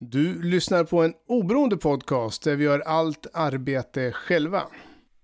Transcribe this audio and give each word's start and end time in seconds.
Du 0.00 0.42
lyssnar 0.42 0.84
på 0.84 1.02
en 1.02 1.14
oberoende 1.26 1.76
podcast 1.76 2.42
där 2.42 2.56
vi 2.56 2.64
gör 2.64 2.80
allt 2.80 3.26
arbete 3.32 4.12
själva. 4.12 4.62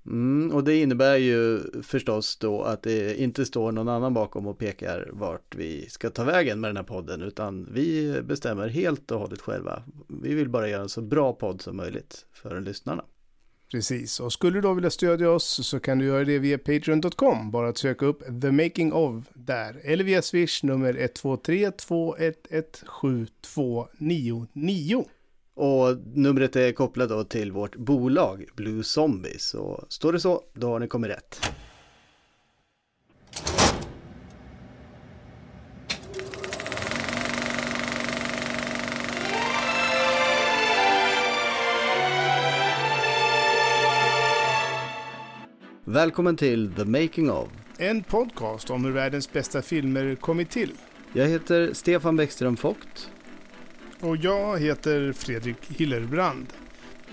Mm, 0.06 0.52
och 0.52 0.64
det 0.64 0.76
innebär 0.76 1.16
ju 1.16 1.60
förstås 1.82 2.36
då 2.36 2.62
att 2.62 2.82
det 2.82 3.20
inte 3.20 3.44
står 3.44 3.72
någon 3.72 3.88
annan 3.88 4.14
bakom 4.14 4.46
och 4.46 4.58
pekar 4.58 5.10
vart 5.12 5.54
vi 5.54 5.88
ska 5.88 6.10
ta 6.10 6.24
vägen 6.24 6.60
med 6.60 6.68
den 6.68 6.76
här 6.76 6.84
podden 6.84 7.22
utan 7.22 7.68
vi 7.72 8.20
bestämmer 8.22 8.68
helt 8.68 9.10
och 9.10 9.20
hållet 9.20 9.40
själva. 9.40 9.82
Vi 10.22 10.34
vill 10.34 10.48
bara 10.48 10.68
göra 10.68 10.82
en 10.82 10.88
så 10.88 11.00
bra 11.00 11.32
podd 11.32 11.60
som 11.60 11.76
möjligt 11.76 12.26
för 12.32 12.60
lyssnarna. 12.60 13.04
Precis, 13.70 14.20
och 14.20 14.32
skulle 14.32 14.56
du 14.56 14.60
då 14.60 14.74
vilja 14.74 14.90
stödja 14.90 15.30
oss 15.30 15.66
så 15.66 15.80
kan 15.80 15.98
du 15.98 16.04
göra 16.04 16.24
det 16.24 16.38
via 16.38 16.58
Patreon.com. 16.58 17.50
Bara 17.50 17.68
att 17.68 17.78
söka 17.78 18.06
upp 18.06 18.22
The 18.42 18.50
Making 18.50 18.92
of 18.92 19.24
där. 19.34 19.80
Eller 19.84 20.04
via 20.04 20.22
Swish 20.22 20.64
nummer 20.64 20.94
123 20.94 21.70
211 21.70 22.34
7299. 23.00 25.04
Och 25.56 25.96
numret 26.14 26.56
är 26.56 26.72
kopplat 26.72 27.08
då 27.08 27.24
till 27.24 27.52
vårt 27.52 27.76
bolag 27.76 28.44
Blue 28.56 28.82
Zombies. 28.82 29.44
Så 29.44 29.84
står 29.88 30.12
det 30.12 30.20
så, 30.20 30.42
då 30.52 30.68
har 30.68 30.78
ni 30.78 30.88
kommit 30.88 31.10
rätt. 31.10 31.40
Välkommen 45.86 46.36
till 46.36 46.72
The 46.76 46.84
Making 46.84 47.30
of. 47.30 47.48
En 47.78 48.02
podcast 48.02 48.70
om 48.70 48.84
hur 48.84 48.92
världens 48.92 49.32
bästa 49.32 49.62
filmer 49.62 50.14
kommit 50.14 50.50
till. 50.50 50.72
Jag 51.12 51.26
heter 51.28 51.72
Stefan 51.72 52.16
Bäckström 52.16 52.54
Vogt. 52.54 53.10
Och 54.00 54.16
jag 54.16 54.58
heter 54.58 55.12
Fredrik 55.12 55.56
Hillerbrand. 55.68 56.46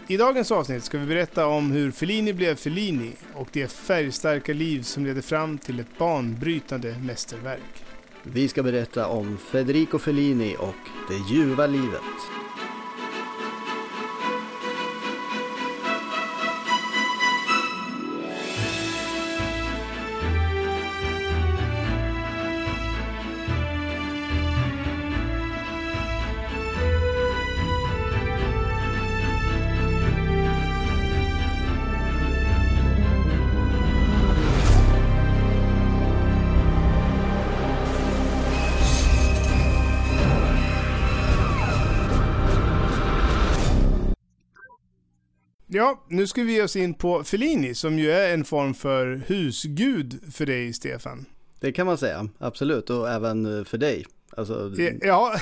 I 0.07 0.17
dagens 0.17 0.51
avsnitt 0.51 0.83
ska 0.83 0.97
vi 0.97 1.05
berätta 1.05 1.47
om 1.47 1.71
hur 1.71 1.91
Fellini 1.91 2.33
blev 2.33 2.55
Fellini 2.55 3.11
och 3.33 3.47
det 3.51 3.71
färgstarka 3.71 4.53
liv 4.53 4.81
som 4.81 5.05
ledde 5.05 5.21
fram 5.21 5.57
till 5.57 5.79
ett 5.79 5.97
banbrytande 5.97 6.95
mästerverk. 7.05 7.85
Vi 8.23 8.47
ska 8.47 8.63
berätta 8.63 9.07
om 9.07 9.37
Federico 9.37 9.99
Fellini 9.99 10.55
och 10.59 11.09
det 11.09 11.33
ljuva 11.35 11.67
livet. 11.67 12.40
Ja, 45.91 46.03
nu 46.07 46.27
ska 46.27 46.43
vi 46.43 46.53
ge 46.53 46.61
oss 46.61 46.75
in 46.75 46.93
på 46.93 47.23
Fellini 47.23 47.75
som 47.75 47.99
ju 47.99 48.11
är 48.11 48.33
en 48.33 48.45
form 48.45 48.73
för 48.73 49.21
husgud 49.27 50.19
för 50.33 50.45
dig, 50.45 50.73
Stefan. 50.73 51.25
Det 51.59 51.71
kan 51.71 51.85
man 51.85 51.97
säga, 51.97 52.29
absolut, 52.37 52.89
och 52.89 53.09
även 53.09 53.65
för 53.65 53.77
dig. 53.77 54.05
Alltså... 54.37 54.73
Ja, 55.01 55.35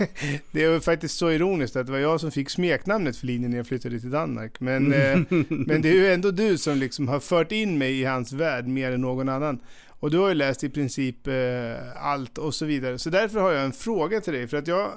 det 0.52 0.64
är 0.64 0.80
faktiskt 0.80 1.18
så 1.18 1.30
ironiskt 1.30 1.76
att 1.76 1.86
det 1.86 1.92
var 1.92 1.98
jag 1.98 2.20
som 2.20 2.30
fick 2.30 2.50
smeknamnet 2.50 3.16
Fellini 3.16 3.48
när 3.48 3.56
jag 3.56 3.66
flyttade 3.66 4.00
till 4.00 4.10
Danmark. 4.10 4.60
Men, 4.60 4.92
eh, 4.92 5.18
men 5.48 5.82
det 5.82 5.88
är 5.88 5.94
ju 5.94 6.12
ändå 6.12 6.30
du 6.30 6.58
som 6.58 6.76
liksom 6.76 7.08
har 7.08 7.20
fört 7.20 7.52
in 7.52 7.78
mig 7.78 8.00
i 8.00 8.04
hans 8.04 8.32
värld 8.32 8.66
mer 8.66 8.92
än 8.92 9.00
någon 9.00 9.28
annan. 9.28 9.60
Och 9.88 10.10
du 10.10 10.18
har 10.18 10.28
ju 10.28 10.34
läst 10.34 10.64
i 10.64 10.68
princip 10.68 11.26
eh, 11.26 12.04
allt 12.06 12.38
och 12.38 12.54
så 12.54 12.64
vidare. 12.64 12.98
Så 12.98 13.10
därför 13.10 13.40
har 13.40 13.52
jag 13.52 13.64
en 13.64 13.72
fråga 13.72 14.20
till 14.20 14.32
dig. 14.32 14.48
För 14.48 14.56
att 14.56 14.66
jag 14.66 14.90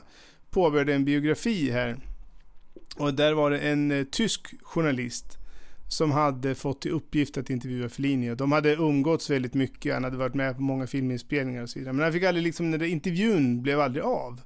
påbörjade 0.49 0.93
en 0.93 1.05
biografi 1.05 1.71
här 1.71 1.97
och 2.99 3.13
där 3.13 3.33
var 3.33 3.51
det 3.51 3.59
en 3.59 3.91
eh, 3.91 4.03
tysk 4.03 4.53
journalist 4.61 5.37
som 5.87 6.11
hade 6.11 6.55
fått 6.55 6.81
till 6.81 6.91
uppgift 6.91 7.37
att 7.37 7.49
intervjua 7.49 7.89
Fellini. 7.89 8.31
Och 8.31 8.37
de 8.37 8.51
hade 8.51 8.73
umgåtts 8.73 9.29
väldigt 9.29 9.53
mycket, 9.53 9.93
han 9.93 10.03
hade 10.03 10.17
varit 10.17 10.33
med 10.33 10.55
på 10.55 10.61
många 10.61 10.87
filminspelningar 10.87 11.63
och 11.63 11.69
så 11.69 11.79
vidare. 11.79 11.93
Men 11.93 12.03
han 12.03 12.13
fick 12.13 12.23
aldrig, 12.23 12.43
liksom, 12.43 12.71
den 12.71 12.79
där 12.79 12.87
intervjun 12.87 13.61
blev 13.61 13.79
aldrig 13.79 14.03
av. 14.03 14.41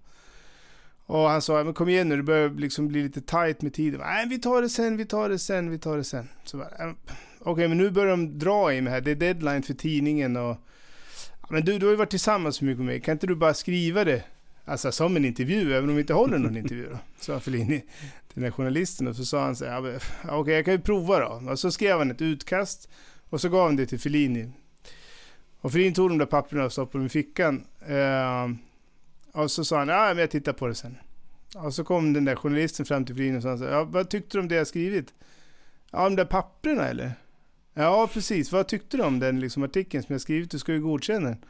Och 1.05 1.29
han 1.29 1.41
sa, 1.41 1.63
men 1.63 1.73
kom 1.73 1.89
igen 1.89 2.09
nu, 2.09 2.17
det 2.17 2.23
börjar 2.23 2.49
liksom 2.49 2.87
bli 2.87 3.03
lite 3.03 3.21
tight 3.21 3.61
med 3.61 3.73
tiden. 3.73 3.99
Nej, 3.99 4.27
vi 4.29 4.39
tar 4.39 4.61
det 4.61 4.69
sen, 4.69 4.97
vi 4.97 5.05
tar 5.05 5.29
det 5.29 5.39
sen, 5.39 5.69
vi 5.69 5.77
tar 5.77 5.97
det 5.97 6.03
sen. 6.03 6.29
Så 6.43 6.57
bara, 6.57 6.69
Okej, 6.69 7.51
okay, 7.51 7.67
men 7.67 7.77
nu 7.77 7.91
börjar 7.91 8.11
de 8.11 8.39
dra 8.39 8.73
i 8.73 8.81
mig 8.81 8.93
här, 8.93 9.01
det 9.01 9.11
är 9.11 9.15
deadline 9.15 9.63
för 9.63 9.73
tidningen 9.73 10.37
och... 10.37 10.57
Men 11.49 11.65
du, 11.65 11.79
du 11.79 11.85
har 11.85 11.91
ju 11.91 11.97
varit 11.97 12.09
tillsammans 12.09 12.55
så 12.55 12.65
mycket 12.65 12.77
med 12.77 12.85
mig, 12.85 13.01
kan 13.01 13.11
inte 13.11 13.27
du 13.27 13.35
bara 13.35 13.53
skriva 13.53 14.03
det? 14.03 14.23
Alltså 14.65 14.91
som 14.91 15.15
en 15.15 15.25
intervju, 15.25 15.73
även 15.73 15.89
om 15.89 15.95
vi 15.95 16.01
inte 16.01 16.13
håller 16.13 16.37
någon 16.37 16.57
intervju 16.57 16.89
då. 16.89 16.97
Sa 17.19 17.39
Fellini 17.39 17.83
till 18.33 18.41
den 18.41 18.51
här 18.51 18.57
journalisten 18.57 19.07
och 19.07 19.15
så 19.15 19.25
sa 19.25 19.43
han 19.43 19.55
så 19.55 19.65
här, 19.65 19.71
ja, 19.71 19.79
okej 20.23 20.37
okay, 20.37 20.53
jag 20.53 20.65
kan 20.65 20.73
ju 20.73 20.79
prova 20.79 21.19
då. 21.19 21.51
Och 21.51 21.59
så 21.59 21.71
skrev 21.71 21.97
han 21.97 22.11
ett 22.11 22.21
utkast 22.21 22.89
och 23.29 23.41
så 23.41 23.49
gav 23.49 23.65
han 23.65 23.75
det 23.75 23.85
till 23.85 23.99
Fellini. 23.99 24.51
Och 25.61 25.71
Fellini 25.71 25.93
tog 25.93 26.09
de 26.09 26.17
där 26.17 26.25
papperna 26.25 26.65
och 26.65 26.71
stoppade 26.71 26.97
dem 26.97 27.05
i 27.05 27.09
fickan. 27.09 27.65
Eh, 27.87 28.49
och 29.41 29.51
så 29.51 29.65
sa 29.65 29.79
han, 29.79 29.87
ja 29.87 30.07
men 30.07 30.17
jag 30.17 30.31
tittar 30.31 30.53
på 30.53 30.67
det 30.67 30.75
sen. 30.75 30.97
Och 31.55 31.73
så 31.73 31.83
kom 31.83 32.13
den 32.13 32.25
där 32.25 32.35
journalisten 32.35 32.85
fram 32.85 33.05
till 33.05 33.15
Fellini 33.15 33.37
och 33.37 33.43
sa, 33.43 33.65
ja, 33.65 33.83
vad 33.83 34.09
tyckte 34.09 34.37
du 34.37 34.41
om 34.41 34.47
det 34.47 34.55
jag 34.55 34.67
skrivit? 34.67 35.13
Ja, 35.91 36.03
de 36.03 36.15
där 36.15 36.25
papperna 36.25 36.87
eller? 36.87 37.11
Ja, 37.73 38.09
precis. 38.13 38.51
Vad 38.51 38.67
tyckte 38.67 38.97
du 38.97 39.03
om 39.03 39.19
den 39.19 39.39
liksom, 39.39 39.63
artikeln 39.63 40.03
som 40.03 40.13
jag 40.13 40.21
skrivit? 40.21 40.51
Du 40.51 40.59
ska 40.59 40.73
ju 40.73 40.81
godkänna 40.81 41.27
den. 41.27 41.45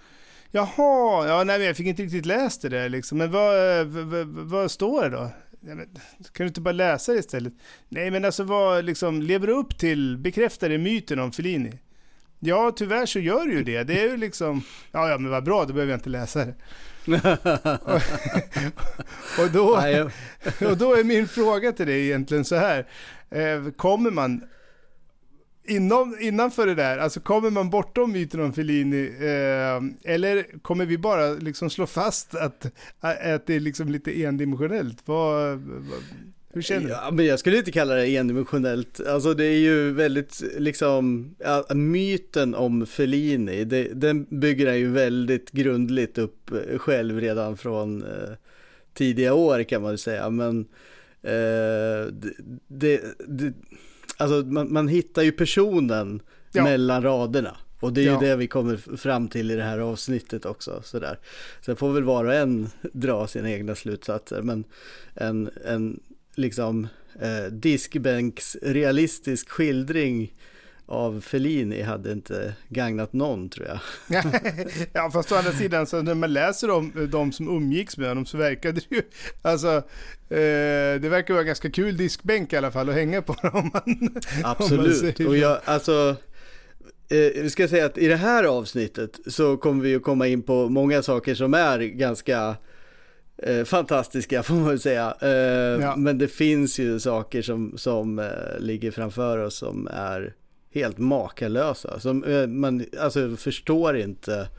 Jaha, 0.51 1.27
ja, 1.27 1.43
nej, 1.43 1.57
men 1.57 1.67
jag 1.67 1.77
fick 1.77 1.87
inte 1.87 2.03
riktigt 2.03 2.25
läst 2.25 2.61
det 2.61 2.69
där 2.69 2.89
liksom. 2.89 3.17
Men 3.17 3.31
vad, 3.31 3.85
vad, 3.87 4.27
vad 4.27 4.71
står 4.71 5.03
det 5.03 5.09
då? 5.09 5.29
Ja, 5.65 5.75
men, 5.75 5.87
kan 6.17 6.43
du 6.43 6.47
inte 6.47 6.61
bara 6.61 6.71
läsa 6.71 7.13
det 7.13 7.19
istället? 7.19 7.53
Nej, 7.89 8.11
men 8.11 8.25
alltså 8.25 8.43
vad 8.43 8.85
liksom, 8.85 9.21
lever 9.21 9.47
du 9.47 9.53
upp 9.53 9.77
till, 9.77 10.17
bekräftar 10.17 10.69
det 10.69 10.77
myten 10.77 11.19
om 11.19 11.31
Fellini? 11.31 11.79
Ja, 12.39 12.73
tyvärr 12.75 13.05
så 13.05 13.19
gör 13.19 13.45
du 13.45 13.53
ju 13.53 13.63
det. 13.63 13.83
Det 13.83 13.99
är 13.99 14.09
ju 14.09 14.17
liksom, 14.17 14.63
ja, 14.91 15.09
ja, 15.09 15.17
men 15.17 15.31
vad 15.31 15.43
bra, 15.43 15.65
då 15.65 15.73
behöver 15.73 15.91
jag 15.91 15.97
inte 15.97 16.09
läsa 16.09 16.45
det. 16.45 16.53
och, 17.85 18.01
och, 19.43 19.51
då, 19.51 19.69
och 20.69 20.77
då 20.77 20.95
är 20.95 21.03
min 21.03 21.27
fråga 21.27 21.71
till 21.71 21.87
dig 21.87 22.05
egentligen 22.05 22.45
så 22.45 22.55
här. 22.55 22.87
Eh, 23.29 23.71
kommer 23.71 24.11
man 24.11 24.43
inom, 25.65 26.17
innanför 26.19 26.67
det 26.67 26.75
där, 26.75 26.97
alltså 26.97 27.19
kommer 27.19 27.49
man 27.49 27.69
bortom 27.69 28.11
myten 28.11 28.41
om 28.41 28.53
Fellini 28.53 29.07
eh, 29.19 30.13
eller 30.13 30.61
kommer 30.61 30.85
vi 30.85 30.97
bara 30.97 31.29
liksom 31.29 31.69
slå 31.69 31.85
fast 31.85 32.35
att, 32.35 32.65
att 32.99 33.47
det 33.47 33.55
är 33.55 33.59
liksom 33.59 33.89
lite 33.89 34.23
endimensionellt? 34.23 34.97
Vad, 35.05 35.57
vad, 35.57 36.03
hur 36.53 36.61
känner 36.61 36.87
du? 36.87 36.89
Ja, 36.89 37.11
men 37.11 37.25
jag 37.25 37.39
skulle 37.39 37.57
inte 37.57 37.71
kalla 37.71 37.95
det 37.95 38.07
endimensionellt. 38.07 39.07
Alltså 39.07 39.33
det 39.33 39.45
är 39.45 39.59
ju 39.59 39.91
väldigt, 39.91 40.43
liksom, 40.57 41.35
ja, 41.39 41.65
myten 41.75 42.55
om 42.55 42.85
Fellini, 42.85 43.63
det, 43.63 43.83
den 43.83 44.39
bygger 44.39 44.67
han 44.67 44.79
ju 44.79 44.91
väldigt 44.91 45.51
grundligt 45.51 46.17
upp 46.17 46.51
eh, 46.51 46.77
själv 46.77 47.19
redan 47.19 47.57
från 47.57 48.03
eh, 48.03 48.33
tidiga 48.93 49.33
år 49.33 49.63
kan 49.63 49.81
man 49.81 49.91
ju 49.91 49.97
säga. 49.97 50.29
Men 50.29 50.59
eh, 51.21 52.05
det, 52.11 52.33
det, 52.67 53.01
det 53.27 53.53
alltså 54.23 54.51
man, 54.51 54.73
man 54.73 54.87
hittar 54.87 55.21
ju 55.21 55.31
personen 55.31 56.21
ja. 56.51 56.63
mellan 56.63 57.03
raderna. 57.03 57.57
Och 57.79 57.93
det 57.93 58.01
är 58.01 58.03
ju 58.03 58.09
ja. 58.09 58.19
det 58.19 58.35
vi 58.35 58.47
kommer 58.47 58.97
fram 58.97 59.27
till 59.27 59.51
i 59.51 59.55
det 59.55 59.63
här 59.63 59.79
avsnittet 59.79 60.45
också. 60.45 60.81
Sådär. 60.83 61.19
Sen 61.65 61.75
får 61.75 61.93
väl 61.93 62.03
var 62.03 62.25
och 62.25 62.33
en 62.33 62.69
dra 62.93 63.27
sina 63.27 63.51
egna 63.51 63.75
slutsatser. 63.75 64.41
Men 64.41 64.63
en, 65.13 65.49
en 65.65 65.99
liksom 66.35 66.87
eh, 67.19 67.51
diskbänks 67.51 68.57
realistisk 68.61 69.49
skildring 69.49 70.33
av 70.85 71.21
Fellini 71.21 71.81
hade 71.81 72.11
inte 72.11 72.53
gagnat 72.69 73.13
någon 73.13 73.49
tror 73.49 73.67
jag. 73.67 73.79
ja, 74.93 75.11
fast 75.11 75.31
å 75.31 75.35
andra 75.35 75.51
sidan 75.51 75.87
så 75.87 76.01
när 76.01 76.15
man 76.15 76.33
läser 76.33 76.69
om 76.69 77.09
de 77.11 77.31
som 77.31 77.47
umgicks 77.47 77.97
med 77.97 78.07
honom 78.07 78.25
så 78.25 78.37
verkade 78.37 78.81
det 78.89 78.95
ju, 78.95 79.01
alltså, 79.41 79.77
eh, 80.29 81.01
det 81.01 81.09
verkar 81.09 81.33
vara 81.33 81.43
ganska 81.43 81.71
kul 81.71 81.97
diskbänk 81.97 82.53
i 82.53 82.57
alla 82.57 82.71
fall 82.71 82.89
att 82.89 82.95
hänga 82.95 83.21
på. 83.21 83.33
Om 83.53 83.71
man, 83.73 84.15
Absolut, 84.43 85.19
om 85.19 85.27
och 85.27 85.37
jag, 85.37 85.59
alltså, 85.65 86.15
eh, 87.09 87.43
vi 87.43 87.49
ska 87.49 87.67
säga 87.67 87.85
att 87.85 87.97
i 87.97 88.07
det 88.07 88.15
här 88.15 88.43
avsnittet 88.43 89.19
så 89.27 89.57
kommer 89.57 89.83
vi 89.83 89.95
att 89.95 90.03
komma 90.03 90.27
in 90.27 90.41
på 90.41 90.69
många 90.69 91.01
saker 91.01 91.35
som 91.35 91.53
är 91.53 91.79
ganska 91.79 92.55
eh, 93.37 93.63
fantastiska 93.63 94.43
får 94.43 94.53
man 94.53 94.67
väl 94.67 94.79
säga. 94.79 95.15
Eh, 95.21 95.29
ja. 95.81 95.95
Men 95.95 96.17
det 96.17 96.27
finns 96.27 96.79
ju 96.79 96.99
saker 96.99 97.41
som, 97.41 97.77
som 97.77 98.19
eh, 98.19 98.59
ligger 98.59 98.91
framför 98.91 99.37
oss 99.37 99.55
som 99.55 99.87
är 99.91 100.33
helt 100.73 100.97
makalösa. 100.97 101.99
Som 101.99 102.23
eh, 102.23 102.47
man 102.47 102.85
alltså, 102.99 103.35
förstår 103.35 103.97
inte 103.97 104.49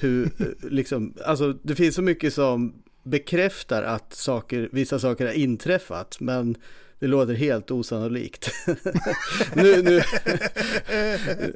hur, 0.00 0.24
eh, 0.24 0.70
liksom, 0.70 1.14
alltså 1.24 1.52
det 1.62 1.74
finns 1.74 1.94
så 1.94 2.02
mycket 2.02 2.34
som 2.34 2.74
bekräftar 3.02 3.82
att 3.82 4.14
saker, 4.14 4.68
vissa 4.72 4.98
saker 4.98 5.26
har 5.26 5.32
inträffat, 5.32 6.20
men 6.20 6.56
det 6.98 7.06
låter 7.06 7.34
helt 7.34 7.70
osannolikt. 7.70 8.50
nu, 9.54 9.82
nu, 9.82 10.02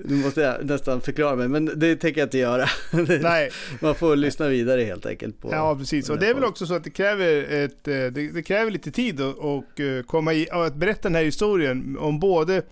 nu 0.04 0.16
måste 0.16 0.40
jag 0.40 0.64
nästan 0.64 1.00
förklara 1.00 1.36
mig, 1.36 1.48
men 1.48 1.70
det 1.76 1.96
tänker 1.96 2.20
jag 2.20 2.26
inte 2.26 2.38
göra. 2.38 2.68
Nej. 3.22 3.50
Man 3.80 3.94
får 3.94 4.16
lyssna 4.16 4.48
vidare 4.48 4.82
helt 4.82 5.06
enkelt. 5.06 5.40
På 5.40 5.48
ja, 5.52 5.76
precis. 5.76 6.10
Och 6.10 6.18
det 6.18 6.26
är 6.26 6.34
väl 6.34 6.44
också 6.44 6.66
så 6.66 6.74
att 6.74 6.84
det 6.84 6.90
kräver, 6.90 7.52
ett, 7.64 7.88
eh, 7.88 7.94
det, 7.94 8.34
det 8.34 8.42
kräver 8.42 8.70
lite 8.70 8.90
tid 8.90 9.20
och 9.20 9.80
eh, 9.80 10.02
komma 10.02 10.34
i, 10.34 10.50
att 10.50 10.74
berätta 10.74 11.02
den 11.02 11.14
här 11.14 11.24
historien 11.24 11.96
om 12.00 12.20
både 12.20 12.62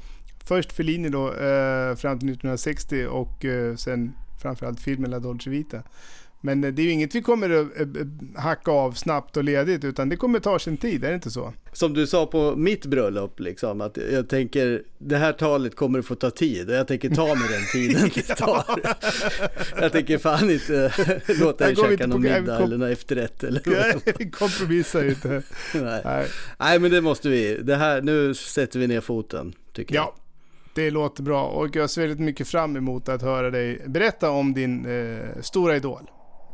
först 0.48 0.72
Fellini 0.72 1.08
då, 1.08 1.26
eh, 1.26 1.96
fram 1.96 2.18
till 2.18 2.28
1960 2.28 3.06
och 3.06 3.44
eh, 3.44 3.76
sen 3.76 4.12
framförallt 4.42 4.80
filmen 4.80 5.10
La 5.10 5.18
Dolce 5.18 5.50
Vita. 5.50 5.82
Men 6.40 6.60
det 6.60 6.68
är 6.68 6.84
ju 6.84 6.90
inget 6.90 7.14
vi 7.14 7.22
kommer 7.22 7.50
att 7.50 7.80
eh, 7.80 7.82
eh, 7.82 8.42
hacka 8.42 8.70
av 8.70 8.92
snabbt 8.92 9.36
och 9.36 9.44
ledigt, 9.44 9.84
utan 9.84 10.08
det 10.08 10.16
kommer 10.16 10.40
ta 10.40 10.58
sin 10.58 10.76
tid, 10.76 11.04
är 11.04 11.08
det 11.08 11.14
inte 11.14 11.30
så? 11.30 11.52
Som 11.72 11.94
du 11.94 12.06
sa 12.06 12.26
på 12.26 12.56
mitt 12.56 12.86
bröllop, 12.86 13.40
liksom, 13.40 13.80
att 13.80 13.98
jag 14.12 14.28
tänker 14.28 14.82
det 14.98 15.16
här 15.16 15.32
talet 15.32 15.76
kommer 15.76 15.98
att 15.98 16.06
få 16.06 16.14
ta 16.14 16.30
tid 16.30 16.70
och 16.70 16.74
jag 16.74 16.88
tänker 16.88 17.10
ta 17.10 17.26
mig 17.34 17.48
den 17.48 17.64
tiden 17.72 18.10
det 18.14 18.22
tar. 18.22 18.64
jag 19.80 19.92
tänker 19.92 20.18
fan 20.18 20.50
inte 20.50 20.92
låta 21.40 21.66
dig 21.66 21.76
käka 21.76 22.06
någon 22.06 22.22
middag 22.22 22.58
eller 22.58 22.78
någon 22.78 22.92
efterrätt 22.92 23.44
eller 23.44 23.92
något. 23.94 24.32
kompromissar 24.32 25.08
inte. 25.08 25.28
Nej. 25.74 26.02
Nej. 26.04 26.26
Nej, 26.58 26.78
men 26.78 26.90
det 26.90 27.00
måste 27.00 27.28
vi. 27.28 27.58
Det 27.62 27.76
här, 27.76 28.02
nu 28.02 28.34
sätter 28.34 28.78
vi 28.78 28.86
ner 28.86 29.00
foten, 29.00 29.54
tycker 29.72 29.94
ja. 29.94 30.14
jag. 30.16 30.27
Det 30.78 30.90
låter 30.90 31.22
bra 31.22 31.44
och 31.44 31.76
jag 31.76 31.90
ser 31.90 32.00
väldigt 32.00 32.20
mycket 32.20 32.48
fram 32.48 32.76
emot 32.76 33.08
att 33.08 33.22
höra 33.22 33.50
dig 33.50 33.82
berätta 33.86 34.30
om 34.30 34.54
din 34.54 34.86
eh, 34.86 35.40
stora 35.42 35.76
idol. 35.76 36.10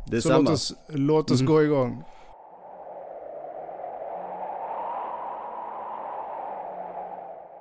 Detsamma. 0.07 0.35
Så 0.35 0.41
låt 0.41 0.53
oss, 0.53 0.73
låt 0.89 1.31
oss 1.31 1.39
mm. 1.39 1.53
gå 1.53 1.63
igång. 1.63 2.03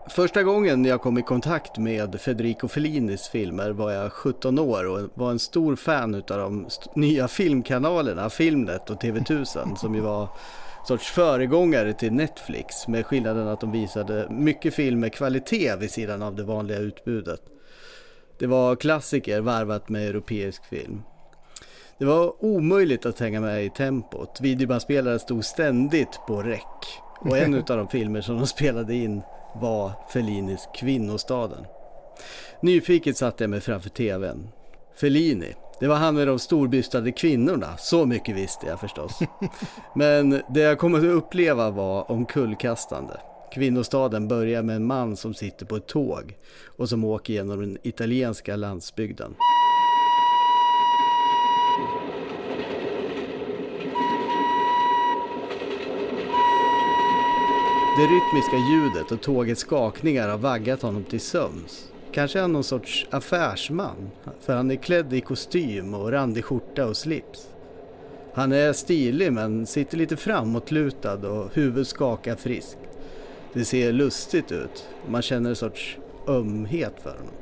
Första 0.08 0.43
gången 0.43 0.84
jag 0.84 1.00
kom 1.00 1.19
i 1.19 1.22
kontakt 1.22 1.78
med 1.78 2.20
Federico 2.20 2.69
Fellinis 2.69 3.28
filmer 3.28 3.70
var 3.70 3.90
jag 3.93 4.12
17 4.12 4.58
år 4.58 4.84
och 4.84 5.10
var 5.14 5.31
en 5.31 5.38
stor 5.38 5.76
fan 5.76 6.14
av 6.14 6.22
de 6.26 6.69
nya 6.94 7.28
filmkanalerna 7.28 8.31
Filmnet 8.31 8.90
och 8.90 9.02
TV1000 9.02 9.76
som 9.76 9.94
ju 9.94 10.00
var 10.00 10.28
sorts 10.86 11.06
föregångare 11.06 11.92
till 11.92 12.12
Netflix 12.12 12.88
med 12.88 13.06
skillnaden 13.06 13.48
att 13.48 13.60
de 13.60 13.72
visade 13.72 14.26
mycket 14.31 14.75
film 14.75 15.00
med 15.00 15.12
kvalitet 15.12 15.76
vid 15.76 15.90
sidan 15.90 16.22
av 16.22 16.34
det 16.34 16.42
vanliga 16.42 16.78
utbudet. 16.78 17.40
Det 18.38 18.46
var 18.46 18.76
klassiker 18.76 19.40
varvat 19.40 19.88
med 19.88 20.08
europeisk 20.08 20.64
film. 20.64 21.02
Det 21.98 22.04
var 22.04 22.44
omöjligt 22.44 23.06
att 23.06 23.20
hänga 23.20 23.40
med 23.40 23.64
i 23.64 23.70
tempot. 23.70 24.40
Videobandspelaren 24.40 25.19
stod 25.19 25.44
ständigt 25.44 26.20
på 26.26 26.42
räck. 26.42 27.00
Och 27.20 27.38
en 27.38 27.54
av 27.58 27.64
de 27.64 27.88
filmer 27.88 28.20
som 28.20 28.36
de 28.36 28.46
spelade 28.46 28.94
in 28.94 29.22
var 29.54 29.92
Fellinis 30.12 30.69
Kvinnostaden. 30.75 31.66
Nyfiket 32.60 33.16
satte 33.16 33.44
jag 33.44 33.50
mig 33.50 33.60
framför 33.60 33.90
tvn. 33.90 34.48
Fellini, 35.00 35.54
det 35.80 35.86
var 35.86 35.96
han 35.96 36.14
med 36.14 36.26
de 36.26 36.38
storbystade 36.38 37.12
kvinnorna. 37.12 37.76
Så 37.76 38.06
mycket 38.06 38.36
visste 38.36 38.66
jag 38.66 38.80
förstås. 38.80 39.18
Men 39.94 40.30
det 40.30 40.60
jag 40.60 40.78
kom 40.78 40.94
att 40.94 41.04
uppleva 41.04 41.70
var 41.70 42.10
omkullkastande. 42.10 43.20
Kvinnostaden 43.54 44.28
börjar 44.28 44.62
med 44.62 44.76
en 44.76 44.86
man 44.86 45.16
som 45.16 45.34
sitter 45.34 45.66
på 45.66 45.76
ett 45.76 45.86
tåg 45.86 46.36
och 46.76 46.88
som 46.88 47.04
åker 47.04 47.32
genom 47.32 47.60
den 47.60 47.78
italienska 47.82 48.56
landsbygden. 48.56 49.34
Det 57.96 58.06
rytmiska 58.06 58.56
ljudet 58.56 59.12
och 59.12 59.20
tågets 59.20 59.60
skakningar 59.60 60.28
har 60.28 60.38
vaggat 60.38 60.82
honom 60.82 61.04
till 61.04 61.20
sömns. 61.20 61.94
Kanske 62.14 62.38
är 62.38 62.43
han 62.43 62.52
någon 62.52 62.64
sorts 62.64 63.06
affärsman, 63.11 64.11
för 64.40 64.56
han 64.56 64.70
är 64.70 64.76
klädd 64.76 65.12
i 65.12 65.20
kostym 65.20 65.94
och 65.94 66.12
randig 66.12 66.44
skjorta 66.44 66.87
och 66.87 66.96
slips. 66.96 67.49
Han 68.34 68.52
är 68.52 68.72
stilig 68.72 69.32
men 69.32 69.66
sitter 69.66 69.96
lite 69.96 70.16
framåtlutad 70.16 71.28
och 71.28 71.55
huvudet 71.55 71.88
skakar 71.88 72.37
friskt. 72.37 72.78
Det 73.52 73.64
ser 73.64 73.93
lustigt 73.93 74.52
ut 74.52 74.88
och 75.05 75.11
man 75.11 75.22
känner 75.22 75.50
en 75.50 75.56
sorts 75.56 75.99
ömhet 76.28 76.94
för 77.02 77.11
honom. 77.11 77.34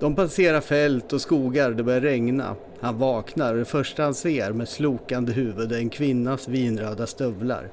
De 0.00 0.14
passerar 0.14 0.60
fält 0.60 1.12
och 1.12 1.20
skogar, 1.20 1.70
det 1.70 1.82
börjar 1.82 2.00
regna. 2.00 2.56
Han 2.80 2.98
vaknar 2.98 3.52
och 3.52 3.58
det 3.58 3.64
första 3.64 4.02
han 4.02 4.14
ser 4.14 4.52
med 4.52 4.68
slokande 4.68 5.32
huvud 5.32 5.72
är 5.72 5.78
en 5.78 5.90
kvinnas 5.90 6.48
vinröda 6.48 7.06
stövlar. 7.06 7.68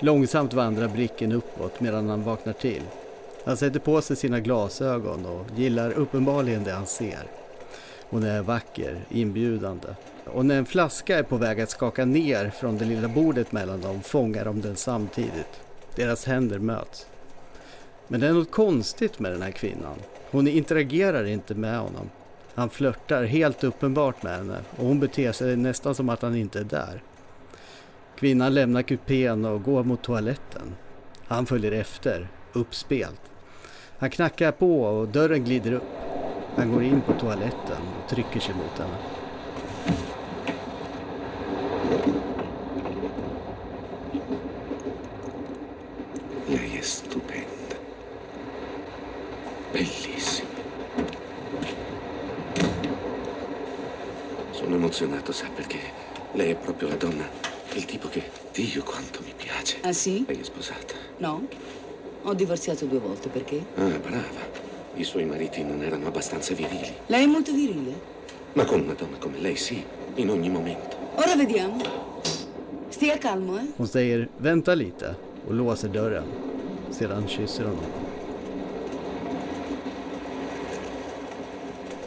Långsamt 0.00 0.54
vandrar 0.54 0.88
blicken 0.88 1.32
uppåt 1.32 1.80
medan 1.80 2.08
han 2.08 2.22
vaknar 2.22 2.52
till. 2.52 2.82
Han 3.44 3.56
sätter 3.56 3.80
på 3.80 4.00
sig 4.00 4.16
sina 4.16 4.40
glasögon 4.40 5.26
och 5.26 5.46
gillar 5.56 5.90
uppenbarligen 5.90 6.64
det 6.64 6.72
han 6.72 6.86
ser. 6.86 7.22
Hon 8.10 8.24
är 8.24 8.42
vacker, 8.42 9.04
inbjudande. 9.08 9.88
Och 10.24 10.46
när 10.46 10.58
en 10.58 10.66
flaska 10.66 11.18
är 11.18 11.22
på 11.22 11.36
väg 11.36 11.60
att 11.60 11.70
skaka 11.70 12.04
ner 12.04 12.50
från 12.50 12.78
det 12.78 12.84
lilla 12.84 13.08
bordet 13.08 13.52
mellan 13.52 13.80
dem 13.80 14.02
fångar 14.02 14.44
de 14.44 14.60
den 14.60 14.76
samtidigt. 14.76 15.60
Deras 15.94 16.24
händer 16.24 16.58
möts. 16.58 17.06
Men 18.08 18.20
det 18.20 18.26
är 18.26 18.32
något 18.32 18.50
konstigt 18.50 19.18
med 19.18 19.32
den 19.32 19.42
här 19.42 19.50
kvinnan. 19.50 19.98
Hon 20.30 20.48
interagerar 20.48 21.24
inte 21.24 21.54
med 21.54 21.78
honom. 21.78 22.10
Han 22.54 22.70
flörtar 22.70 23.24
helt 23.24 23.64
uppenbart 23.64 24.22
med 24.22 24.36
henne 24.36 24.58
och 24.76 24.86
hon 24.86 25.00
beter 25.00 25.32
sig 25.32 25.56
nästan 25.56 25.94
som 25.94 26.08
att 26.08 26.22
han 26.22 26.36
inte 26.36 26.60
är 26.60 26.64
där. 26.64 27.02
Kvinnan 28.16 28.54
lämnar 28.54 28.82
kupén 28.82 29.44
och 29.44 29.62
går 29.62 29.84
mot 29.84 30.02
toaletten. 30.02 30.74
Han 31.26 31.46
följer 31.46 31.72
efter, 31.72 32.28
uppspelt. 32.52 33.20
Han 34.00 34.10
knackar 34.10 34.52
på 34.52 34.82
och 34.82 35.08
dörren 35.08 35.44
glider 35.44 35.72
upp. 35.72 35.82
Han 36.56 36.72
går 36.72 36.82
in 36.82 37.00
på 37.00 37.12
toaletten 37.12 37.82
och 38.02 38.10
trycker 38.10 38.40
sig 38.40 38.54
mot 38.54 38.78
henne. 38.78 38.96
Lei 46.46 46.78
è 46.78 46.82
stupenda. 46.82 47.76
Bellissima. 49.72 50.48
Sono 54.52 54.76
emozionato, 54.76 55.32
sa 55.32 55.46
perché? 55.56 55.80
Lei 56.32 56.50
è 56.50 56.56
proprio 56.56 56.88
la 56.88 56.96
donna 56.96 57.24
Il 57.74 57.84
tipo 57.84 58.08
che 58.08 58.22
Dio 58.52 58.82
quanto 58.82 59.20
mi 59.24 59.32
piace. 59.36 59.78
Ah 59.82 59.92
sì? 59.92 60.24
Lei 60.26 60.40
è 60.40 60.42
sposata? 60.42 60.94
No. 61.18 61.46
Ho 62.28 62.34
divorziato 62.34 62.84
due 62.84 62.98
volte, 62.98 63.30
perché? 63.30 63.64
Ah, 63.76 63.98
brava. 63.98 64.44
I 64.96 65.04
suoi 65.04 65.24
mariti 65.24 65.62
non 65.62 65.82
erano 65.82 66.08
abbastanza 66.08 66.52
virili. 66.52 66.92
Lei 67.06 67.24
è 67.24 67.26
molto 67.26 67.52
virile? 67.52 67.92
Ma 68.52 68.66
con 68.66 68.80
una 68.80 68.92
donna 68.92 69.16
come 69.16 69.38
lei 69.38 69.56
sì, 69.56 69.82
in 70.16 70.28
ogni 70.28 70.50
momento. 70.50 70.94
Ora 71.14 71.34
vediamo. 71.36 71.80
Stia 72.90 73.16
calmo, 73.16 73.58
eh? 73.58 73.72
Hon 73.76 73.86
säger 73.86 74.28
vänta 74.36 74.74
lite 74.74 75.14
och 75.46 75.54
låser 75.54 75.88
dörren. 75.88 76.24
Sedan 76.90 77.26
kysser 77.28 77.64
hon 77.64 77.76
honom. 77.76 77.90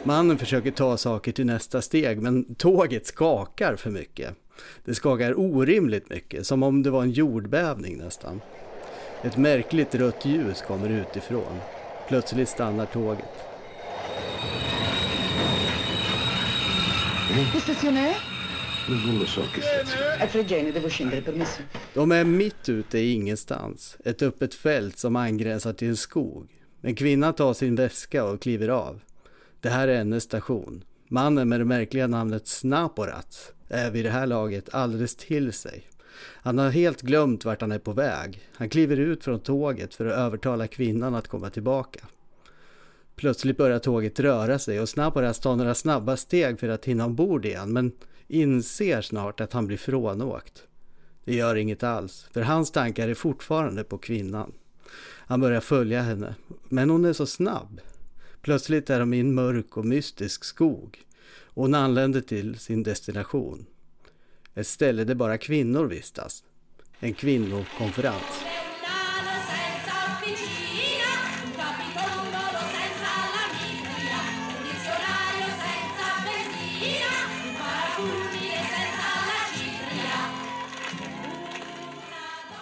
Mannen 0.02 0.38
försöker 0.38 0.70
ta 0.70 0.96
saker 0.96 1.32
till 1.32 1.46
nästa 1.46 1.82
steg 1.82 2.22
men 2.22 2.54
tåget 2.54 3.06
skakar 3.06 3.76
för 3.76 3.90
mycket. 3.90 4.34
Det 4.84 4.94
skakar 4.94 5.40
orimligt 5.40 6.10
mycket, 6.10 6.46
som 6.46 6.62
om 6.62 6.82
det 6.82 6.90
var 6.90 7.02
en 7.02 7.10
jordbävning 7.10 7.96
nästan. 7.98 8.40
Ett 9.24 9.36
märkligt 9.36 9.94
rött 9.94 10.24
ljus 10.24 10.62
kommer 10.62 10.88
utifrån. 10.88 11.60
Plötsligt 12.08 12.48
stannar 12.48 12.86
tåget. 12.86 13.24
Che 17.52 17.60
stazione 17.60 18.10
è? 18.10 18.14
Non 18.88 19.18
lo 19.18 19.26
so 19.26 19.40
che 19.54 19.60
stazione. 19.60 20.16
È 20.16 20.26
Fregene, 20.26 20.72
devo 20.72 20.88
scendere, 20.88 21.20
permesso? 21.20 21.62
De 21.94 22.16
är 22.16 22.24
mitt 22.24 22.68
ute 22.68 22.98
i 22.98 23.12
ingenstans. 23.12 23.96
Ett 24.04 24.22
öppet 24.22 24.54
fält 24.54 24.98
som 24.98 25.16
angränsar 25.16 25.72
till 25.72 25.88
en 25.88 25.96
skog. 25.96 26.48
En 26.82 26.94
kvinna 26.94 27.32
tar 27.32 27.54
sin 27.54 27.74
väska 27.74 28.24
och 28.24 28.42
kliver 28.42 28.68
av. 28.68 29.00
Det 29.60 29.68
här 29.68 29.88
är 29.88 29.96
hennes 29.96 30.24
station. 30.24 30.84
Mannen 31.08 31.48
med 31.48 31.60
det 31.60 31.64
märkliga 31.64 32.06
namnet 32.06 32.46
Snaporat 32.46 33.52
är 33.68 33.90
vid 33.90 34.04
det 34.04 34.10
här 34.10 34.26
laget 34.26 34.74
alldeles 34.74 35.16
till 35.16 35.52
sig. 35.52 35.84
Han 36.18 36.58
har 36.58 36.70
helt 36.70 37.02
glömt 37.02 37.44
vart 37.44 37.60
han 37.60 37.72
är 37.72 37.78
på 37.78 37.92
väg. 37.92 38.48
Han 38.54 38.68
kliver 38.68 38.96
ut 38.96 39.24
från 39.24 39.40
tåget 39.40 39.94
för 39.94 40.06
att 40.06 40.18
övertala 40.18 40.66
kvinnan 40.66 41.14
att 41.14 41.28
komma 41.28 41.50
tillbaka. 41.50 42.00
Plötsligt 43.16 43.56
börjar 43.56 43.78
tåget 43.78 44.20
röra 44.20 44.58
sig 44.58 44.80
och 44.80 44.88
Snaporas 44.88 45.38
tar 45.38 45.56
några 45.56 45.74
snabba 45.74 46.16
steg 46.16 46.60
för 46.60 46.68
att 46.68 46.84
hinna 46.84 47.06
ombord 47.06 47.44
igen 47.44 47.72
men 47.72 47.92
inser 48.28 49.00
snart 49.00 49.40
att 49.40 49.52
han 49.52 49.66
blir 49.66 49.76
frånåkt. 49.76 50.62
Det 51.24 51.34
gör 51.34 51.56
inget 51.56 51.82
alls, 51.82 52.28
för 52.32 52.42
hans 52.42 52.70
tankar 52.70 53.08
är 53.08 53.14
fortfarande 53.14 53.84
på 53.84 53.98
kvinnan. 53.98 54.52
Han 55.26 55.40
börjar 55.40 55.60
följa 55.60 56.02
henne, 56.02 56.34
men 56.68 56.90
hon 56.90 57.04
är 57.04 57.12
så 57.12 57.26
snabb. 57.26 57.80
Plötsligt 58.40 58.90
är 58.90 59.00
de 59.00 59.14
i 59.14 59.20
en 59.20 59.34
mörk 59.34 59.76
och 59.76 59.84
mystisk 59.84 60.44
skog 60.44 61.02
och 61.44 61.62
hon 61.62 61.74
anländer 61.74 62.20
till 62.20 62.58
sin 62.58 62.82
destination. 62.82 63.66
Ett 64.54 64.66
ställe 64.66 65.04
där 65.04 65.14
bara 65.14 65.38
kvinnor 65.38 65.86
vistas. 65.86 66.44
En 67.00 67.14
kvinnokonferens. 67.14 68.44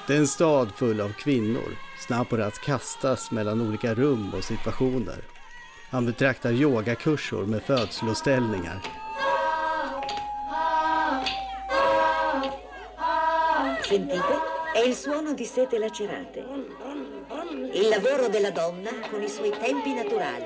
Det 0.07 0.15
är 0.15 0.19
en 0.19 0.29
stad 0.29 0.73
full 0.77 1.01
av 1.01 1.13
kvinnor. 1.13 1.77
Snaporat 2.07 2.59
kastas 2.59 3.31
mellan 3.31 3.61
olika 3.61 3.95
rum 3.95 4.35
och 4.35 4.45
situationer. 4.45 5.25
Han 5.91 6.07
betraktar 6.07 6.53
yogakurser 6.53 7.47
med 7.47 7.63
födsloställningar. 7.63 9.00
Sentite? 13.91 14.23
È 14.73 14.79
il 14.87 14.95
suono 14.95 15.33
di 15.33 15.45
sete 15.45 15.77
lacerate. 15.77 16.47
Il 17.73 17.89
lavoro 17.89 18.29
della 18.29 18.53
donna 18.53 18.91
con 19.11 19.21
i 19.21 19.29
suoi 19.29 19.51
tempi 19.51 19.93
naturali. 19.93 20.45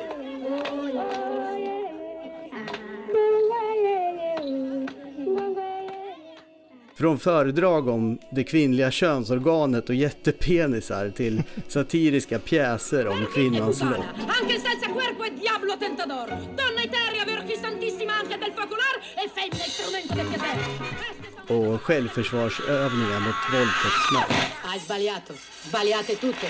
Från 6.95 7.19
föredrag 7.19 7.89
om 7.89 8.19
det 8.31 8.45
kvinnliga 8.45 8.91
könsorganet 8.91 9.89
och 9.89 9.95
jättepenisar 9.95 11.11
till 11.11 11.43
satiriska 11.69 12.39
pjäser 12.39 13.07
om 13.09 13.27
kvinnans 13.35 13.83
lopp. 13.83 14.05
Anche 14.41 14.59
senza 14.59 14.89
cuerpo 14.89 15.23
è 15.25 15.31
diavolo 15.31 15.77
tentador, 15.77 16.29
donna 16.29 16.81
eterea, 16.83 17.25
vergine 17.27 17.61
santissima 17.61 18.13
anche 18.15 18.39
del 18.39 18.53
focolar 18.53 18.97
e 19.23 19.29
femmina 19.29 19.65
strumento 19.65 20.15
del 20.15 20.27
piacere. 20.27 21.34
Och 21.49 21.83
självförsvarsövningar 21.83 23.21
mot 23.21 23.35
våldtäktsmän. 23.53 24.49
Hai 24.63 24.81
sbagliato, 24.81 25.35
sbagliate 25.69 26.15
tutte. 26.17 26.49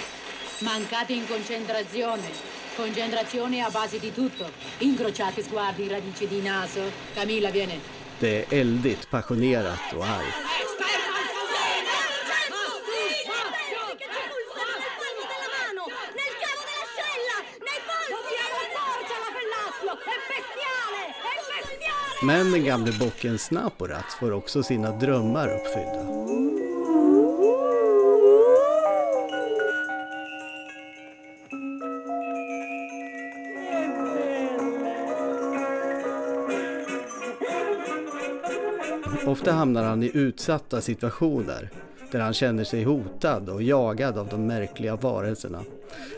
Mancate 0.61 1.13
in 1.13 1.27
concentrazione. 1.27 2.29
Concentrazione 2.77 3.63
a 3.63 3.71
base 3.71 3.99
di 3.99 4.13
tutto. 4.13 4.45
Incrociati 4.79 5.43
sguardi, 5.43 5.89
radici 5.89 6.27
di 6.27 6.41
naso. 6.43 6.91
Camilla, 7.15 7.51
viene. 7.51 7.81
Det 8.21 8.53
är 8.53 8.61
eldigt, 8.61 9.11
passionerat 9.11 9.93
och 9.97 10.07
argt. 10.07 10.37
Men 22.23 22.53
den 22.53 22.65
gamle 22.65 22.93
bocken 23.01 23.39
Snapporat 23.39 24.05
får 24.21 24.33
också 24.33 24.63
sina 24.63 24.91
drömmar 24.91 25.49
uppfyllda. 25.49 26.35
Ofta 39.27 39.53
hamnar 39.53 39.85
han 39.85 40.03
i 40.03 40.11
utsatta 40.15 40.81
situationer 40.81 41.71
där 42.15 42.21
han 42.21 42.35
känner 42.35 42.65
sig 42.65 42.85
hotad 42.85 43.49
och 43.49 43.63
jagad 43.63 44.19
av 44.19 44.29
de 44.29 44.47
märkliga 44.47 44.97
varelserna. 44.97 45.65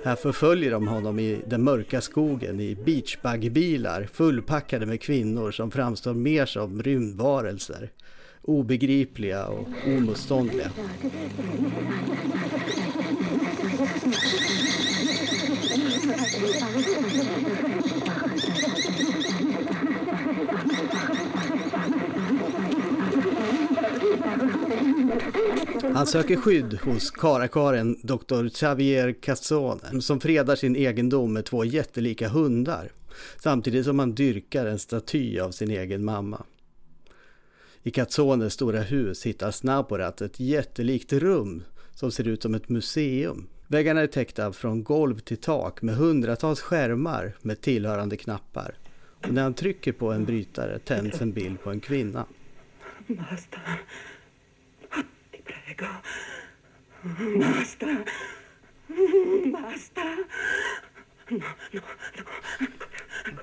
Här 0.05 0.17
förföljer 0.17 0.71
de 0.71 0.88
honom 0.88 1.19
i 1.19 1.41
den 1.47 1.62
mörka 1.62 2.00
skogen 2.00 2.61
i 2.61 2.75
beachbagbilar 2.75 4.09
fullpackade 4.12 4.87
med 4.87 5.00
kvinnor 5.00 5.50
som 5.50 5.71
framstår 5.71 6.15
mer 6.15 6.47
som 6.47 6.83
rymdvarelser. 6.83 7.91
Obegripliga 8.43 9.47
och 9.47 9.69
omotståndliga. 9.87 10.71
Han 25.94 26.06
söker 26.06 26.37
skydd 26.37 26.78
hos 26.82 27.11
karakaren 27.11 27.99
Dr. 28.02 28.49
Xavier 28.49 29.12
Cassone 29.12 30.02
som 30.02 30.20
fredar 30.20 30.56
sin 30.56 30.76
egendom 30.76 31.32
med 31.32 31.44
två 31.44 31.64
jättelika 31.64 32.28
hundar 32.28 32.92
samtidigt 33.42 33.85
som 33.85 33.99
han 33.99 34.14
dyrkar 34.14 34.66
en 34.66 34.78
staty 34.78 35.38
av 35.38 35.50
sin 35.50 35.70
egen 35.70 36.04
mamma. 36.04 36.42
I 37.82 37.90
Cazzones 37.90 38.52
stora 38.52 38.80
hus 38.80 39.26
hittar 39.26 39.50
Snaporat 39.50 40.20
ett 40.20 40.40
jättelikt 40.40 41.12
rum 41.12 41.62
som 41.94 42.11
ser 42.11 42.28
ut 42.28 42.42
som 42.42 42.54
ett 42.54 42.68
museum. 42.68 43.46
Väggarna 43.66 44.00
är 44.00 44.06
täckta 44.06 44.52
från 44.52 44.85
golv 44.85 45.18
till 45.18 45.37
tak 45.37 45.82
med 45.82 45.96
hundratals 45.96 46.61
skärmar 46.61 47.37
med 47.42 47.61
tillhörande 47.61 48.16
knappar. 48.16 48.75
Och 49.26 49.32
när 49.32 49.42
han 49.42 49.54
trycker 49.54 49.92
på 49.92 50.12
en 50.12 50.25
brytare 50.25 50.78
tänds 50.78 51.20
en 51.20 51.32
bild 51.32 51.62
på 51.62 51.70
en 51.70 51.80
kvinna. 51.80 52.26
Basta. 53.06 53.58
Prego. 55.66 55.87
Basta. 57.38 58.04
Basta. 59.52 60.04
No, 61.30 61.38
no, 61.73 61.80
no. 62.16 62.25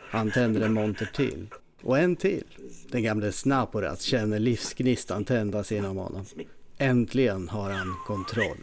Han 0.09 0.31
tänder 0.31 0.61
en 0.61 0.73
monter 0.73 1.05
till. 1.05 1.47
Och 1.81 1.99
en 1.99 2.15
till. 2.15 2.43
Den 2.89 3.03
gamle 3.03 3.31
Snaporat 3.31 4.01
känner 4.01 4.39
livsgnistan 4.39 5.25
tändas 5.25 5.71
inom 5.71 5.97
honom. 5.97 6.25
Äntligen 6.77 7.49
har 7.49 7.69
han 7.69 7.95
kontroll. 8.05 8.57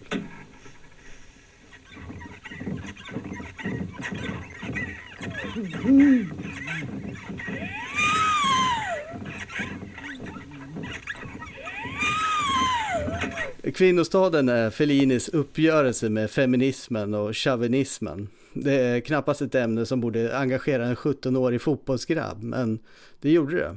Kvinnostaden 13.64 14.48
är 14.48 14.70
Fellinis 14.70 15.28
uppgörelse 15.28 16.08
med 16.08 16.30
feminismen 16.30 17.14
och 17.14 17.36
chauvinismen. 17.36 18.28
Det 18.52 18.74
är 18.74 19.00
knappast 19.00 19.42
ett 19.42 19.54
ämne 19.54 19.86
som 19.86 20.00
borde 20.00 20.38
engagera 20.38 20.86
en 20.86 20.96
17-årig 20.96 21.60
fotbollsgrabb, 21.60 22.42
men 22.42 22.78
det 23.20 23.30
gjorde 23.30 23.56
det. 23.56 23.76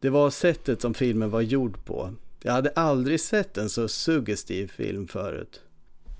Det 0.00 0.10
var 0.10 0.30
sättet 0.30 0.80
som 0.80 0.94
filmen 0.94 1.30
var 1.30 1.40
gjord 1.40 1.84
på. 1.84 2.14
Jag 2.42 2.52
hade 2.52 2.70
aldrig 2.70 3.20
sett 3.20 3.58
en 3.58 3.68
så 3.68 3.88
suggestiv 3.88 4.72
film 4.76 5.08
förut. 5.08 5.60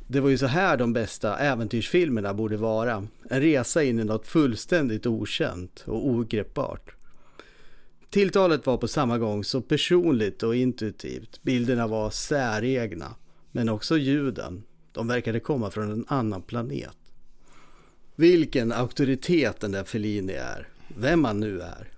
Det 0.06 0.20
var 0.20 0.30
ju 0.30 0.38
så 0.38 0.46
här 0.46 0.76
de 0.76 0.92
bästa 0.92 1.38
äventyrsfilmerna 1.38 2.34
borde 2.34 2.56
vara. 2.56 3.06
En 3.30 3.40
resa 3.40 3.82
in 3.82 4.00
i 4.00 4.04
något 4.04 4.26
fullständigt 4.26 5.06
okänt 5.06 5.84
och 5.86 6.06
ogreppbart. 6.06 6.98
Tilltalet 8.18 8.66
var 8.66 8.76
på 8.76 8.88
samma 8.88 9.18
gång 9.18 9.44
så 9.44 9.60
personligt 9.60 10.42
och 10.42 10.56
intuitivt. 10.56 11.42
Bilderna 11.42 11.87
var 11.87 12.10
säregna, 12.10 13.14
men 13.52 13.68
också 13.68 13.98
ljuden. 13.98 14.62
De 14.92 15.08
verkade 15.08 15.40
komma 15.40 15.70
från 15.70 15.90
en 15.90 16.04
annan 16.08 16.42
planet. 16.42 16.96
Vilken 18.16 18.72
auktoritet 18.72 19.60
den 19.60 19.72
där 19.72 19.84
Fellini 19.84 20.32
är. 20.32 20.68
Vem 20.96 21.25
han 21.25 21.40
nu 21.40 21.60
är. 21.60 21.88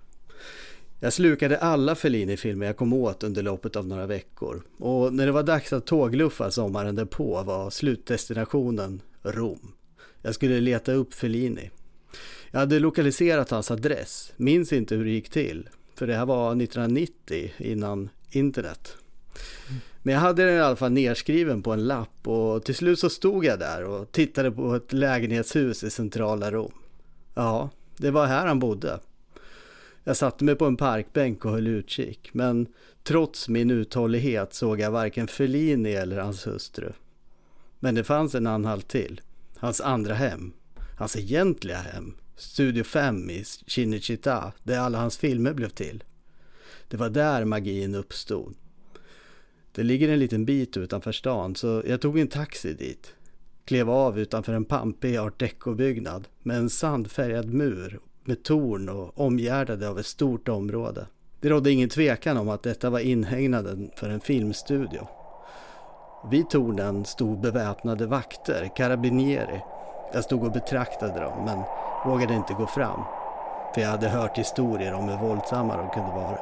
Jag 0.99 1.13
slukade 1.13 1.57
alla 1.57 1.95
Fellini-filmer 1.95 2.65
jag 2.65 2.77
kom 2.77 2.93
åt 2.93 3.23
under 3.23 3.43
loppet 3.43 3.75
av 3.75 3.87
några 3.87 4.05
veckor. 4.05 4.63
Och 4.77 5.13
när 5.13 5.25
det 5.25 5.31
var 5.31 5.43
dags 5.43 5.73
att 5.73 5.85
tågluffa 5.85 6.51
sommaren 6.51 6.95
därpå 6.95 7.43
var 7.43 7.69
slutdestinationen 7.69 9.01
Rom. 9.21 9.73
Jag 10.21 10.35
skulle 10.35 10.59
leta 10.59 10.93
upp 10.93 11.13
Fellini. 11.13 11.69
Jag 12.51 12.59
hade 12.59 12.79
lokaliserat 12.79 13.49
hans 13.49 13.71
adress, 13.71 14.33
minns 14.37 14.73
inte 14.73 14.95
hur 14.95 15.05
det 15.05 15.11
gick 15.11 15.29
till. 15.29 15.69
För 16.01 16.07
det 16.07 16.15
här 16.15 16.25
var 16.25 16.51
1990 16.51 17.51
innan 17.57 18.09
internet. 18.31 18.97
Men 20.03 20.13
jag 20.13 20.21
hade 20.21 20.45
den 20.45 20.55
i 20.55 20.59
alla 20.59 20.75
fall 20.75 20.91
nerskriven 20.91 21.63
på 21.63 21.71
en 21.73 21.87
lapp 21.87 22.27
och 22.27 22.63
till 22.63 22.75
slut 22.75 22.99
så 22.99 23.09
stod 23.09 23.45
jag 23.45 23.59
där 23.59 23.83
och 23.83 24.11
tittade 24.11 24.51
på 24.51 24.75
ett 24.75 24.93
lägenhetshus 24.93 25.83
i 25.83 25.89
centrala 25.89 26.51
Rom. 26.51 26.71
Ja, 27.33 27.69
det 27.97 28.11
var 28.11 28.25
här 28.25 28.47
han 28.47 28.59
bodde. 28.59 28.99
Jag 30.03 30.17
satte 30.17 30.43
mig 30.43 30.55
på 30.55 30.65
en 30.65 30.77
parkbänk 30.77 31.45
och 31.45 31.51
höll 31.51 31.67
utkik, 31.67 32.29
men 32.33 32.67
trots 33.03 33.49
min 33.49 33.71
uthållighet 33.71 34.53
såg 34.53 34.79
jag 34.79 34.91
varken 34.91 35.27
Fellini 35.27 35.93
eller 35.93 36.19
hans 36.19 36.47
hustru. 36.47 36.91
Men 37.79 37.95
det 37.95 38.03
fanns 38.03 38.35
en 38.35 38.47
anhalt 38.47 38.87
till. 38.87 39.21
Hans 39.57 39.81
andra 39.81 40.13
hem. 40.13 40.53
Hans 40.97 41.17
egentliga 41.17 41.77
hem. 41.77 42.15
Studio 42.41 42.83
5 42.83 43.29
i 43.29 43.43
Chinichita, 43.67 44.53
där 44.63 44.79
alla 44.79 44.97
hans 44.97 45.17
filmer 45.17 45.53
blev 45.53 45.69
till. 45.69 46.03
Det 46.87 46.97
var 46.97 47.09
där 47.09 47.45
magin 47.45 47.95
uppstod. 47.95 48.55
Det 49.71 49.83
ligger 49.83 50.09
en 50.09 50.19
liten 50.19 50.45
bit 50.45 50.77
utanför 50.77 51.11
stan, 51.11 51.55
så 51.55 51.83
jag 51.87 52.01
tog 52.01 52.19
en 52.19 52.27
taxi 52.27 52.73
dit. 52.73 53.13
Klev 53.65 53.89
av 53.89 54.19
utanför 54.19 54.53
en 54.53 54.65
pampig 54.65 55.17
art 55.17 55.39
deco-byggnad 55.39 56.27
med 56.43 56.57
en 56.57 56.69
sandfärgad 56.69 57.53
mur 57.53 57.99
med 58.23 58.43
torn 58.43 58.89
och 58.89 59.19
omgärdade 59.19 59.89
av 59.89 59.99
ett 59.99 60.05
stort 60.05 60.49
område. 60.49 61.07
Det 61.39 61.49
rådde 61.49 61.71
ingen 61.71 61.89
tvekan 61.89 62.37
om 62.37 62.49
att 62.49 62.63
detta 62.63 62.89
var 62.89 62.99
inhägnaden 62.99 63.91
för 63.95 64.09
en 64.09 64.21
filmstudio. 64.21 65.07
Vid 66.31 66.49
tornen 66.49 67.05
stod 67.05 67.41
beväpnade 67.41 68.05
vakter, 68.05 68.69
carabinieri. 68.75 69.61
Jag 70.13 70.23
stod 70.23 70.43
och 70.43 70.51
betraktade 70.51 71.19
dem 71.19 71.45
men 71.45 71.63
vågade 72.05 72.33
inte 72.33 72.53
gå 72.53 72.67
fram. 72.67 73.03
För 73.73 73.81
jag 73.81 73.89
hade 73.89 74.09
hört 74.09 74.37
historier 74.37 74.93
om 74.93 75.09
hur 75.09 75.17
våldsamma 75.17 75.77
de 75.77 75.89
kunde 75.89 76.11
vara. 76.11 76.37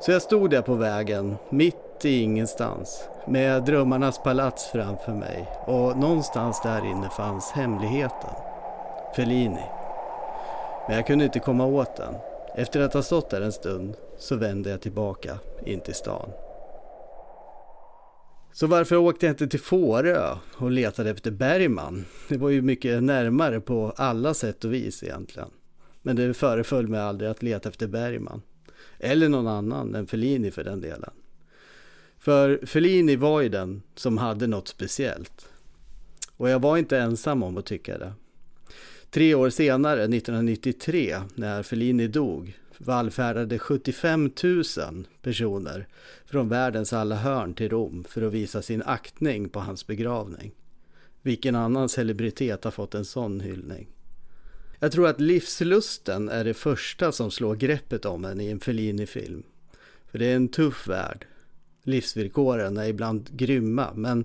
Så 0.00 0.12
jag 0.12 0.22
stod 0.22 0.50
där 0.50 0.62
på 0.62 0.74
vägen, 0.74 1.36
mitt 1.48 2.04
i 2.04 2.22
ingenstans, 2.22 3.08
med 3.24 3.62
drömmarnas 3.62 4.18
palats 4.18 4.66
framför 4.66 5.12
mig 5.12 5.46
och 5.66 5.96
någonstans 5.96 6.62
där 6.62 6.86
inne 6.86 7.08
fanns 7.08 7.52
hemligheten. 7.52 8.30
Fellini. 9.16 9.81
Men 10.86 10.96
jag 10.96 11.06
kunde 11.06 11.24
inte 11.24 11.38
komma 11.38 11.66
åt 11.66 11.96
den. 11.96 12.14
Efter 12.54 12.80
att 12.80 12.94
ha 12.94 13.02
stått 13.02 13.30
där 13.30 13.40
en 13.40 13.52
stund 13.52 13.96
så 14.18 14.36
vände 14.36 14.70
jag 14.70 14.80
tillbaka 14.80 15.38
in 15.66 15.80
till 15.80 15.94
stan. 15.94 16.30
Så 18.52 18.66
varför 18.66 18.96
åkte 18.96 19.26
jag 19.26 19.32
inte 19.32 19.46
till 19.46 19.60
Fårö 19.60 20.36
och 20.56 20.70
letade 20.70 21.10
efter 21.10 21.30
Bergman? 21.30 22.04
Det 22.28 22.36
var 22.36 22.48
ju 22.48 22.62
mycket 22.62 23.02
närmare 23.02 23.60
på 23.60 23.92
alla 23.96 24.34
sätt 24.34 24.64
och 24.64 24.72
vis 24.72 25.02
egentligen. 25.02 25.50
Men 26.02 26.16
det 26.16 26.34
föreföll 26.34 26.88
mig 26.88 27.00
aldrig 27.00 27.30
att 27.30 27.42
leta 27.42 27.68
efter 27.68 27.86
Bergman. 27.86 28.42
Eller 28.98 29.28
någon 29.28 29.46
annan 29.46 29.94
än 29.94 30.06
Fellini 30.06 30.50
för 30.50 30.64
den 30.64 30.80
delen. 30.80 31.10
För 32.18 32.66
Fellini 32.66 33.16
var 33.16 33.40
ju 33.40 33.48
den 33.48 33.82
som 33.94 34.18
hade 34.18 34.46
något 34.46 34.68
speciellt. 34.68 35.48
Och 36.36 36.50
jag 36.50 36.60
var 36.60 36.76
inte 36.76 36.98
ensam 36.98 37.42
om 37.42 37.56
att 37.56 37.66
tycka 37.66 37.98
det. 37.98 38.12
Tre 39.14 39.34
år 39.34 39.50
senare, 39.50 40.04
1993, 40.04 41.16
när 41.34 41.62
Fellini 41.62 42.08
dog, 42.08 42.58
vallfärdade 42.78 43.58
75 43.58 44.30
000 44.42 44.64
personer 45.22 45.86
från 46.26 46.48
världens 46.48 46.92
alla 46.92 47.16
hörn 47.16 47.54
till 47.54 47.68
Rom 47.68 48.04
för 48.08 48.22
att 48.22 48.32
visa 48.32 48.62
sin 48.62 48.82
aktning 48.82 49.48
på 49.48 49.60
hans 49.60 49.86
begravning. 49.86 50.52
Vilken 51.22 51.54
annan 51.54 51.88
celebritet 51.88 52.64
har 52.64 52.70
fått 52.70 52.94
en 52.94 53.04
sån 53.04 53.40
hyllning? 53.40 53.88
Jag 54.78 54.92
tror 54.92 55.08
att 55.08 55.20
livslusten 55.20 56.28
är 56.28 56.44
det 56.44 56.54
första 56.54 57.12
som 57.12 57.30
slår 57.30 57.56
greppet 57.56 58.04
om 58.04 58.24
en 58.24 58.40
i 58.40 58.48
en 58.48 58.60
Fellini-film. 58.60 59.42
För 60.10 60.18
det 60.18 60.26
är 60.26 60.36
en 60.36 60.48
tuff 60.48 60.88
värld. 60.88 61.26
Livsvillkoren 61.82 62.76
är 62.76 62.88
ibland 62.88 63.30
grymma, 63.36 63.92
men 63.94 64.24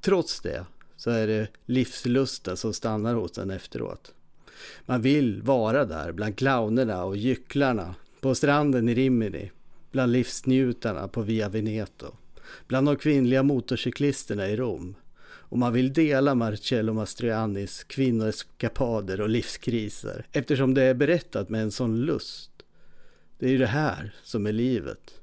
trots 0.00 0.40
det 0.40 0.64
så 0.96 1.10
är 1.10 1.26
det 1.26 1.48
livslusten 1.66 2.56
som 2.56 2.72
stannar 2.74 3.14
hos 3.14 3.38
en 3.38 3.50
efteråt. 3.50 4.12
Man 4.86 5.02
vill 5.02 5.42
vara 5.42 5.84
där 5.84 6.12
bland 6.12 6.36
clownerna 6.36 7.04
och 7.04 7.16
gycklarna, 7.16 7.94
på 8.20 8.34
stranden 8.34 8.88
i 8.88 8.94
Rimini, 8.94 9.50
bland 9.92 10.12
livsnjutarna 10.12 11.08
på 11.08 11.22
Via 11.22 11.48
Veneto, 11.48 12.16
bland 12.66 12.86
de 12.86 12.96
kvinnliga 12.96 13.42
motorcyklisterna 13.42 14.48
i 14.48 14.56
Rom. 14.56 14.94
Och 15.50 15.58
man 15.58 15.72
vill 15.72 15.92
dela 15.92 16.34
Marcello 16.34 16.92
Mastroiannis 16.92 17.84
kvinnoeskapader 17.84 19.20
och 19.20 19.28
livskriser 19.28 20.26
eftersom 20.32 20.74
det 20.74 20.82
är 20.82 20.94
berättat 20.94 21.48
med 21.48 21.62
en 21.62 21.70
sån 21.70 22.00
lust. 22.00 22.50
Det 23.38 23.46
är 23.46 23.50
ju 23.50 23.58
det 23.58 23.66
här 23.66 24.14
som 24.22 24.46
är 24.46 24.52
livet. 24.52 25.17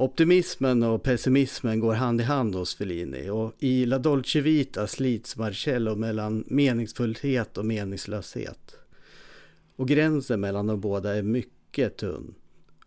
Optimismen 0.00 0.82
och 0.82 1.02
pessimismen 1.02 1.80
går 1.80 1.94
hand 1.94 2.20
i 2.20 2.24
hand 2.24 2.54
hos 2.54 2.74
Fellini 2.74 3.30
och 3.30 3.52
i 3.58 3.86
La 3.86 3.98
Dolce 3.98 4.40
Vita 4.40 4.86
slits 4.86 5.36
Marcello 5.36 5.94
mellan 5.94 6.44
meningsfullhet 6.46 7.58
och 7.58 7.64
meningslöshet. 7.64 8.76
Och 9.76 9.88
gränsen 9.88 10.40
mellan 10.40 10.66
de 10.66 10.80
båda 10.80 11.16
är 11.16 11.22
mycket 11.22 11.96
tunn. 11.96 12.34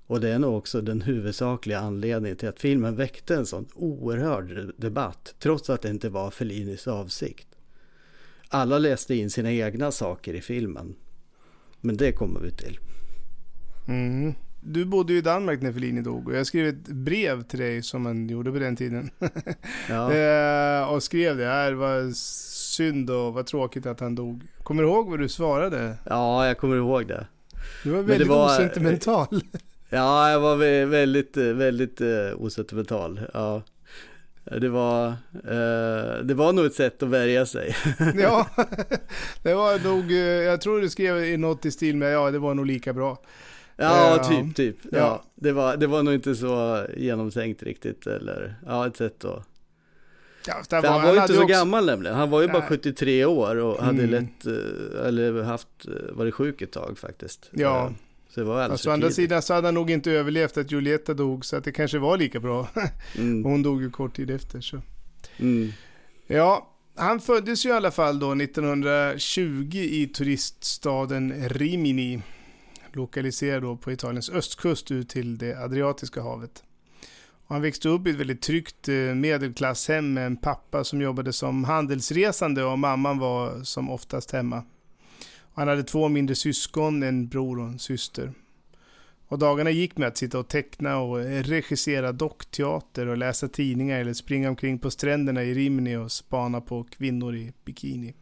Och 0.07 0.21
det 0.21 0.29
är 0.29 0.39
nog 0.39 0.57
också 0.57 0.81
den 0.81 1.01
huvudsakliga 1.01 1.79
anledningen 1.79 2.37
till 2.37 2.49
att 2.49 2.59
filmen 2.59 2.95
väckte 2.95 3.35
en 3.35 3.45
sån 3.45 3.65
oerhörd 3.73 4.73
debatt, 4.77 5.35
trots 5.39 5.69
att 5.69 5.81
det 5.81 5.89
inte 5.89 6.09
var 6.09 6.31
Fellinis 6.31 6.87
avsikt. 6.87 7.47
Alla 8.47 8.79
läste 8.79 9.15
in 9.15 9.29
sina 9.29 9.51
egna 9.51 9.91
saker 9.91 10.33
i 10.33 10.41
filmen. 10.41 10.95
Men 11.81 11.97
det 11.97 12.11
kommer 12.11 12.39
vi 12.39 12.51
till. 12.51 12.79
Mm. 13.87 14.33
Du 14.63 14.85
bodde 14.85 15.13
ju 15.13 15.19
i 15.19 15.21
Danmark 15.21 15.61
när 15.61 15.73
Fellini 15.73 16.01
dog 16.01 16.27
och 16.27 16.35
jag 16.35 16.47
skrev 16.47 16.67
ett 16.67 16.87
brev 16.87 17.43
till 17.43 17.59
dig 17.59 17.83
som 17.83 18.01
man 18.01 18.29
gjorde 18.29 18.51
på 18.51 18.59
den 18.59 18.75
tiden. 18.75 19.09
Ja. 19.89 20.13
eh, 20.81 20.93
och 20.93 21.03
skrev 21.03 21.37
det 21.37 21.45
här, 21.45 21.73
var 21.73 22.11
synd 22.71 23.09
och 23.09 23.33
vad 23.33 23.45
tråkigt 23.45 23.85
att 23.85 23.99
han 23.99 24.15
dog. 24.15 24.43
Kommer 24.63 24.83
du 24.83 24.89
ihåg 24.89 25.09
vad 25.09 25.19
du 25.19 25.29
svarade? 25.29 25.97
Ja, 26.05 26.47
jag 26.47 26.57
kommer 26.57 26.75
ihåg 26.75 27.07
det. 27.07 27.27
Du 27.83 27.89
var 27.89 28.01
väldigt 28.01 28.27
var, 28.27 28.45
osentimental. 28.45 29.41
Ja, 29.93 30.31
jag 30.31 30.39
var 30.39 30.85
väldigt, 30.85 31.37
väldigt 31.37 32.01
uh, 32.01 32.33
osentimental. 32.37 33.19
Ja. 33.33 33.63
Det 34.43 34.69
var, 34.69 35.07
uh, 35.07 36.23
det 36.23 36.33
var 36.33 36.53
nog 36.53 36.65
ett 36.65 36.73
sätt 36.73 37.03
att 37.03 37.09
värja 37.09 37.45
sig. 37.45 37.75
ja, 38.15 38.47
det 39.43 39.53
var 39.53 39.83
nog, 39.83 40.11
uh, 40.11 40.17
jag 40.17 40.61
tror 40.61 40.81
du 40.81 40.89
skrev 40.89 41.25
i 41.25 41.37
något 41.37 41.65
i 41.65 41.71
stil 41.71 41.97
med, 41.97 42.13
ja 42.13 42.31
det 42.31 42.39
var 42.39 42.53
nog 42.53 42.65
lika 42.65 42.93
bra. 42.93 43.17
Ja, 43.81 44.19
uh, 44.21 44.29
typ, 44.29 44.55
typ. 44.55 44.77
Ja. 44.91 44.97
ja. 44.97 45.23
det, 45.35 45.51
var, 45.51 45.77
det 45.77 45.87
var 45.87 46.03
nog 46.03 46.13
inte 46.13 46.35
så 46.35 46.85
genomtänkt 46.97 47.63
riktigt, 47.63 48.07
eller 48.07 48.55
ja, 48.65 48.87
ett 48.87 48.97
sätt 48.97 49.25
att 49.25 49.47
Ja, 50.47 50.63
var, 50.69 50.89
han 50.89 51.01
var 51.01 51.13
ju 51.13 51.21
inte 51.21 51.33
så 51.33 51.43
också... 51.43 51.53
gammal 51.53 51.85
nämligen. 51.85 52.15
Han 52.15 52.29
var 52.29 52.41
ju 52.41 52.47
Nej. 52.47 52.53
bara 52.53 52.67
73 52.67 53.25
år 53.25 53.55
och 53.55 53.83
hade 53.83 54.03
mm. 54.03 54.09
lätt, 54.09 54.45
eller 55.05 55.43
haft, 55.43 55.67
varit 56.11 56.33
sjuk 56.33 56.61
ett 56.61 56.71
tag 56.71 56.97
faktiskt. 56.97 57.49
Ja, 57.51 57.93
så 58.29 58.39
det 58.39 58.45
var 58.45 58.61
alltså, 58.61 58.89
å 58.89 58.93
andra 58.93 59.09
sidan 59.09 59.41
så 59.41 59.53
hade 59.53 59.67
han 59.67 59.73
nog 59.73 59.91
inte 59.91 60.11
överlevt 60.11 60.57
att 60.57 60.71
Julieta 60.71 61.13
dog, 61.13 61.45
så 61.45 61.55
att 61.55 61.63
det 61.63 61.71
kanske 61.71 61.99
var 61.99 62.17
lika 62.17 62.39
bra. 62.39 62.67
Mm. 63.17 63.43
Hon 63.43 63.63
dog 63.63 63.81
ju 63.81 63.89
kort 63.89 64.15
tid 64.15 64.31
efter. 64.31 64.61
Så. 64.61 64.81
Mm. 65.37 65.71
Ja, 66.27 66.71
han 66.95 67.19
föddes 67.19 67.65
ju 67.65 67.69
i 67.69 67.73
alla 67.73 67.91
fall 67.91 68.19
då 68.19 68.31
1920 68.31 69.69
i 69.73 70.07
turiststaden 70.07 71.49
Rimini. 71.49 72.21
Lokaliserad 72.95 73.63
då 73.63 73.77
på 73.77 73.91
Italiens 73.91 74.29
östkust 74.29 74.91
ut 74.91 75.09
till 75.09 75.37
det 75.37 75.63
Adriatiska 75.63 76.21
havet. 76.21 76.63
Och 77.47 77.55
han 77.55 77.61
växte 77.61 77.89
upp 77.89 78.07
i 78.07 78.09
ett 78.09 78.15
väldigt 78.15 78.41
tryggt 78.41 78.89
eh, 78.89 78.95
medelklasshem 78.95 80.13
med 80.13 80.25
en 80.25 80.37
pappa 80.37 80.83
som 80.83 81.01
jobbade 81.01 81.33
som 81.33 81.63
handelsresande 81.63 82.63
och 82.63 82.79
mamman 82.79 83.19
var 83.19 83.63
som 83.63 83.89
oftast 83.89 84.31
hemma. 84.31 84.63
Han 85.53 85.67
hade 85.67 85.83
två 85.83 86.09
mindre 86.09 86.35
syskon, 86.35 87.03
en 87.03 87.27
bror 87.27 87.59
och 87.59 87.67
en 87.67 87.79
syster. 87.79 88.31
Och 89.27 89.39
dagarna 89.39 89.69
gick 89.69 89.97
med 89.97 90.07
att 90.07 90.17
sitta 90.17 90.39
och 90.39 90.47
teckna 90.47 90.97
och 90.97 91.17
regissera 91.17 92.11
dockteater 92.11 93.07
och 93.07 93.17
läsa 93.17 93.47
tidningar 93.47 93.99
eller 93.99 94.13
springa 94.13 94.49
omkring 94.49 94.79
på 94.79 94.91
stränderna 94.91 95.43
i 95.43 95.53
Rimini 95.53 95.95
och 95.95 96.11
spana 96.11 96.61
på 96.61 96.83
kvinnor 96.83 97.35
i 97.35 97.53
bikini. 97.65 98.13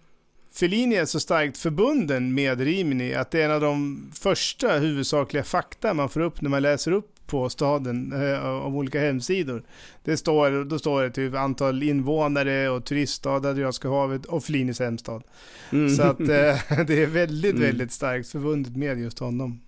Fellini 0.52 0.96
är 0.96 1.06
så 1.06 1.20
starkt 1.20 1.58
förbunden 1.58 2.34
med 2.34 2.62
Rimini 2.62 3.14
att 3.14 3.32
det 3.32 3.42
är 3.42 3.46
en 3.46 3.52
av 3.52 3.62
de 3.62 4.04
första 4.14 4.78
huvudsakliga 4.78 5.44
fakta 5.44 5.94
man 5.94 6.10
får 6.10 6.20
upp 6.20 6.42
när 6.42 6.50
man 6.50 6.62
läser 6.62 6.92
upp 6.92 7.16
på 7.30 7.50
staden 7.50 8.14
eh, 8.14 8.46
av 8.46 8.78
olika 8.78 9.00
hemsidor. 9.00 9.64
Det 10.04 10.18
står, 10.18 10.66
då 10.66 10.80
står 10.80 11.04
det 11.04 11.12
typ 11.12 11.36
antal 11.36 11.84
invånare 11.84 12.70
och 12.70 12.86
turiststad, 12.86 13.32
Adriatiska 13.32 13.90
havet 13.90 14.26
och 14.26 14.44
Flinis 14.44 14.80
hemstad. 14.80 15.24
Mm. 15.72 15.90
Så 15.90 16.04
att 16.04 16.20
eh, 16.20 16.26
det 16.88 17.04
är 17.04 17.08
väldigt, 17.08 17.56
mm. 17.56 17.68
väldigt 17.68 17.92
starkt 17.92 18.30
förbundet 18.30 18.76
med 18.76 19.00
just 19.00 19.20
honom. 19.20 19.60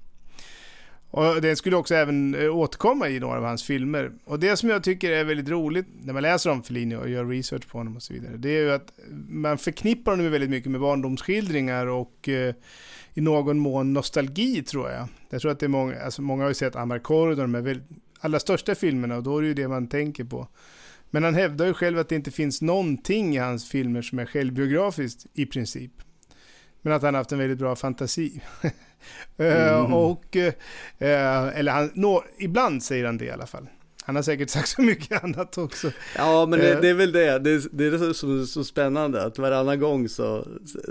Och 1.11 1.41
det 1.41 1.55
skulle 1.55 1.75
också 1.75 1.95
även 1.95 2.35
eh, 2.35 2.55
återkomma 2.55 3.09
i 3.09 3.19
några 3.19 3.37
av 3.37 3.43
hans 3.43 3.63
filmer. 3.63 4.11
Och 4.25 4.39
det 4.39 4.57
som 4.57 4.69
jag 4.69 4.83
tycker 4.83 5.11
är 5.11 5.23
väldigt 5.23 5.49
roligt 5.49 5.85
när 6.03 6.13
man 6.13 6.23
läser 6.23 6.49
om 6.49 6.63
Fellini 6.63 6.95
och 6.95 7.09
gör 7.09 7.25
research 7.25 7.67
på 7.67 7.77
honom 7.77 7.95
och 7.95 8.03
så 8.03 8.13
vidare, 8.13 8.37
det 8.37 8.49
är 8.49 8.63
ju 8.63 8.71
att 8.71 8.91
man 9.27 9.57
förknippar 9.57 10.11
honom 10.11 10.31
väldigt 10.31 10.49
mycket 10.49 10.71
med 10.71 10.81
barndomsskildringar 10.81 11.87
och 11.87 12.29
eh, 12.29 12.55
i 13.13 13.21
någon 13.21 13.59
mån 13.59 13.93
nostalgi 13.93 14.63
tror 14.63 14.89
jag. 14.89 15.07
Jag 15.29 15.41
tror 15.41 15.51
att 15.51 15.59
det 15.59 15.65
är 15.65 15.67
många, 15.67 16.01
alltså 16.01 16.21
många 16.21 16.43
har 16.43 16.49
ju 16.49 16.53
sett 16.53 16.75
Amarcord 16.75 17.29
och 17.29 17.37
de 17.37 17.55
är 17.55 17.81
allra 18.19 18.39
största 18.39 18.75
filmerna 18.75 19.17
och 19.17 19.23
då 19.23 19.37
är 19.37 19.41
det 19.41 19.47
ju 19.47 19.53
det 19.53 19.67
man 19.67 19.87
tänker 19.87 20.23
på. 20.23 20.47
Men 21.09 21.23
han 21.23 21.35
hävdar 21.35 21.65
ju 21.65 21.73
själv 21.73 21.99
att 21.99 22.09
det 22.09 22.15
inte 22.15 22.31
finns 22.31 22.61
någonting 22.61 23.35
i 23.35 23.37
hans 23.37 23.69
filmer 23.69 24.01
som 24.01 24.19
är 24.19 24.25
självbiografiskt 24.25 25.25
i 25.33 25.45
princip. 25.45 25.91
Men 26.81 26.93
att 26.93 27.01
han 27.01 27.15
haft 27.15 27.31
en 27.31 27.39
väldigt 27.39 27.59
bra 27.59 27.75
fantasi. 27.75 28.41
Mm. 29.37 29.93
och, 29.93 30.35
eh, 30.35 30.53
eller 31.57 31.71
han, 31.71 31.91
no, 31.93 32.23
ibland 32.39 32.83
säger 32.83 33.05
han 33.05 33.17
det 33.17 33.25
i 33.25 33.31
alla 33.31 33.45
fall. 33.45 33.67
Han 34.03 34.15
har 34.15 34.23
säkert 34.23 34.49
sagt 34.49 34.67
så 34.67 34.81
mycket 34.81 35.23
annat 35.23 35.57
också. 35.57 35.91
Ja, 36.17 36.45
men 36.45 36.59
det, 36.59 36.73
Eh. 36.73 36.81
det 36.81 36.89
är 36.89 36.93
väl 36.93 37.11
det. 37.11 37.39
Det, 37.39 37.63
det 37.71 37.85
är 37.85 37.97
så, 37.97 38.13
så, 38.13 38.45
så 38.45 38.63
spännande 38.63 39.23
att 39.25 39.37
varannan 39.39 39.79
gång 39.79 40.09
så, 40.09 40.47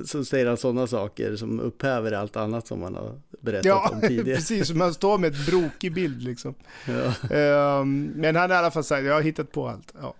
så 0.06 0.24
säger 0.24 0.46
han 0.46 0.56
sådana 0.56 0.86
saker 0.86 1.36
som 1.36 1.60
upphäver 1.60 2.12
allt 2.12 2.36
annat 2.36 2.66
som 2.66 2.82
han 2.82 2.94
har 2.94 3.20
berättat 3.40 3.64
Ja, 3.66 3.90
om 3.94 4.00
tidigare. 4.08 4.36
precis. 4.36 4.68
Som 4.68 4.80
han 4.80 4.94
står 4.94 5.18
med 5.18 5.34
ett 5.34 5.46
brokig 5.46 5.94
bild 5.94 6.22
liksom. 6.22 6.54
Ja. 7.28 7.84
Men 7.84 8.36
han 8.36 8.50
har 8.50 8.56
i 8.56 8.58
alla 8.58 8.70
fall 8.70 8.84
sagt, 8.84 9.04
jag 9.06 9.14
har 9.14 9.22
hittat 9.22 9.52
på 9.52 9.68
allt. 9.68 9.94
Ja. 10.02 10.14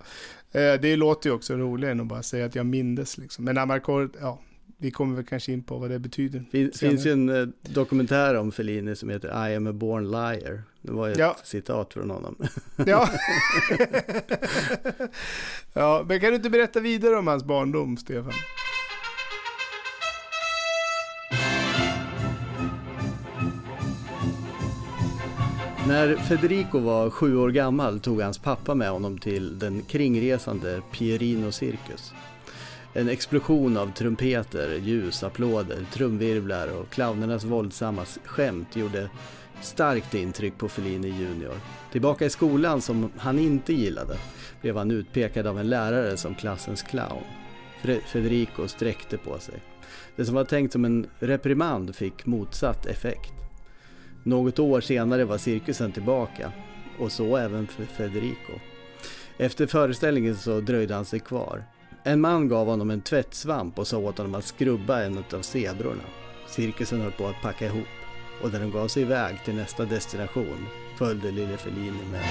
Eh, 0.60 0.80
det 0.80 0.96
låter 0.96 1.30
ju 1.30 1.34
också 1.36 1.54
roligare 1.56 1.92
än 1.92 2.00
att 2.00 2.06
bara 2.06 2.22
säga 2.22 2.46
att 2.46 2.54
jag 2.54 2.66
mindes 2.66 3.18
liksom. 3.18 3.44
Men 3.44 3.58
Amarcord, 3.58 4.16
ja, 4.20 4.38
vi 4.82 4.90
kommer 4.90 5.16
väl 5.16 5.24
kanske 5.24 5.52
in 5.52 5.62
på 5.62 5.78
vad 5.78 5.90
det 5.90 5.98
betyder. 5.98 6.44
Det 6.50 6.78
finns 6.78 7.06
ju 7.06 7.12
en 7.12 7.28
eh, 7.28 7.46
dokumentär 7.62 8.34
om 8.34 8.52
Fellini 8.52 8.96
som 8.96 9.08
heter 9.08 9.48
I 9.50 9.56
am 9.56 9.66
a 9.66 9.72
born 9.72 10.10
liar. 10.10 10.62
Det 10.82 10.92
var 10.92 11.06
ju 11.06 11.12
ett 11.12 11.18
Ja. 11.18 11.36
citat 11.44 11.92
från 11.92 12.10
honom. 12.10 12.36
Ja. 12.86 13.08
ja, 15.72 16.04
men 16.08 16.20
kan 16.20 16.30
du 16.30 16.36
inte 16.36 16.50
berätta 16.50 16.80
vidare 16.80 17.16
om 17.16 17.26
hans 17.26 17.44
barndom, 17.44 17.96
Stefan? 17.96 18.32
När 25.88 26.16
Federico 26.16 26.78
var 26.78 27.10
sju 27.10 27.36
år 27.36 27.50
gammal 27.50 28.00
tog 28.00 28.20
hans 28.20 28.38
pappa 28.38 28.74
med 28.74 28.90
honom 28.90 29.18
till 29.18 29.58
den 29.58 29.82
kringresande 29.82 30.82
Pierino 30.92 31.52
Circus. 31.52 32.12
En 32.94 33.08
explosion 33.08 33.76
av 33.76 33.92
trumpeter, 33.92 34.76
ljus, 34.76 35.22
applåder, 35.22 35.78
trumvirvlar 35.92 36.68
och 36.76 36.90
clownernas 36.90 37.44
våldsamma 37.44 38.04
skämt 38.24 38.76
gjorde 38.76 39.10
starkt 39.62 40.14
intryck 40.14 40.58
på 40.58 40.68
Fellini 40.68 41.08
Junior. 41.08 41.54
Tillbaka 41.92 42.24
i 42.24 42.30
skolan 42.30 42.80
som 42.80 43.10
han 43.16 43.38
inte 43.38 43.72
gillade 43.72 44.16
blev 44.60 44.76
han 44.76 44.90
utpekad 44.90 45.46
av 45.46 45.58
en 45.58 45.68
lärare 45.68 46.16
som 46.16 46.34
klassens 46.34 46.82
clown. 46.82 47.22
Federico 48.06 48.68
sträckte 48.68 49.18
på 49.18 49.38
sig. 49.38 49.62
Det 50.16 50.24
som 50.24 50.34
var 50.34 50.44
tänkt 50.44 50.72
som 50.72 50.84
en 50.84 51.06
reprimand 51.18 51.96
fick 51.96 52.26
motsatt 52.26 52.86
effekt. 52.86 53.32
Något 54.22 54.58
år 54.58 54.80
senare 54.80 55.24
var 55.24 55.38
cirkusen 55.38 55.92
tillbaka 55.92 56.52
och 56.98 57.12
så 57.12 57.36
även 57.36 57.66
för 57.66 57.84
Federico. 57.84 58.52
Efter 59.38 59.66
föreställningen 59.66 60.36
så 60.36 60.60
dröjde 60.60 60.94
han 60.94 61.04
sig 61.04 61.20
kvar. 61.20 61.64
En 62.04 62.20
man 62.20 62.48
gav 62.48 62.66
honom 62.66 62.90
en 62.90 63.00
tvättsvamp 63.00 63.78
och 63.78 63.86
sa 63.86 63.98
åt 63.98 64.18
honom 64.18 64.34
att 64.34 64.44
skrubba 64.44 65.02
en 65.02 65.24
av 65.32 65.42
zebrorna. 65.42 66.02
Cirkusen 66.48 67.00
höll 67.00 67.12
på 67.12 67.26
att 67.26 67.42
packa 67.42 67.66
ihop 67.66 67.86
och 68.42 68.52
när 68.52 68.60
de 68.60 68.70
gav 68.70 68.88
sig 68.88 69.02
iväg 69.02 69.44
till 69.44 69.54
nästa 69.54 69.84
destination 69.84 70.66
följde 70.98 71.30
lille 71.30 71.56
Fellini 71.56 72.04
med. 72.12 72.24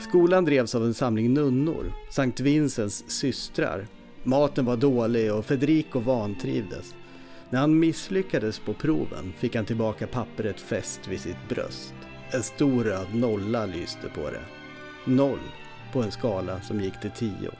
Skolan 0.00 0.44
drevs 0.44 0.74
av 0.74 0.84
en 0.84 0.94
samling 0.94 1.34
nunnor, 1.34 1.92
Sankt 2.10 2.40
Vincents 2.40 3.04
systrar. 3.06 3.86
Maten 4.22 4.64
var 4.64 4.76
dålig 4.76 5.34
och 5.34 5.44
Federico 5.44 6.00
vantrivdes. 6.00 6.94
När 7.50 7.60
han 7.60 7.78
misslyckades 7.78 8.58
på 8.58 8.74
proven 8.74 9.32
fick 9.38 9.56
han 9.56 9.64
tillbaka 9.64 10.06
pappret 10.06 10.60
fäst 10.60 11.08
vid 11.08 11.20
sitt 11.20 11.48
bröst. 11.48 11.94
En 12.30 12.42
stor 12.42 12.84
röd 12.84 13.14
nolla 13.14 13.66
lyste 13.66 14.08
på 14.14 14.30
det. 14.30 14.42
Noll 15.04 15.40
på 15.92 16.02
en 16.02 16.12
skala 16.12 16.60
som 16.60 16.80
gick 16.80 17.00
till 17.00 17.10
tio. 17.10 17.50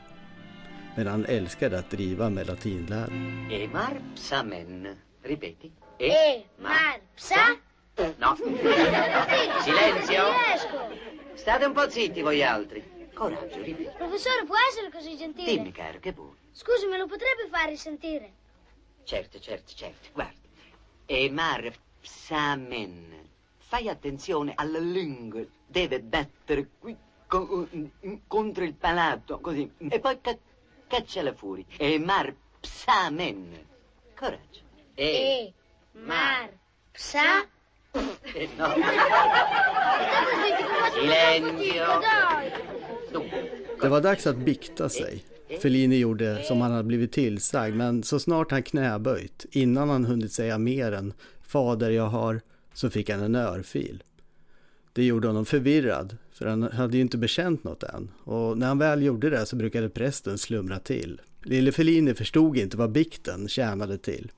Men 0.97 1.07
han 1.07 1.25
älskade 1.27 1.79
att 1.79 1.91
driva 1.91 2.31
med 2.31 2.47
latinläran. 2.47 3.49
E 3.51 3.69
marpsa 3.69 4.43
men. 4.43 4.97
Ripeti. 5.23 5.73
E, 5.99 6.07
E, 6.07 6.45
marpsa. 6.59 7.57
No. 8.19 8.37
Silenzio. 9.65 10.23
riesco. 10.33 10.79
State 11.35 11.67
un 11.67 11.73
po' 11.75 11.91
zitti 11.91 12.23
voi 12.23 12.43
altri. 12.43 12.83
Coraggio, 13.15 13.63
ripeti. 13.63 13.91
Professore, 13.97 14.45
può 14.47 14.57
essere 14.71 14.91
così 14.91 15.17
gentile? 15.17 15.51
Dimmi, 15.51 15.73
caro, 15.73 15.99
che 15.99 16.13
vuoi? 16.13 16.35
Scusi, 16.53 16.87
me 16.87 16.97
lo 16.99 17.07
potrebbe 17.07 17.49
far 17.51 17.69
risentire? 17.69 18.33
Certo, 19.05 19.39
certo, 19.39 19.73
certo. 19.75 20.09
Guarda. 20.13 20.39
E 21.07 21.31
marpsa 21.31 22.57
men. 22.57 23.29
Fai 23.59 23.89
attenzione 23.89 24.53
alla 24.57 24.79
lingua. 24.79 25.43
Deve 25.67 26.01
battere 26.01 26.69
qui 26.79 26.97
co- 27.31 27.67
contro 28.29 28.65
il 28.65 28.75
palato, 28.75 29.39
così. 29.41 29.71
E 29.91 29.99
poi 30.01 30.19
ca- 30.21 30.39
cacciala 30.89 31.33
fuori. 31.35 31.65
E 31.79 31.99
marpsa 31.99 33.11
men. 33.11 33.47
Coraggio. 34.19 34.61
E, 34.97 35.53
marpsa. 35.93 37.47
Eh, 38.35 38.49
no. 38.57 38.67
State 38.67 40.31
zitti, 40.43 40.63
come 40.65 40.75
faccio 40.81 41.01
Silenzio. 41.01 41.87
Det 43.81 43.89
var 43.89 44.01
dags 44.01 44.27
att 44.27 44.37
bikta 44.37 44.89
sig. 44.89 45.25
Fellini 45.63 45.97
gjorde 45.99 46.43
som 46.45 46.61
han 46.61 46.71
hade 46.71 46.85
blivit 46.85 47.13
tillsagd 47.13 47.75
men 47.77 48.03
så 48.03 48.19
snart 48.21 48.51
han 48.51 48.63
knäböjt, 48.63 49.47
innan 49.51 49.89
han 49.89 50.05
hunnit 50.05 50.33
säga 50.33 50.59
mer 50.59 50.93
än 50.93 51.13
Fader 51.43 51.91
jag 51.91 52.07
har, 52.07 52.41
så 52.75 52.91
fick 52.91 53.11
han 53.11 53.21
en 53.23 53.35
örfil. 53.35 54.03
Det 54.93 55.05
gjorde 55.05 55.27
honom 55.29 55.45
förvirrad, 55.47 56.17
för 56.41 56.47
han 56.47 56.63
hade 56.63 56.97
ju 56.97 57.01
inte 57.01 57.19
bekänt 57.19 57.65
något 57.65 57.83
än. 57.83 58.11
Och 58.25 58.59
när 58.59 58.67
han 58.67 58.79
väl 58.79 59.03
gjorde 59.03 59.31
det 59.31 59.47
så 59.47 59.57
brukade 59.57 59.89
prästen 59.89 60.39
slumra 60.39 60.79
till. 60.79 61.21
Lille 61.45 61.73
Fellini 61.73 62.15
förstod 62.15 62.57
inte 62.57 62.77
vad 62.77 62.93
bikten 62.93 63.49
tjänade 63.49 63.99
till. 63.99 64.33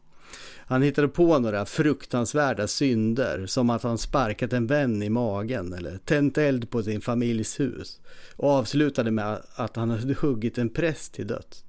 Han 0.57 0.83
hittade 0.83 1.09
på 1.09 1.38
några 1.38 1.67
fruktansvärda 1.67 2.67
synder 2.67 3.47
som 3.47 3.71
att 3.71 3.83
han 3.83 3.99
sparkat 3.99 4.53
en 4.53 4.67
vän 4.67 5.03
i 5.03 5.09
magen 5.09 5.73
eller 5.73 5.99
tänt 5.99 6.38
eld 6.38 6.71
på 6.71 6.83
sin 6.83 7.01
familjs 7.01 7.61
hus 7.61 8.01
och 8.37 8.51
avslutade 8.51 9.11
med 9.11 9.43
att 9.55 9.77
han 9.77 9.91
hade 9.91 10.15
huggit 10.15 10.59
en 10.59 10.69
präst 10.69 11.15
till 11.15 11.27
döds. 11.27 11.65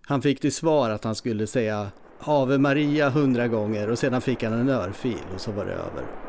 Han 0.00 0.22
fick 0.22 0.40
till 0.40 0.52
svar 0.52 0.90
att 0.90 1.04
han 1.04 1.14
skulle 1.14 1.46
säga 1.46 1.90
Ave 2.20 2.58
Maria 2.58 3.10
hundra 3.10 3.48
gånger 3.48 3.90
och 3.90 3.98
sedan 3.98 4.20
fick 4.20 4.42
han 4.42 4.52
en 4.52 4.68
örfil 4.68 5.24
och 5.34 5.40
så 5.40 5.52
var 5.52 5.64
det 5.64 5.72
över. 5.72 6.25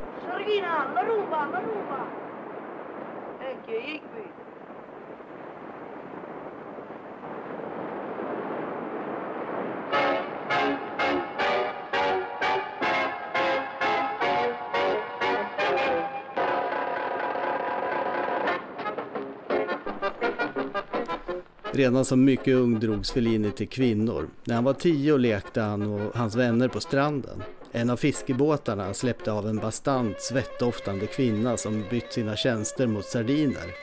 Redan 21.77 22.05
som 22.05 22.23
mycket 22.25 22.55
ung 22.55 22.79
drogs 22.79 23.11
Fellini 23.11 23.51
till 23.51 23.67
kvinnor. 23.67 24.29
När 24.43 24.55
han 24.55 24.63
var 24.63 24.73
tio 24.73 25.17
lekte 25.17 25.61
han 25.61 25.81
och 25.81 26.15
hans 26.15 26.35
vänner 26.35 26.67
på 26.67 26.79
stranden. 26.79 27.43
En 27.71 27.89
av 27.89 27.97
fiskebåtarna 27.97 28.93
släppte 28.93 29.31
av 29.31 29.47
en 29.47 29.57
bastant 29.57 30.21
svettdoftande 30.21 31.05
kvinna 31.05 31.57
som 31.57 31.83
bytt 31.89 32.13
sina 32.13 32.35
tjänster 32.35 32.87
mot 32.87 33.05
sardiner. 33.05 33.75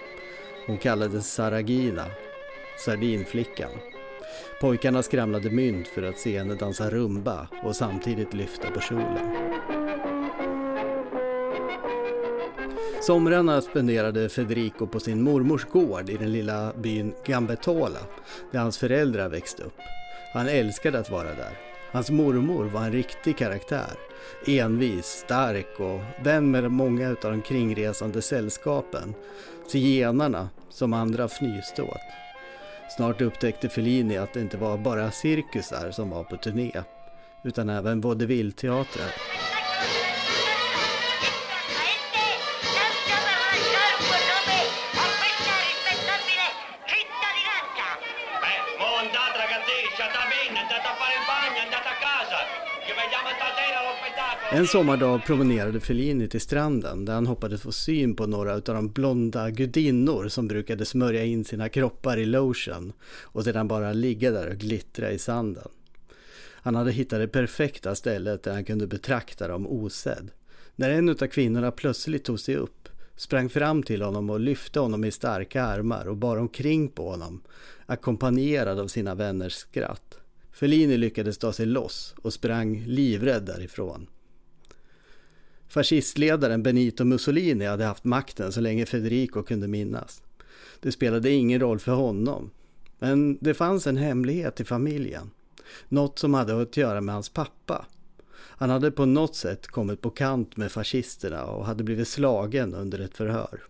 Hon 0.66 0.78
kallades 0.78 1.32
Saragina, 1.32 2.04
sardinflickan. 2.84 3.70
Pojkarna 4.60 5.02
skramlade 5.02 5.50
mynt 5.50 5.88
för 5.88 6.02
att 6.02 6.18
se 6.18 6.38
henne 6.38 6.54
dansa 6.54 6.90
rumba 6.90 7.48
och 7.62 7.76
samtidigt 7.76 8.34
lyfta 8.34 8.70
på 8.70 8.80
kjolen. 8.80 9.63
Somrarna 13.06 13.60
spenderade 13.60 14.28
Federico 14.28 14.86
på 14.86 15.00
sin 15.00 15.22
mormors 15.22 15.64
gård 15.64 16.10
i 16.10 16.16
den 16.16 16.32
lilla 16.32 16.72
byn 16.72 17.14
Gambetola 17.26 17.98
där 18.52 18.58
hans 18.58 18.78
föräldrar 18.78 19.28
växte 19.28 19.62
upp. 19.62 19.78
Han 20.32 20.48
älskade 20.48 20.98
att 20.98 21.10
vara 21.10 21.28
där. 21.28 21.58
Hans 21.92 22.10
mormor 22.10 22.64
var 22.64 22.82
en 22.82 22.92
riktig 22.92 23.38
karaktär. 23.38 23.90
Envis, 24.46 25.06
stark 25.06 25.80
och 25.80 26.00
vän 26.26 26.50
med 26.50 26.70
många 26.70 27.08
av 27.08 27.16
de 27.20 27.42
kringresande 27.42 28.22
sällskapen. 28.22 29.14
Zigenarna 29.68 30.48
som 30.70 30.92
andra 30.92 31.24
fnyste 31.24 31.82
åt. 31.82 32.00
Snart 32.96 33.20
upptäckte 33.20 33.68
Fellini 33.68 34.16
att 34.16 34.32
det 34.32 34.40
inte 34.40 34.56
var 34.56 34.78
bara 34.78 35.10
cirkusar 35.10 35.90
som 35.90 36.10
var 36.10 36.24
på 36.24 36.36
turné 36.36 36.82
utan 37.44 37.68
även 37.68 38.00
vaudeville-teatrar. 38.00 39.10
En 54.54 54.66
sommardag 54.66 55.24
promenerade 55.26 55.80
Fellini 55.80 56.28
till 56.28 56.40
stranden 56.40 57.04
där 57.04 57.14
han 57.14 57.26
hoppades 57.26 57.62
få 57.62 57.72
syn 57.72 58.16
på 58.16 58.26
några 58.26 58.54
av 58.54 58.60
de 58.60 58.88
blonda 58.88 59.50
gudinnor 59.50 60.28
som 60.28 60.48
brukade 60.48 60.84
smörja 60.84 61.24
in 61.24 61.44
sina 61.44 61.68
kroppar 61.68 62.16
i 62.16 62.24
lotion 62.24 62.92
och 63.22 63.44
sedan 63.44 63.68
bara 63.68 63.92
ligga 63.92 64.30
där 64.30 64.50
och 64.50 64.56
glittra 64.56 65.10
i 65.10 65.18
sanden. 65.18 65.68
Han 66.52 66.74
hade 66.74 66.92
hittat 66.92 67.18
det 67.18 67.28
perfekta 67.28 67.94
stället 67.94 68.42
där 68.42 68.52
han 68.52 68.64
kunde 68.64 68.86
betrakta 68.86 69.48
dem 69.48 69.66
osedd. 69.66 70.30
När 70.76 70.90
en 70.90 71.08
av 71.08 71.14
kvinnorna 71.14 71.70
plötsligt 71.70 72.24
tog 72.24 72.40
sig 72.40 72.56
upp 72.56 72.88
sprang 73.16 73.48
fram 73.48 73.82
till 73.82 74.02
honom 74.02 74.30
och 74.30 74.40
lyfte 74.40 74.80
honom 74.80 75.04
i 75.04 75.10
starka 75.10 75.62
armar 75.62 76.08
och 76.08 76.16
bar 76.16 76.36
omkring 76.36 76.88
på 76.88 77.10
honom, 77.10 77.42
ackompanjerad 77.86 78.78
av 78.78 78.88
sina 78.88 79.14
vänners 79.14 79.52
skratt. 79.52 80.18
Fellini 80.52 80.96
lyckades 80.96 81.38
ta 81.38 81.52
sig 81.52 81.66
loss 81.66 82.14
och 82.22 82.32
sprang 82.32 82.84
livrädd 82.86 83.42
därifrån. 83.42 84.06
Fascistledaren 85.74 86.62
Benito 86.62 87.04
Mussolini 87.04 87.66
hade 87.66 87.84
haft 87.84 88.04
makten 88.04 88.52
så 88.52 88.60
länge 88.60 88.86
Federico 88.86 89.42
kunde 89.42 89.68
minnas. 89.68 90.22
Det 90.80 90.92
spelade 90.92 91.30
ingen 91.30 91.60
roll 91.60 91.78
för 91.78 91.92
honom. 91.92 92.50
Men 92.98 93.38
det 93.40 93.54
fanns 93.54 93.86
en 93.86 93.96
hemlighet 93.96 94.60
i 94.60 94.64
familjen. 94.64 95.30
Något 95.88 96.18
som 96.18 96.34
hade 96.34 96.62
att 96.62 96.76
göra 96.76 97.00
med 97.00 97.14
hans 97.14 97.28
pappa. 97.28 97.86
Han 98.32 98.70
hade 98.70 98.90
på 98.90 99.04
något 99.04 99.36
sätt 99.36 99.66
kommit 99.66 100.00
på 100.00 100.10
kant 100.10 100.56
med 100.56 100.72
fascisterna 100.72 101.44
och 101.44 101.66
hade 101.66 101.84
blivit 101.84 102.08
slagen 102.08 102.74
under 102.74 102.98
ett 102.98 103.16
förhör. 103.16 103.62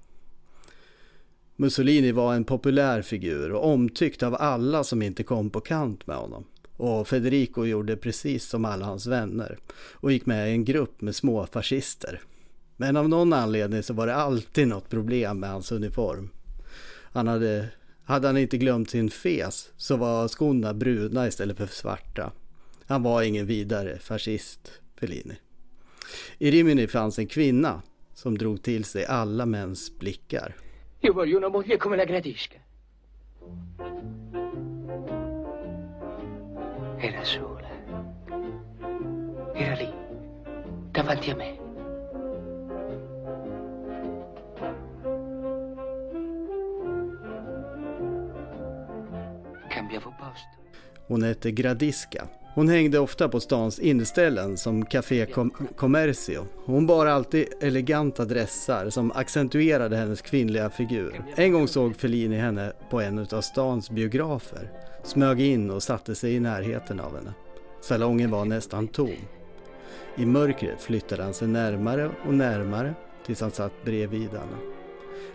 Mussolini 1.57 2.13
var 2.13 2.35
en 2.35 2.45
populär 2.45 3.03
figur 3.03 3.53
och 3.53 3.69
omtyckt 3.69 4.23
av 4.23 4.37
alla 4.39 4.85
som 4.85 5.03
inte 5.03 5.23
kom 5.23 5.51
på 5.51 5.61
kant 5.61 6.07
med 6.07 6.17
honom. 6.17 6.45
Och 6.77 7.09
Federico 7.09 7.65
gjorde 7.65 7.97
precis 7.97 8.45
som 8.49 8.65
alla 8.65 8.85
hans 8.85 9.07
vänner 9.07 9.59
och 9.93 10.13
gick 10.13 10.27
med 10.27 10.49
i 10.49 10.53
en 10.53 10.65
grupp 10.65 11.01
med 11.01 11.17
småfascister. 11.17 12.21
Men 12.77 12.97
av 12.97 13.09
någon 13.09 13.33
anledning 13.33 13.83
så 13.83 13.95
var 13.95 14.07
det 14.07 14.15
alltid 14.15 14.69
något 14.69 14.89
problem 14.89 15.41
med 15.41 15.51
hans 15.51 15.73
uniform. 15.73 16.31
Han 17.13 17.29
hade, 17.29 17.69
hade 18.05 18.27
han 18.27 18.37
inte 18.37 18.59
glömt 18.59 18.91
sin 18.91 19.11
fes 19.11 19.71
så 19.77 19.97
var 19.97 20.29
skorna 20.29 20.75
bruna 20.75 21.27
istället 21.27 21.57
för 21.57 21.67
svarta. 21.67 22.33
Han 22.87 23.03
var 23.03 23.23
ingen 23.23 23.47
vidare 23.47 23.99
fascist, 23.99 24.73
Fellini. 25.01 25.37
I 26.39 26.51
Rimini 26.51 26.87
fanns 26.87 27.19
en 27.19 27.27
kvinna 27.27 27.83
som 28.15 28.39
drog 28.39 28.63
till 28.63 28.85
sig 28.85 29.07
alla 29.07 29.47
mäns 29.47 29.99
blickar. 29.99 30.55
Jag 31.01 31.21
vill 31.21 31.35
ha 31.35 31.47
en 31.47 31.53
moglie 31.53 31.77
come 31.77 31.97
la 31.97 32.05
gradisca. 32.05 32.57
Era 37.05 37.23
sola. 37.25 37.69
Era 39.55 39.75
lì, 39.75 39.89
davanti 40.91 41.31
a 41.31 41.37
me. 41.37 41.59
Cambiavo 49.69 50.15
posto. 50.19 50.49
Hon 51.07 51.23
hette 51.23 51.53
Gradiska. 51.53 52.29
Hon 52.55 52.69
hängde 52.69 52.99
ofta 52.99 53.29
på 53.29 53.41
stans 53.41 53.79
inneställen 53.79 54.57
som 54.57 54.85
Café 54.85 55.27
Com 55.27 55.51
Commercio. 55.77 56.47
Hon 56.65 56.87
bar 56.87 57.07
alltid 57.07 57.47
eleganta 57.61 58.25
dressar 58.25 58.91
som 58.91 59.13
accentuerade 59.13 59.97
hennes 59.97 60.23
kvinnliga 60.23 60.71
figur. 60.71 61.25
En 61.37 61.53
gång 61.53 61.69
såg 61.69 61.97
Fellini 61.97 62.37
henne 62.37 62.73
på 62.91 63.01
en 63.01 63.19
av 63.19 63.41
stans 63.41 63.91
biografer, 63.91 64.71
smög 65.05 65.41
in 65.41 65.71
och 65.71 65.83
satte 65.83 66.15
sig 66.15 66.35
i 66.35 66.41
närheten 66.41 67.01
av 67.01 67.17
henne. 67.17 67.33
Salongen 67.81 68.31
var 68.31 68.45
nästan 68.45 68.89
tom. 68.89 69.17
I 70.17 70.27
mörkret 70.27 70.83
flyttade 70.83 71.23
han 71.23 71.35
sig 71.35 71.49
närmare 71.49 72.11
och 72.27 72.35
närmare 72.35 72.95
tills 73.27 73.41
han 73.41 73.51
satt 73.51 73.85
bredvid 73.85 74.31
henne. 74.31 74.57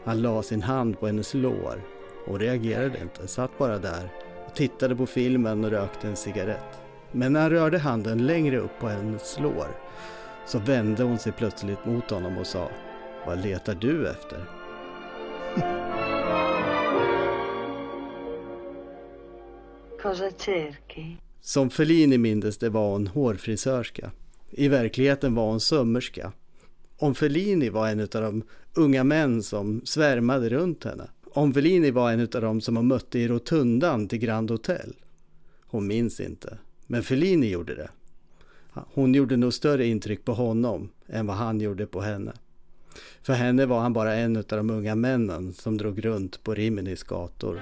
Han 0.03 0.21
la 0.21 0.43
sin 0.43 0.61
hand 0.61 0.99
på 0.99 1.07
hennes 1.07 1.33
lår. 1.33 1.81
Hon 2.25 2.39
reagerade 2.39 3.01
inte, 3.01 3.27
satt 3.27 3.57
bara 3.57 3.77
där 3.77 4.09
och 4.47 4.55
tittade 4.55 4.95
på 4.95 5.05
filmen 5.05 5.65
och 5.65 5.71
rökte 5.71 6.07
en 6.07 6.15
cigarett. 6.15 6.79
Men 7.11 7.33
när 7.33 7.41
han 7.41 7.49
rörde 7.49 7.77
handen 7.77 8.25
längre 8.25 8.57
upp 8.57 8.79
på 8.79 8.87
hennes 8.87 9.39
lår 9.39 9.67
så 10.45 10.59
vände 10.59 11.03
hon 11.03 11.19
sig 11.19 11.31
plötsligt 11.31 11.85
mot 11.85 12.11
honom 12.11 12.37
och 12.37 12.47
sa 12.47 12.69
Vad 13.25 13.43
letar 13.43 13.75
du 13.75 14.07
efter? 14.07 14.58
Cosa 20.01 20.31
cerchi? 20.31 21.17
Som 21.41 21.69
Fellini 21.69 22.17
mindes 22.17 22.57
det 22.57 22.69
var 22.69 22.91
hon 22.91 23.07
hårfrisörska. 23.07 24.11
I 24.51 24.67
verkligheten 24.67 25.35
var 25.35 25.45
hon 25.45 25.59
sömmerska. 25.59 26.31
Om 26.97 27.15
Fellini 27.15 27.69
var 27.69 27.87
en 27.87 27.99
av 27.99 28.07
de 28.07 28.43
unga 28.73 29.03
män 29.03 29.43
som 29.43 29.81
svärmade 29.85 30.49
runt 30.49 30.83
henne. 30.83 31.07
Om 31.23 31.53
Fellini 31.53 31.91
var 31.91 32.11
en 32.11 32.21
av 32.21 32.27
de 32.27 32.61
som 32.61 32.75
hon 32.75 32.87
mötte 32.87 33.19
i 33.19 33.27
rotundan 33.27 34.07
till 34.07 34.19
Grand 34.19 34.51
Hotel. 34.51 34.95
Hon 35.61 35.87
minns 35.87 36.19
inte. 36.19 36.57
Men 36.87 37.03
Fellini 37.03 37.49
gjorde 37.49 37.75
det. 37.75 37.89
Hon 38.73 39.13
gjorde 39.13 39.37
nog 39.37 39.53
större 39.53 39.85
intryck 39.85 40.25
på 40.25 40.33
honom 40.33 40.89
än 41.07 41.27
vad 41.27 41.35
han 41.35 41.61
gjorde 41.61 41.85
på 41.85 42.01
henne. 42.01 42.33
För 43.21 43.33
henne 43.33 43.65
var 43.65 43.79
han 43.79 43.93
bara 43.93 44.13
en 44.13 44.37
av 44.37 44.43
de 44.43 44.69
unga 44.69 44.95
männen 44.95 45.53
som 45.53 45.77
drog 45.77 46.05
runt 46.05 46.43
på 46.43 46.53
Riminis 46.53 47.03
gator. 47.03 47.61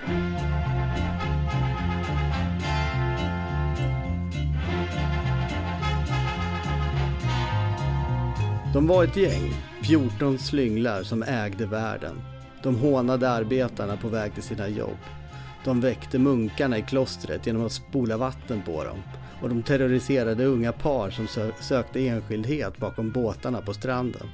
De 8.74 8.88
var 8.88 9.04
ett 9.04 9.18
gäng, 9.18 9.54
14 9.84 10.38
slynglar 10.38 11.04
som 11.04 11.24
ägde 11.24 11.66
världen. 11.66 12.22
De 12.64 12.76
hånade 12.76 13.30
arbetarna 13.30 13.98
på 13.98 14.08
väg 14.08 14.34
till 14.34 14.44
sina 14.44 14.68
jobb. 14.68 14.98
De 15.66 15.82
väckte 15.82 16.20
munkarna 16.20 16.78
i 16.78 16.82
klostret 16.82 17.48
genom 17.48 17.66
att 17.66 17.72
spola 17.72 18.18
vatten 18.18 18.62
på 18.62 18.84
dem 18.84 18.98
och 19.42 19.50
de 19.50 19.64
terroriserade 19.64 20.46
unga 20.46 20.72
par 20.72 21.10
som 21.10 21.28
sö 21.28 21.52
sökte 21.60 22.08
enskildhet 22.08 22.78
bakom 22.78 23.12
båtarna 23.12 23.62
på 23.62 23.74
stranden. 23.74 24.30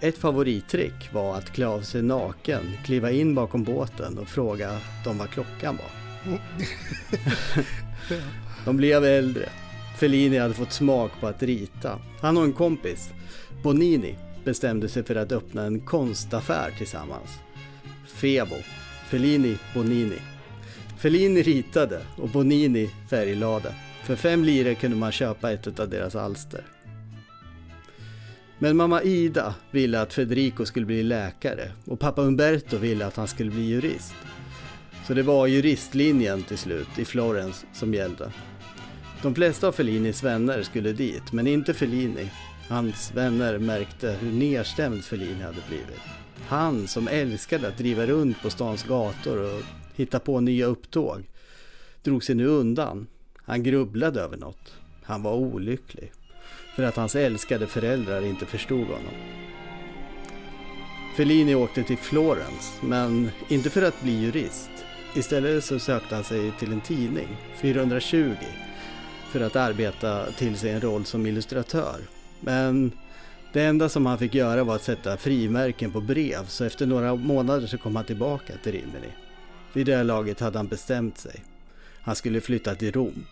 Ett 0.00 0.18
favorittrick 0.18 1.12
var 1.12 1.36
att 1.36 1.50
klä 1.50 1.66
av 1.66 1.80
sig 1.80 2.02
naken, 2.02 2.72
kliva 2.84 3.10
in 3.10 3.34
bakom 3.34 3.64
båten 3.64 4.18
och 4.18 4.28
fråga 4.28 4.78
dem 5.04 5.18
vad 5.18 5.30
klockan 5.30 5.76
var. 5.76 6.38
de 8.64 8.76
blev 8.76 9.04
äldre. 9.04 9.48
Fellini 9.98 10.38
hade 10.38 10.54
fått 10.54 10.72
smak 10.72 11.10
på 11.20 11.26
att 11.26 11.42
rita. 11.42 11.98
Han 12.20 12.36
och 12.36 12.44
en 12.44 12.52
kompis, 12.52 13.10
Bonini, 13.62 14.16
bestämde 14.44 14.88
sig 14.88 15.04
för 15.04 15.14
att 15.14 15.32
öppna 15.32 15.62
en 15.62 15.80
konstaffär 15.80 16.70
tillsammans. 16.78 17.30
Febo, 18.06 18.56
Fellini 19.08 19.58
Bonini. 19.74 20.18
Fellini 20.98 21.42
ritade 21.42 22.00
och 22.16 22.28
Bonini 22.28 22.90
färglade. 23.10 23.74
För 24.02 24.16
fem 24.16 24.44
lire 24.44 24.74
kunde 24.74 24.96
man 24.96 25.12
köpa 25.12 25.52
ett 25.52 25.80
av 25.80 25.88
deras 25.88 26.16
alster. 26.16 26.64
Men 28.58 28.76
mamma 28.76 29.02
Ida 29.02 29.54
ville 29.70 30.00
att 30.00 30.14
Federico 30.14 30.66
skulle 30.66 30.86
bli 30.86 31.02
läkare 31.02 31.72
och 31.84 32.00
pappa 32.00 32.22
Umberto 32.22 32.76
ville 32.76 33.06
att 33.06 33.16
han 33.16 33.28
skulle 33.28 33.50
bli 33.50 33.62
jurist. 33.62 34.14
Så 35.06 35.14
det 35.14 35.22
var 35.22 35.46
juristlinjen 35.46 36.42
till 36.42 36.58
slut 36.58 36.98
i 36.98 37.04
Florens 37.04 37.66
som 37.72 37.94
gällde. 37.94 38.32
De 39.22 39.34
flesta 39.34 39.68
av 39.68 39.72
Fellinis 39.72 40.22
vänner 40.22 40.62
skulle 40.62 40.92
dit, 40.92 41.32
men 41.32 41.46
inte 41.46 41.74
Fellini. 41.74 42.30
Hans 42.68 43.12
vänner 43.14 43.58
märkte 43.58 44.10
hur 44.20 44.32
nedstämd 44.32 45.04
Fellini 45.04 45.42
hade 45.42 45.62
blivit. 45.68 46.00
Han 46.46 46.88
som 46.88 47.08
älskade 47.08 47.68
att 47.68 47.78
driva 47.78 48.06
runt 48.06 48.42
på 48.42 48.50
stans 48.50 48.84
gator 48.84 49.38
och 49.38 49.62
hitta 49.96 50.18
på 50.18 50.40
nya 50.40 50.66
upptåg 50.66 51.28
drog 52.02 52.24
sig 52.24 52.34
nu 52.34 52.46
undan. 52.46 53.06
Han 53.36 53.62
grubblade 53.62 54.20
över 54.20 54.36
något. 54.36 54.72
Han 55.02 55.22
var 55.22 55.34
olycklig. 55.34 56.12
För 56.76 56.82
att 56.82 56.96
hans 56.96 57.16
älskade 57.16 57.66
föräldrar 57.66 58.22
inte 58.22 58.46
förstod 58.46 58.86
honom. 58.86 59.14
Fellini 61.16 61.54
åkte 61.54 61.82
till 61.82 61.96
Florens, 61.96 62.72
men 62.82 63.30
inte 63.48 63.70
för 63.70 63.82
att 63.82 64.02
bli 64.02 64.20
jurist. 64.20 64.70
Istället 65.16 65.64
så 65.64 65.78
sökte 65.78 66.14
han 66.14 66.24
sig 66.24 66.52
till 66.58 66.72
en 66.72 66.80
tidning, 66.80 67.28
420, 67.56 68.34
för 69.30 69.40
att 69.40 69.56
arbeta 69.56 70.32
till 70.32 70.56
sig 70.56 70.70
en 70.70 70.80
roll 70.80 71.04
som 71.04 71.26
illustratör. 71.26 72.17
Men 72.40 72.92
det 73.52 73.62
enda 73.64 73.88
som 73.88 74.06
han 74.06 74.18
fick 74.18 74.34
göra 74.34 74.64
var 74.64 74.74
att 74.74 74.82
sätta 74.82 75.16
frimärken 75.16 75.90
på 75.92 76.00
brev, 76.00 76.46
så 76.46 76.64
efter 76.64 76.86
några 76.86 77.14
månader 77.14 77.66
så 77.66 77.78
kom 77.78 77.96
han 77.96 78.04
tillbaka 78.04 78.52
till 78.62 78.72
Rimini. 78.72 79.12
Vid 79.72 79.86
det 79.86 79.96
här 79.96 80.04
laget 80.04 80.40
hade 80.40 80.58
han 80.58 80.68
bestämt 80.68 81.18
sig. 81.18 81.44
Han 82.00 82.16
skulle 82.16 82.40
flytta 82.40 82.74
till 82.74 82.92
Rom. 82.92 83.24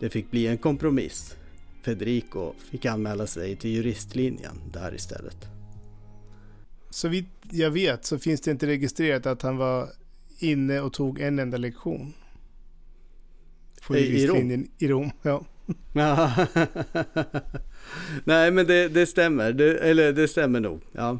Det 0.00 0.10
fick 0.10 0.30
bli 0.30 0.46
en 0.46 0.58
kompromiss. 0.58 1.36
Federico 1.82 2.52
fick 2.70 2.84
anmäla 2.86 3.26
sig 3.26 3.56
till 3.56 3.70
juristlinjen 3.70 4.60
där 4.72 4.94
istället. 4.94 5.46
Så 6.90 7.08
vitt 7.08 7.28
jag 7.50 7.70
vet 7.70 8.04
så 8.04 8.18
finns 8.18 8.40
det 8.40 8.50
inte 8.50 8.66
registrerat 8.66 9.26
att 9.26 9.42
han 9.42 9.56
var 9.56 9.88
inne 10.38 10.80
och 10.80 10.92
tog 10.92 11.20
en 11.20 11.38
enda 11.38 11.56
lektion. 11.56 12.12
På 13.86 13.96
I- 13.96 13.98
i 14.00 14.02
Rom? 14.26 14.36
juristlinjen 14.36 14.68
I 14.78 14.88
Rom, 14.88 15.10
ja. 15.22 15.44
Nej 18.24 18.50
men 18.50 18.66
det, 18.66 18.88
det 18.88 19.06
stämmer, 19.06 19.52
det, 19.52 19.78
eller 19.78 20.12
det 20.12 20.28
stämmer 20.28 20.60
nog. 20.60 20.80
Ja. 20.92 21.18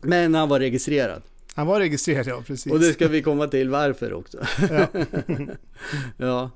Men 0.00 0.34
han 0.34 0.48
var 0.48 0.58
registrerad. 0.58 1.22
Han 1.54 1.66
var 1.66 1.80
registrerad, 1.80 2.26
ja 2.26 2.42
precis. 2.46 2.72
Och 2.72 2.80
det 2.80 2.92
ska 2.92 3.08
vi 3.08 3.22
komma 3.22 3.46
till 3.46 3.68
varför 3.68 4.12
också. 4.12 4.38
Ja. 4.70 4.86
ja. 6.16 6.50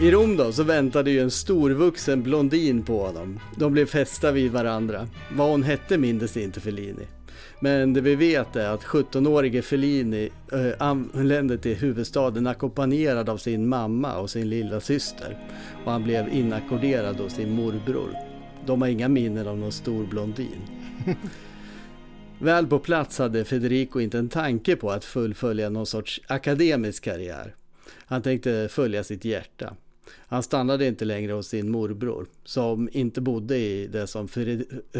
I 0.00 0.10
Rom 0.10 0.36
då 0.36 0.52
så 0.52 0.62
väntade 0.62 1.10
ju 1.10 1.20
en 1.20 1.30
storvuxen 1.30 2.22
blondin 2.22 2.82
på 2.82 3.06
honom. 3.06 3.40
De 3.56 3.72
blev 3.72 3.86
fästa 3.86 4.32
vid 4.32 4.52
varandra. 4.52 5.08
Vad 5.32 5.50
hon 5.50 5.62
hette 5.62 5.98
mindes 5.98 6.36
inte 6.36 6.60
Fellini. 6.60 7.06
Men 7.60 7.92
det 7.92 8.00
vi 8.00 8.14
vet 8.14 8.56
är 8.56 8.68
att 8.68 8.84
17-årige 8.84 9.62
Fellini 9.62 10.30
äh, 10.52 10.60
anlände 10.78 11.58
till 11.58 11.76
huvudstaden 11.76 12.46
ackompanjerad 12.46 13.28
av 13.28 13.36
sin 13.36 13.68
mamma 13.68 14.18
och 14.18 14.30
sin 14.30 14.48
lilla 14.48 14.80
syster. 14.80 15.38
Och 15.84 15.92
han 15.92 16.04
blev 16.04 16.28
inackorderad 16.28 17.16
hos 17.16 17.32
sin 17.32 17.50
morbror. 17.50 18.14
De 18.66 18.82
har 18.82 18.88
inga 18.88 19.08
minnen 19.08 19.48
av 19.48 19.58
någon 19.58 19.72
stor 19.72 20.06
blondin. 20.06 20.60
Väl 22.38 22.66
på 22.66 22.78
plats 22.78 23.18
hade 23.18 23.44
Federico 23.44 24.00
inte 24.00 24.18
en 24.18 24.28
tanke 24.28 24.76
på 24.76 24.90
att 24.90 25.04
fullfölja 25.04 25.70
någon 25.70 25.86
sorts 25.86 26.20
akademisk 26.26 27.04
karriär. 27.04 27.54
Han 28.06 28.22
tänkte 28.22 28.68
följa 28.70 29.04
sitt 29.04 29.24
hjärta. 29.24 29.76
Han 30.16 30.42
stannade 30.42 30.86
inte 30.86 31.04
längre 31.04 31.32
hos 31.32 31.48
sin 31.48 31.70
morbror, 31.70 32.26
som 32.44 32.88
inte 32.92 33.20
bodde 33.20 33.56
i 33.56 33.86
det 33.86 34.06
som 34.06 34.28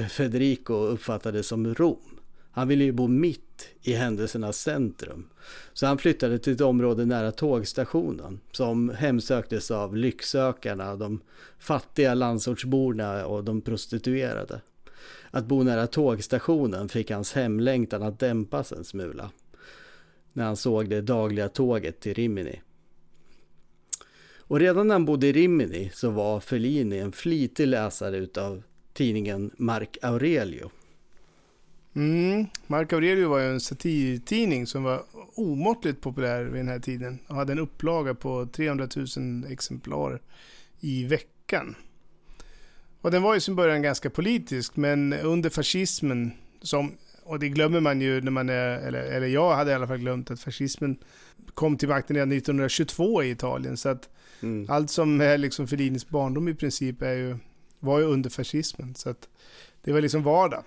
Federico 0.09 0.75
uppfattade 0.75 1.43
som 1.43 1.75
Rom. 1.75 2.18
Han 2.59 2.69
ville 2.69 2.85
ju 2.85 2.93
bo 2.93 3.09
mitt 3.09 3.69
i 3.83 3.93
händelsernas 3.93 4.61
centrum. 4.61 5.29
Så 5.73 5.87
han 5.87 5.99
flyttade 5.99 6.39
till 6.39 6.53
ett 6.53 6.61
område 6.61 7.05
nära 7.05 7.33
tågstationen 7.33 8.41
som 8.53 8.89
hemsöktes 8.91 9.71
av 9.71 9.97
lycksökarna, 9.97 10.97
de 10.97 11.21
fattiga 11.59 12.15
landsortsborna 12.15 13.27
och 13.27 13.45
de 13.45 13.61
prostituerade. 13.61 14.61
Att 15.31 15.47
bo 15.47 15.63
nära 15.63 15.87
tågstationen 15.87 16.89
fick 16.89 17.11
hans 17.11 17.33
hemlängtan 17.33 18.03
att 18.03 18.19
dämpas 18.19 18.73
en 18.73 18.85
smula. 18.85 19.31
När 20.33 20.45
han 20.45 20.57
såg 20.57 20.89
det 20.89 21.01
dagliga 21.01 21.49
tåget 21.49 22.01
till 22.01 22.15
Rimini. 22.15 22.61
Och 24.39 24.61
redan 24.61 24.89
när 24.89 24.95
han 24.95 25.05
bodde 25.05 25.27
i 25.27 25.33
Rimini 25.33 25.91
så 25.95 26.11
var 26.11 26.41
Fellini 26.41 26.99
en 26.99 27.13
flitig 27.13 27.67
läsare 27.67 28.17
utav 28.17 28.63
tidningen 28.93 29.51
Mark 29.57 29.99
Aurelio. 30.03 30.71
Mm. 31.99 32.47
Mark 32.67 32.93
Aurelio 32.93 33.29
var 33.29 33.39
ju 33.39 33.47
en 33.47 33.61
satirtidning 33.61 34.67
som 34.67 34.83
var 34.83 35.03
omåttligt 35.35 36.01
populär 36.01 36.45
vid 36.45 36.61
den 36.61 36.69
här 36.69 36.79
tiden 36.79 37.19
och 37.27 37.35
hade 37.35 37.53
en 37.53 37.59
upplaga 37.59 38.15
på 38.15 38.47
300 38.47 38.89
000 39.17 39.45
exemplar 39.51 40.21
i 40.81 41.05
veckan. 41.05 41.75
Och 43.01 43.11
den 43.11 43.23
var 43.23 43.35
ju 43.35 43.41
som 43.41 43.57
början 43.57 43.83
ganska 43.83 44.11
politisk, 44.11 44.77
men 44.77 45.13
under 45.13 45.51
fascismen, 45.51 46.33
som, 46.63 46.93
och 47.23 47.39
det 47.39 47.49
glömmer 47.49 47.81
man 47.81 48.01
ju 48.01 48.21
när 48.21 48.31
man 48.31 48.49
är, 48.49 48.79
eller, 48.79 49.03
eller 49.03 49.27
jag 49.27 49.55
hade 49.55 49.71
i 49.71 49.75
alla 49.75 49.87
fall 49.87 49.99
glömt 49.99 50.31
att 50.31 50.41
fascismen 50.41 50.99
kom 51.55 51.77
till 51.77 51.89
makten 51.89 52.17
redan 52.17 52.33
1922 52.33 53.23
i 53.23 53.31
Italien. 53.31 53.77
Så 53.77 53.89
att 53.89 54.09
mm. 54.41 54.67
allt 54.71 54.91
som 54.91 55.21
är 55.21 55.39
liksom 55.39 55.69
Fellinis 55.69 56.09
barndom 56.09 56.49
i 56.49 56.55
princip 56.55 57.03
är 57.03 57.15
ju, 57.15 57.37
var 57.79 57.99
ju 57.99 58.05
under 58.05 58.31
fascismen. 58.31 58.95
Så 58.95 59.11
att 59.11 59.29
det 59.85 59.93
var 59.93 60.01
liksom 60.01 60.23
vardag. 60.23 60.65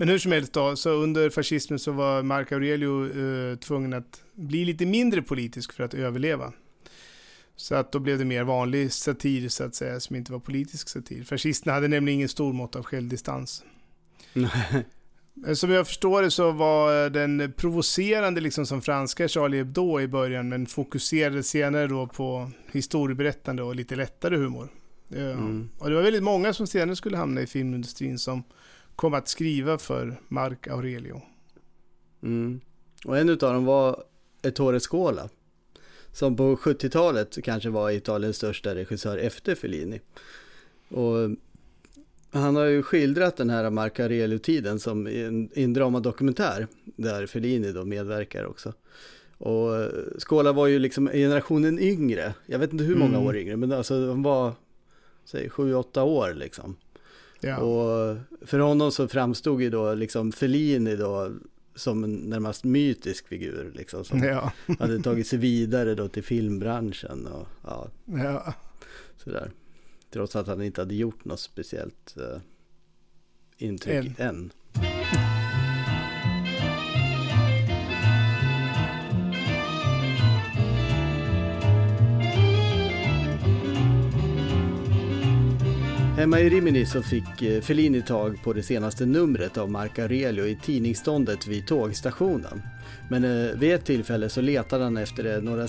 Men 0.00 0.08
hur 0.08 0.18
som 0.18 0.32
helst 0.32 0.52
då, 0.52 0.76
så 0.76 0.90
under 0.90 1.30
fascismen 1.30 1.78
så 1.78 1.92
var 1.92 2.22
Marco 2.22 2.54
Aurelio 2.54 3.04
eh, 3.06 3.56
tvungen 3.56 3.92
att 3.92 4.22
bli 4.34 4.64
lite 4.64 4.86
mindre 4.86 5.22
politisk 5.22 5.72
för 5.72 5.84
att 5.84 5.94
överleva. 5.94 6.52
Så 7.56 7.74
att 7.74 7.92
då 7.92 7.98
blev 7.98 8.18
det 8.18 8.24
mer 8.24 8.44
vanlig 8.44 8.92
satir 8.92 9.48
så 9.48 9.64
att 9.64 9.74
säga, 9.74 10.00
som 10.00 10.16
inte 10.16 10.32
var 10.32 10.38
politisk 10.38 10.88
satir. 10.88 11.24
Fascisterna 11.24 11.72
hade 11.74 11.88
nämligen 11.88 12.18
ingen 12.18 12.28
stor 12.28 12.52
mått 12.52 12.76
av 12.76 12.82
självdistans. 12.82 13.64
Som 15.54 15.70
jag 15.70 15.86
förstår 15.86 16.22
det 16.22 16.30
så 16.30 16.52
var 16.52 17.10
den 17.10 17.52
provocerande 17.56 18.40
liksom 18.40 18.66
som 18.66 18.82
franska 18.82 19.28
Charlie 19.28 19.58
Hebdo 19.58 20.00
i 20.00 20.08
början, 20.08 20.48
men 20.48 20.66
fokuserade 20.66 21.42
senare 21.42 21.86
då 21.86 22.06
på 22.06 22.50
historieberättande 22.72 23.62
och 23.62 23.74
lite 23.74 23.96
lättare 23.96 24.36
humor. 24.36 24.68
Mm. 25.16 25.68
Och 25.78 25.90
det 25.90 25.96
var 25.96 26.02
väldigt 26.02 26.22
många 26.22 26.52
som 26.52 26.66
senare 26.66 26.96
skulle 26.96 27.16
hamna 27.16 27.40
i 27.40 27.46
filmindustrin 27.46 28.18
som 28.18 28.42
kom 28.98 29.14
att 29.14 29.28
skriva 29.28 29.78
för 29.78 30.20
Marc 30.28 30.58
Aurelio. 30.70 31.22
Mm. 32.22 32.60
Och 33.04 33.18
en 33.18 33.30
av 33.30 33.36
dem 33.36 33.64
var 33.64 34.04
Ettore 34.42 34.80
Scola. 34.80 35.28
Som 36.12 36.36
på 36.36 36.56
70-talet 36.56 37.38
kanske 37.44 37.70
var 37.70 37.90
Italiens 37.90 38.36
största 38.36 38.74
regissör 38.74 39.18
efter 39.18 39.54
Fellini. 39.54 40.00
Och 40.88 41.30
han 42.30 42.56
har 42.56 42.64
ju 42.64 42.82
skildrat 42.82 43.36
den 43.36 43.50
här 43.50 43.70
Marco 43.70 44.02
Aurelio-tiden 44.02 44.80
som 44.80 45.06
en, 45.06 45.50
en 45.54 45.72
dramadokumentär 45.72 46.66
där 46.84 47.26
Fellini 47.26 47.72
då 47.72 47.84
medverkar 47.84 48.44
också. 48.44 48.72
Och 49.38 49.70
Scola 50.18 50.52
var 50.52 50.66
ju 50.66 50.78
liksom 50.78 51.06
generationen 51.08 51.78
yngre. 51.78 52.34
Jag 52.46 52.58
vet 52.58 52.72
inte 52.72 52.84
hur 52.84 52.96
många 52.96 53.16
mm. 53.16 53.26
år 53.26 53.36
yngre, 53.36 53.56
men 53.56 53.72
alltså 53.72 54.08
han 54.08 54.22
var, 54.22 54.52
säg 55.24 55.48
7-8 55.48 56.00
år 56.00 56.34
liksom. 56.34 56.76
Ja. 57.40 57.56
Och 57.56 58.16
för 58.40 58.58
honom 58.58 58.92
så 58.92 59.08
framstod 59.08 59.62
ju 59.62 59.70
då 59.70 59.94
liksom 59.94 60.32
Fellini 60.32 60.96
då 60.96 61.32
som 61.74 62.04
en 62.04 62.14
närmast 62.14 62.64
mytisk 62.64 63.28
figur 63.28 63.72
liksom. 63.74 64.04
Som 64.04 64.22
ja. 64.22 64.52
hade 64.78 65.02
tagit 65.02 65.26
sig 65.26 65.38
vidare 65.38 65.94
då 65.94 66.08
till 66.08 66.24
filmbranschen 66.24 67.26
och 67.26 67.46
ja, 67.64 67.88
ja. 68.04 68.54
sådär. 69.16 69.50
Trots 70.10 70.36
att 70.36 70.46
han 70.46 70.62
inte 70.62 70.80
hade 70.80 70.94
gjort 70.94 71.24
något 71.24 71.40
speciellt 71.40 72.14
uh, 72.18 72.40
intryck 73.58 74.18
än. 74.18 74.28
än. 74.28 74.52
Hemma 86.18 86.40
i 86.40 86.50
Rimini 86.50 86.86
så 86.86 87.02
fick 87.02 87.42
eh, 87.42 87.60
Fellini 87.60 88.02
tag 88.02 88.42
på 88.42 88.52
det 88.52 88.62
senaste 88.62 89.06
numret 89.06 89.58
av 89.58 89.70
Marc 89.70 89.98
Aurelio 89.98 90.46
i 90.46 90.58
tidningsståndet 90.62 91.46
vid 91.46 91.66
tågstationen. 91.66 92.62
Men 93.10 93.24
eh, 93.24 93.58
vid 93.58 93.72
ett 93.72 93.84
tillfälle 93.84 94.28
så 94.28 94.40
letade 94.40 94.84
han 94.84 94.96
efter 94.96 95.22
det 95.22 95.40
några 95.40 95.66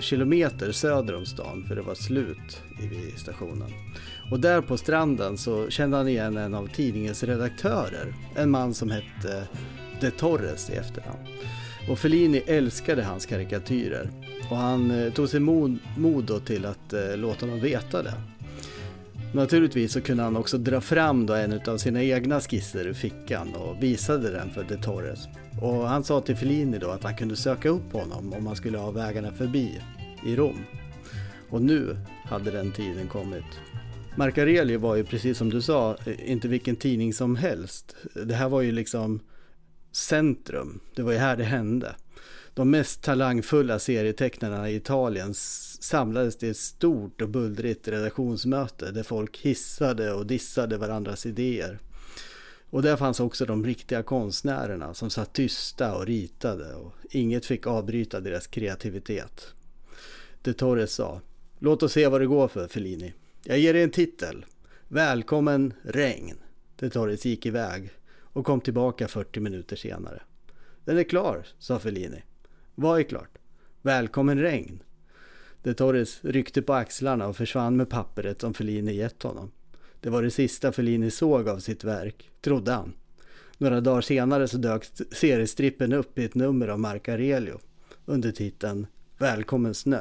kilometer 0.00 0.72
söder 0.72 1.16
om 1.16 1.26
stan 1.26 1.64
för 1.68 1.76
det 1.76 1.82
var 1.82 1.94
slut 1.94 2.62
vid 2.80 3.18
stationen. 3.18 3.72
Och 4.30 4.40
där 4.40 4.60
på 4.60 4.76
stranden 4.76 5.38
så 5.38 5.70
kände 5.70 5.96
han 5.96 6.08
igen 6.08 6.36
en 6.36 6.54
av 6.54 6.68
tidningens 6.74 7.22
redaktörer, 7.22 8.14
en 8.36 8.50
man 8.50 8.74
som 8.74 8.90
hette 8.90 9.48
De 10.00 10.10
Torres 10.10 10.70
i 10.70 10.72
efternamn. 10.72 11.26
Och 11.88 11.98
Fellini 11.98 12.42
älskade 12.46 13.02
hans 13.02 13.26
karikatyrer 13.26 14.10
och 14.50 14.56
han 14.56 15.12
tog 15.14 15.28
sig 15.28 15.40
mod, 15.40 15.78
mod 15.96 16.44
till 16.46 16.66
att 16.66 16.94
låta 17.16 17.46
honom 17.46 17.60
veta 17.60 18.02
det. 18.02 18.14
Naturligtvis 19.34 19.92
så 19.92 20.00
kunde 20.00 20.22
han 20.22 20.36
också 20.36 20.58
dra 20.58 20.80
fram 20.80 21.26
då 21.26 21.34
en 21.34 21.60
av 21.66 21.78
sina 21.78 22.02
egna 22.02 22.40
skisser 22.40 22.86
ur 22.86 22.92
fickan 22.92 23.54
och 23.54 23.82
visade 23.82 24.30
den 24.30 24.50
för 24.50 24.64
De 24.64 24.76
Torres. 24.76 25.28
Och 25.62 25.88
han 25.88 26.04
sa 26.04 26.20
till 26.20 26.36
Fellini 26.36 26.78
då 26.78 26.90
att 26.90 27.04
han 27.04 27.16
kunde 27.16 27.36
söka 27.36 27.68
upp 27.68 27.92
honom 27.92 28.32
om 28.32 28.46
han 28.46 28.56
skulle 28.56 28.78
ha 28.78 28.90
vägarna 28.90 29.32
förbi 29.32 29.80
i 30.26 30.36
Rom. 30.36 30.64
Och 31.50 31.62
nu 31.62 31.96
hade 32.24 32.50
den 32.50 32.72
tiden 32.72 33.08
kommit. 33.08 33.44
Marcarelli 34.16 34.76
var 34.76 34.96
ju 34.96 35.04
precis 35.04 35.38
som 35.38 35.50
du 35.50 35.62
sa 35.62 35.96
eh, 36.06 36.30
inte 36.30 36.48
vilken 36.48 36.76
tidning 36.76 37.12
som 37.12 37.36
helst. 37.36 37.96
Det 38.26 38.34
här 38.34 38.48
var 38.48 38.60
ju 38.60 38.72
liksom 38.72 39.20
centrum. 39.92 40.80
Det 40.94 41.02
var 41.02 41.12
ju 41.12 41.18
här 41.18 41.36
det 41.36 41.44
hände. 41.44 41.94
De 42.60 42.70
mest 42.70 43.02
talangfulla 43.02 43.78
serietecknarna 43.78 44.70
i 44.70 44.76
Italien 44.76 45.34
samlades 45.34 46.36
till 46.36 46.50
ett 46.50 46.56
stort 46.56 47.20
och 47.20 47.28
bullrigt 47.28 47.88
redaktionsmöte 47.88 48.90
där 48.90 49.02
folk 49.02 49.38
hissade 49.38 50.12
och 50.12 50.26
dissade 50.26 50.76
varandras 50.76 51.26
idéer. 51.26 51.78
Och 52.70 52.82
där 52.82 52.96
fanns 52.96 53.20
också 53.20 53.46
de 53.46 53.64
riktiga 53.64 54.02
konstnärerna 54.02 54.94
som 54.94 55.10
satt 55.10 55.32
tysta 55.32 55.96
och 55.96 56.06
ritade 56.06 56.74
och 56.74 56.92
inget 57.10 57.46
fick 57.46 57.66
avbryta 57.66 58.20
deras 58.20 58.46
kreativitet. 58.46 59.54
De 60.42 60.52
Torres 60.52 60.92
sa, 60.92 61.20
låt 61.58 61.82
oss 61.82 61.92
se 61.92 62.08
vad 62.08 62.20
det 62.20 62.26
går 62.26 62.48
för 62.48 62.68
Fellini. 62.68 63.14
Jag 63.44 63.58
ger 63.58 63.72
dig 63.74 63.82
en 63.82 63.90
titel. 63.90 64.44
Välkommen 64.88 65.74
regn. 65.82 66.36
De 66.76 66.90
Torres 66.90 67.24
gick 67.24 67.46
iväg 67.46 67.90
och 68.20 68.46
kom 68.46 68.60
tillbaka 68.60 69.08
40 69.08 69.40
minuter 69.40 69.76
senare. 69.76 70.22
Den 70.84 70.98
är 70.98 71.04
klar, 71.04 71.46
sa 71.58 71.78
Fellini. 71.78 72.22
Vad 72.80 73.00
är 73.00 73.02
klart? 73.02 73.38
Välkommen 73.82 74.38
regn. 74.38 74.82
De 75.62 75.74
Torres 75.74 76.18
ryckte 76.22 76.62
på 76.62 76.74
axlarna 76.74 77.26
och 77.26 77.36
försvann 77.36 77.76
med 77.76 77.88
pappret 77.88 78.40
som 78.40 78.54
Fellini 78.54 78.92
gett 78.92 79.22
honom. 79.22 79.50
Det 80.00 80.10
var 80.10 80.22
det 80.22 80.30
sista 80.30 80.72
Fellini 80.72 81.10
såg 81.10 81.48
av 81.48 81.58
sitt 81.58 81.84
verk, 81.84 82.30
trodde 82.40 82.72
han. 82.72 82.92
Några 83.58 83.80
dagar 83.80 84.00
senare 84.00 84.48
så 84.48 84.56
dök 84.56 84.84
seriestrippen 85.12 85.92
upp 85.92 86.18
i 86.18 86.24
ett 86.24 86.34
nummer 86.34 86.68
av 86.68 86.80
Mark 86.80 87.08
Aurelio 87.08 87.60
under 88.04 88.32
titeln 88.32 88.86
Välkommen 89.18 89.74
snö. 89.74 90.00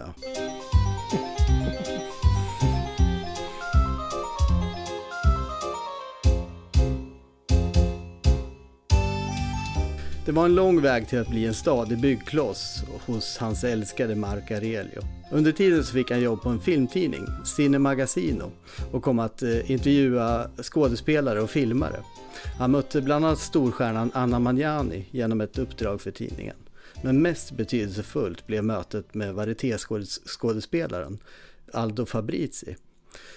Det 10.29 10.33
var 10.33 10.45
en 10.45 10.55
lång 10.55 10.81
väg 10.81 11.07
till 11.07 11.19
att 11.19 11.27
bli 11.27 11.45
en 11.45 11.53
stadig 11.53 12.01
byggkloss 12.01 12.83
hos 13.05 13.37
hans 13.37 13.63
älskade 13.63 14.15
Mark 14.15 14.51
Aurelio. 14.51 15.01
Under 15.31 15.51
tiden 15.51 15.83
så 15.83 15.93
fick 15.93 16.11
han 16.11 16.21
jobb 16.21 16.41
på 16.41 16.49
en 16.49 16.59
filmtidning, 16.59 17.25
Cinemagasino 17.45 18.51
och 18.91 19.03
kom 19.03 19.19
att 19.19 19.41
eh, 19.41 19.71
intervjua 19.71 20.49
skådespelare 20.61 21.41
och 21.41 21.49
filmare. 21.49 21.99
Han 22.59 22.71
mötte 22.71 23.01
bland 23.01 23.25
annat 23.25 23.39
storstjärnan 23.39 24.11
Anna 24.13 24.39
Magnani 24.39 25.05
genom 25.11 25.41
ett 25.41 25.57
uppdrag 25.57 26.01
för 26.01 26.11
tidningen. 26.11 26.55
Men 27.03 27.21
mest 27.21 27.51
betydelsefullt 27.51 28.47
blev 28.47 28.63
mötet 28.63 29.13
med 29.13 29.33
varietéskådespelaren 29.33 31.19
Aldo 31.73 32.05
Fabrizi. 32.05 32.75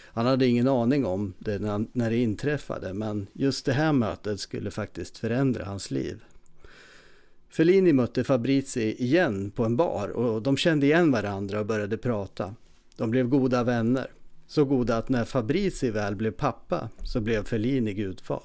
Han 0.06 0.26
hade 0.26 0.46
ingen 0.46 0.68
aning 0.68 1.06
om 1.06 1.32
det 1.38 1.58
när 1.92 2.10
det 2.10 2.16
inträffade, 2.16 2.94
men 2.94 3.26
just 3.32 3.64
det 3.64 3.72
här 3.72 3.92
mötet 3.92 4.40
skulle 4.40 4.70
faktiskt 4.70 5.18
förändra 5.18 5.64
hans 5.64 5.90
liv. 5.90 6.20
Fellini 7.52 7.92
mötte 7.92 8.24
Fabrizi 8.24 9.02
igen 9.04 9.50
på 9.50 9.64
en 9.64 9.76
bar 9.76 10.08
och 10.08 10.42
de 10.42 10.56
kände 10.56 10.86
igen 10.86 11.10
varandra 11.10 11.60
och 11.60 11.66
började 11.66 11.96
prata. 11.96 12.54
De 12.96 13.10
blev 13.10 13.28
goda 13.28 13.64
vänner. 13.64 14.06
Så 14.46 14.64
goda 14.64 14.96
att 14.96 15.08
när 15.08 15.24
Fabrizi 15.24 15.90
väl 15.90 16.16
blev 16.16 16.30
pappa 16.30 16.88
så 17.04 17.20
blev 17.20 17.44
Fellini 17.44 17.94
gudfar. 17.94 18.42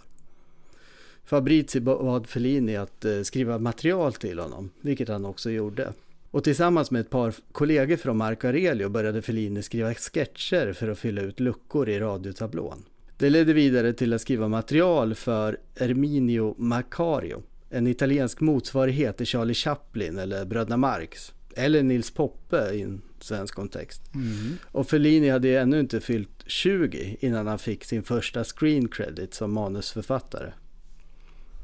Fabrizi 1.26 1.80
bad 1.80 2.28
Fellini 2.28 2.76
att 2.76 3.06
eh, 3.06 3.22
skriva 3.22 3.58
material 3.58 4.14
till 4.14 4.40
honom, 4.40 4.70
vilket 4.82 5.10
han 5.10 5.26
också 5.26 5.50
gjorde. 5.50 5.94
Och 6.32 6.44
tillsammans 6.44 6.92
med 6.92 7.02
ett 7.02 7.10
par 7.10 7.34
kollegor 7.52 7.96
från 7.96 8.18
Marco 8.18 8.48
Aurelio 8.48 8.90
började 8.90 9.22
Fellini 9.22 9.64
skriva 9.64 9.94
sketcher 9.94 10.74
för 10.74 10.88
att 10.88 11.00
fylla 11.00 11.22
ut 11.22 11.40
luckor 11.40 11.90
i 11.90 12.00
radiotablån. 12.00 12.84
Det 13.18 13.30
ledde 13.30 13.54
vidare 13.54 13.94
till 13.94 14.14
att 14.14 14.22
skriva 14.22 14.48
material 14.48 15.16
för 15.16 15.58
Erminio 15.76 16.56
Macario, 16.58 17.44
en 17.70 17.88
italiensk 17.88 18.42
motsvarighet 18.42 19.18
till 19.18 19.26
Charlie 19.26 19.54
Chaplin 19.54 20.20
eller 20.20 20.46
Bröderna 20.46 20.78
Marx. 20.78 21.34
Eller 21.56 21.84
Nils 21.84 22.12
Poppe 22.12 22.70
i 22.74 22.82
en 22.82 23.02
svensk 23.20 23.56
kontext. 23.56 24.02
Mm. 24.16 24.58
Och 24.64 24.90
Fellini 24.90 25.30
hade 25.30 25.60
ännu 25.60 25.80
inte 25.80 26.02
fyllt 26.02 26.44
20 26.46 27.18
innan 27.20 27.48
han 27.48 27.60
fick 27.60 27.84
sin 27.84 28.04
första 28.04 28.44
screen 28.44 28.88
credit 28.88 29.34
som 29.34 29.54
manusförfattare. 29.54 30.54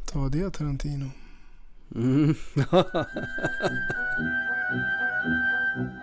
Ta 0.06 0.30
det 0.30 0.50
Tarantino. 0.50 1.12
Mm. 1.96 2.36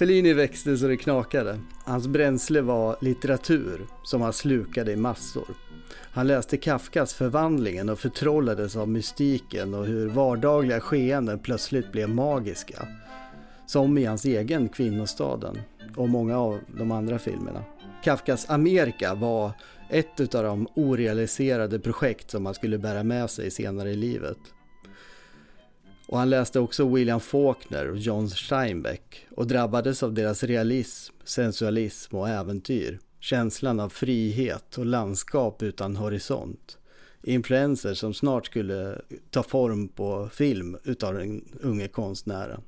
Fellini 0.00 0.32
växte 0.32 0.76
så 0.76 0.86
det 0.86 0.96
knakade. 0.96 1.58
Hans 1.84 2.08
bränsle 2.08 2.60
var 2.60 2.96
litteratur 3.00 3.86
som 4.02 4.20
han 4.22 4.32
slukade 4.32 4.92
i 4.92 4.96
massor. 4.96 5.48
Han 6.12 6.26
läste 6.26 6.56
Kafkas 6.56 7.14
Förvandlingen 7.14 7.88
och 7.88 7.98
förtrollades 7.98 8.76
av 8.76 8.88
mystiken 8.88 9.74
och 9.74 9.86
hur 9.86 10.08
vardagliga 10.08 10.80
skeenden 10.80 11.38
plötsligt 11.38 11.92
blev 11.92 12.08
magiska. 12.08 12.88
Som 13.66 13.98
i 13.98 14.04
hans 14.04 14.24
egen 14.24 14.68
Kvinnostaden 14.68 15.58
och 15.96 16.08
många 16.08 16.38
av 16.38 16.58
de 16.78 16.90
andra 16.90 17.18
filmerna. 17.18 17.64
Kafkas 18.04 18.50
Amerika 18.50 19.14
var 19.14 19.52
ett 19.90 20.34
av 20.34 20.44
de 20.44 20.68
orealiserade 20.74 21.78
projekt 21.78 22.30
som 22.30 22.46
han 22.46 22.54
skulle 22.54 22.78
bära 22.78 23.02
med 23.02 23.30
sig 23.30 23.50
senare 23.50 23.90
i 23.90 23.96
livet. 23.96 24.38
Och 26.10 26.18
han 26.18 26.30
läste 26.30 26.60
också 26.60 26.88
William 26.88 27.20
Faulkner 27.20 27.90
och 27.90 27.98
John 27.98 28.30
Steinbeck 28.30 29.26
och 29.30 29.46
drabbades 29.46 30.02
av 30.02 30.14
deras 30.14 30.44
realism, 30.44 31.14
sensualism 31.24 32.16
och 32.16 32.28
äventyr. 32.28 32.98
Känslan 33.20 33.80
av 33.80 33.88
frihet 33.88 34.78
och 34.78 34.86
landskap 34.86 35.62
utan 35.62 35.96
horisont. 35.96 36.78
Influenser 37.22 37.94
som 37.94 38.14
snart 38.14 38.46
skulle 38.46 39.00
ta 39.30 39.42
form 39.42 39.88
på 39.88 40.28
film 40.32 40.76
utav 40.84 41.14
den 41.14 41.44
unge 41.60 41.88
konstnären. 41.88 42.60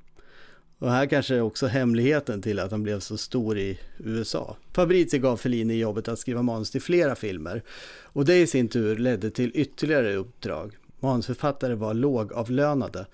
Och 0.78 0.90
här 0.90 1.06
kanske 1.06 1.40
också 1.40 1.66
hemligheten 1.66 2.42
till 2.42 2.58
att 2.58 2.70
han 2.70 2.82
blev 2.82 3.00
så 3.00 3.16
stor 3.16 3.58
i 3.58 3.78
USA. 3.98 4.56
Fabrizio 4.72 5.20
gav 5.20 5.36
Fellini 5.36 5.74
jobbet 5.74 6.08
att 6.08 6.18
skriva 6.18 6.42
manus 6.42 6.70
till 6.70 6.82
flera 6.82 7.14
filmer 7.14 7.62
och 8.02 8.24
det 8.24 8.40
i 8.40 8.46
sin 8.46 8.68
tur 8.68 8.96
ledde 8.96 9.30
till 9.30 9.50
ytterligare 9.54 10.16
uppdrag. 10.16 10.76
Manusförfattare 11.02 11.74
var 11.74 11.94
lågavlönade 11.94 13.06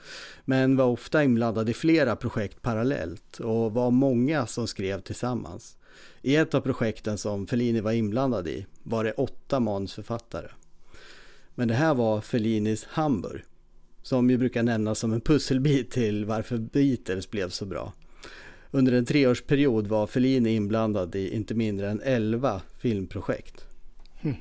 men 0.45 0.76
var 0.76 0.84
ofta 0.84 1.24
inblandade 1.24 1.70
i 1.70 1.74
flera 1.74 2.16
projekt 2.16 2.62
parallellt 2.62 3.41
och 3.41 3.72
var 3.72 3.91
många 3.91 4.47
som 4.47 4.66
skrev 4.66 5.01
tillsammans. 5.01 5.76
I 6.22 6.36
ett 6.36 6.55
av 6.55 6.61
projekten 6.61 7.18
som 7.18 7.47
Fellini 7.47 7.80
var 7.80 7.93
inblandad 7.93 8.49
i 8.49 8.66
var 8.82 9.05
det 9.05 9.12
åtta 9.12 9.61
manusförfattare. 9.61 10.49
Men 11.55 11.68
det 11.68 11.74
här 11.74 11.95
var 11.95 12.20
Fellinis 12.20 12.84
Hamburg 12.84 13.43
som 14.03 14.30
ju 14.30 14.39
brukar 14.39 14.62
nämnas 14.62 14.99
som 14.99 15.12
en 15.12 15.20
pusselbit 15.20 15.91
till 15.91 16.24
varför 16.24 16.59
Beatles 16.59 17.30
blev 17.30 17.49
så 17.49 17.66
bra. 17.66 17.93
Under 18.70 18.93
en 18.93 19.07
treårsperiod 19.07 19.86
var 19.86 20.07
Fellini 20.07 20.55
inblandad 20.55 21.14
i 21.14 21.34
inte 21.34 21.55
mindre 21.55 21.91
än 21.91 22.01
elva 22.01 22.62
filmprojekt. 22.78 23.64
Hm. 24.20 24.34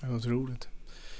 Det 0.00 0.06
var 0.06 0.16
otroligt. 0.16 0.68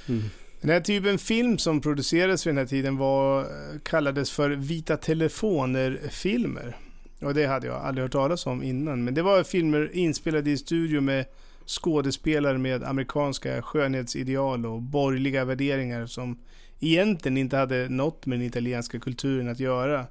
Mm. 0.09 0.23
Den 0.61 0.71
här 0.71 0.81
typen 0.81 1.19
film 1.19 1.59
som 1.59 1.81
producerades 1.81 2.47
vid 2.47 2.55
den 2.55 2.59
här 2.59 2.67
tiden 2.67 2.97
var, 2.97 3.41
eh, 3.41 3.79
kallades 3.83 4.31
för 4.31 4.51
vita 4.51 4.97
telefoner-filmer. 4.97 6.77
Och 7.21 7.35
det 7.35 7.47
hade 7.47 7.67
jag 7.67 7.77
aldrig 7.77 8.03
hört 8.03 8.13
talas 8.13 8.47
om 8.47 8.63
innan. 8.63 9.05
Men 9.05 9.15
det 9.15 9.23
var 9.23 9.43
filmer 9.43 9.91
inspelade 9.95 10.51
i 10.51 10.57
studio 10.57 11.01
med 11.01 11.25
skådespelare 11.67 12.59
med 12.59 12.85
amerikanska 12.85 13.63
skönhetsideal 13.63 14.67
och 14.67 14.83
borgerliga 14.83 15.45
värderingar 15.45 16.07
som 16.07 16.39
egentligen 16.81 17.37
inte 17.37 17.57
hade 17.57 17.89
något 17.89 18.27
med 18.27 18.39
den 18.39 18.47
italienska 18.47 19.01
kulturen 19.01 19.49
att 19.49 19.61
göra. 19.61 20.07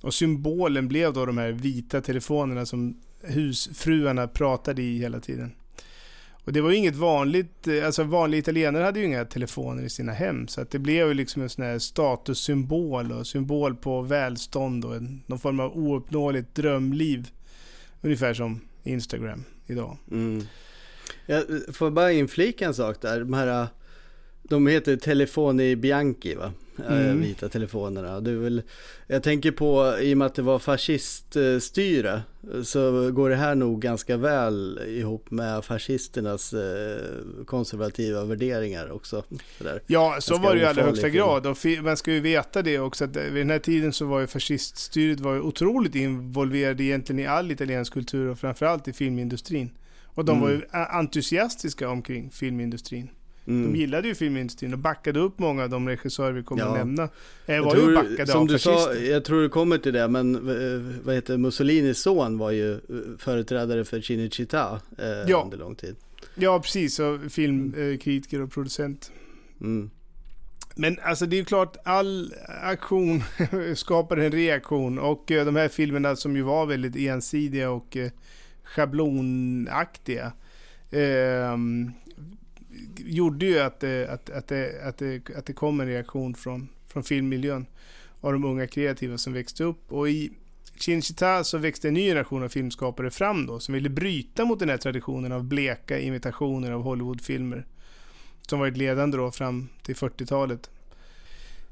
Och 0.00 0.14
symbolen 0.14 0.88
blev 0.88 1.12
då 1.12 1.26
de 1.26 1.38
här 1.38 1.52
vita 1.52 2.00
telefonerna 2.00 2.66
som 2.66 3.00
husfruarna 3.22 4.28
pratade 4.28 4.82
i 4.82 4.98
hela 4.98 5.20
tiden. 5.20 5.52
Och 6.44 6.52
det 6.52 6.60
var 6.60 6.70
ju 6.70 6.76
inget 6.76 6.96
vanligt, 6.96 7.68
eh, 7.68 7.86
alltså 7.86 8.04
vanliga 8.04 8.38
italienare 8.38 8.84
hade 8.84 9.00
ju 9.00 9.06
inga 9.06 9.24
telefoner 9.24 9.82
i 9.82 9.90
sina 9.90 10.12
hem. 10.12 10.48
Så 10.48 10.60
att 10.60 10.70
det 10.70 10.78
blev 10.78 11.08
ju 11.08 11.14
liksom 11.14 11.42
en 11.42 11.48
sån 11.48 11.64
här 11.64 11.78
statussymbol 11.78 13.12
och 13.12 13.26
symbol 13.26 13.76
på 13.76 14.02
välstånd 14.02 14.84
och 14.84 14.96
en, 14.96 15.22
någon 15.26 15.38
form 15.38 15.60
av 15.60 15.78
ouppnåeligt 15.78 16.54
drömliv. 16.54 17.30
Ungefär 18.00 18.34
som 18.34 18.60
Instagram 18.82 19.44
idag. 19.66 19.96
Mm. 20.10 20.42
Jag 21.26 21.44
får 21.72 21.90
bara 21.90 22.12
inflika 22.12 22.66
en 22.66 22.74
sak 22.74 23.00
där. 23.00 23.20
De 23.20 23.34
här 23.34 23.68
de 24.48 24.66
heter 24.66 24.96
Telefoni 24.96 25.76
Bianchi 25.76 26.34
va? 26.34 26.52
Mm. 26.88 27.20
Vita 27.20 27.48
telefonerna. 27.48 28.20
Det 28.20 28.34
väl, 28.34 28.62
jag 29.06 29.22
tänker 29.22 29.50
på, 29.50 29.98
i 30.00 30.14
och 30.14 30.18
med 30.18 30.26
att 30.26 30.34
det 30.34 30.42
var 30.42 30.58
fasciststyre, 30.58 32.22
så 32.64 33.10
går 33.10 33.30
det 33.30 33.36
här 33.36 33.54
nog 33.54 33.82
ganska 33.82 34.16
väl 34.16 34.80
ihop 34.86 35.30
med 35.30 35.64
fascisternas 35.64 36.54
konservativa 37.46 38.24
värderingar 38.24 38.90
också. 38.92 39.24
Sådär. 39.58 39.82
Ja, 39.86 40.16
så 40.20 40.38
var 40.38 40.54
det 40.54 40.58
ju 40.58 40.64
i 40.64 40.66
allra 40.66 40.82
högsta 40.82 41.08
grad. 41.08 41.46
Och 41.46 41.58
man 41.82 41.96
ska 41.96 42.12
ju 42.12 42.20
veta 42.20 42.62
det 42.62 42.78
också, 42.78 43.04
att 43.04 43.16
vid 43.16 43.34
den 43.34 43.50
här 43.50 43.58
tiden 43.58 43.92
så 43.92 44.06
var 44.06 44.20
ju 44.20 44.26
fasciststyret 44.26 45.20
var 45.20 45.34
ju 45.34 45.40
otroligt 45.40 45.94
involverade 45.94 46.84
egentligen 46.84 47.20
i 47.20 47.26
all 47.26 47.50
italiensk 47.50 47.92
kultur 47.92 48.28
och 48.28 48.38
framförallt 48.38 48.88
i 48.88 48.92
filmindustrin. 48.92 49.70
Och 50.04 50.24
de 50.24 50.36
mm. 50.36 50.42
var 50.42 50.50
ju 50.50 50.62
entusiastiska 50.72 51.88
omkring 51.88 52.30
filmindustrin. 52.30 53.10
Mm. 53.46 53.72
De 53.72 53.78
gillade 53.78 54.08
ju 54.08 54.14
filmindustrin 54.14 54.72
och 54.72 54.78
backade 54.78 55.20
upp 55.20 55.38
många 55.38 55.62
av 55.62 55.70
de 55.70 55.88
regissörer 55.88 56.32
vi 56.32 56.42
kommer 56.42 56.62
ja. 56.62 56.68
att 56.68 56.78
nämna. 56.78 57.08
Eh, 57.46 57.64
var 57.64 57.70
tror, 57.70 57.90
ju 57.90 57.94
backade 57.94 58.26
som 58.26 58.40
av 58.40 58.46
du 58.46 58.58
sa, 58.58 58.94
Jag 58.94 59.24
tror 59.24 59.42
det 59.42 59.48
kommer 59.48 59.78
till 59.78 59.92
det, 59.92 60.08
men 60.08 60.34
eh, 60.34 60.96
vad 61.04 61.14
heter 61.14 61.36
Mussolinis 61.36 61.98
son 61.98 62.38
var 62.38 62.50
ju 62.50 62.72
eh, 62.72 62.78
företrädare 63.18 63.84
för 63.84 64.00
Cinecittà 64.00 64.80
eh, 64.98 65.06
ja. 65.26 65.42
under 65.44 65.58
lång 65.58 65.74
tid. 65.74 65.96
Ja, 66.34 66.60
precis. 66.60 66.98
Och 66.98 67.18
filmkritiker 67.32 68.40
och 68.40 68.52
producent. 68.52 69.10
Mm. 69.60 69.90
Men 70.76 70.98
alltså 71.02 71.26
det 71.26 71.36
är 71.36 71.38
ju 71.38 71.44
klart, 71.44 71.76
all 71.84 72.34
aktion 72.62 73.22
skapar 73.74 74.16
en 74.16 74.32
reaktion. 74.32 74.98
Och 74.98 75.24
de 75.26 75.56
här 75.56 75.68
filmerna 75.68 76.16
som 76.16 76.36
ju 76.36 76.42
var 76.42 76.66
väldigt 76.66 76.96
ensidiga 76.96 77.70
och 77.70 77.96
schablonaktiga. 78.64 80.32
Eh, 80.90 81.56
gjorde 82.96 83.46
ju 83.46 83.58
att 83.58 83.80
det, 83.80 84.08
att, 84.08 84.30
att, 84.30 84.48
det, 84.48 84.86
att, 84.86 84.98
det, 84.98 85.30
att 85.36 85.46
det 85.46 85.52
kom 85.52 85.80
en 85.80 85.86
reaktion 85.86 86.34
från, 86.34 86.68
från 86.88 87.02
filmmiljön 87.02 87.66
av 88.20 88.32
de 88.32 88.44
unga 88.44 88.66
kreativa 88.66 89.18
som 89.18 89.32
växte 89.32 89.64
upp. 89.64 89.92
Och 89.92 90.08
i 90.08 90.32
Chinchita 90.78 91.44
så 91.44 91.58
växte 91.58 91.88
en 91.88 91.94
ny 91.94 92.08
generation 92.08 92.42
av 92.42 92.48
filmskapare 92.48 93.10
fram 93.10 93.46
då, 93.46 93.60
som 93.60 93.74
ville 93.74 93.88
bryta 93.88 94.44
mot 94.44 94.58
den 94.58 94.68
här 94.68 94.76
traditionen 94.76 95.32
av 95.32 95.44
bleka 95.44 95.98
imitationer 95.98 96.70
av 96.70 96.82
Hollywoodfilmer. 96.82 97.66
Som 98.40 98.58
varit 98.58 98.76
ledande 98.76 99.16
då 99.16 99.30
fram 99.30 99.68
till 99.82 99.94
40-talet. 99.94 100.70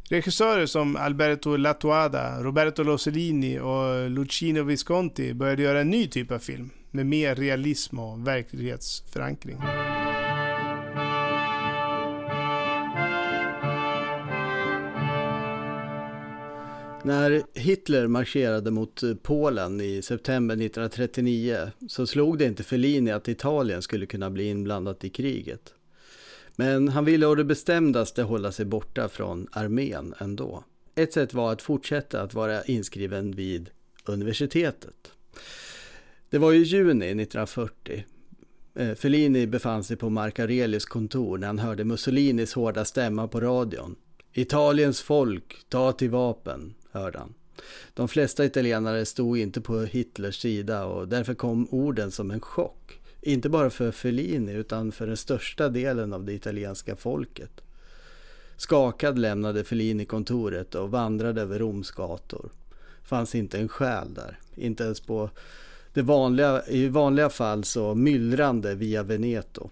Regissörer 0.09 0.66
som 0.66 0.96
Alberto 0.96 1.57
Latuada, 1.57 2.42
Roberto 2.42 2.82
Rossellini 2.82 3.59
och 3.59 4.11
Lucino 4.11 4.62
Visconti 4.62 5.34
började 5.34 5.62
göra 5.62 5.80
en 5.80 5.90
ny 5.90 6.09
typ 6.09 6.30
av 6.30 6.38
film 6.38 6.70
med 6.90 7.07
mer 7.07 7.34
realism 7.34 7.98
och 7.98 8.26
verklighetsförankring. 8.26 9.59
När 17.05 17.42
Hitler 17.55 18.07
marscherade 18.07 18.70
mot 18.70 19.03
eh, 19.03 19.14
Polen 19.14 19.80
i 19.80 20.03
september 20.03 20.55
1939 20.55 21.70
så 21.88 22.07
slog 22.07 22.38
det 22.38 22.44
inte 22.44 22.62
Fellini 22.62 23.11
att 23.11 23.28
Italien 23.28 23.82
skulle 23.82 24.07
kunna 24.07 24.30
bli 24.30 24.48
inblandat 24.48 25.05
i 25.05 25.09
kriget. 25.09 25.74
Men 26.57 26.88
han 26.88 27.05
ville 27.05 27.26
å 27.26 27.34
det 27.34 27.44
bestämdaste 27.44 28.22
hålla 28.22 28.53
sig 28.53 28.64
borta 28.64 29.09
från 29.09 29.48
armén 29.53 30.14
ändå. 30.18 30.64
Ett 30.94 31.12
sätt 31.12 31.34
var 31.34 31.53
att 31.53 31.62
fortsätta 31.62 32.22
att 32.22 32.34
vara 32.34 32.62
inskriven 32.62 33.32
vid 33.32 33.70
universitetet. 34.05 35.12
Det 36.30 36.38
var 36.38 36.53
i 36.53 36.62
juni 36.62 37.07
1940. 37.07 38.05
Eh, 38.74 38.94
Fellini 38.94 39.46
befann 39.46 39.84
sig 39.84 39.96
på 39.96 40.11
Marc 40.11 40.38
Aurelius 40.38 40.84
kontor 40.84 41.38
när 41.38 41.46
han 41.46 41.59
hörde 41.59 41.84
Mussolinis 41.84 42.55
hårda 42.55 42.84
stämma 42.84 43.28
på 43.28 43.40
radion. 43.40 43.96
Italiens 44.32 45.03
folk, 45.03 45.57
ta 45.68 45.92
till 45.92 46.11
vapen, 46.11 46.74
hörde 46.93 47.18
han. 47.18 47.34
De 47.95 48.09
flesta 48.09 48.45
italienare 48.45 49.05
stod 49.05 49.38
inte 49.38 49.61
på 49.61 49.80
Hitlers 49.80 50.40
sida 50.40 50.84
och 50.84 51.09
därför 51.09 51.34
kom 51.34 51.68
orden 51.70 52.11
som 52.11 52.30
en 52.30 52.40
chock. 52.40 53.01
Inte 53.20 53.49
bara 53.49 53.70
för 53.70 53.90
Fellini 53.90 54.53
utan 54.53 54.93
för 54.93 55.07
den 55.07 55.16
största 55.16 55.68
delen 55.68 56.12
av 56.12 56.24
det 56.24 56.32
italienska 56.32 56.97
folket. 56.97 57.61
Skakad 58.57 59.18
lämnade 59.18 59.64
Fellini 59.64 60.05
kontoret 60.05 60.74
och 60.74 60.90
vandrade 60.90 61.43
över 61.43 61.59
Roms 61.59 61.90
gator. 61.90 62.51
Fanns 63.05 63.34
inte 63.34 63.59
en 63.59 63.68
själ 63.68 64.14
där. 64.14 64.38
Inte 64.55 64.84
ens 64.84 65.01
på 65.01 65.30
det 65.93 66.03
vanliga, 66.03 66.62
i 66.66 66.88
vanliga 66.88 67.30
fall 67.30 67.64
så 67.64 67.95
myllrande 67.95 68.74
via 68.74 69.03
Veneto. 69.03 69.70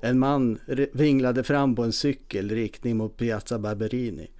En 0.00 0.18
man 0.18 0.58
vinglade 0.92 1.44
fram 1.44 1.74
på 1.74 1.82
en 1.82 1.92
cykel 1.92 2.50
riktning 2.50 2.96
mot 2.96 3.16
Piazza 3.16 3.58
Barberini. 3.58 4.30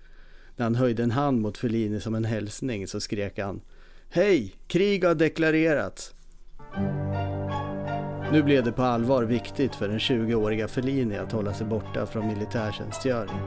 När 0.59 0.64
han 0.64 0.74
höjde 0.74 1.02
en 1.02 1.11
hand 1.11 1.40
mot 1.40 1.59
Fellini 1.59 2.00
som 2.00 2.14
en 2.14 2.24
hälsning 2.24 2.86
så 2.88 3.00
skrek 3.00 3.38
han 3.38 3.61
Hej! 4.11 4.54
Krig 4.66 5.04
har 5.04 5.14
deklarerats! 5.14 6.14
Nu 8.32 8.42
blev 8.42 8.64
det 8.64 8.72
på 8.72 8.82
allvar 8.82 9.24
viktigt 9.24 9.74
för 9.74 9.88
den 9.88 9.98
20-åriga 9.98 10.68
Fellini 10.68 11.16
att 11.16 11.32
hålla 11.32 11.54
sig 11.54 11.66
borta 11.66 12.06
från 12.06 12.26
militärtjänstgöring. 12.26 13.40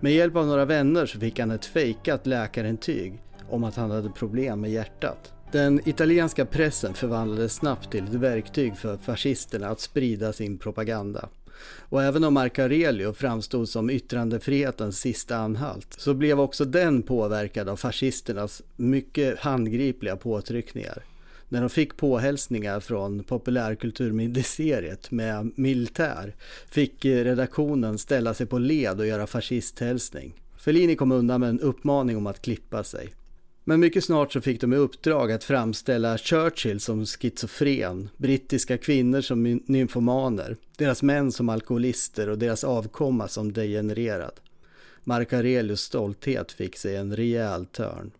Med 0.00 0.12
hjälp 0.12 0.36
av 0.36 0.46
några 0.46 0.64
vänner 0.64 1.06
så 1.06 1.20
fick 1.20 1.38
han 1.38 1.50
ett 1.50 1.66
fejkat 1.66 2.26
läkarintyg 2.26 3.22
om 3.50 3.64
att 3.64 3.76
han 3.76 3.90
hade 3.90 4.10
problem 4.10 4.60
med 4.60 4.70
hjärtat. 4.70 5.32
Den 5.52 5.88
italienska 5.88 6.46
pressen 6.46 6.94
förvandlades 6.94 7.54
snabbt 7.54 7.90
till 7.90 8.04
ett 8.04 8.14
verktyg 8.14 8.76
för 8.76 8.96
fascisterna 8.96 9.68
att 9.68 9.80
sprida 9.80 10.32
sin 10.32 10.58
propaganda. 10.58 11.28
Och 11.88 12.02
även 12.02 12.24
om 12.24 12.34
Marco 12.34 12.62
Aurelio 12.62 13.12
framstod 13.12 13.68
som 13.68 13.90
yttrandefrihetens 13.90 15.00
sista 15.00 15.36
anhalt 15.36 15.94
så 15.98 16.14
blev 16.14 16.40
också 16.40 16.64
den 16.64 17.02
påverkad 17.02 17.68
av 17.68 17.76
fascisternas 17.76 18.62
mycket 18.76 19.38
handgripliga 19.38 20.16
påtryckningar. 20.16 21.04
När 21.48 21.60
de 21.60 21.70
fick 21.70 21.96
påhälsningar 21.96 22.80
från 22.80 23.24
populärkulturministeriet 23.24 25.10
med 25.10 25.52
militär 25.56 26.34
fick 26.70 27.04
redaktionen 27.04 27.98
ställa 27.98 28.34
sig 28.34 28.46
på 28.46 28.58
led 28.58 29.00
och 29.00 29.06
göra 29.06 29.26
fascisthälsning. 29.26 30.34
Fellini 30.56 30.96
kom 30.96 31.12
undan 31.12 31.40
med 31.40 31.50
en 31.50 31.60
uppmaning 31.60 32.16
om 32.16 32.26
att 32.26 32.42
klippa 32.42 32.84
sig. 32.84 33.12
Men 33.66 33.80
mycket 33.80 34.04
snart 34.04 34.32
så 34.32 34.40
fick 34.40 34.60
de 34.60 34.72
i 34.72 34.76
uppdrag 34.76 35.32
att 35.32 35.44
framställa 35.44 36.18
Churchill 36.18 36.80
som 36.80 37.06
schizofren, 37.06 38.08
brittiska 38.16 38.78
kvinnor 38.78 39.20
som 39.20 39.60
nymfomaner, 39.66 40.56
deras 40.76 41.02
män 41.02 41.32
som 41.32 41.48
alkoholister 41.48 42.28
och 42.28 42.38
deras 42.38 42.64
avkomma 42.64 43.28
som 43.28 43.52
degenererad. 43.52 44.40
Mark 45.04 45.32
Aurelius 45.32 45.80
stolthet 45.80 46.52
fick 46.52 46.76
sig 46.76 46.96
en 46.96 47.16
rejäl 47.16 47.66
törn. 47.66 48.10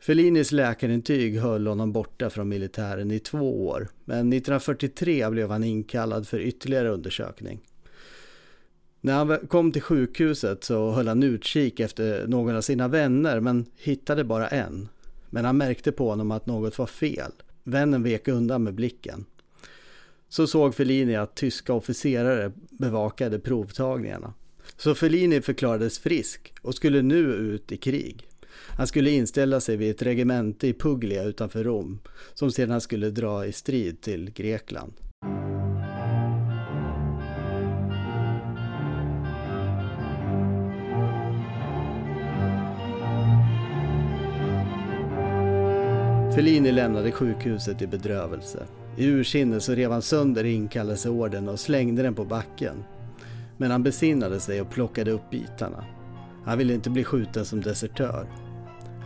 Fellinis 0.00 0.52
läkarintyg 0.52 1.40
höll 1.40 1.66
honom 1.66 1.92
borta 1.92 2.30
från 2.30 2.48
militären 2.48 3.10
i 3.10 3.18
två 3.18 3.66
år, 3.66 3.88
men 4.04 4.18
1943 4.18 5.30
blev 5.30 5.50
han 5.50 5.64
inkallad 5.64 6.28
för 6.28 6.40
ytterligare 6.40 6.88
undersökning. 6.88 7.60
När 9.00 9.14
han 9.14 9.46
kom 9.46 9.72
till 9.72 9.82
sjukhuset 9.82 10.64
så 10.64 10.90
höll 10.90 11.08
han 11.08 11.22
utkik 11.22 11.80
efter 11.80 12.26
någon 12.26 12.56
av 12.56 12.60
sina 12.60 12.88
vänner 12.88 13.40
men 13.40 13.66
hittade 13.76 14.24
bara 14.24 14.48
en. 14.48 14.88
Men 15.30 15.44
han 15.44 15.56
märkte 15.56 15.92
på 15.92 16.08
honom 16.08 16.30
att 16.30 16.46
något 16.46 16.78
var 16.78 16.86
fel. 16.86 17.32
Vännen 17.64 18.02
vek 18.02 18.28
undan 18.28 18.62
med 18.62 18.74
blicken. 18.74 19.24
Så 20.28 20.46
såg 20.46 20.74
Fellini 20.74 21.16
att 21.16 21.34
tyska 21.34 21.72
officerare 21.72 22.52
bevakade 22.70 23.38
provtagningarna. 23.38 24.34
Så 24.76 24.94
Fellini 24.94 25.40
förklarades 25.40 25.98
frisk 25.98 26.52
och 26.62 26.74
skulle 26.74 27.02
nu 27.02 27.18
ut 27.18 27.72
i 27.72 27.76
krig. 27.76 28.28
Han 28.78 28.86
skulle 28.86 29.10
inställa 29.10 29.60
sig 29.60 29.76
vid 29.76 29.90
ett 29.90 30.02
regemente 30.02 30.68
i 30.68 30.72
Puglia 30.72 31.24
utanför 31.24 31.64
Rom 31.64 32.00
som 32.34 32.52
sedan 32.52 32.80
skulle 32.80 33.10
dra 33.10 33.46
i 33.46 33.52
strid 33.52 34.00
till 34.00 34.30
Grekland. 34.30 34.92
Fellini 46.38 46.72
lämnade 46.72 47.12
sjukhuset 47.12 47.82
i 47.82 47.86
bedrövelse. 47.86 48.66
I 48.96 49.06
ursinne 49.06 49.60
så 49.60 49.72
rev 49.74 49.92
han 49.92 50.02
sönder 50.02 50.44
inkallelseorden 50.44 51.48
och 51.48 51.60
slängde 51.60 52.02
den 52.02 52.14
på 52.14 52.24
backen. 52.24 52.84
Men 53.56 53.70
han 53.70 53.82
besinnade 53.82 54.40
sig 54.40 54.60
och 54.60 54.70
plockade 54.70 55.10
upp 55.10 55.30
bitarna. 55.30 55.84
Han 56.44 56.58
ville 56.58 56.74
inte 56.74 56.90
bli 56.90 57.04
skjuten 57.04 57.44
som 57.44 57.60
desertör. 57.60 58.26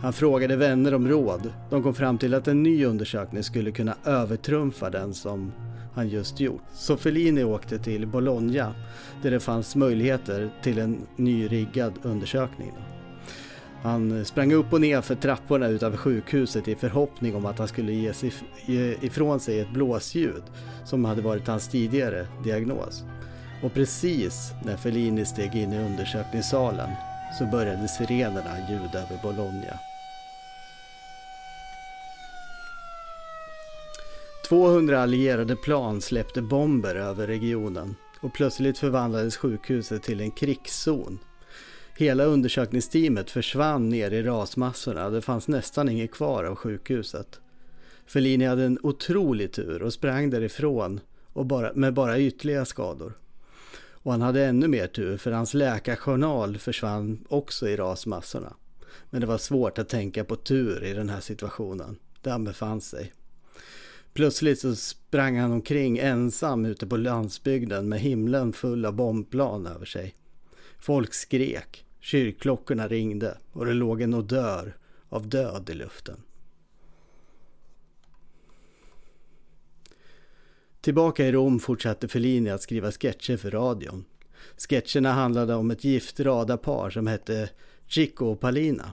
Han 0.01 0.13
frågade 0.13 0.55
vänner 0.55 0.93
om 0.93 1.07
råd. 1.07 1.53
De 1.69 1.83
kom 1.83 1.93
fram 1.93 2.17
till 2.17 2.33
att 2.33 2.47
en 2.47 2.63
ny 2.63 2.85
undersökning 2.85 3.43
skulle 3.43 3.71
kunna 3.71 3.95
övertrumfa 4.05 4.89
den 4.89 5.13
som 5.13 5.51
han 5.93 6.09
just 6.09 6.39
gjort. 6.39 6.63
Så 6.73 6.97
Fellini 6.97 7.43
åkte 7.43 7.79
till 7.79 8.07
Bologna 8.07 8.75
där 9.21 9.31
det 9.31 9.39
fanns 9.39 9.75
möjligheter 9.75 10.49
till 10.63 10.79
en 10.79 10.97
ny 11.15 11.47
riggad 11.47 11.93
undersökning. 12.03 12.71
Han 13.83 14.25
sprang 14.25 14.53
upp 14.53 14.73
och 14.73 14.81
ner 14.81 15.01
för 15.01 15.15
trapporna 15.15 15.67
utanför 15.67 15.97
sjukhuset 15.97 16.67
i 16.67 16.75
förhoppning 16.75 17.35
om 17.35 17.45
att 17.45 17.59
han 17.59 17.67
skulle 17.67 17.93
ge, 17.93 18.13
sig, 18.13 18.33
ge 18.65 18.95
ifrån 19.01 19.39
sig 19.39 19.59
ett 19.59 19.73
blåsljud 19.73 20.43
som 20.85 21.05
hade 21.05 21.21
varit 21.21 21.47
hans 21.47 21.67
tidigare 21.67 22.27
diagnos. 22.43 23.03
Och 23.63 23.73
precis 23.73 24.51
när 24.65 24.77
Fellini 24.77 25.25
steg 25.25 25.55
in 25.55 25.73
i 25.73 25.85
undersökningssalen 25.85 26.89
så 27.39 27.45
började 27.45 27.87
sirenerna 27.87 28.69
ljuda 28.69 28.99
över 28.99 29.19
Bologna. 29.23 29.79
200 34.49 35.01
allierade 35.01 35.55
plan 35.55 36.01
släppte 36.01 36.41
bomber 36.41 36.95
över 36.95 37.27
regionen 37.27 37.95
och 38.21 38.33
plötsligt 38.33 38.77
förvandlades 38.77 39.37
sjukhuset 39.37 40.03
till 40.03 40.21
en 40.21 40.31
krigszon 40.31 41.19
Hela 41.95 42.23
undersökningsteamet 42.23 43.31
försvann 43.31 43.89
ner 43.89 44.11
i 44.11 44.23
rasmassorna. 44.23 45.09
Det 45.09 45.21
fanns 45.21 45.47
nästan 45.47 45.89
inget 45.89 46.11
kvar 46.11 46.43
av 46.43 46.55
sjukhuset. 46.55 47.39
Fellini 48.05 48.45
hade 48.45 48.63
en 48.63 48.79
otrolig 48.83 49.51
tur 49.51 49.81
och 49.81 49.93
sprang 49.93 50.29
därifrån 50.29 50.99
och 51.33 51.45
bara, 51.45 51.73
med 51.73 51.93
bara 51.93 52.19
ytliga 52.19 52.65
skador. 52.65 53.13
Och 53.75 54.11
han 54.11 54.21
hade 54.21 54.45
ännu 54.45 54.67
mer 54.67 54.87
tur 54.87 55.17
för 55.17 55.31
hans 55.31 55.53
läkarjournal 55.53 56.57
försvann 56.57 57.25
också 57.29 57.67
i 57.69 57.75
rasmassorna. 57.75 58.53
Men 59.09 59.21
det 59.21 59.27
var 59.27 59.37
svårt 59.37 59.77
att 59.77 59.89
tänka 59.89 60.23
på 60.23 60.35
tur 60.35 60.83
i 60.83 60.93
den 60.93 61.09
här 61.09 61.19
situationen 61.19 61.97
där 62.21 62.31
han 62.31 62.43
befann 62.43 62.81
sig. 62.81 63.13
Plötsligt 64.13 64.59
så 64.59 64.75
sprang 64.75 65.37
han 65.37 65.51
omkring 65.51 65.97
ensam 65.97 66.65
ute 66.65 66.87
på 66.87 66.97
landsbygden 66.97 67.89
med 67.89 67.99
himlen 67.99 68.53
full 68.53 68.85
av 68.85 68.93
bombplan 68.93 69.67
över 69.67 69.85
sig. 69.85 70.15
Folk 70.79 71.13
skrek, 71.13 71.82
kyrkklockorna 72.03 72.87
ringde 72.87 73.37
och 73.51 73.65
det 73.65 73.73
låg 73.73 74.01
en 74.01 74.13
odör 74.13 74.77
av 75.09 75.29
död 75.29 75.69
i 75.69 75.73
luften. 75.73 76.21
Tillbaka 80.81 81.27
i 81.27 81.31
Rom 81.31 81.59
fortsatte 81.59 82.07
Fellini 82.07 82.49
att 82.49 82.61
skriva 82.61 82.91
sketcher 82.91 83.37
för 83.37 83.51
radion. 83.51 84.05
Sketcherna 84.57 85.11
handlade 85.11 85.55
om 85.55 85.71
ett 85.71 85.83
gift 85.83 86.19
radarpar 86.19 86.89
som 86.89 87.07
hette 87.07 87.49
Chico 87.87 88.25
och 88.25 88.39
Palina. 88.39 88.91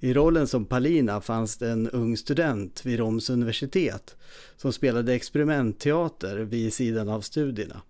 I 0.00 0.14
rollen 0.14 0.46
som 0.46 0.64
Palina 0.64 1.20
fanns 1.20 1.56
det 1.56 1.70
en 1.70 1.90
ung 1.90 2.16
student 2.16 2.86
vid 2.86 2.98
Roms 2.98 3.30
universitet 3.30 4.16
som 4.56 4.72
spelade 4.72 5.14
experimentteater 5.14 6.36
vid 6.36 6.72
sidan 6.72 7.08
av 7.08 7.20
studierna. 7.20 7.82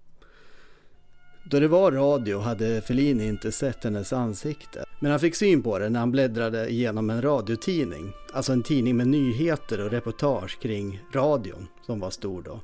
Då 1.51 1.61
det 1.61 1.69
var 1.69 1.93
radio 1.93 2.39
hade 2.39 2.81
Fellini 2.81 3.27
inte 3.27 3.53
sett 3.53 3.85
hennes 3.85 4.13
ansikte. 4.13 4.85
Men 5.01 5.11
han 5.11 5.21
fick 5.21 5.35
syn 5.35 5.63
på 5.63 5.79
det 5.79 5.89
när 5.89 6.01
han 6.01 6.11
bläddrade 6.11 6.69
igenom 6.69 7.11
en 7.11 7.23
radiotidning. 7.23 8.13
Alltså 8.33 8.53
en 8.53 8.63
tidning 8.63 8.97
med 8.97 9.07
nyheter 9.07 9.81
och 9.81 9.91
reportage 9.91 10.59
kring 10.61 11.01
radion 11.13 11.69
som 11.87 12.01
var 12.01 12.11
stor 12.11 12.43
då. 12.43 12.61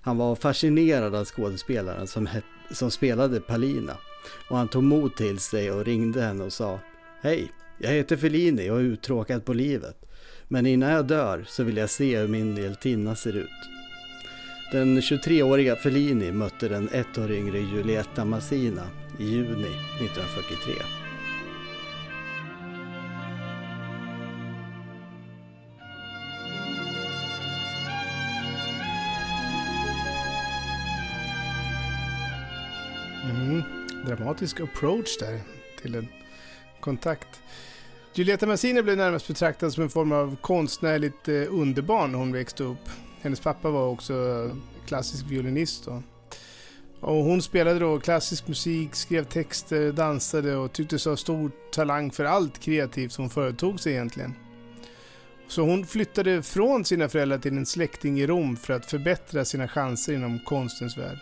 Han 0.00 0.16
var 0.16 0.34
fascinerad 0.34 1.14
av 1.14 1.24
skådespelaren 1.24 2.06
som, 2.06 2.28
som 2.70 2.90
spelade 2.90 3.40
Palina. 3.40 3.96
Och 4.50 4.56
han 4.56 4.68
tog 4.68 4.82
mod 4.82 5.16
till 5.16 5.38
sig 5.38 5.70
och 5.70 5.84
ringde 5.84 6.22
henne 6.22 6.44
och 6.44 6.52
sa 6.52 6.80
Hej, 7.20 7.52
jag 7.78 7.90
heter 7.90 8.16
Fellini 8.16 8.70
och 8.70 8.78
är 8.78 8.84
uttråkad 8.84 9.44
på 9.44 9.52
livet. 9.52 9.96
Men 10.48 10.66
innan 10.66 10.90
jag 10.90 11.06
dör 11.06 11.44
så 11.48 11.62
vill 11.62 11.76
jag 11.76 11.90
se 11.90 12.18
hur 12.18 12.28
min 12.28 12.56
hjältinna 12.56 13.16
ser 13.16 13.36
ut. 13.36 13.71
Den 14.72 15.00
23-åriga 15.00 15.76
Fellini 15.76 16.32
mötte 16.32 16.68
den 16.68 16.88
ett 16.88 17.18
år 17.18 17.32
yngre 17.32 17.58
Giulietta 17.58 18.24
Massina 18.24 18.82
i 19.18 19.24
juni 19.24 19.68
1943. 20.00 20.72
Mm. 33.30 33.62
Dramatisk 34.06 34.60
approach 34.60 35.18
där 35.18 35.40
till 35.82 35.94
en 35.94 36.08
kontakt. 36.80 37.40
Giulietta 38.14 38.46
Massina 38.46 38.82
blev 38.82 38.96
närmast 38.96 39.28
betraktad 39.28 39.72
som 39.72 39.82
en 39.82 39.90
form 39.90 40.12
av 40.12 40.36
konstnärligt 40.40 41.28
eh, 41.28 41.34
underbarn 41.48 42.12
när 42.12 42.18
hon 42.18 42.32
växte 42.32 42.64
upp. 42.64 42.88
Hennes 43.22 43.40
pappa 43.40 43.70
var 43.70 43.86
också 43.86 44.50
klassisk 44.86 45.24
violinist. 45.26 45.84
Då. 45.84 46.02
Och 47.00 47.24
hon 47.24 47.42
spelade 47.42 47.78
då 47.78 48.00
klassisk 48.00 48.48
musik, 48.48 48.94
skrev 48.94 49.24
texter, 49.24 49.92
dansade 49.92 50.56
och 50.56 50.72
tycktes 50.72 51.04
ha 51.04 51.16
stor 51.16 51.50
talang 51.72 52.10
för 52.10 52.24
allt 52.24 52.58
kreativt 52.58 53.12
som 53.12 53.30
företog 53.30 53.80
sig 53.80 53.92
egentligen. 53.92 54.34
Så 55.48 55.62
hon 55.62 55.86
flyttade 55.86 56.42
från 56.42 56.84
sina 56.84 57.08
föräldrar 57.08 57.38
till 57.38 57.56
en 57.56 57.66
släkting 57.66 58.20
i 58.20 58.26
Rom 58.26 58.56
för 58.56 58.72
att 58.72 58.86
förbättra 58.86 59.44
sina 59.44 59.68
chanser 59.68 60.12
inom 60.12 60.38
konstens 60.38 60.98
värld. 60.98 61.18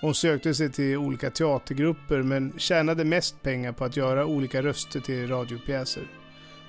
Hon 0.00 0.14
sökte 0.14 0.54
sig 0.54 0.72
till 0.72 0.96
olika 0.96 1.30
teatergrupper 1.30 2.22
men 2.22 2.52
tjänade 2.58 3.04
mest 3.04 3.42
pengar 3.42 3.72
på 3.72 3.84
att 3.84 3.96
göra 3.96 4.26
olika 4.26 4.62
röster 4.62 5.00
till 5.00 5.28
radiopjäser. 5.28 6.02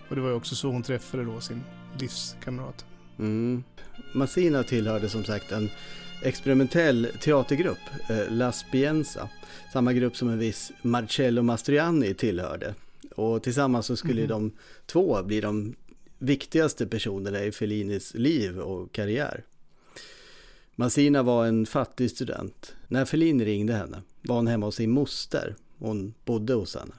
Och 0.10 0.16
det 0.16 0.22
var 0.22 0.30
ju 0.30 0.36
också 0.36 0.56
så 0.56 0.72
hon 0.72 0.84
träffade 0.84 1.24
då 1.24 1.41
sin 1.41 1.64
livskamrat. 2.00 2.86
Mm. 3.20 3.63
Massina 4.13 4.63
tillhörde 4.63 5.09
som 5.09 5.24
sagt 5.24 5.51
en 5.51 5.70
experimentell 6.24 7.07
teatergrupp, 7.22 8.09
eh, 8.09 8.32
La 8.32 8.51
Spienza. 8.51 9.30
Samma 9.74 9.93
grupp 9.93 10.17
som 10.17 10.30
en 10.30 10.39
viss 10.39 10.72
Marcello 10.82 11.41
Mastroianni 11.41 12.13
tillhörde. 12.13 12.76
Och 13.15 13.43
tillsammans 13.43 13.86
så 13.86 13.95
skulle 13.95 14.24
mm. 14.24 14.30
de 14.30 14.51
två 14.86 15.24
bli 15.24 15.41
de 15.41 15.76
viktigaste 16.17 16.88
personerna 16.88 17.43
i 17.43 17.51
Fellinis 17.51 18.13
liv 18.13 18.59
och 18.59 18.91
karriär. 18.91 19.43
Massina 20.76 21.24
var 21.24 21.45
en 21.45 21.65
fattig 21.65 22.11
student. 22.11 22.76
När 22.88 23.05
Fellini 23.05 23.45
ringde 23.45 23.74
henne 23.74 24.01
var 24.22 24.36
hon 24.36 24.47
hemma 24.47 24.65
hos 24.65 24.76
sin 24.76 24.91
moster. 24.91 25.55
Hon 25.78 26.13
bodde 26.26 26.53
hos 26.53 26.76
henne. 26.76 26.93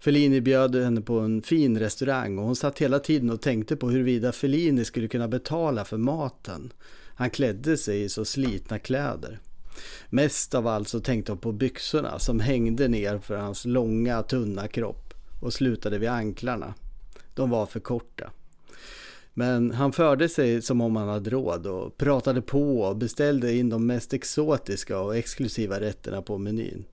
Fellini 0.00 0.40
bjöd 0.40 0.76
henne 0.76 1.00
på 1.00 1.18
en 1.18 1.42
fin 1.42 1.78
restaurang 1.78 2.38
och 2.38 2.44
hon 2.44 2.56
satt 2.56 2.78
hela 2.78 2.98
tiden 2.98 3.30
och 3.30 3.42
tänkte 3.42 3.76
på 3.76 3.90
huruvida 3.90 4.32
Fellini 4.32 4.84
skulle 4.84 5.08
kunna 5.08 5.28
betala 5.28 5.84
för 5.84 5.96
maten. 5.96 6.72
Han 7.14 7.30
klädde 7.30 7.76
sig 7.76 8.02
i 8.02 8.08
så 8.08 8.24
slitna 8.24 8.78
kläder. 8.78 9.40
Mest 10.10 10.54
av 10.54 10.66
allt 10.66 10.88
så 10.88 11.00
tänkte 11.00 11.32
hon 11.32 11.38
på 11.38 11.52
byxorna 11.52 12.18
som 12.18 12.40
hängde 12.40 12.88
ner 12.88 13.18
för 13.18 13.36
hans 13.36 13.64
långa 13.64 14.22
tunna 14.22 14.68
kropp 14.68 15.14
och 15.40 15.52
slutade 15.52 15.98
vid 15.98 16.08
anklarna. 16.08 16.74
De 17.34 17.50
var 17.50 17.66
för 17.66 17.80
korta. 17.80 18.30
Men 19.34 19.70
han 19.70 19.92
förde 19.92 20.28
sig 20.28 20.62
som 20.62 20.80
om 20.80 20.96
han 20.96 21.08
hade 21.08 21.30
råd 21.30 21.66
och 21.66 21.96
pratade 21.96 22.42
på 22.42 22.80
och 22.80 22.96
beställde 22.96 23.54
in 23.54 23.68
de 23.68 23.86
mest 23.86 24.12
exotiska 24.12 24.98
och 24.98 25.16
exklusiva 25.16 25.80
rätterna 25.80 26.22
på 26.22 26.38
menyn. 26.38 26.84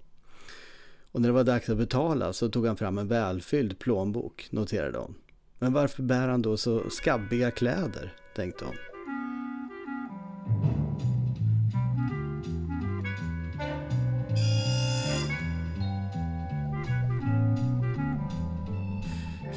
Och 1.12 1.22
när 1.22 1.30
det 1.30 1.34
var 1.34 1.44
dags 1.44 1.70
att 1.70 1.78
betala 1.78 2.34
så 2.34 2.50
tog 2.50 2.66
han 2.68 2.78
fram 2.78 2.98
en 2.98 3.08
välfylld 3.08 3.80
plånbok, 3.80 4.48
noterade 4.52 4.98
hon. 4.98 5.16
Men 5.60 5.74
varför 5.74 6.04
bär 6.04 6.28
han 6.28 6.42
då 6.42 6.58
så 6.58 6.90
skabbiga 6.90 7.52
kläder, 7.52 8.14
tänkte 8.36 8.66
hon. 8.66 8.76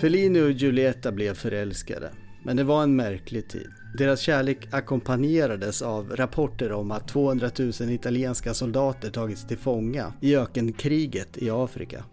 Fellini 0.01 0.41
och 0.41 0.51
Giulietta 0.51 1.13
blev 1.13 1.35
förälskade. 1.35 2.11
Men 2.45 2.57
det 2.57 2.65
var 2.65 2.83
en 2.83 2.97
märklig 2.97 3.49
tid. 3.49 3.82
Deras 3.95 4.21
kärlek 4.21 4.69
ackompanjerades 4.71 5.83
av 5.83 6.17
rapporter 6.17 6.73
om 6.73 6.91
att 6.91 7.09
200 7.09 7.51
000 7.59 7.73
italienska 7.81 8.55
soldater 8.55 9.11
tagits 9.11 9.47
till 9.47 9.59
fånga 9.59 10.13
i 10.21 10.37
ökenkriget 10.37 11.39
i 11.39 11.51
Afrika. 11.51 12.05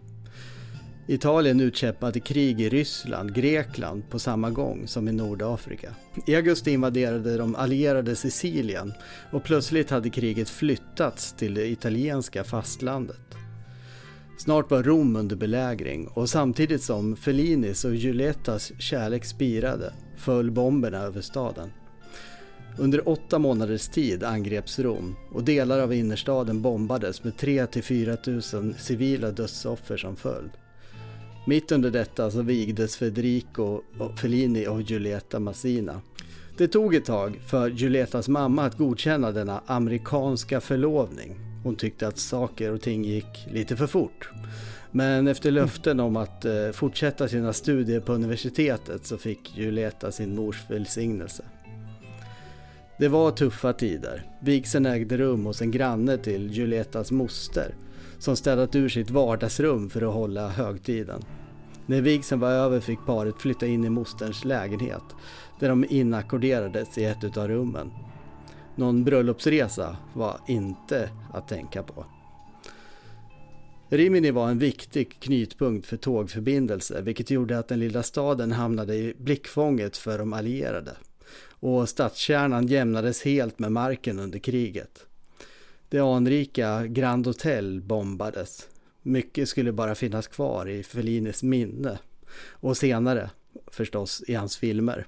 Italien 1.06 1.60
utkämpade 1.60 2.20
krig 2.20 2.60
i 2.60 2.68
Ryssland, 2.68 3.34
Grekland 3.34 4.10
på 4.10 4.18
samma 4.18 4.50
gång 4.50 4.86
som 4.86 5.08
i 5.08 5.12
Nordafrika. 5.12 5.94
I 6.26 6.36
augusti 6.36 6.70
invaderade 6.70 7.36
de 7.36 7.54
allierade 7.54 8.16
Sicilien 8.16 8.92
och 9.32 9.44
plötsligt 9.44 9.90
hade 9.90 10.10
kriget 10.10 10.48
flyttats 10.48 11.32
till 11.32 11.54
det 11.54 11.66
italienska 11.66 12.44
fastlandet. 12.44 13.36
Snart 14.38 14.70
var 14.70 14.82
Rom 14.82 15.16
under 15.16 15.36
belägring 15.36 16.08
och 16.08 16.28
samtidigt 16.28 16.82
som 16.82 17.16
Fellinis 17.16 17.84
och 17.84 17.94
Giuliettas 17.94 18.72
kärlek 18.78 19.24
spirade 19.24 19.92
föll 20.20 20.50
bomberna 20.50 20.98
över 20.98 21.20
staden. 21.20 21.70
Under 22.78 23.08
åtta 23.08 23.38
månaders 23.38 23.88
tid 23.88 24.24
angreps 24.24 24.78
Rom 24.78 25.16
och 25.32 25.44
delar 25.44 25.78
av 25.78 25.94
innerstaden 25.94 26.62
bombades 26.62 27.24
med 27.24 27.32
3-4 27.32 28.60
000 28.62 28.74
civila 28.78 29.30
dödsoffer 29.30 29.96
som 29.96 30.16
följd. 30.16 30.50
Mitt 31.46 31.72
under 31.72 31.90
detta 31.90 32.30
så 32.30 32.42
vigdes 32.42 32.96
Federico 32.96 33.80
Fellini 34.20 34.66
och 34.66 34.82
Giulietta 34.82 35.40
Massina. 35.40 36.00
Det 36.56 36.68
tog 36.68 36.94
ett 36.94 37.04
tag 37.04 37.40
för 37.46 37.70
Giuliettas 37.70 38.28
mamma 38.28 38.64
att 38.64 38.78
godkänna 38.78 39.32
denna 39.32 39.62
amerikanska 39.66 40.60
förlovning. 40.60 41.36
Hon 41.64 41.76
tyckte 41.76 42.08
att 42.08 42.18
saker 42.18 42.72
och 42.72 42.80
ting 42.80 43.04
gick 43.04 43.46
lite 43.52 43.76
för 43.76 43.86
fort. 43.86 44.30
Men 44.92 45.28
efter 45.28 45.50
löften 45.50 46.00
om 46.00 46.16
att 46.16 46.44
eh, 46.44 46.70
fortsätta 46.72 47.28
sina 47.28 47.52
studier 47.52 48.00
på 48.00 48.12
universitetet 48.12 49.06
så 49.06 49.18
fick 49.18 49.56
Julieta 49.56 50.12
sin 50.12 50.34
mors 50.34 50.70
välsignelse. 50.70 51.44
Det 52.98 53.08
var 53.08 53.30
tuffa 53.30 53.72
tider. 53.72 54.22
Vigseln 54.40 54.86
ägde 54.86 55.16
rum 55.16 55.46
hos 55.46 55.62
en 55.62 55.70
granne 55.70 56.18
till 56.18 56.50
Julietas 56.50 57.10
moster 57.10 57.74
som 58.18 58.36
städat 58.36 58.74
ur 58.74 58.88
sitt 58.88 59.10
vardagsrum 59.10 59.90
för 59.90 60.08
att 60.08 60.14
hålla 60.14 60.48
högtiden. 60.48 61.22
När 61.86 62.00
vigseln 62.00 62.40
var 62.40 62.50
över 62.50 62.80
fick 62.80 62.98
paret 63.06 63.34
flytta 63.38 63.66
in 63.66 63.84
i 63.84 63.90
mosterns 63.90 64.44
lägenhet 64.44 65.02
där 65.60 65.68
de 65.68 65.84
inackorderades 65.88 66.98
i 66.98 67.04
ett 67.04 67.36
av 67.36 67.48
rummen. 67.48 67.90
Någon 68.76 69.04
bröllopsresa 69.04 69.96
var 70.14 70.40
inte 70.48 71.10
att 71.32 71.48
tänka 71.48 71.82
på. 71.82 72.04
Rimini 73.92 74.30
var 74.30 74.48
en 74.48 74.58
viktig 74.58 75.20
knytpunkt 75.20 75.86
för 75.86 75.96
tågförbindelser 75.96 77.02
vilket 77.02 77.30
gjorde 77.30 77.58
att 77.58 77.68
den 77.68 77.80
lilla 77.80 78.02
staden 78.02 78.52
hamnade 78.52 78.94
i 78.94 79.14
blickfånget 79.18 79.96
för 79.96 80.18
de 80.18 80.32
allierade. 80.32 80.96
Och 81.48 81.88
stadskärnan 81.88 82.66
jämnades 82.66 83.22
helt 83.22 83.58
med 83.58 83.72
marken 83.72 84.18
under 84.18 84.38
kriget. 84.38 85.06
Det 85.88 85.98
anrika 85.98 86.86
Grand 86.86 87.26
Hotel 87.26 87.80
bombades. 87.80 88.68
Mycket 89.02 89.48
skulle 89.48 89.72
bara 89.72 89.94
finnas 89.94 90.26
kvar 90.26 90.68
i 90.68 90.82
Fellinis 90.82 91.42
minne. 91.42 91.98
Och 92.48 92.76
senare, 92.76 93.30
förstås, 93.66 94.22
i 94.26 94.34
hans 94.34 94.56
filmer. 94.56 95.06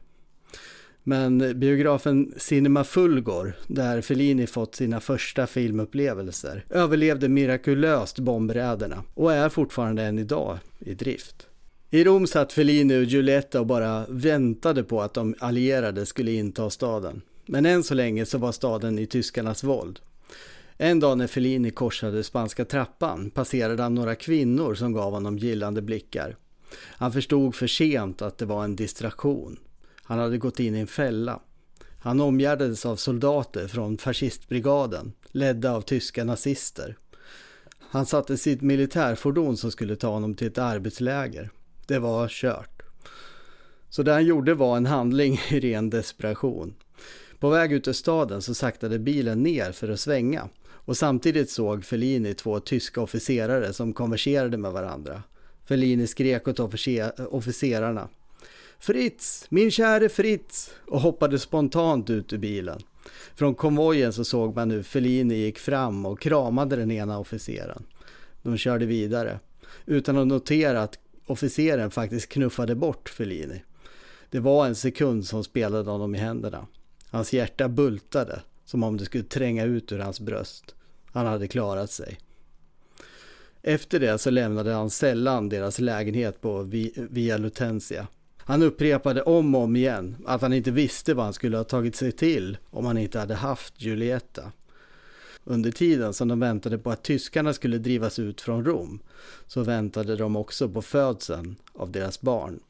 Men 1.05 1.59
biografen 1.61 2.33
Cinema 2.37 2.85
Fulgor, 2.85 3.57
där 3.67 4.01
Fellini 4.01 4.47
fått 4.47 4.75
sina 4.75 5.01
första 5.01 5.47
filmupplevelser, 5.47 6.65
överlevde 6.71 7.29
mirakulöst 7.29 8.19
bombräderna 8.19 9.05
och 9.15 9.33
är 9.33 9.49
fortfarande 9.49 10.03
än 10.03 10.19
idag 10.19 10.59
i 10.79 10.95
drift. 10.95 11.47
I 11.91 12.05
Rom 12.05 12.27
satt 12.27 12.53
Fellini 12.53 12.99
och 12.99 13.05
Giulietta 13.05 13.61
och 13.61 13.67
bara 13.67 14.07
väntade 14.09 14.85
på 14.85 15.03
att 15.03 15.15
de 15.15 15.35
allierade 15.39 16.07
skulle 16.07 16.33
inta 16.33 16.71
staden. 16.71 17.23
Men 17.47 17.67
än 17.67 17.83
så 17.83 17.95
länge 17.95 18.27
så 18.27 18.39
var 18.39 18.53
staden 18.53 18.99
i 18.99 19.07
tyskarnas 19.07 19.65
våld. 19.65 20.01
En 20.77 21.01
dag 21.01 21.19
när 21.19 21.27
Fellini 21.27 21.71
korsade 21.71 22.23
spanska 22.23 22.65
trappan 22.65 23.31
passerade 23.31 23.83
han 23.83 23.95
några 23.95 24.15
kvinnor 24.15 24.75
som 24.75 24.93
gav 24.93 25.13
honom 25.13 25.39
gillande 25.39 25.83
blickar. 25.83 26.37
Han 26.79 27.13
förstod 27.13 27.55
för 27.55 27.67
sent 27.67 28.23
att 28.23 28.39
det 28.39 28.47
var 28.47 28.65
en 28.65 28.77
distraktion. 28.77 29.59
Han 30.13 30.19
hade 30.19 30.39
gått 30.39 30.61
in 30.61 30.75
i 30.75 30.79
en 30.79 30.87
fälla. 30.87 31.41
Han 31.99 32.21
omgärdades 32.21 32.87
av 32.87 32.97
soldater 32.97 33.69
från 33.69 33.99
fascistbrigaden, 33.99 35.13
ledda 35.31 35.73
av 35.73 35.81
tyska 35.81 36.25
nazister. 36.25 36.97
Han 37.79 38.07
satte 38.07 38.37
sitt 38.37 38.61
militärfordon 38.63 39.57
som 39.57 39.71
skulle 39.71 39.97
ta 39.97 40.09
honom 40.09 40.35
till 40.35 40.47
ett 40.47 40.59
arbetsläger. 40.59 41.51
Det 41.87 41.99
var 41.99 42.29
kört. 42.29 42.83
Så 43.91 44.03
det 44.03 44.13
han 44.13 44.25
gjorde 44.25 44.55
var 44.55 44.77
en 44.77 44.87
handling 44.87 45.41
i 45.51 45.61
ren 45.61 45.91
desperation. 45.91 46.75
På 47.39 47.51
väg 47.51 47.73
ut 47.73 47.89
ur 47.89 47.93
staden 47.93 48.43
så 48.43 48.55
saktade 48.55 48.99
bilen 48.99 49.43
ner 49.43 49.73
för 49.73 49.89
att 49.89 50.01
svänga 50.01 50.49
och 50.69 50.97
samtidigt 50.97 51.51
såg 51.51 51.85
Fellini 51.85 52.35
två 52.35 52.61
tyska 52.61 53.01
officerare 53.01 53.73
som 53.73 53.93
konverserade 53.93 54.57
med 54.57 54.73
varandra. 54.73 55.23
Fellini 55.65 56.07
skrek 56.07 56.49
åt 56.49 56.61
officerarna. 57.31 58.09
Fritz, 58.83 59.47
min 59.49 59.71
käre 59.71 60.09
Fritz! 60.09 60.71
och 60.87 61.01
hoppade 61.01 61.39
spontant 61.39 62.11
ut 62.11 62.33
ur 62.33 62.39
bilen. 62.39 62.83
Från 63.35 63.55
konvojen 63.55 64.13
så 64.13 64.25
såg 64.25 64.57
man 64.57 64.71
hur 64.71 64.83
Fellini 64.83 65.35
gick 65.35 65.59
fram 65.59 66.07
och 66.07 66.21
kramade 66.21 66.77
den 66.77 66.91
ena 66.91 67.19
officeren. 67.19 67.85
De 68.43 68.57
körde 68.57 68.87
vidare, 68.87 69.41
utan 69.87 70.19
att 70.19 70.27
notera 70.27 70.83
att 70.83 70.99
officeren 71.27 71.91
faktiskt 71.91 72.29
knuffade 72.29 72.75
bort 72.75 73.09
Fellini. 73.09 73.63
Det 74.31 74.41
var 74.41 74.67
en 74.67 74.75
sekund 74.75 75.27
som 75.27 75.45
spelade 75.45 75.91
honom 75.91 76.15
i 76.15 76.19
händerna. 76.19 76.67
Hans 77.11 77.33
hjärta 77.33 77.69
bultade, 77.69 78.43
som 78.65 78.83
om 78.83 78.97
det 78.97 79.05
skulle 79.05 79.25
tränga 79.25 79.65
ut 79.65 79.93
ur 79.93 79.99
hans 79.99 80.21
bröst. 80.21 80.75
Han 81.13 81.27
hade 81.27 81.49
klarat 81.49 81.91
sig. 81.91 82.19
Efter 83.63 84.01
det 84.01 84.19
så 84.19 84.31
lämnade 84.31 84.73
han 84.73 84.91
sällan 84.91 85.49
deras 85.49 85.79
lägenhet 85.79 86.41
på 86.41 86.63
Via 86.95 87.37
Lutensia. 87.37 88.07
Han 88.45 88.63
upprepade 88.63 89.23
om 89.23 89.55
och 89.55 89.63
om 89.63 89.77
igen 89.77 90.17
att 90.27 90.43
han 90.43 90.53
inte 90.53 90.71
visste 90.71 91.15
vad 91.15 91.25
han 91.25 91.35
skulle 91.35 91.57
ha 91.57 91.65
tagit 91.65 91.97
sig 91.97 92.13
till 92.13 92.59
om 92.71 92.85
han 92.85 92.99
inte 92.99 93.19
hade 93.19 93.35
haft 93.35 93.83
Julietta. 93.83 94.53
Under 95.45 95.71
tiden 95.71 96.15
som 96.15 96.29
de 96.29 96.41
väntade 96.41 96.79
på 96.79 96.91
att 96.91 97.03
tyskarna 97.03 97.53
skulle 97.53 97.79
drivas 97.79 98.19
ut 98.19 98.41
från 98.41 98.65
Rom 98.65 99.03
så 99.47 99.63
väntade 99.63 100.17
de 100.17 100.37
också 100.37 100.69
på 100.69 100.83
födseln 100.83 101.57
av 101.73 101.93
deras 101.93 102.21
barn. 102.21 102.61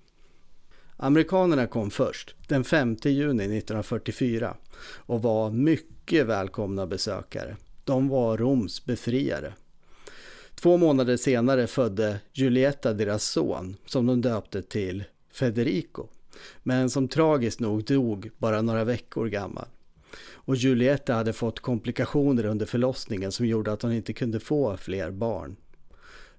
Amerikanerna 0.97 1.67
kom 1.67 1.91
först 1.91 2.35
den 2.49 2.65
5 2.65 2.97
juni 3.05 3.45
1944 3.45 4.57
och 4.85 5.23
var 5.23 5.51
mycket 5.51 6.27
välkomna 6.27 6.87
besökare. 6.87 7.57
De 7.85 8.09
var 8.09 8.37
Roms 8.37 8.85
befriare. 8.85 9.55
Två 10.55 10.77
månader 10.77 11.17
senare 11.17 11.67
födde 11.67 12.21
Julietta 12.33 12.93
deras 12.93 13.25
son 13.25 13.77
som 13.87 14.07
de 14.07 14.21
döpte 14.21 14.63
till 14.63 15.05
Federico, 15.33 16.07
men 16.63 16.91
som 16.91 17.09
tragiskt 17.09 17.61
nog 17.61 17.85
dog 17.85 18.31
bara 18.39 18.63
några 18.63 18.85
veckor 18.85 19.27
gammal. 19.27 19.67
Och 20.45 20.57
Julietta 20.57 21.15
hade 21.15 21.33
fått 21.33 21.61
komplikationer 21.61 22.45
under 22.45 22.67
förlossningen 22.67 23.33
som 23.33 23.47
gjorde 23.47 23.73
att 23.73 23.83
hon 23.83 23.93
inte 23.93 24.13
kunde 24.13 24.41
få 24.41 24.77
fler 24.77 25.11
barn. 25.11 25.57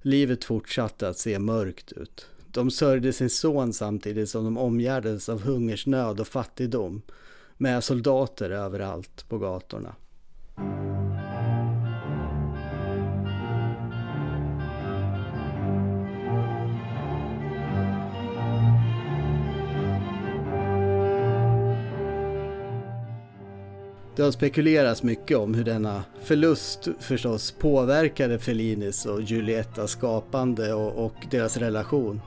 Livet 0.01 0.43
fortsatte 0.43 1.09
att 1.09 1.17
se 1.17 1.39
mörkt 1.39 1.91
ut. 1.91 2.27
De 2.51 2.71
sörjde 2.71 3.13
sin 3.13 3.29
son 3.29 3.73
samtidigt 3.73 4.29
som 4.29 4.43
de 4.43 4.57
omgärdades 4.57 5.29
av 5.29 5.41
hungersnöd 5.41 6.19
och 6.19 6.27
fattigdom 6.27 7.01
med 7.57 7.83
soldater 7.83 8.49
överallt 8.49 9.25
på 9.29 9.37
gatorna. 9.37 9.95
Det 24.15 24.21
har 24.23 24.31
spekulerats 24.31 25.03
mycket 25.03 25.37
om 25.37 25.53
hur 25.53 25.63
denna 25.63 26.03
förlust 26.23 26.87
förstås 26.99 27.51
påverkade 27.51 28.39
Fellinis 28.39 29.05
och 29.05 29.21
Giuliettas 29.21 29.91
skapande 29.91 30.73
och, 30.73 31.05
och, 31.05 31.13
deras 31.31 31.57
relation. 31.57 32.21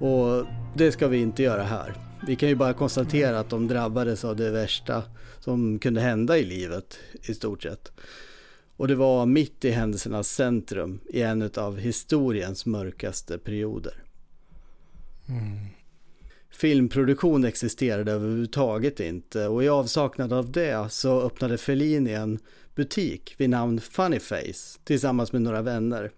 Och 0.00 0.46
det 0.76 0.92
ska 0.92 1.08
vi 1.08 1.18
inte 1.18 1.42
göra 1.42 1.62
här. 1.62 1.94
Vi 2.26 2.36
kan 2.36 2.48
ju 2.48 2.54
bara 2.54 2.72
konstatera 2.72 3.38
att 3.38 3.50
de 3.50 3.68
drabbades 3.68 4.24
av 4.24 4.36
det 4.36 4.50
värsta 4.50 5.02
som 5.40 5.78
kunde 5.78 6.00
hända 6.00 6.38
i 6.38 6.44
livet 6.44 6.98
i 7.22 7.34
stort 7.34 7.62
sett. 7.62 7.92
Och 8.76 8.88
det 8.88 8.94
var 8.94 9.26
mitt 9.26 9.64
i 9.64 9.70
händelsernas 9.70 10.28
centrum 10.28 11.00
i 11.08 11.22
en 11.22 11.50
av 11.56 11.78
historiens 11.78 12.66
mörkaste 12.66 13.38
perioder. 13.38 14.02
Mm. 15.28 15.75
Filmproduktion 16.50 17.44
existerade 17.44 18.12
överhuvudtaget 18.12 19.00
inte 19.00 19.46
och 19.46 19.64
i 19.64 19.68
avsaknad 19.68 20.32
av 20.32 20.52
det 20.52 20.92
så 20.92 21.20
öppnade 21.20 21.58
Fellini 21.58 22.12
en 22.12 22.38
butik 22.74 23.34
vid 23.36 23.50
namn 23.50 23.80
Funnyface 23.80 24.78
tillsammans 24.84 25.32
med 25.32 25.42
några 25.42 25.62
vänner. 25.62 26.10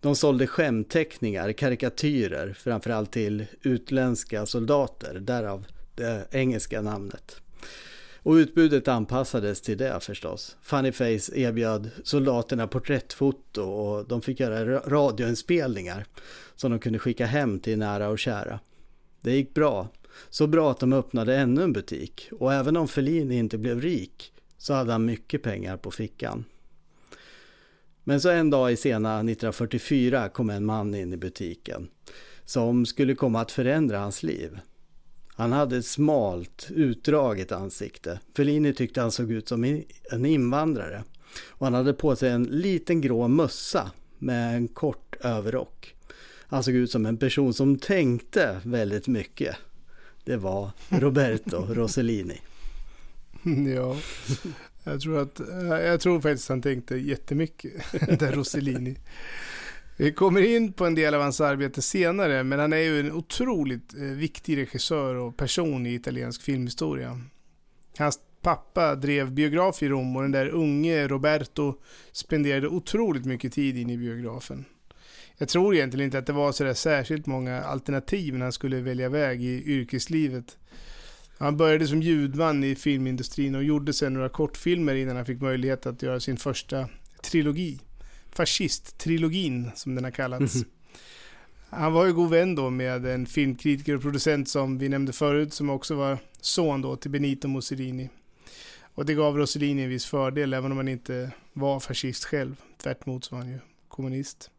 De 0.00 0.16
sålde 0.16 0.46
skämteckningar, 0.46 1.52
karikatyrer, 1.52 2.52
framförallt 2.52 3.12
till 3.12 3.46
utländska 3.62 4.46
soldater, 4.46 5.14
därav 5.20 5.66
det 5.94 6.26
engelska 6.30 6.82
namnet. 6.82 7.40
Och 8.22 8.32
utbudet 8.32 8.88
anpassades 8.88 9.60
till 9.60 9.78
det 9.78 10.00
förstås. 10.00 10.56
Funnyface 10.62 11.32
erbjöd 11.34 11.90
soldaterna 12.04 12.66
porträttfoto 12.66 13.62
och 13.62 14.08
de 14.08 14.22
fick 14.22 14.40
göra 14.40 14.80
radioinspelningar 14.80 16.06
som 16.56 16.70
de 16.70 16.80
kunde 16.80 16.98
skicka 16.98 17.26
hem 17.26 17.60
till 17.60 17.78
nära 17.78 18.08
och 18.08 18.18
kära. 18.18 18.60
Det 19.20 19.32
gick 19.32 19.54
bra. 19.54 19.88
Så 20.30 20.46
bra 20.46 20.70
att 20.70 20.80
de 20.80 20.92
öppnade 20.92 21.36
ännu 21.36 21.62
en 21.62 21.72
butik 21.72 22.28
och 22.32 22.52
även 22.52 22.76
om 22.76 22.88
Fellini 22.88 23.38
inte 23.38 23.58
blev 23.58 23.80
rik 23.80 24.32
så 24.58 24.74
hade 24.74 24.92
han 24.92 25.04
mycket 25.04 25.42
pengar 25.42 25.76
på 25.76 25.90
fickan. 25.90 26.44
Men 28.04 28.20
så 28.20 28.28
en 28.28 28.50
dag 28.50 28.72
i 28.72 28.76
sena 28.76 29.14
1944 29.14 30.28
kom 30.28 30.50
en 30.50 30.64
man 30.64 30.94
in 30.94 31.12
i 31.12 31.16
butiken 31.16 31.88
som 32.44 32.86
skulle 32.86 33.14
komma 33.14 33.40
att 33.40 33.52
förändra 33.52 33.98
hans 33.98 34.22
liv. 34.22 34.58
Han 35.28 35.52
hade 35.52 35.76
ett 35.76 35.86
smalt, 35.86 36.68
utdraget 36.70 37.52
ansikte. 37.52 38.20
Fellini 38.36 38.74
tyckte 38.74 39.00
han 39.00 39.12
såg 39.12 39.32
ut 39.32 39.48
som 39.48 39.64
en 40.10 40.26
invandrare. 40.26 41.04
Och 41.46 41.66
han 41.66 41.74
hade 41.74 41.92
på 41.92 42.16
sig 42.16 42.30
en 42.30 42.44
liten 42.44 43.00
grå 43.00 43.28
mössa 43.28 43.90
med 44.18 44.56
en 44.56 44.68
kort 44.68 45.16
överrock. 45.20 45.94
Han 46.48 46.64
såg 46.64 46.74
ut 46.74 46.90
som 46.90 47.06
en 47.06 47.16
person 47.16 47.54
som 47.54 47.78
tänkte 47.78 48.60
väldigt 48.64 49.08
mycket. 49.08 49.56
Det 50.24 50.36
var 50.36 50.70
Roberto 50.88 51.66
Rossellini. 51.74 52.40
ja, 53.74 53.96
jag 54.84 55.00
tror, 55.00 55.18
att, 55.22 55.40
jag 55.68 56.00
tror 56.00 56.20
faktiskt 56.20 56.48
han 56.48 56.62
tänkte 56.62 56.96
jättemycket, 56.96 57.72
där 58.18 58.32
Rossellini. 58.32 58.96
Vi 59.96 60.12
kommer 60.12 60.42
in 60.42 60.72
på 60.72 60.86
en 60.86 60.94
del 60.94 61.14
av 61.14 61.22
hans 61.22 61.40
arbete 61.40 61.82
senare, 61.82 62.44
men 62.44 62.58
han 62.58 62.72
är 62.72 62.76
ju 62.76 63.00
en 63.00 63.12
otroligt 63.12 63.94
eh, 63.94 64.00
viktig 64.00 64.56
regissör 64.56 65.14
och 65.14 65.36
person 65.36 65.86
i 65.86 65.94
italiensk 65.94 66.42
filmhistoria. 66.42 67.20
Hans 67.98 68.18
pappa 68.42 68.94
drev 68.94 69.32
biograf 69.32 69.82
i 69.82 69.88
Rom 69.88 70.16
och 70.16 70.22
den 70.22 70.32
där 70.32 70.48
unge 70.48 71.08
Roberto 71.08 71.74
spenderade 72.12 72.68
otroligt 72.68 73.24
mycket 73.24 73.52
tid 73.52 73.76
inne 73.76 73.92
i 73.92 73.98
biografen. 73.98 74.64
Jag 75.38 75.48
tror 75.48 75.74
egentligen 75.74 76.04
inte 76.04 76.18
att 76.18 76.26
det 76.26 76.32
var 76.32 76.52
så 76.52 76.74
särskilt 76.74 77.26
många 77.26 77.62
alternativ 77.62 78.34
när 78.34 78.42
han 78.42 78.52
skulle 78.52 78.80
välja 78.80 79.08
väg 79.08 79.42
i 79.42 79.64
yrkeslivet. 79.64 80.56
Han 81.38 81.56
började 81.56 81.86
som 81.86 82.02
ljudman 82.02 82.64
i 82.64 82.74
filmindustrin 82.74 83.54
och 83.54 83.64
gjorde 83.64 83.92
sen 83.92 84.14
några 84.14 84.28
kortfilmer 84.28 84.94
innan 84.94 85.16
han 85.16 85.24
fick 85.24 85.40
möjlighet 85.40 85.86
att 85.86 86.02
göra 86.02 86.20
sin 86.20 86.36
första 86.36 86.88
trilogi. 87.22 87.80
Fascist-trilogin 88.32 89.70
som 89.74 89.94
den 89.94 90.04
har 90.04 90.10
kallats. 90.10 90.54
Mm. 90.54 90.68
Han 91.70 91.92
var 91.92 92.06
ju 92.06 92.12
god 92.12 92.30
vän 92.30 92.54
då 92.54 92.70
med 92.70 93.06
en 93.06 93.26
filmkritiker 93.26 93.94
och 93.94 94.02
producent 94.02 94.48
som 94.48 94.78
vi 94.78 94.88
nämnde 94.88 95.12
förut 95.12 95.52
som 95.52 95.70
också 95.70 95.94
var 95.94 96.18
son 96.40 96.82
då 96.82 96.96
till 96.96 97.10
Benito 97.10 97.48
Mussolini. 97.48 98.10
Och 98.94 99.06
det 99.06 99.14
gav 99.14 99.36
Rossellini 99.36 99.82
en 99.82 99.88
viss 99.88 100.06
fördel 100.06 100.54
även 100.54 100.72
om 100.72 100.76
han 100.78 100.88
inte 100.88 101.30
var 101.52 101.80
fascist 101.80 102.24
själv. 102.24 102.56
Tvärtemot 102.82 103.24
så 103.24 103.34
var 103.34 103.42
han 103.42 103.52
ju 103.52 103.58
kommunist. 103.88 104.50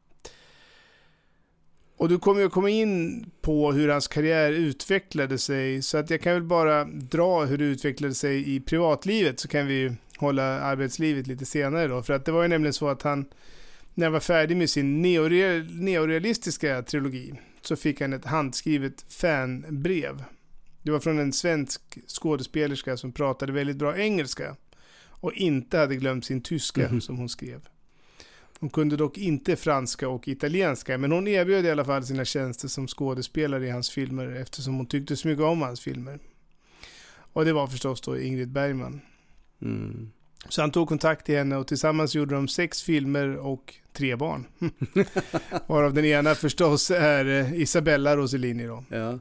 Och 2.00 2.10
du 2.10 2.20
kommer 2.20 2.42
ju 2.42 2.50
komma 2.50 2.70
in 2.70 3.26
på 3.42 3.72
hur 3.72 3.90
hans 3.90 4.08
karriär 4.08 4.52
utvecklade 4.52 5.38
sig. 5.38 5.82
Så 5.82 5.98
att 5.98 6.10
jag 6.10 6.22
kan 6.22 6.34
väl 6.34 6.44
bara 6.44 6.86
dra 6.86 7.46
hur 7.46 7.58
det 7.58 7.64
utvecklade 7.66 8.14
sig 8.14 8.56
i 8.56 8.60
privatlivet 8.60 9.40
så 9.40 9.48
kan 9.48 9.68
vi 9.68 9.96
hålla 10.18 10.44
arbetslivet 10.44 11.28
lite 11.28 11.46
senare 11.46 11.88
då. 11.88 12.04
För 12.04 12.14
att 12.14 12.26
det 12.26 12.32
var 12.32 12.42
ju 12.42 12.48
nämligen 12.48 12.74
så 12.74 12.88
att 12.88 13.02
han, 13.02 13.26
när 13.94 14.06
han 14.06 14.14
var 14.14 14.20
färdig 14.20 14.58
med 14.58 14.70
sin 14.70 15.02
neorealistiska 15.02 16.82
trilogi, 16.82 17.34
så 17.62 17.76
fick 17.76 18.02
han 18.02 18.14
ett 18.14 18.26
handskrivet 18.26 19.06
fanbrev. 19.10 20.24
Det 20.84 20.92
var 20.92 21.00
från 21.00 21.20
en 21.20 21.34
svensk 21.34 21.82
skådespelerska 22.08 22.98
som 22.98 23.12
pratade 23.12 23.52
väldigt 23.52 23.78
bra 23.78 23.98
engelska 23.98 24.56
och 25.06 25.34
inte 25.34 25.78
hade 25.78 25.96
glömt 25.96 26.26
sin 26.26 26.42
tyska 26.42 26.82
mm 26.82 26.98
-hmm. 26.98 27.00
som 27.00 27.18
hon 27.18 27.30
skrev. 27.30 27.62
Hon 28.60 28.70
kunde 28.70 28.98
dock 28.98 29.18
inte 29.18 29.56
franska 29.56 30.10
och 30.10 30.28
italienska, 30.28 30.98
men 30.98 31.12
hon 31.12 31.28
erbjöd 31.28 31.66
i 31.66 31.72
alla 31.72 31.86
fall 31.86 32.06
sina 32.06 32.26
tjänster 32.26 32.68
som 32.68 32.88
skådespelare 32.88 33.68
i 33.68 33.70
hans 33.70 33.90
filmer 33.90 34.28
eftersom 34.42 34.76
hon 34.76 34.86
tyckte 34.86 35.16
så 35.16 35.28
mycket 35.28 35.44
om 35.44 35.62
hans 35.62 35.82
filmer. 35.82 36.20
Och 37.34 37.46
det 37.46 37.54
var 37.54 37.68
förstås 37.68 38.02
då 38.02 38.20
Ingrid 38.20 38.52
Bergman. 38.52 39.02
Mm. 39.62 40.12
Så 40.50 40.62
han 40.62 40.72
tog 40.72 40.88
kontakt 40.88 41.26
till 41.26 41.38
henne 41.38 41.58
och 41.58 41.68
tillsammans 41.68 42.16
gjorde 42.16 42.36
de 42.36 42.48
sex 42.48 42.84
filmer 42.84 43.38
och 43.38 43.76
tre 43.94 44.16
barn. 44.16 44.48
Varav 45.68 45.94
den 45.94 46.06
ena 46.06 46.36
förstås 46.36 46.92
är 46.92 47.26
eh, 47.26 47.54
Isabella 47.54 48.16
Rossellini 48.18 48.68
då. 48.68 48.84
Ja. 48.90 49.20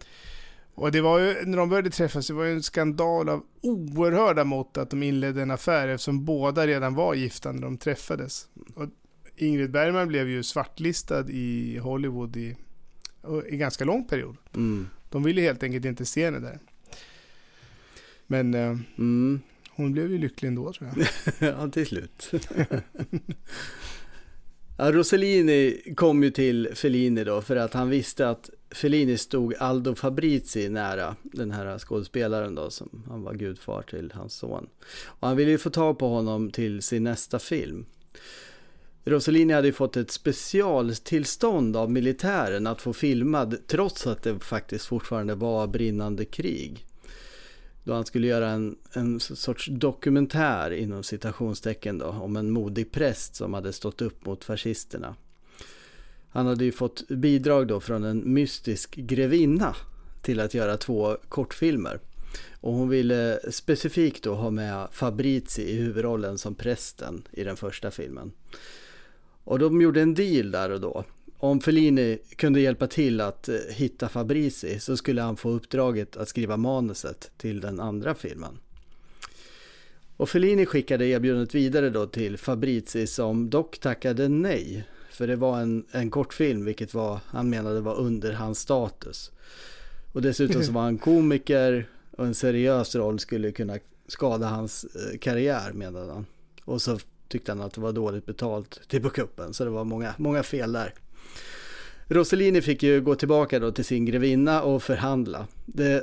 Och 0.75 0.93
det 0.93 1.01
var 1.01 1.19
ju, 1.19 1.45
när 1.45 1.59
de 1.59 1.69
började 1.69 1.91
träffas, 1.91 2.27
det 2.27 2.35
var 2.35 2.45
ju 2.45 2.53
en 2.53 2.63
skandal 2.63 3.29
av 3.29 3.43
oerhörda 3.63 4.45
mått 4.45 4.79
att 4.79 4.91
de 4.91 5.03
inledde 5.03 5.43
en 5.43 5.51
affär 5.51 5.89
eftersom 5.89 6.25
båda 6.25 6.67
redan 6.67 6.95
var 6.95 7.15
gifta 7.15 7.53
när 7.53 7.63
de 7.63 7.79
träffades. 7.79 8.49
Och 8.75 8.87
Ingrid 9.39 9.71
Bergman 9.71 10.09
blev 10.09 10.29
ju 10.29 10.43
svartlistad 10.43 11.31
i 11.31 11.79
Hollywood 11.79 12.37
i, 12.37 12.57
i 13.49 13.57
ganska 13.57 13.85
lång 13.85 14.05
period. 14.09 14.37
Mm. 14.55 14.89
De 15.11 15.23
ville 15.23 15.41
helt 15.41 15.63
enkelt 15.63 15.85
inte 15.85 16.05
se 16.05 16.25
henne 16.25 16.39
där. 16.39 16.59
Men 18.27 18.55
eh, 18.55 18.79
Mm. 18.97 19.41
hon 19.71 19.93
blev 19.93 20.11
ju 20.13 20.19
lycklig 20.19 20.49
ändå 20.49 20.73
tror 20.73 20.91
jag. 20.97 21.09
ja, 21.61 21.69
till 21.71 21.87
slut. 21.87 22.31
ja, 24.79 24.93
Rossellini 24.93 25.83
kom 25.97 26.23
ju 26.23 26.31
till 26.31 26.69
Fellini 26.75 27.25
då 27.25 27.41
för 27.43 27.57
att 27.57 27.75
han 27.75 27.91
visste 27.91 28.29
att 28.29 28.51
Fellini 28.71 29.19
stod 29.19 29.55
Aldo 29.55 29.95
Fabrizi 29.95 30.69
nära, 30.69 31.17
den 31.23 31.51
här 31.51 31.79
skådespelaren 31.79 32.55
då 32.55 32.71
som 32.71 33.05
han 33.09 33.23
var 33.23 33.35
gudfar 33.35 33.83
till 33.83 34.13
hans 34.15 34.35
son. 34.35 34.69
Och 35.05 35.29
han 35.29 35.37
ville 35.37 35.51
ju 35.51 35.59
få 35.59 35.71
tag 35.71 35.99
på 35.99 36.09
honom 36.09 36.51
till 36.51 36.83
sin 36.83 37.05
nästa 37.05 37.39
film. 37.39 37.87
Rossellini 39.09 39.53
hade 39.53 39.69
ju 39.69 39.73
fått 39.73 39.97
ett 39.97 40.11
specialtillstånd 40.11 41.77
av 41.77 41.91
militären 41.91 42.67
att 42.67 42.83
få 42.83 42.93
filmad 42.93 43.59
trots 43.67 44.07
att 44.07 44.23
det 44.23 44.39
faktiskt 44.39 44.87
fortfarande 44.87 45.35
var 45.35 45.67
brinnande 45.67 46.25
krig. 46.25 46.87
Då 47.85 47.95
han 47.95 48.07
skulle 48.07 48.27
göra 48.27 48.51
en, 48.51 48.77
en 48.93 49.21
sorts 49.21 49.69
dokumentär 49.71 50.71
inom 50.71 51.03
citationstecken 51.03 51.99
då 51.99 52.07
om 52.07 52.37
en 52.37 52.51
modig 52.51 52.93
präst 52.93 53.37
som 53.37 53.55
hade 53.55 53.73
stått 53.73 54.03
upp 54.03 54.27
mot 54.27 54.45
fascisterna. 54.45 55.17
Han 56.29 56.47
hade 56.47 56.65
ju 56.65 56.73
fått 56.73 57.09
bidrag 57.09 57.67
då 57.67 57.81
från 57.81 58.05
en 58.05 58.35
mystisk 58.35 58.95
grevinna 58.95 59.77
till 60.23 60.41
att 60.41 60.55
göra 60.55 60.77
två 60.77 61.17
kortfilmer. 61.29 62.01
Och 62.61 62.73
hon 62.73 62.89
ville 62.89 63.41
specifikt 63.51 64.25
då 64.25 64.35
ha 64.35 64.51
med 64.51 64.89
Fabrizi 64.93 65.63
i 65.63 65.77
huvudrollen 65.77 66.39
som 66.39 66.55
prästen 66.55 67.23
i 67.33 67.45
den 67.45 67.57
första 67.57 67.91
filmen. 67.91 68.33
Och 69.49 69.59
de 69.59 69.81
gjorde 69.81 70.03
en 70.03 70.15
deal 70.15 70.51
där 70.51 70.71
och 70.71 70.81
då. 70.81 71.05
Om 71.39 71.61
Fellini 71.61 72.19
kunde 72.37 72.61
hjälpa 72.61 72.87
till 72.87 73.21
att 73.21 73.49
eh, 73.49 73.57
hitta 73.71 74.09
Fabrizi 74.09 74.81
så 74.81 74.97
skulle 74.97 75.23
han 75.23 75.37
få 75.37 75.51
uppdraget 75.51 76.17
att 76.17 76.29
skriva 76.29 76.57
manuset 76.57 77.31
till 77.37 77.61
den 77.61 77.81
andra 77.81 78.15
filmen. 78.15 78.59
Och 80.17 80.29
Fellini 80.29 80.67
skickade 80.67 81.07
erbjudandet 81.07 81.55
vidare 81.55 81.91
då 81.91 82.07
till 82.07 82.39
Fabrizi 82.39 83.07
som 83.07 83.51
dock 83.51 83.79
tackade 83.79 84.29
nej. 84.29 84.85
För 85.11 85.27
det 85.27 85.37
var 85.37 85.61
en, 85.61 85.85
en 85.91 86.11
kortfilm 86.11 86.65
vilket 86.65 86.95
var, 86.95 87.21
han 87.27 87.51
menade 87.51 87.81
var 87.81 87.95
under 87.97 88.33
hans 88.33 88.59
status. 88.59 89.31
Och 90.13 90.23
dessutom 90.23 90.63
så 90.63 90.73
var 90.73 90.83
han 90.83 90.99
komiker 90.99 91.89
och 92.11 92.27
en 92.27 92.35
seriös 92.35 92.95
roll 92.95 93.19
skulle 93.19 93.53
kunna 93.53 93.79
skada 94.09 94.47
hans 94.47 94.85
eh, 94.85 95.19
karriär 95.19 95.73
menade 95.73 96.13
han. 96.13 96.27
Och 96.65 96.83
så 96.83 96.99
tyckte 97.29 97.53
han 97.53 97.61
att 97.61 97.73
det 97.73 97.81
var 97.81 97.93
dåligt 97.93 98.27
betalt 98.27 98.81
till 98.89 99.03
på 99.03 99.11
kuppen 99.11 99.55
så 99.55 99.65
det 99.65 99.71
var 99.71 99.85
många, 99.85 100.15
många 100.19 100.43
fel 100.43 100.73
där. 100.73 100.95
Rossellini 102.11 102.63
fick 102.63 102.83
ju 102.83 103.01
gå 103.01 103.15
tillbaka 103.15 103.59
då 103.59 103.73
till 103.73 103.85
sin 103.85 104.05
grevinna 104.05 104.63
och 104.63 104.83
förhandla. 104.83 105.47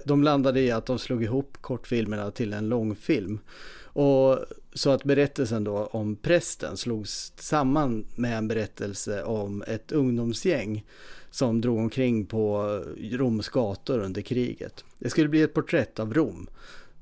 De 0.05 0.23
landade 0.23 0.61
i 0.61 0.71
att 0.71 0.85
de 0.85 0.99
slog 0.99 1.23
ihop 1.23 1.57
kortfilmerna 1.61 2.31
till 2.31 2.53
en 2.53 2.69
långfilm. 2.69 3.39
Och 3.83 4.39
så 4.73 4.89
att 4.89 5.03
berättelsen 5.03 5.63
då 5.63 5.85
om 5.85 6.15
prästen 6.15 6.77
slogs 6.77 7.33
samman 7.37 8.05
med 8.15 8.37
en 8.37 8.47
berättelse 8.47 9.23
om 9.23 9.63
ett 9.67 9.91
ungdomsgäng 9.91 10.85
som 11.31 11.61
drog 11.61 11.77
omkring 11.77 12.25
på 12.25 12.67
Roms 13.11 13.49
gator 13.49 13.99
under 13.99 14.21
kriget. 14.21 14.83
Det 14.99 15.09
skulle 15.09 15.29
bli 15.29 15.41
ett 15.41 15.53
porträtt 15.53 15.99
av 15.99 16.13
Rom 16.13 16.47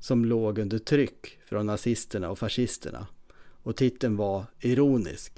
som 0.00 0.24
låg 0.24 0.58
under 0.58 0.78
tryck 0.78 1.38
från 1.48 1.66
nazisterna 1.66 2.30
och 2.30 2.38
fascisterna. 2.38 3.06
Och 3.64 3.76
titeln 3.76 4.16
var 4.16 4.44
ironisk. 4.60 5.32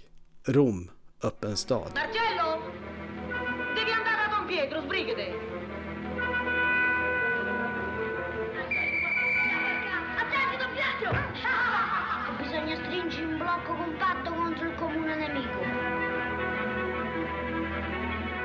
Rom, 0.45 0.91
öppen 1.23 1.57
stad. 1.57 1.93
Marcello! 1.95 2.61
Devi 3.75 3.93
andare 3.93 4.21
a 4.27 4.37
Don 4.37 4.47
Pietro, 4.49 4.81
sbrigati! 4.81 5.23
Attenti, 10.23 10.57
Don 10.59 10.71
Pietro! 10.75 11.19
Bisogna 12.43 12.77
stringere 12.85 13.27
un 13.27 13.39
blocco 13.39 13.75
compatto 13.75 14.35
contro 14.35 14.69
il 14.69 14.75
comune 14.75 15.17
nemico. 15.17 15.61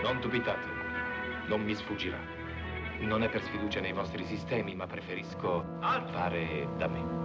Non 0.04 0.20
dubitate, 0.22 0.68
non 1.48 1.64
mi 1.64 1.74
sfuggirà. 1.74 2.20
Non 3.00 3.24
è 3.24 3.30
per 3.30 3.42
sfiducia 3.42 3.80
nei 3.80 3.94
vostri 3.94 4.26
sistemi, 4.26 4.76
ma 4.76 4.86
preferisco 4.86 5.66
fare 5.80 6.68
da 6.78 6.88
me. 6.88 7.22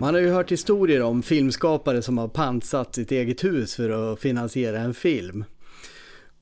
Man 0.00 0.14
har 0.14 0.20
ju 0.20 0.30
hört 0.30 0.52
historier 0.52 1.02
om 1.02 1.22
filmskapare 1.22 2.02
som 2.02 2.18
har 2.18 2.28
pantsatt 2.28 2.94
sitt 2.94 3.12
eget 3.12 3.44
hus 3.44 3.74
för 3.74 4.12
att 4.12 4.20
finansiera 4.20 4.78
en 4.78 4.94
film. 4.94 5.44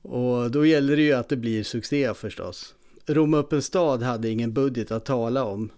Och 0.01 0.51
då 0.51 0.65
gäller 0.65 0.95
det 0.95 1.01
ju 1.01 1.13
att 1.13 1.29
det 1.29 1.37
blir 1.37 1.63
succé 1.63 2.13
förstås. 2.13 2.75
Rom 3.05 3.33
öppen 3.33 3.61
stad 3.61 4.03
hade 4.03 4.29
ingen 4.29 4.53
budget 4.53 4.91
att 4.91 5.05
tala 5.05 5.43
om. 5.43 5.69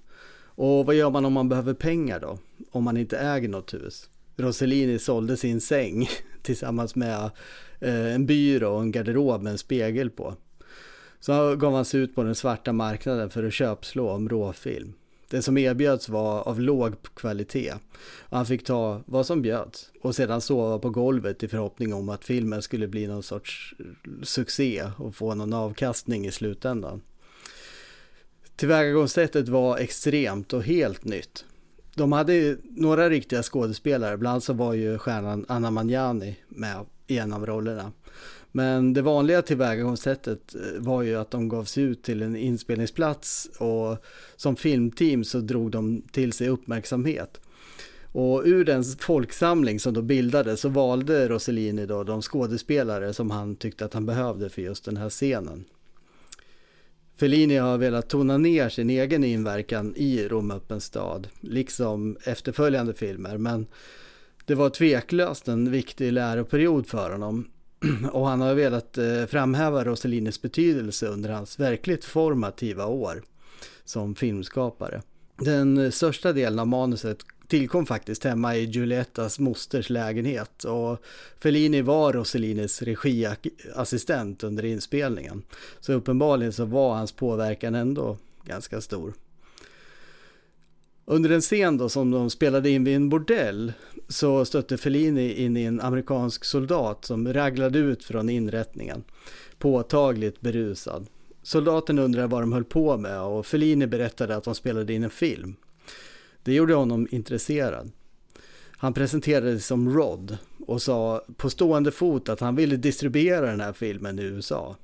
Och 0.43 0.85
vad 0.85 0.95
gör 0.95 1.09
man 1.09 1.25
om 1.25 1.33
man 1.33 1.49
behöver 1.49 1.73
pengar 1.73 2.19
då? 2.19 2.37
Om 2.71 2.83
man 2.83 2.97
inte 2.97 3.17
äger 3.17 3.49
något 3.49 3.73
hus? 3.73 4.09
Rossellini 4.37 4.99
sålde 4.99 5.37
sin 5.37 5.61
säng 5.61 6.07
tillsammans 6.41 6.95
med 6.95 7.31
eh, 7.79 8.13
en 8.13 8.25
byrå 8.25 8.75
och 8.75 8.81
en 8.81 8.91
garderob 8.91 9.41
med 9.41 9.51
en 9.51 9.57
spegel 9.57 10.09
på. 10.09 10.35
Så 11.19 11.55
gav 11.55 11.73
han 11.73 11.85
sig 11.85 11.99
ut 11.99 12.15
på 12.15 12.23
den 12.23 12.35
svarta 12.35 12.73
marknaden 12.73 13.29
för 13.29 13.43
att 13.43 13.53
köpslå 13.53 14.09
om 14.09 14.29
råfilm. 14.29 14.93
Det 15.31 15.41
som 15.41 15.57
erbjöds 15.57 16.09
var 16.09 16.47
av 16.47 16.59
låg 16.59 16.95
kvalitet. 17.13 17.73
Och 18.19 18.37
han 18.37 18.45
fick 18.45 18.65
ta 18.65 19.01
vad 19.05 19.25
som 19.25 19.41
bjöds 19.41 19.91
och 20.01 20.15
sedan 20.15 20.41
sova 20.41 20.79
på 20.79 20.89
golvet 20.89 21.43
i 21.43 21.47
förhoppning 21.47 21.93
om 21.93 22.09
att 22.09 22.25
filmen 22.25 22.61
skulle 22.61 22.87
bli 22.87 23.07
någon 23.07 23.23
sorts 23.23 23.75
succé 24.23 24.91
och 24.97 25.15
få 25.15 25.35
någon 25.35 25.53
avkastning 25.53 26.27
i 26.27 26.31
slutändan. 26.31 27.01
Tillvägagångssättet 28.55 29.49
var 29.49 29.77
extremt 29.77 30.53
och 30.53 30.63
helt 30.63 31.05
nytt. 31.05 31.45
De 31.95 32.11
hade 32.11 32.57
några 32.63 33.09
riktiga 33.09 33.43
skådespelare, 33.43 34.17
bland 34.17 34.31
annat 34.31 34.43
så 34.43 34.53
var 34.53 34.73
ju 34.73 34.97
stjärnan 34.97 35.45
Anna 35.47 35.71
Magnani 35.71 36.35
med 36.47 36.85
i 37.07 37.17
en 37.17 37.33
av 37.33 37.45
rollerna. 37.45 37.91
Men 38.51 38.93
det 38.93 39.01
vanliga 39.01 39.41
tillvägagångssättet 39.41 40.55
eh, 40.55 40.81
var 40.81 41.01
ju 41.01 41.15
att 41.15 41.31
de 41.31 41.49
gav 41.49 41.63
sig 41.63 41.83
ut 41.83 42.03
till 42.03 42.21
en 42.21 42.35
inspelningsplats 42.35 43.49
och 43.57 43.97
som 44.35 44.55
filmteam 44.55 45.23
så 45.23 45.39
drog 45.39 45.71
de 45.71 46.01
till 46.11 46.33
sig 46.33 46.49
uppmärksamhet. 46.49 47.41
Och 48.13 48.41
ur 48.45 48.65
den 48.65 48.83
folksamling 48.83 49.79
som 49.79 49.93
då 49.93 50.01
bildades 50.01 50.61
så 50.61 50.69
valde 50.69 51.27
Rossellini 51.27 51.85
då 51.85 52.03
de 52.03 52.21
skådespelare 52.21 53.13
som 53.13 53.31
han 53.31 53.55
tyckte 53.55 53.85
att 53.85 53.93
han 53.93 54.05
behövde 54.05 54.49
för 54.49 54.61
just 54.61 54.85
den 54.85 54.97
här 54.97 55.09
scenen. 55.09 55.65
Fellini 57.17 57.57
har 57.57 57.77
velat 57.77 58.09
tona 58.09 58.37
ner 58.37 58.69
sin 58.69 58.89
egen 58.89 59.23
inverkan 59.23 59.93
i 59.95 60.27
Rom 60.27 60.51
öppen 60.51 60.81
stad, 60.81 61.27
liksom 61.39 62.17
efterföljande 62.23 62.93
filmer, 62.93 63.37
men 63.37 63.67
det 64.45 64.55
var 64.55 64.69
tveklöst 64.69 65.47
en 65.47 65.71
viktig 65.71 66.11
läroperiod 66.11 66.87
för 66.87 67.11
honom 67.11 67.47
och 68.11 68.27
han 68.27 68.41
har 68.41 68.53
velat 68.55 68.97
eh, 68.97 69.25
framhäva 69.25 69.83
Rossellinis 69.83 70.41
betydelse 70.41 71.07
under 71.07 71.29
hans 71.29 71.59
verkligt 71.59 72.05
formativa 72.05 72.85
år 72.85 73.23
som 73.85 74.15
filmskapare. 74.15 75.01
Den 75.37 75.77
eh, 75.77 75.91
största 75.91 76.33
delen 76.33 76.59
av 76.59 76.67
manuset 76.67 77.17
tillkom 77.47 77.85
faktiskt 77.85 78.23
hemma 78.23 78.55
i 78.55 78.65
Giuliettas 78.65 79.39
mosters 79.39 79.89
lägenhet 79.89 80.63
och 80.63 81.03
Fellini 81.39 81.81
var 81.81 82.13
Rossellinis 82.13 82.81
regiassistent 82.81 84.43
under 84.43 84.65
inspelningen. 84.65 85.43
Så 85.79 85.93
uppenbarligen 85.93 86.53
så 86.53 86.65
var 86.65 86.93
hans 86.93 87.11
påverkan 87.11 87.75
ändå 87.75 88.17
ganska 88.45 88.81
stor. 88.81 89.13
Under 91.05 91.29
en 91.29 91.41
scen 91.41 91.77
då 91.77 91.89
som 91.89 92.11
de 92.11 92.29
spelade 92.29 92.69
in 92.69 92.83
vid 92.83 92.95
en 92.95 93.09
bordell 93.09 93.73
så 94.07 94.45
stötte 94.45 94.77
Fellini 94.77 95.33
in 95.33 95.57
i 95.57 95.63
en 95.63 95.81
amerikansk 95.81 96.45
soldat 96.45 97.05
som 97.05 97.33
raglade 97.33 97.79
ut 97.79 98.03
från 98.03 98.29
inrättningen, 98.29 99.03
påtagligt 99.57 100.41
berusad. 100.41 101.07
Soldaten 101.43 101.99
undrade 101.99 102.27
vad 102.27 102.41
de 102.41 102.53
höll 102.53 102.63
på 102.63 102.97
med 102.97 103.21
och 103.21 103.45
Fellini 103.45 103.87
berättade 103.87 104.35
att 104.35 104.43
de 104.43 104.55
spelade 104.55 104.93
in 104.93 105.03
en 105.03 105.09
film. 105.09 105.55
Det 106.43 106.53
gjorde 106.53 106.73
honom 106.73 107.07
intresserad. 107.11 107.91
Han 108.77 108.93
presenterade 108.93 109.51
sig 109.51 109.61
som 109.61 109.93
Rod 109.93 110.37
och 110.67 110.81
sa 110.81 111.25
på 111.37 111.49
stående 111.49 111.91
fot 111.91 112.29
att 112.29 112.39
han 112.39 112.55
ville 112.55 112.75
distribuera 112.75 113.45
den 113.45 113.61
här 113.61 113.73
filmen 113.73 114.19
i 114.19 114.23
USA. 114.23 114.75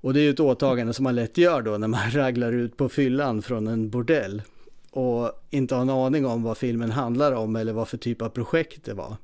Och 0.00 0.14
det 0.14 0.20
är 0.20 0.22
ju 0.22 0.30
ett 0.30 0.40
åtagande 0.40 0.92
som 0.92 1.04
man 1.04 1.14
lätt 1.14 1.38
gör 1.38 1.62
då 1.62 1.78
när 1.78 1.88
man 1.88 2.10
raglar 2.12 2.52
ut 2.52 2.76
på 2.76 2.88
fyllan 2.88 3.42
från 3.42 3.66
en 3.66 3.90
bordell 3.90 4.42
och 4.90 5.32
inte 5.50 5.74
har 5.74 5.82
en 5.82 5.90
aning 5.90 6.26
om 6.26 6.42
vad 6.42 6.58
filmen 6.58 6.90
handlar 6.90 7.32
om 7.32 7.56
eller 7.56 7.72
vad 7.72 7.88
för 7.88 7.96
typ 7.96 8.22
av 8.22 8.28
projekt 8.28 8.84
det 8.84 8.94
var. 8.94 9.16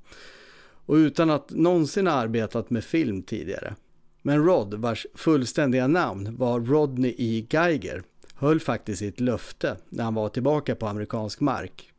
Och 0.87 0.95
utan 0.95 1.31
att 1.31 1.51
någonsin 1.51 2.07
ha 2.07 2.15
arbetat 2.15 2.71
med 2.71 2.85
film 2.85 3.23
tidigare. 3.23 3.75
Men 4.23 4.45
Rod, 4.45 4.75
vars 4.75 5.07
fullständiga 5.15 5.87
namn 5.87 6.37
var 6.37 6.61
Rodney 6.61 7.15
E. 7.19 7.47
Geiger, 7.51 8.03
höll 8.35 8.61
faktiskt 8.61 8.99
sitt 8.99 9.21
löfte 9.21 9.77
när 9.89 10.05
han 10.05 10.15
var 10.15 10.29
tillbaka 10.29 10.75
på 10.75 10.87
amerikansk 10.87 11.41
mark. 11.41 11.91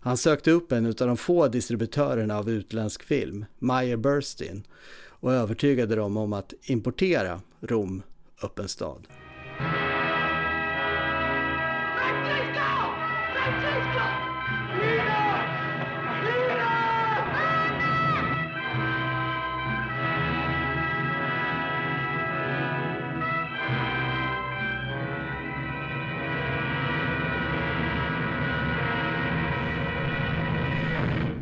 Han 0.00 0.16
sökte 0.16 0.50
upp 0.50 0.72
en 0.72 0.86
av 0.86 0.94
de 0.94 1.16
få 1.16 1.48
distributörerna 1.48 2.38
av 2.38 2.50
utländsk 2.50 3.02
film, 3.02 3.44
Meyer 3.58 3.96
Burstein, 3.96 4.66
och 5.06 5.32
övertygade 5.32 5.96
dem 5.96 6.16
om 6.16 6.32
att 6.32 6.54
importera 6.62 7.40
Rom, 7.60 8.02
öppen 8.42 8.68
stad. 8.68 9.06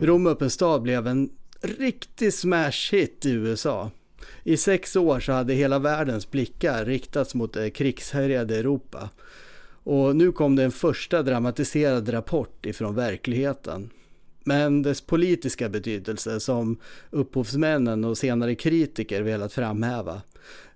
Rom 0.02 0.26
öppen 0.26 0.50
stad 0.50 0.82
blev 0.82 1.06
en 1.06 1.30
riktig 1.60 2.34
smash 2.34 2.92
hit 2.92 3.26
i 3.26 3.30
USA. 3.30 3.90
I 4.42 4.56
sex 4.56 4.96
år 4.96 5.20
så 5.20 5.32
hade 5.32 5.54
hela 5.54 5.78
världens 5.78 6.30
blickar 6.30 6.84
riktats 6.84 7.34
mot 7.34 7.52
det 7.52 7.70
krigshärjade 7.70 8.56
Europa. 8.56 9.10
Och 9.84 10.16
nu 10.16 10.32
kom 10.32 10.56
det 10.56 10.64
en 10.64 10.72
första 10.72 11.22
dramatiserad 11.22 12.12
rapport 12.12 12.66
ifrån 12.66 12.94
verkligheten. 12.94 13.90
Men 14.44 14.82
dess 14.82 15.00
politiska 15.00 15.68
betydelse 15.68 16.40
som 16.40 16.76
upphovsmännen 17.10 18.04
och 18.04 18.18
senare 18.18 18.54
kritiker 18.54 19.22
velat 19.22 19.52
framhäva 19.52 20.22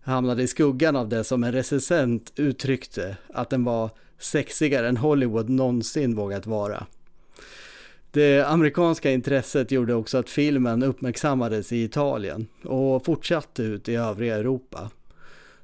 hamnade 0.03 0.43
i 0.43 0.47
skuggan 0.47 0.97
av 0.97 1.09
det 1.09 1.25
som 1.25 1.45
en 1.45 1.53
recensent 1.53 2.33
uttryckte 2.37 3.17
att 3.29 3.51
den 3.51 3.65
var 3.65 3.91
sexigare 4.19 4.89
än 4.89 4.97
Hollywood 4.97 5.49
någonsin 5.49 6.15
vågat 6.15 6.47
vara. 6.47 6.87
Det 8.15 8.43
amerikanska 8.43 9.11
intresset 9.11 9.71
gjorde 9.71 9.95
också 9.95 10.19
att 10.19 10.31
filmen 10.31 10.83
uppmärksammades 10.83 11.73
i 11.73 11.83
Italien 11.83 12.47
och 12.65 13.05
fortsatte 13.05 13.63
ut 13.63 13.89
i 13.89 13.95
övriga 13.95 14.37
Europa. 14.37 14.91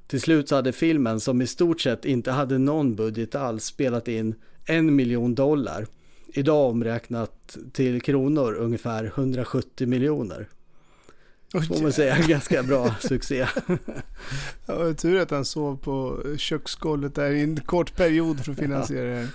Till 0.07 0.21
slut 0.21 0.49
så 0.49 0.55
hade 0.55 0.73
filmen, 0.73 1.19
som 1.19 1.41
i 1.41 1.47
stort 1.47 1.81
sett 1.81 2.05
inte 2.05 2.31
hade 2.31 2.57
någon 2.57 2.95
budget 2.95 3.35
alls, 3.35 3.65
spelat 3.65 4.07
in 4.07 4.35
en 4.65 4.95
miljon 4.95 5.35
dollar. 5.35 5.87
Idag 6.27 6.69
omräknat 6.69 7.57
till 7.73 8.01
kronor 8.01 8.53
ungefär 8.53 9.05
170 9.05 9.87
miljoner. 9.87 10.47
Oh, 11.53 11.63
får 11.63 11.81
man 11.81 11.93
säga, 11.93 12.17
ganska 12.27 12.63
bra 12.63 12.95
succé. 12.99 13.47
ja, 14.65 14.93
tur 14.93 15.19
att 15.19 15.31
han 15.31 15.45
sov 15.45 15.77
på 15.77 16.23
köksgolvet 16.37 17.15
där 17.15 17.31
i 17.31 17.41
en 17.41 17.59
kort 17.59 17.95
period 17.95 18.45
för 18.45 18.51
att 18.51 18.59
finansiera 18.59 19.09
det 19.09 19.15
här. 19.15 19.27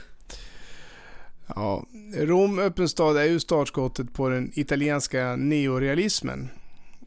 Ja, 1.55 1.87
Rom 2.15 2.59
öppen 2.59 2.89
stad 2.89 3.17
är 3.17 3.25
ju 3.25 3.41
startskottet 3.41 4.13
på 4.13 4.29
den 4.29 4.53
italienska 4.55 5.37
neorealismen. 5.37 6.49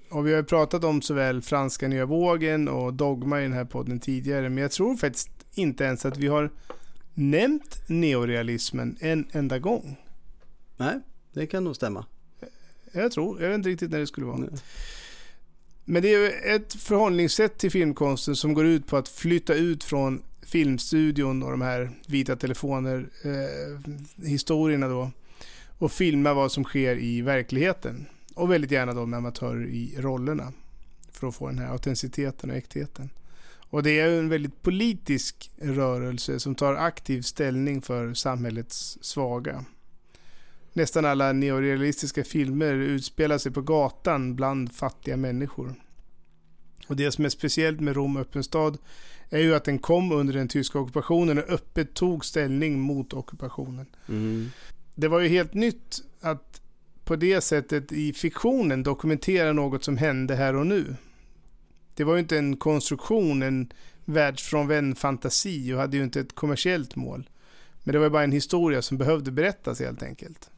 Och 0.10 0.28
vi 0.28 0.34
har 0.34 0.44
pratat 0.44 0.84
om 0.84 1.02
såväl 1.02 1.42
franska 1.42 1.88
nya 1.88 2.06
vågen 2.06 2.68
och 2.68 2.94
dogma 2.94 3.40
i 3.40 3.44
den 3.44 3.54
här 3.54 3.66
podden 3.66 4.00
tidigare, 4.00 4.50
men 4.50 4.62
jag 4.62 4.72
tror 4.72 4.96
faktiskt 4.96 5.30
inte 5.54 5.84
ens 5.84 6.06
att 6.06 6.18
vi 6.18 6.28
har 6.28 6.52
nämnt 7.14 7.90
neorealismen 7.90 8.98
en 9.00 9.28
enda 9.32 9.60
gång. 9.60 9.98
Nej, 10.78 11.00
det 11.34 11.48
kan 11.48 11.64
nog 11.64 11.76
stämma. 11.76 12.06
Jag 12.92 13.12
tror, 13.12 13.42
jag 13.42 13.50
vet 13.50 13.56
inte 13.56 13.70
riktigt 13.70 13.92
när 13.92 14.00
det 14.00 14.08
skulle 14.08 14.26
vara. 14.28 14.38
Nej. 14.38 14.50
Men 15.86 16.02
det 16.02 16.14
är 16.14 16.20
ju 16.20 16.30
ett 16.30 16.74
förhållningssätt 16.74 17.58
till 17.58 17.72
filmkonsten 17.72 18.36
som 18.36 18.54
går 18.54 18.66
ut 18.66 18.88
på 18.88 18.98
att 18.98 19.08
flytta 19.08 19.54
ut 19.54 19.84
från 19.84 20.22
filmstudion 20.50 21.44
och 21.44 21.52
de 21.52 21.62
här 21.62 21.92
vita 22.08 22.36
telefoner 22.36 23.10
eh, 23.24 23.94
historierna 24.26 24.88
då 24.88 25.12
och 25.78 25.92
filma 25.92 26.34
vad 26.34 26.52
som 26.52 26.64
sker 26.64 26.98
i 26.98 27.22
verkligheten. 27.22 28.06
Och 28.36 28.52
väldigt 28.52 28.72
gärna 28.72 28.94
då 28.94 29.06
med 29.06 29.18
amatörer 29.18 29.66
i 29.66 29.96
rollerna 29.98 30.54
för 31.12 31.28
att 31.28 31.36
få 31.36 31.48
den 31.48 31.60
här 31.60 31.72
autenticiteten 31.72 32.50
och 32.50 32.56
äktheten. 32.56 33.10
Och 33.70 33.84
det 33.84 34.00
är 34.00 34.20
en 34.20 34.30
väldigt 34.30 34.62
politisk 34.62 35.52
rörelse 35.62 36.40
som 36.40 36.56
tar 36.56 36.74
aktiv 36.74 37.22
ställning 37.22 37.82
för 37.82 38.14
samhällets 38.14 38.98
svaga. 39.02 39.66
Nästan 40.74 41.06
alla 41.06 41.34
neorealistiska 41.34 42.24
filmer 42.24 42.74
utspelar 42.74 43.38
sig 43.38 43.52
på 43.52 43.62
gatan 43.62 44.36
bland 44.36 44.74
fattiga 44.74 45.18
människor. 45.18 45.76
Och 46.88 46.96
det 46.96 47.12
som 47.12 47.26
är 47.26 47.30
speciellt 47.30 47.80
med 47.80 47.96
Rom 47.96 48.18
öppen 48.18 48.44
stad 48.44 48.78
är 49.30 49.40
ju 49.40 49.56
att 49.56 49.64
den 49.64 49.80
kom 49.80 50.12
under 50.12 50.34
den 50.34 50.48
tyska 50.48 50.80
ockupationen 50.80 51.38
och 51.38 51.50
öppet 51.50 51.94
tog 51.94 52.26
ställning 52.26 52.80
mot 52.80 53.14
ockupationen. 53.14 53.86
Mm. 54.10 54.50
Det 54.96 55.08
var 55.08 55.20
ju 55.20 55.28
helt 55.28 55.54
nytt 55.54 56.04
att 56.22 56.62
på 57.04 57.16
det 57.16 57.42
sättet 57.42 57.92
i 57.92 58.14
fiktionen 58.14 58.84
dokumentera 58.84 59.54
något 59.54 59.84
som 59.84 59.98
hände 59.98 60.36
här 60.36 60.56
och 60.56 60.68
nu. 60.68 60.96
Det 61.96 62.04
var 62.04 62.14
ju 62.14 62.20
inte 62.20 62.38
en 62.38 62.58
konstruktion, 62.58 63.42
en 63.42 63.74
världsfrånvänd 64.06 64.98
fantasi 64.98 65.74
och 65.74 65.80
hade 65.80 65.98
ju 65.98 66.04
inte 66.04 66.20
ett 66.20 66.36
kommersiellt 66.36 66.96
mål. 66.96 67.30
Men 67.84 67.94
det 67.94 68.00
var 68.00 68.10
bara 68.10 68.24
en 68.24 68.32
historia 68.32 68.82
som 68.82 68.98
behövde 68.98 69.32
berättas 69.32 69.80
helt 69.80 70.04
enkelt. 70.04 70.50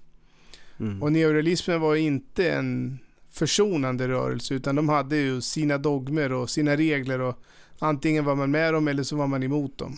Mm. 0.79 1.03
Och 1.03 1.11
neorealismen 1.11 1.81
var 1.81 1.95
inte 1.95 2.51
en 2.51 2.99
försonande 3.31 4.07
rörelse 4.07 4.53
utan 4.53 4.75
de 4.75 4.89
hade 4.89 5.17
ju 5.17 5.41
sina 5.41 5.77
dogmer 5.77 6.31
och 6.31 6.49
sina 6.49 6.77
regler 6.77 7.21
och 7.21 7.39
antingen 7.81 8.25
var 8.25 8.35
man 8.35 8.51
med 8.51 8.73
dem 8.73 8.87
eller 8.87 9.03
så 9.03 9.15
var 9.15 9.27
man 9.27 9.43
emot 9.43 9.77
dem. 9.77 9.97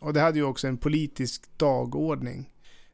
Och 0.00 0.12
det 0.12 0.20
hade 0.20 0.38
ju 0.38 0.44
också 0.44 0.68
en 0.68 0.76
politisk 0.76 1.42
dagordning. 1.56 2.50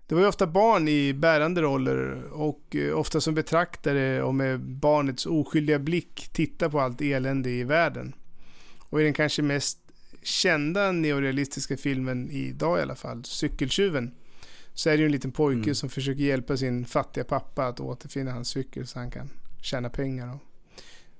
Det 0.06 0.14
var 0.14 0.22
ju 0.22 0.28
ofta 0.28 0.46
barn 0.46 0.88
i 0.88 1.14
bärande 1.14 1.62
roller 1.62 2.22
och 2.32 2.76
eh, 2.76 2.98
ofta 2.98 3.20
som 3.20 3.34
betraktare 3.34 4.22
och 4.22 4.34
med 4.34 4.60
barnets 4.60 5.26
oskyldiga 5.26 5.78
blick 5.78 6.28
titta 6.32 6.70
på 6.70 6.80
allt 6.80 7.00
elände 7.00 7.50
i 7.50 7.64
världen. 7.64 8.14
Och 8.78 9.00
i 9.00 9.04
den 9.04 9.12
kanske 9.12 9.42
mest 9.42 9.78
kända 10.22 10.92
neorealistiska 10.92 11.76
filmen 11.76 12.30
idag 12.30 12.78
i 12.78 12.82
alla 12.82 12.94
fall, 12.94 13.24
Cykeltjuven, 13.24 14.14
så 14.74 14.90
är 14.90 14.92
det 14.92 15.00
ju 15.00 15.06
en 15.06 15.12
liten 15.12 15.32
pojke 15.32 15.62
mm. 15.62 15.74
som 15.74 15.88
försöker 15.88 16.22
hjälpa 16.22 16.56
sin 16.56 16.84
fattiga 16.84 17.24
pappa 17.24 17.66
att 17.66 17.80
återfinna 17.80 18.32
hans 18.32 18.48
cykel 18.48 18.86
så 18.86 18.98
han 18.98 19.10
kan 19.10 19.30
tjäna 19.62 19.90
pengar 19.90 20.34
och 20.34 20.42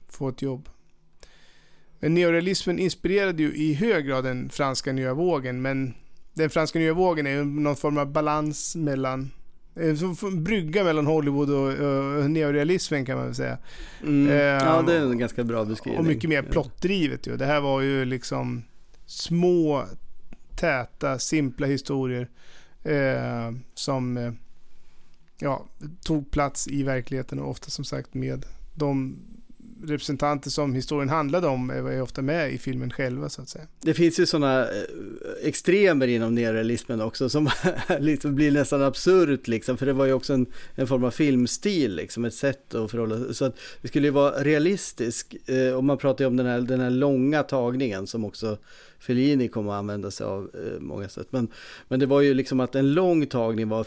få 0.09 0.29
ett 0.29 0.43
jobb. 0.43 0.69
Men 2.01 2.15
neorealismen 2.15 2.79
inspirerade 2.79 3.43
ju 3.43 3.55
i 3.55 3.75
hög 3.75 4.07
grad 4.07 4.25
den 4.25 4.51
franska 4.51 4.93
nya 4.93 5.15
vågen, 5.15 5.63
men 5.63 5.95
den 6.35 6.51
franska 6.51 6.79
nya 6.79 6.95
vågen 6.95 7.27
är 7.27 7.31
ju 7.31 7.45
någon 7.45 7.77
form 7.77 7.99
av 7.99 8.13
balans 8.13 8.77
mellan 8.77 9.31
en 9.75 10.45
brygga 10.45 10.85
mellan 10.85 11.07
Hollywood 11.07 11.51
och, 11.51 11.69
och 11.69 12.31
neorealismen 12.31 13.05
kan 13.05 13.17
man 13.17 13.27
väl 13.27 13.35
säga. 13.35 13.59
Mm. 14.03 14.27
ja, 14.37 14.83
det 14.83 14.95
är 14.95 15.01
en 15.01 15.19
ganska 15.19 15.45
bra 15.45 15.65
beskrivning. 15.65 16.01
Och 16.01 16.07
mycket 16.07 16.31
mer 16.31 16.43
plottdrivet 16.43 17.27
ju. 17.27 17.37
Det 17.37 17.47
här 17.47 17.61
var 17.61 17.81
ju 17.81 18.05
liksom 18.05 18.63
små, 19.07 19.85
täta, 20.57 21.19
simpla 21.19 21.67
historier 21.67 22.29
eh, 22.83 23.53
som 23.75 24.17
eh, 24.17 24.33
ja, 25.39 25.67
tog 26.05 26.31
plats 26.31 26.69
i 26.69 26.83
verkligheten 26.83 27.39
och 27.39 27.51
ofta 27.51 27.71
som 27.71 27.85
sagt 27.85 28.15
med 28.15 28.47
de 28.75 29.17
representanter 29.83 30.51
som 30.51 30.75
historien 30.75 31.09
handlade 31.09 31.47
om 31.47 31.71
är 31.71 32.03
ofta 32.03 32.23
med 32.23 32.53
i 32.53 32.59
filmen 32.59 32.91
själva 32.91 33.29
så 33.29 33.43
att 33.43 33.49
säga. 33.49 33.65
Det 33.81 33.95
finns 33.95 34.21
ju 34.21 34.27
sådana 34.27 34.61
eh, 34.63 34.83
extremer 35.43 36.07
inom 36.07 36.35
neorealismen 36.35 37.01
också 37.01 37.29
som 37.29 37.51
liksom 37.99 38.35
blir 38.35 38.51
nästan 38.51 38.83
absurt 38.83 39.49
liksom, 39.49 39.77
för 39.77 39.87
det 39.87 39.93
var 39.93 40.07
ju 40.07 40.13
också 40.13 40.33
en, 40.33 40.47
en 40.75 40.87
form 40.87 41.05
av 41.05 41.11
filmstil 41.11 41.95
liksom, 41.95 42.25
ett 42.25 42.35
sätt 42.35 42.75
att 42.75 42.91
förhålla 42.91 43.25
sig. 43.25 43.35
Så 43.35 43.45
att 43.45 43.59
det 43.83 43.89
skulle 43.89 44.07
ju 44.07 44.13
vara 44.13 44.43
realistisk, 44.43 45.37
eh, 45.47 45.73
och 45.73 45.85
man 45.85 45.99
pratar 45.99 46.25
ju 46.25 46.27
om 46.27 46.37
den 46.37 46.47
här, 46.47 46.61
den 46.61 46.81
här 46.81 46.91
långa 46.91 47.43
tagningen 47.43 48.07
som 48.07 48.25
också 48.25 48.59
Fellini 48.99 49.49
kom 49.49 49.69
att 49.69 49.79
använda 49.79 50.11
sig 50.11 50.27
av 50.27 50.51
eh, 50.55 50.81
många 50.81 51.09
sätt. 51.09 51.27
Men, 51.31 51.49
men 51.89 52.01
det 52.01 52.07
var 52.07 52.21
ju 52.21 52.35
liksom 52.35 52.61
att 52.61 52.75
en 52.75 52.95
lång 52.95 53.27
tagning 53.27 53.69
var, 53.69 53.87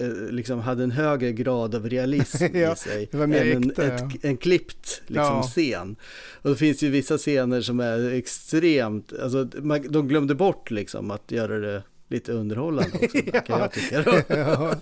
eh, 0.00 0.30
liksom 0.30 0.60
hade 0.60 0.84
en 0.84 0.90
högre 0.90 1.32
grad 1.32 1.74
av 1.74 1.88
realism 1.88 2.44
ja, 2.56 2.72
i 2.72 2.76
sig. 2.76 3.08
Än 3.12 3.32
äkta, 3.32 3.84
en, 3.84 3.90
ett, 3.94 4.02
ja. 4.22 4.28
en 4.28 4.36
klippt 4.36 5.02
liksom, 5.06 5.24
Ja. 5.24 5.42
scen. 5.42 5.96
Och 6.42 6.50
det 6.50 6.56
finns 6.56 6.82
ju 6.82 6.90
vissa 6.90 7.18
scener 7.18 7.60
som 7.60 7.80
är 7.80 8.12
extremt, 8.12 9.12
alltså 9.22 9.48
man, 9.60 9.82
de 9.88 10.08
glömde 10.08 10.34
bort 10.34 10.70
liksom 10.70 11.10
att 11.10 11.30
göra 11.30 11.58
det 11.58 11.82
lite 12.08 12.32
underhållande 12.32 12.98
också, 13.02 13.18
kan 13.46 13.60
jag 13.60 13.72
tycka. 13.72 14.04
ja, 14.28 14.74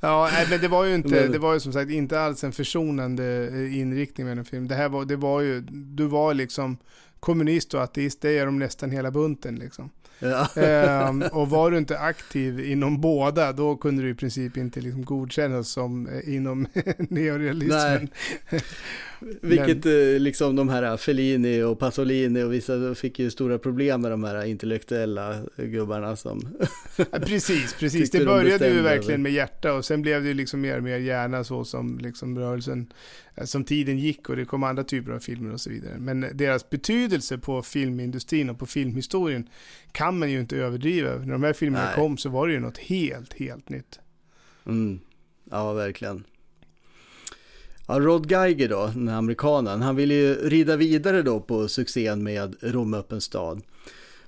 ja 0.00 0.30
nej, 0.32 0.46
men 0.50 0.60
det 0.60 0.68
var 0.68 0.84
ju 0.84 0.94
inte, 0.94 1.28
det 1.28 1.38
var 1.38 1.54
ju 1.54 1.60
som 1.60 1.72
sagt 1.72 1.90
inte 1.90 2.20
alls 2.20 2.44
en 2.44 2.52
försonande 2.52 3.48
eh, 3.52 3.78
inriktning 3.78 4.26
med 4.26 4.36
den 4.36 4.44
filmen. 4.44 4.68
Det 4.68 4.74
här 4.74 4.88
var, 4.88 5.04
det 5.04 5.16
var 5.16 5.40
ju, 5.40 5.60
du 5.70 6.06
var 6.06 6.34
liksom 6.34 6.78
kommunist 7.20 7.74
och 7.74 7.82
ateist, 7.82 8.20
det 8.20 8.38
är 8.38 8.46
de 8.46 8.58
nästan 8.58 8.90
hela 8.90 9.10
bunten 9.10 9.56
liksom. 9.56 9.90
Ja. 10.20 10.62
Ehm, 10.62 11.22
och 11.32 11.50
var 11.50 11.70
du 11.70 11.78
inte 11.78 11.98
aktiv 11.98 12.60
inom 12.60 13.00
båda, 13.00 13.52
då 13.52 13.76
kunde 13.76 14.02
du 14.02 14.10
i 14.10 14.14
princip 14.14 14.56
inte 14.56 14.80
liksom 14.80 15.04
godkännas 15.04 15.68
som 15.68 16.06
eh, 16.06 16.34
inom 16.34 16.66
neorealismen. 16.98 18.08
Vilket 19.40 19.86
eh, 19.86 19.92
liksom 20.18 20.56
de 20.56 20.68
här 20.68 20.96
Fellini 20.96 21.62
och 21.62 21.78
Pasolini 21.78 22.42
och 22.42 22.52
vissa 22.52 22.94
fick 22.94 23.18
ju 23.18 23.30
stora 23.30 23.58
problem 23.58 24.00
med 24.00 24.10
de 24.10 24.24
här 24.24 24.44
intellektuella 24.44 25.36
gubbarna 25.56 26.16
som... 26.16 26.48
Ja, 26.96 27.04
precis, 27.04 27.74
precis. 27.78 28.10
Det 28.10 28.18
de 28.18 28.24
började 28.24 28.50
ju 28.50 28.58
bestämde 28.58 28.82
verkligen 28.82 29.22
med 29.22 29.32
hjärta 29.32 29.72
och 29.74 29.84
sen 29.84 30.02
blev 30.02 30.22
det 30.22 30.28
ju 30.28 30.34
liksom 30.34 30.60
mer 30.60 30.76
och 30.76 30.82
mer 30.82 30.98
hjärna 30.98 31.44
så 31.44 31.64
som 31.64 31.98
liksom 31.98 32.38
rörelsen, 32.38 32.92
eh, 33.34 33.44
som 33.44 33.64
tiden 33.64 33.98
gick 33.98 34.28
och 34.28 34.36
det 34.36 34.44
kom 34.44 34.62
andra 34.62 34.84
typer 34.84 35.12
av 35.12 35.18
filmer 35.18 35.52
och 35.52 35.60
så 35.60 35.70
vidare. 35.70 35.94
Men 35.98 36.26
deras 36.34 36.70
betydelse 36.70 37.38
på 37.38 37.62
filmindustrin 37.62 38.50
och 38.50 38.58
på 38.58 38.66
filmhistorien 38.66 39.48
kan 39.92 40.18
man 40.18 40.30
ju 40.30 40.40
inte 40.40 40.56
överdriva. 40.56 41.10
När 41.10 41.32
de 41.32 41.42
här 41.42 41.52
filmerna 41.52 41.84
Nej. 41.84 41.94
kom 41.94 42.16
så 42.18 42.28
var 42.28 42.46
det 42.46 42.52
ju 42.52 42.60
något 42.60 42.78
helt, 42.78 43.34
helt 43.34 43.68
nytt. 43.68 44.00
Mm. 44.66 45.00
Ja, 45.50 45.72
verkligen. 45.72 46.24
Ja, 47.86 47.98
Rod 47.98 48.30
Geiger 48.30 48.68
då, 48.68 48.86
den 48.86 49.08
här 49.08 49.16
amerikanen, 49.16 49.82
han 49.82 49.96
ville 49.96 50.14
ju 50.14 50.34
rida 50.34 50.76
vidare 50.76 51.22
då 51.22 51.40
på 51.40 51.68
succén 51.68 52.22
med 52.22 52.56
Rom 52.60 52.94
öppen 52.94 53.20
stad. 53.20 53.62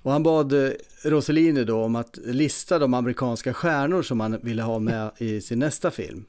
Och 0.03 0.13
han 0.13 0.23
bad 0.23 0.53
eh, 0.53 0.71
Rossellini 1.05 1.65
då 1.65 1.83
om 1.83 1.97
att 1.97 2.19
lista 2.25 2.79
de 2.79 2.95
amerikanska 2.95 3.55
stjärnor 3.55 4.03
som 4.03 4.21
han 4.21 4.39
ville 4.43 4.63
ha 4.63 4.79
med 4.79 5.11
i 5.19 5.41
sin 5.41 5.59
nästa 5.59 5.91
film. 5.91 6.25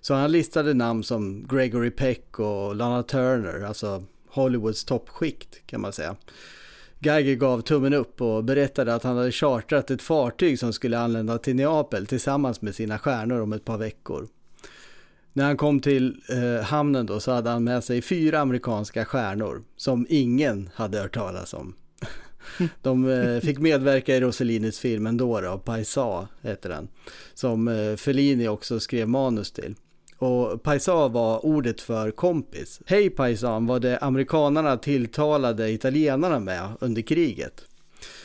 Så 0.00 0.14
han 0.14 0.32
listade 0.32 0.74
namn 0.74 1.04
som 1.04 1.46
Gregory 1.50 1.90
Peck 1.90 2.38
och 2.38 2.76
Lana 2.76 3.02
Turner, 3.02 3.64
alltså 3.64 4.04
Hollywoods 4.28 4.84
toppskikt 4.84 5.66
kan 5.66 5.80
man 5.80 5.92
säga. 5.92 6.16
Geiger 7.00 7.34
gav 7.34 7.60
tummen 7.60 7.94
upp 7.94 8.20
och 8.20 8.44
berättade 8.44 8.94
att 8.94 9.02
han 9.02 9.16
hade 9.16 9.32
chartrat 9.32 9.90
ett 9.90 10.02
fartyg 10.02 10.58
som 10.58 10.72
skulle 10.72 10.98
anlända 10.98 11.38
till 11.38 11.56
Neapel 11.56 12.06
tillsammans 12.06 12.62
med 12.62 12.74
sina 12.74 12.98
stjärnor 12.98 13.40
om 13.40 13.52
ett 13.52 13.64
par 13.64 13.78
veckor. 13.78 14.28
När 15.32 15.44
han 15.44 15.56
kom 15.56 15.80
till 15.80 16.20
eh, 16.28 16.64
hamnen 16.64 17.06
då 17.06 17.20
så 17.20 17.32
hade 17.32 17.50
han 17.50 17.64
med 17.64 17.84
sig 17.84 18.02
fyra 18.02 18.40
amerikanska 18.40 19.04
stjärnor 19.04 19.62
som 19.76 20.06
ingen 20.08 20.70
hade 20.74 20.98
hört 20.98 21.14
talas 21.14 21.54
om. 21.54 21.74
De 22.82 23.08
eh, 23.08 23.40
fick 23.40 23.58
medverka 23.58 24.16
i 24.16 24.20
Rossellinis 24.20 24.78
film 24.78 25.06
ändå 25.06 25.40
då, 25.40 25.58
Paisa 25.58 26.28
heter 26.42 26.68
den, 26.68 26.88
som 27.34 27.68
eh, 27.68 27.96
Fellini 27.96 28.48
också 28.48 28.80
skrev 28.80 29.08
manus 29.08 29.52
till. 29.52 29.74
Och 30.18 30.62
paisa 30.62 31.08
var 31.08 31.46
ordet 31.46 31.80
för 31.80 32.10
kompis. 32.10 32.80
Hej 32.86 33.10
paisan 33.10 33.66
var 33.66 33.80
det 33.80 33.98
amerikanerna 33.98 34.76
tilltalade 34.76 35.70
italienarna 35.70 36.38
med 36.38 36.68
under 36.80 37.02
kriget. 37.02 37.64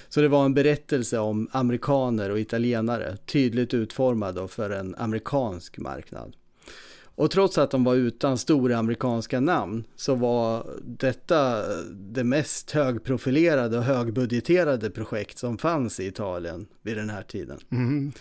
Så 0.10 0.22
det 0.22 0.28
var 0.28 0.46
en 0.46 0.54
berättelse 0.54 1.20
om 1.20 1.50
amerikaner 1.52 2.30
och 2.30 2.40
italienare, 2.40 3.18
tydligt 3.18 3.74
utformad 3.74 4.52
för 4.52 4.70
en 4.70 4.96
amerikansk 4.96 5.78
marknad. 5.78 6.36
Och 7.16 7.32
trots 7.32 7.58
att 7.58 7.72
de 7.72 7.84
var 7.84 7.96
utan 7.96 8.38
stora 8.38 8.78
amerikanska 8.78 9.40
namn 9.40 9.84
så 9.96 10.16
var 10.16 10.68
detta 10.84 11.64
det 11.92 12.24
mest 12.24 12.72
högprofilerade 12.72 13.78
och 13.78 13.84
högbudgeterade 13.84 14.90
projekt 14.90 15.38
som 15.38 15.58
fanns 15.58 16.00
i 16.00 16.08
Italien 16.08 16.66
vid 16.82 16.98
den 16.98 17.10
här 17.10 17.24
tiden. 17.24 17.60
Mm. 17.72 18.12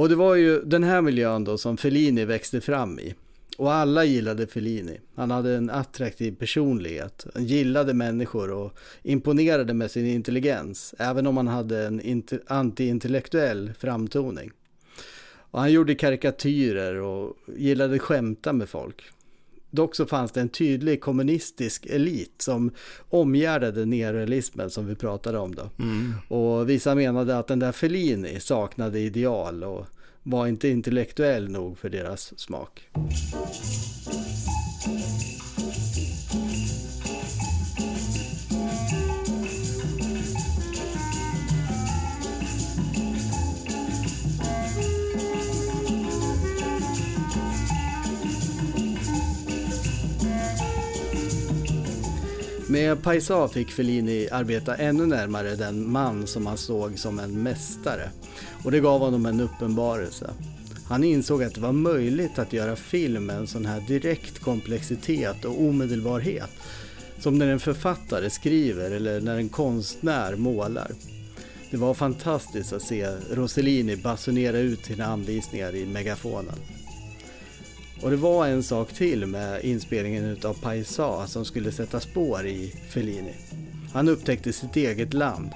Och 0.00 0.08
det 0.08 0.14
var 0.14 0.34
ju 0.34 0.62
den 0.62 0.84
här 0.84 1.02
miljön 1.02 1.44
då 1.44 1.58
som 1.58 1.76
Fellini 1.76 2.24
växte 2.24 2.60
fram 2.60 2.98
i. 2.98 3.14
Och 3.58 3.72
alla 3.72 4.04
gillade 4.04 4.46
Fellini. 4.46 5.00
Han 5.14 5.30
hade 5.30 5.56
en 5.56 5.70
attraktiv 5.70 6.36
personlighet. 6.36 7.26
Han 7.34 7.44
gillade 7.44 7.94
människor 7.94 8.50
och 8.50 8.78
imponerade 9.02 9.74
med 9.74 9.90
sin 9.90 10.06
intelligens. 10.06 10.94
Även 10.98 11.26
om 11.26 11.36
han 11.36 11.48
hade 11.48 11.86
en 11.86 12.22
antiintellektuell 12.46 13.72
framtoning. 13.78 14.50
Och 15.50 15.60
han 15.60 15.72
gjorde 15.72 15.94
karikatyrer 15.94 16.94
och 16.94 17.36
gillade 17.56 17.98
skämta 17.98 18.52
med 18.52 18.68
folk. 18.68 19.02
Dock 19.70 19.96
så 19.96 20.06
fanns 20.06 20.32
det 20.32 20.40
en 20.40 20.48
tydlig 20.48 21.00
kommunistisk 21.00 21.86
elit 21.86 22.34
som 22.42 22.70
omgärdade 23.08 23.86
neorealismen 23.86 24.70
som 24.70 24.86
vi 24.86 24.94
pratade 24.94 25.38
om 25.38 25.54
då. 25.54 25.70
Mm. 25.78 26.14
Och 26.28 26.70
vissa 26.70 26.94
menade 26.94 27.38
att 27.38 27.46
den 27.46 27.58
där 27.58 27.72
Fellini 27.72 28.40
saknade 28.40 28.98
ideal 28.98 29.64
och 29.64 29.86
var 30.22 30.46
inte 30.46 30.68
intellektuell 30.68 31.50
nog 31.50 31.78
för 31.78 31.88
deras 31.88 32.38
smak. 32.38 32.88
Med 52.70 53.02
Paisa 53.02 53.48
fick 53.48 53.70
Fellini 53.70 54.28
arbeta 54.32 54.76
ännu 54.76 55.06
närmare 55.06 55.56
den 55.56 55.90
man 55.92 56.26
som 56.26 56.46
han 56.46 56.56
såg 56.56 56.98
som 56.98 57.18
en 57.18 57.42
mästare. 57.42 58.10
Och 58.64 58.70
det 58.70 58.80
gav 58.80 59.00
honom 59.00 59.26
en 59.26 59.40
uppenbarelse. 59.40 60.30
Han 60.84 61.04
insåg 61.04 61.42
att 61.42 61.54
det 61.54 61.60
var 61.60 61.72
möjligt 61.72 62.38
att 62.38 62.52
göra 62.52 62.76
film 62.76 63.26
med 63.26 63.36
en 63.36 63.46
sån 63.46 63.66
här 63.66 63.80
direkt 63.80 64.38
komplexitet 64.38 65.44
och 65.44 65.60
omedelbarhet. 65.60 66.50
Som 67.18 67.38
när 67.38 67.48
en 67.48 67.60
författare 67.60 68.30
skriver 68.30 68.90
eller 68.90 69.20
när 69.20 69.36
en 69.36 69.48
konstnär 69.48 70.36
målar. 70.36 70.90
Det 71.70 71.76
var 71.76 71.94
fantastiskt 71.94 72.72
att 72.72 72.82
se 72.82 73.06
Rossellini 73.30 73.96
basunera 73.96 74.58
ut 74.58 74.84
sina 74.84 75.06
anvisningar 75.06 75.74
i 75.74 75.86
megafonen. 75.86 76.56
Och 78.02 78.10
det 78.10 78.16
var 78.16 78.46
en 78.46 78.62
sak 78.62 78.92
till 78.92 79.26
med 79.26 79.64
inspelningen 79.64 80.24
utav 80.24 80.54
Paisa 80.54 81.26
som 81.26 81.44
skulle 81.44 81.72
sätta 81.72 82.00
spår 82.00 82.46
i 82.46 82.74
Fellini. 82.88 83.34
Han 83.92 84.08
upptäckte 84.08 84.52
sitt 84.52 84.76
eget 84.76 85.14
land. 85.14 85.50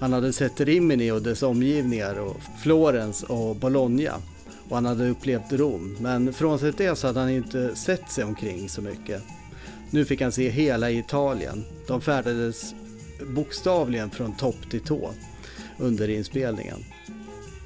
Han 0.00 0.12
hade 0.12 0.32
sett 0.32 0.60
Rimini 0.60 1.10
och 1.10 1.22
dess 1.22 1.42
omgivningar 1.42 2.20
och 2.20 2.36
Florens 2.62 3.22
och 3.22 3.56
Bologna. 3.56 4.12
Och 4.68 4.76
han 4.76 4.86
hade 4.86 5.08
upplevt 5.08 5.52
Rom. 5.52 5.96
Men 6.00 6.32
frånsett 6.32 6.78
det 6.78 6.98
så 6.98 7.06
hade 7.06 7.20
han 7.20 7.30
inte 7.30 7.76
sett 7.76 8.10
sig 8.10 8.24
omkring 8.24 8.68
så 8.68 8.82
mycket. 8.82 9.22
Nu 9.90 10.04
fick 10.04 10.20
han 10.20 10.32
se 10.32 10.48
hela 10.48 10.90
Italien. 10.90 11.64
De 11.86 12.00
färdades 12.00 12.74
bokstavligen 13.34 14.10
från 14.10 14.36
topp 14.36 14.70
till 14.70 14.80
tå 14.80 15.10
under 15.78 16.08
inspelningen. 16.08 16.84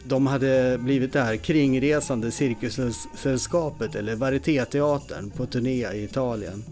De 0.09 0.26
hade 0.26 0.78
blivit 0.78 1.12
det 1.12 1.20
här 1.20 1.36
kringresande 1.36 2.30
cirkussällskapet 2.30 3.94
eller 3.94 4.16
varietéteatern 4.16 5.30
på 5.30 5.46
turné 5.46 5.92
i 5.92 6.04
Italien. 6.04 6.64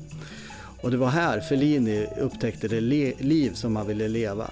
Och 0.81 0.91
det 0.91 0.97
var 0.97 1.09
här 1.09 1.41
Fellini 1.41 2.07
upptäckte 2.21 2.69
det 2.69 2.81
le- 2.81 3.15
liv 3.19 3.53
som 3.55 3.77
han 3.77 3.87
ville 3.87 4.09
leva. 4.09 4.51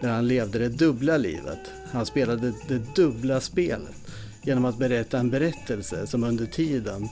Där 0.00 0.08
han 0.08 0.28
levde 0.28 0.58
det 0.58 0.68
dubbla 0.68 1.16
livet. 1.16 1.58
Han 1.92 2.06
spelade 2.06 2.52
det 2.68 2.94
dubbla 2.96 3.40
spelet 3.40 3.94
genom 4.42 4.64
att 4.64 4.78
berätta 4.78 5.18
en 5.18 5.30
berättelse 5.30 6.06
som 6.06 6.24
under 6.24 6.46
tiden 6.46 7.08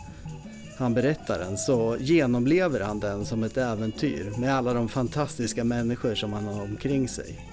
han 0.77 0.95
berättar 0.95 1.39
den 1.39 1.59
så 1.59 1.97
genomlever 2.01 2.81
han 2.81 3.01
den 3.01 3.27
som 3.27 3.43
ett 3.43 3.57
äventyr 3.57 4.33
med 4.39 4.55
alla 4.55 4.75
de 4.75 4.89
fantastiska 4.89 5.65
människor 5.65 6.15
som 6.15 6.33
han 6.33 6.45
har 6.45 6.63
omkring 6.63 7.09
sig. 7.09 7.50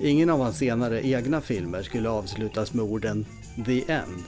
Ingen 0.00 0.30
av 0.30 0.40
hans 0.40 0.58
senare 0.58 1.06
egna 1.06 1.40
filmer 1.40 1.82
skulle 1.82 2.08
avslutas 2.08 2.74
med 2.74 2.84
orden 2.84 3.26
“The 3.66 3.92
End” 3.92 4.22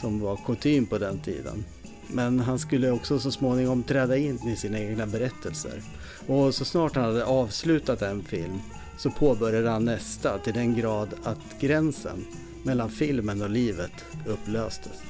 som 0.00 0.20
var 0.20 0.36
kutym 0.46 0.86
på 0.86 0.98
den 0.98 1.18
tiden. 1.18 1.64
Men 2.08 2.40
han 2.40 2.58
skulle 2.58 2.90
också 2.90 3.18
så 3.18 3.30
småningom 3.30 3.82
träda 3.82 4.16
in 4.16 4.48
i 4.48 4.56
sina 4.56 4.78
egna 4.78 5.06
berättelser. 5.06 5.82
Och 6.26 6.54
så 6.54 6.64
snart 6.64 6.96
han 6.96 7.04
hade 7.04 7.24
avslutat 7.24 8.02
en 8.02 8.22
film 8.22 8.60
så 8.98 9.10
påbörjade 9.10 9.70
han 9.70 9.84
nästa 9.84 10.38
till 10.38 10.54
den 10.54 10.74
grad 10.74 11.08
att 11.22 11.60
gränsen 11.60 12.24
mellan 12.62 12.90
filmen 12.90 13.42
och 13.42 13.50
livet 13.50 14.04
upplöstes. 14.26 15.02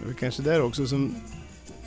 Det 0.00 0.06
var 0.06 0.14
kanske 0.14 0.42
där 0.42 0.62
också 0.62 0.86
som 0.86 1.14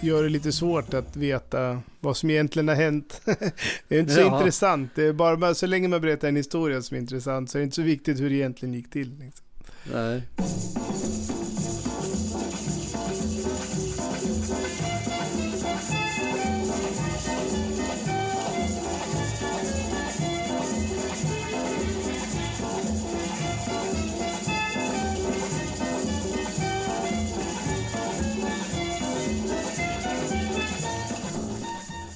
gör 0.04 0.24
det 0.24 0.30
lite 0.30 0.52
svårt 0.52 0.94
att 0.94 1.16
veta 1.16 1.82
vad 2.00 2.18
som 2.18 2.30
egentligen 2.30 2.68
har 2.68 2.76
hänt. 2.76 3.22
det 3.88 3.96
är 3.96 4.00
inte 4.00 4.14
så 4.14 4.20
Ja. 4.20 4.38
intressant. 4.38 4.92
Det 4.96 5.04
är 5.04 5.14
bara, 5.14 5.56
så 5.56 5.68
länge 5.68 5.88
man 5.88 6.02
berättar 6.02 6.28
en 6.28 6.36
historia 6.36 6.82
som 6.82 6.96
är 6.98 7.02
intressant 7.02 7.52
så 7.52 7.58
är 7.58 7.60
det 7.60 7.64
inte 7.64 7.76
så 7.76 7.82
viktigt 7.82 8.20
hur 8.20 8.30
det 8.30 8.36
egentligen 8.36 8.74
gick 8.74 8.90
till. 8.92 9.10
Liksom. 9.20 9.46
Nej. 9.94 10.22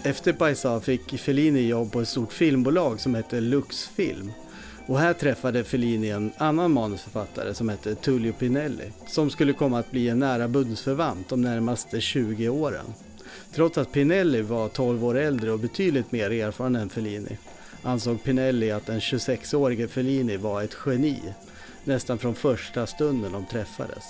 Efter 0.08 0.34
Paisa 0.34 0.80
fick 0.80 1.20
Fellini 1.20 1.68
jobb 1.68 1.92
på 1.92 2.02
ett 2.02 2.08
stort 2.08 2.34
filmbolag 2.34 3.00
som 3.00 3.16
hette 3.16 3.42
Luxfilm. 3.42 4.32
Och 4.86 5.00
här 5.00 5.14
träffade 5.14 5.64
Fellini 5.64 6.10
en 6.10 6.32
annan 6.38 6.72
manusförfattare 6.72 7.54
som 7.54 7.70
hette 7.70 7.96
Tullio 7.96 8.34
Pinelli 8.34 8.92
som 9.08 9.30
skulle 9.30 9.54
komma 9.54 9.80
att 9.80 9.92
bli 9.92 10.10
en 10.10 10.20
nära 10.20 10.48
bundsförvant 10.48 11.30
de 11.30 11.42
närmaste 11.42 12.02
20 12.02 12.50
åren. 12.50 12.86
Trots 13.54 13.78
att 13.78 13.92
Pinelli 13.92 14.42
var 14.42 14.70
12 14.70 15.06
år 15.06 15.18
äldre 15.18 15.52
och 15.52 15.60
betydligt 15.60 16.12
mer 16.12 16.32
erfaren 16.32 16.76
än 16.76 16.90
Fellini 16.90 17.38
ansåg 17.84 18.24
Pinelli 18.24 18.72
att 18.72 18.86
den 18.86 19.00
26-årige 19.00 19.88
Fellini 19.88 20.38
var 20.38 20.64
ett 20.64 20.78
geni 20.86 21.22
nästan 21.84 22.18
från 22.18 22.36
första 22.36 22.88
stunden 22.88 23.32
de 23.32 23.46
träffades. 23.46 24.04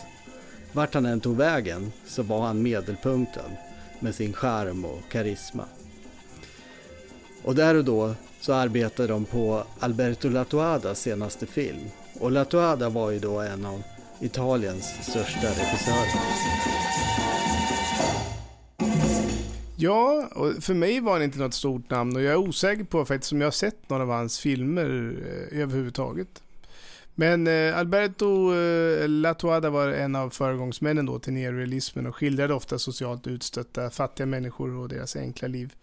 Vart 0.71 0.93
han 0.93 1.05
än 1.05 1.19
tog 1.19 1.37
vägen 1.37 1.91
så 2.05 2.23
var 2.23 2.41
han 2.41 2.63
medelpunkten 2.63 3.51
med 3.99 4.15
sin 4.15 4.33
charm 4.33 4.85
och 4.85 5.11
karisma. 5.11 5.65
Och 7.43 7.55
där 7.55 7.75
och 7.75 7.85
då 7.85 8.15
så 8.39 8.53
arbetade 8.53 9.07
de 9.07 9.25
på 9.25 9.63
Alberto 9.79 10.29
Latuadas 10.29 11.01
senaste 11.01 11.45
film. 11.45 11.89
Och 12.19 12.31
Latuada 12.31 12.89
var 12.89 13.11
ju 13.11 13.19
då 13.19 13.39
en 13.39 13.65
av 13.65 13.83
Italiens 14.21 14.85
största 15.01 15.47
regissörer. 15.47 16.07
Ja, 19.79 20.29
och 20.35 20.63
för 20.63 20.73
mig 20.73 20.99
var 20.99 21.13
han 21.13 21.23
inte 21.23 21.39
något 21.39 21.53
stort 21.53 21.89
namn 21.89 22.15
och 22.15 22.21
jag 22.21 22.33
är 22.33 22.37
osäker 22.37 22.83
på 22.83 23.05
faktiskt 23.05 23.33
om 23.33 23.41
jag 23.41 23.45
har 23.45 23.51
sett 23.51 23.89
några 23.89 24.03
av 24.03 24.09
hans 24.09 24.39
filmer 24.39 25.15
eh, 25.51 25.61
överhuvudtaget. 25.61 26.41
Men 27.15 27.47
eh, 27.47 27.77
Alberto 27.77 28.53
eh, 28.53 29.09
Latuada 29.09 29.69
var 29.69 29.87
en 29.87 30.15
av 30.15 30.29
föregångsmännen 30.29 31.05
då 31.05 31.19
till 31.19 31.33
neorealismen 31.33 32.07
och 32.07 32.15
skildrade 32.15 32.53
ofta 32.53 32.79
socialt 32.79 33.27
utstötta 33.27 33.89
fattiga 33.89 34.25
människor 34.25 34.77
och 34.77 34.89
deras 34.89 35.15
enkla 35.15 35.47
liv. 35.47 35.73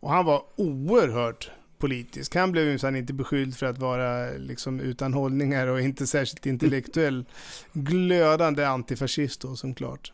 Och 0.00 0.10
han 0.10 0.24
var 0.24 0.42
oerhört 0.56 1.50
politisk. 1.78 2.34
Han 2.34 2.52
blev 2.52 2.66
minsann 2.66 2.96
inte 2.96 3.12
beskylld 3.12 3.56
för 3.56 3.66
att 3.66 3.78
vara 3.78 4.30
liksom 4.30 4.80
utan 4.80 5.14
hållningar 5.14 5.66
och 5.66 5.80
inte 5.80 6.06
särskilt 6.06 6.46
intellektuell. 6.46 7.24
Glödande 7.72 8.64
antifascist 8.64 9.40
då 9.40 9.56
som 9.56 9.74
klart. 9.74 10.12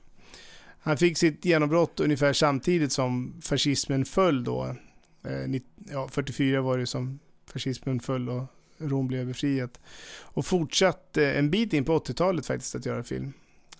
Han 0.80 0.96
fick 0.96 1.18
sitt 1.18 1.44
genombrott 1.44 2.00
ungefär 2.00 2.32
samtidigt 2.32 2.92
som 2.92 3.34
fascismen 3.42 4.04
föll 4.04 4.44
då. 4.44 4.76
Eh, 5.24 5.60
ja, 5.90 6.08
44 6.08 6.60
var 6.60 6.78
det 6.78 6.86
som 6.86 7.18
fascismen 7.46 8.00
föll 8.00 8.28
och 8.28 8.44
Rom 8.78 9.06
blev 9.06 9.26
befriat. 9.26 9.80
Och 10.20 10.46
fortsatte 10.46 11.32
en 11.32 11.50
bit 11.50 11.72
in 11.72 11.84
på 11.84 11.98
80-talet 11.98 12.46
faktiskt 12.46 12.74
att 12.74 12.86
göra 12.86 13.02
film. 13.02 13.32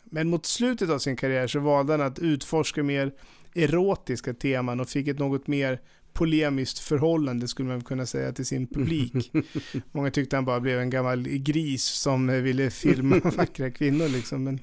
Men 0.05 0.29
mot 0.29 0.47
slutet 0.47 0.91
av 0.91 0.99
sin 0.99 1.17
karriär 1.17 1.47
så 1.47 1.61
valde 1.61 1.93
han 1.93 2.01
att 2.01 2.19
utforska 2.19 2.83
mer 2.83 3.13
erotiska 3.55 4.35
teman 4.35 4.81
och 4.81 4.89
fick 4.89 5.09
ett 5.09 5.19
något 5.19 5.47
mer 5.47 5.81
polemiskt 6.13 6.79
förhållande 6.79 7.49
skulle 7.49 7.69
man 7.69 7.85
kunna 7.85 8.07
säga 8.07 8.33
till 8.33 8.47
sin 8.47 8.67
publik. 8.67 9.33
Många 9.93 10.11
tyckte 10.11 10.37
han 10.37 10.45
bara 10.45 10.61
blev 10.61 10.81
en 10.81 10.91
gammal 10.91 11.23
gris 11.23 11.85
som 11.85 12.27
ville 12.27 12.71
filma 12.71 13.21
vackra 13.37 13.71
kvinnor 13.71 14.09
liksom. 14.09 14.45
Men, 14.45 14.61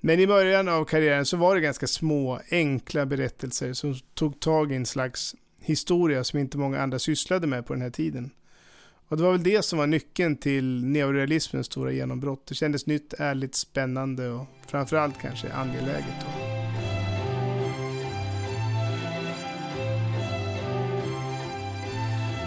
men 0.00 0.20
i 0.20 0.26
början 0.26 0.68
av 0.68 0.84
karriären 0.84 1.26
så 1.26 1.36
var 1.36 1.54
det 1.54 1.60
ganska 1.60 1.86
små, 1.86 2.40
enkla 2.50 3.06
berättelser 3.06 3.72
som 3.72 3.94
tog 4.14 4.40
tag 4.40 4.72
i 4.72 4.74
en 4.74 4.86
slags 4.86 5.34
historia 5.60 6.24
som 6.24 6.38
inte 6.38 6.58
många 6.58 6.80
andra 6.82 6.98
sysslade 6.98 7.46
med 7.46 7.66
på 7.66 7.72
den 7.72 7.82
här 7.82 7.90
tiden. 7.90 8.30
Och 9.08 9.16
det 9.16 9.22
var 9.22 9.32
väl 9.32 9.42
det 9.42 9.64
som 9.64 9.78
var 9.78 9.86
nyckeln 9.86 10.36
till 10.36 10.84
neorealismens 10.84 11.66
stora 11.66 11.92
genombrott. 11.92 12.46
Det 12.46 12.54
kändes 12.54 12.86
nytt, 12.86 13.14
ärligt, 13.18 13.54
spännande 13.54 14.28
och 14.28 14.46
framförallt 14.66 15.20
kanske 15.20 15.52
angeläget. 15.52 16.45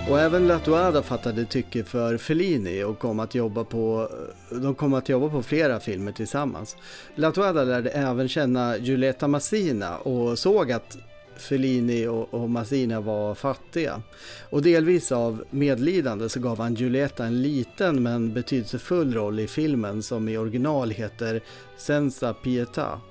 Och 0.09 0.19
även 0.19 0.47
Latuada 0.47 1.03
fattade 1.03 1.45
tycke 1.45 1.83
för 1.83 2.17
Fellini 2.17 2.83
och 2.83 2.99
kom 2.99 3.19
att 3.19 3.35
jobba 3.35 3.63
på, 3.63 4.09
de 4.49 4.75
kom 4.75 4.93
att 4.93 5.09
jobba 5.09 5.29
på 5.29 5.43
flera 5.43 5.79
filmer 5.79 6.11
tillsammans. 6.11 6.75
Latuada 7.15 7.63
lärde 7.63 7.89
även 7.89 8.29
känna 8.29 8.77
Giulietta 8.77 9.27
Massina 9.27 9.97
och 9.97 10.39
såg 10.39 10.71
att 10.71 10.97
Fellini 11.37 12.07
och, 12.07 12.33
och 12.33 12.49
Massina 12.49 13.01
var 13.01 13.35
fattiga. 13.35 14.01
Och 14.49 14.61
delvis 14.61 15.11
av 15.11 15.43
medlidande 15.49 16.29
så 16.29 16.39
gav 16.39 16.59
han 16.59 16.75
Giulietta 16.75 17.25
en 17.25 17.41
liten 17.41 18.03
men 18.03 18.33
betydelsefull 18.33 19.13
roll 19.13 19.39
i 19.39 19.47
filmen 19.47 20.03
som 20.03 20.29
i 20.29 20.37
original 20.37 20.91
heter 20.91 21.41
Senza 21.77 22.33
Pietà. 22.33 23.01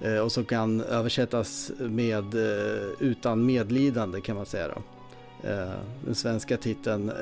Eh, 0.00 0.18
och 0.18 0.32
som 0.32 0.44
kan 0.44 0.80
översättas 0.80 1.72
med 1.78 2.34
eh, 2.34 2.88
utan 2.98 3.46
medlidande 3.46 4.20
kan 4.20 4.36
man 4.36 4.46
säga 4.46 4.68
då. 4.68 4.82
Eh, 5.44 5.80
den 6.04 6.14
svenska 6.14 6.56
titeln 6.56 7.12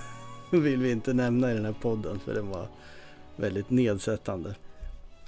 vill 0.50 0.78
vi 0.78 0.90
inte 0.90 1.12
nämna 1.12 1.50
i 1.50 1.54
den 1.54 1.64
här 1.64 1.74
podden 1.80 2.20
för 2.24 2.34
den 2.34 2.48
var 2.48 2.68
väldigt 3.36 3.70
nedsättande. 3.70 4.54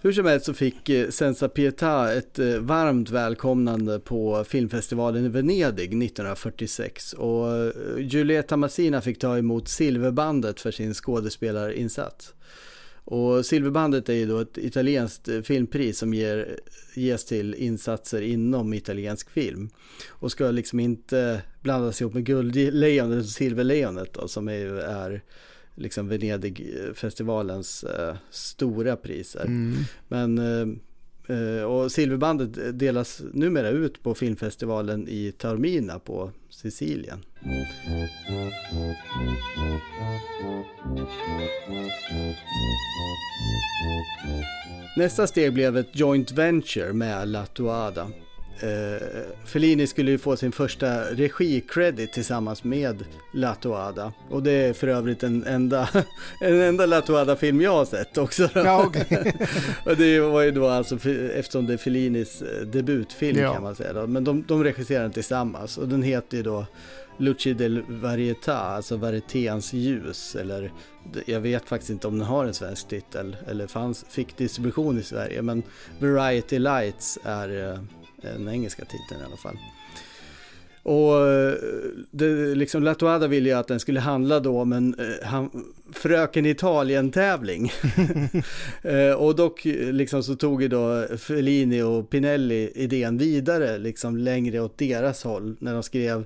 Hur 0.03 0.13
som 0.13 0.27
helst 0.27 0.47
så 0.47 0.55
fick 0.55 0.89
eh, 0.89 1.09
Senza 1.11 1.49
Pietà 1.49 2.13
ett 2.13 2.39
eh, 2.39 2.59
varmt 2.59 3.11
välkomnande 3.11 4.01
på 4.01 4.45
filmfestivalen 4.45 5.25
i 5.25 5.29
Venedig 5.29 5.85
1946 5.85 7.13
och 7.13 7.73
Giulietta 7.99 8.57
Massina 8.57 9.01
fick 9.01 9.19
ta 9.19 9.39
emot 9.39 9.69
Silverbandet 9.69 10.61
för 10.61 10.71
sin 10.71 10.95
skådespelarinsats. 10.95 12.35
Och 13.09 13.47
Silverbandet 13.47 14.09
är 14.09 14.15
ju 14.15 14.27
då 14.27 14.39
ett 14.39 14.59
italienskt 14.59 15.29
filmpris 15.45 15.99
som 15.99 16.15
ger, 16.15 16.61
ges 16.95 17.25
till 17.25 17.55
insatser 17.55 18.23
inom 18.23 18.75
italiensk 18.75 19.31
film. 19.31 19.71
Och 20.09 20.33
ska 20.33 20.51
liksom 20.51 20.81
inte 20.81 21.43
blandas 21.63 22.01
ihop 22.01 22.15
med 22.15 22.25
Guldlejonet 22.25 23.19
och 23.19 23.31
Silverlejonet 23.31 24.13
då, 24.13 24.29
som 24.29 24.49
är, 24.49 24.67
är 24.75 25.23
liksom 25.75 26.09
Venedigfestivalens 26.09 27.85
eh, 27.85 28.17
stora 28.31 28.97
priser. 28.97 29.45
Mm. 29.45 29.77
Men 30.09 30.39
eh, 30.39 30.61
eh, 30.61 30.67
Eh, 31.29 31.63
och 31.63 31.93
Silverbandet 31.93 32.79
delas 32.79 33.23
numera 33.33 33.69
ut 33.69 34.03
på 34.03 34.15
filmfestivalen 34.15 35.09
i 35.09 35.33
Taormina 35.39 35.99
på 35.99 36.31
Sicilien. 36.51 37.25
Nästa 44.97 45.27
steg 45.27 45.53
blev 45.53 45.77
ett 45.77 45.91
joint 45.93 46.33
venture 46.33 46.93
med 46.93 47.29
Latuada 47.29 48.09
Fellini 49.45 49.87
skulle 49.87 50.11
ju 50.11 50.19
få 50.19 50.37
sin 50.37 50.53
första 50.53 51.05
regi-credit 51.05 52.13
tillsammans 52.13 52.65
med 52.65 53.05
Latuada. 53.35 54.13
Och 54.31 54.43
det 54.43 54.53
är 54.53 54.73
för 54.73 54.89
övrigt 54.89 55.23
en 55.23 55.45
enda, 55.45 55.89
en 56.41 56.61
enda 56.61 56.87
Latuada-film 56.87 57.61
jag 57.61 57.71
har 57.71 57.85
sett 57.85 58.19
också. 58.19 58.49
Ja, 58.55 58.87
okay. 58.87 59.33
och 59.85 59.97
det 59.97 60.21
var 60.21 60.43
ju 60.43 60.51
då 60.51 60.69
alltså, 60.69 60.95
eftersom 61.35 61.67
det 61.67 61.73
är 61.73 61.77
Fellinis 61.77 62.43
eh, 62.43 62.67
debutfilm 62.67 63.39
ja. 63.39 63.55
kan 63.55 63.63
man 63.63 63.75
säga. 63.75 63.93
Då. 63.93 64.07
Men 64.07 64.25
de, 64.25 64.45
de 64.49 64.65
regisserar 64.65 65.03
den 65.03 65.13
tillsammans 65.13 65.79
och 65.79 65.89
den 65.89 66.03
heter 66.03 66.37
ju 66.37 66.43
då 66.43 66.67
Luci 67.19 67.55
del 67.55 67.83
Varietà, 67.89 68.59
alltså 68.59 68.97
varieténs 68.97 69.73
ljus. 69.73 70.37
Eller 70.37 70.73
jag 71.27 71.41
vet 71.41 71.69
faktiskt 71.69 71.91
inte 71.91 72.09
om 72.09 72.19
den 72.19 72.27
har 72.27 72.45
en 72.45 72.55
svensk 72.55 72.89
titel 72.89 73.37
eller 73.49 73.67
fanns, 73.67 74.05
fick 74.09 74.37
distribution 74.37 74.99
i 74.99 75.03
Sverige. 75.03 75.43
Men 75.43 75.63
Variety 76.01 76.59
Lights 76.59 77.19
är 77.25 77.73
eh, 77.73 77.81
den 78.23 78.49
engelska 78.49 78.85
titeln 78.85 79.21
i 79.21 79.25
alla 79.25 79.37
fall. 79.37 79.57
Och 80.89 81.29
eh, 81.29 81.55
det, 82.11 82.55
liksom 82.55 82.83
Latuada 82.83 83.27
ville 83.27 83.49
ju 83.49 83.55
att 83.55 83.69
den 83.69 83.81
skulle 83.81 84.01
handla 84.01 84.41
då 84.41 84.61
om 84.61 84.73
en 84.73 84.95
eh, 84.99 85.27
han, 85.27 85.51
Fröken 85.93 86.47
Italien-tävling. 86.47 87.73
Eh, 88.83 89.13
och 89.13 89.37
dock 89.37 89.65
liksom 89.65 90.23
så 90.23 90.37
tog 90.37 90.63
ju 90.63 90.69
då 90.69 91.07
Fellini 91.19 91.83
och 91.83 92.11
Pinelli 92.11 92.73
idén 92.75 93.19
vidare, 93.19 93.79
liksom 93.79 94.17
längre 94.17 94.61
åt 94.61 94.79
deras 94.79 95.25
håll, 95.25 95.57
när 95.59 95.75
de 95.75 95.83
skrev 95.83 96.25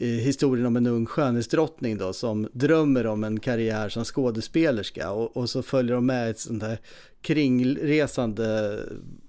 historien 0.00 0.66
om 0.66 0.76
en 0.76 0.86
ung 0.86 1.06
skönhetsdrottning 1.06 1.98
då 1.98 2.12
som 2.12 2.48
drömmer 2.52 3.06
om 3.06 3.24
en 3.24 3.40
karriär 3.40 3.88
som 3.88 4.04
skådespelerska 4.04 5.10
och, 5.10 5.36
och 5.36 5.50
så 5.50 5.62
följer 5.62 5.94
de 5.94 6.06
med 6.06 6.30
ett 6.30 6.38
sånt 6.38 6.62
här 6.62 6.78
kringresande 7.22 8.78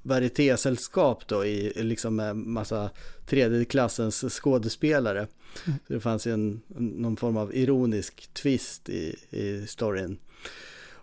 varietésällskap 0.02 1.28
då 1.28 1.46
i 1.46 1.74
liksom 1.76 2.16
med 2.16 2.36
massa 2.36 2.90
tredje 3.26 3.66
klassens 3.66 4.26
skådespelare. 4.30 5.28
Mm. 5.66 5.80
Så 5.88 5.94
det 5.94 6.00
fanns 6.00 6.28
ju 6.28 6.34
en, 6.34 6.62
någon 6.78 7.18
form 7.18 7.38
av 7.38 7.56
ironisk 7.56 8.34
twist 8.34 8.90
i, 8.90 9.16
i 9.30 9.68
storyn. 9.68 10.18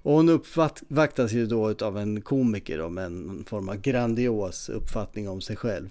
Och 0.03 0.13
hon 0.13 0.29
uppvaktas 0.29 1.33
ju 1.33 1.47
då 1.47 1.75
av 1.81 1.99
en 1.99 2.21
komiker 2.21 2.79
då 2.79 2.89
med 2.89 3.05
en 3.05 3.45
form 3.45 3.69
av 3.69 3.77
grandios 3.77 4.69
uppfattning 4.69 5.29
om 5.29 5.41
sig 5.41 5.57
själv. 5.57 5.89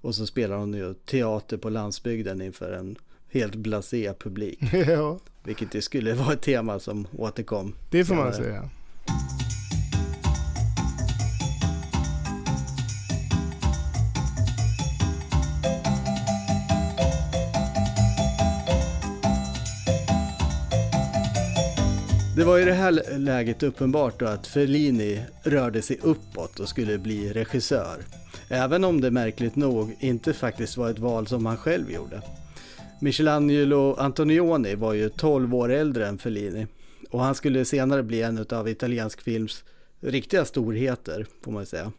Och 0.00 0.14
så 0.14 0.26
spelar 0.26 0.56
hon 0.56 0.74
ju 0.74 0.94
teater 0.94 1.56
på 1.56 1.70
landsbygden 1.70 2.42
inför 2.42 2.72
en 2.72 2.96
helt 3.28 3.54
blasé 3.54 4.12
publik. 4.18 4.58
ja. 4.72 5.18
Vilket 5.44 5.72
det 5.72 5.82
skulle 5.82 6.14
vara 6.14 6.32
ett 6.32 6.42
tema 6.42 6.78
som 6.78 7.06
återkom. 7.16 7.74
Det 7.90 8.04
får 8.04 8.14
man 8.14 8.32
säga. 8.32 8.70
Det 22.36 22.44
var 22.44 22.58
i 22.58 22.64
det 22.64 22.72
här 22.72 23.18
läget 23.18 23.62
uppenbart 23.62 24.20
då 24.20 24.26
att 24.26 24.46
Fellini 24.46 25.22
rörde 25.42 25.82
sig 25.82 25.98
uppåt 26.02 26.60
och 26.60 26.68
skulle 26.68 26.98
bli 26.98 27.32
regissör. 27.32 28.04
Även 28.48 28.84
om 28.84 29.00
det 29.00 29.10
märkligt 29.10 29.56
nog 29.56 29.96
inte 30.00 30.32
faktiskt 30.32 30.76
var 30.76 30.90
ett 30.90 30.98
val 30.98 31.26
som 31.26 31.46
han 31.46 31.56
själv 31.56 31.90
gjorde. 31.90 32.22
Michelangelo 33.00 33.94
Antonioni 33.94 34.74
var 34.74 34.92
ju 34.92 35.08
12 35.08 35.54
år 35.54 35.72
äldre 35.72 36.06
än 36.06 36.18
Fellini 36.18 36.66
och 37.10 37.20
han 37.20 37.34
skulle 37.34 37.64
senare 37.64 38.02
bli 38.02 38.22
en 38.22 38.46
av 38.50 38.68
italiensk 38.68 39.20
films 39.20 39.64
riktiga 40.00 40.44
storheter 40.44 41.26
får 41.42 41.52
man 41.52 41.66
säga. 41.66 41.92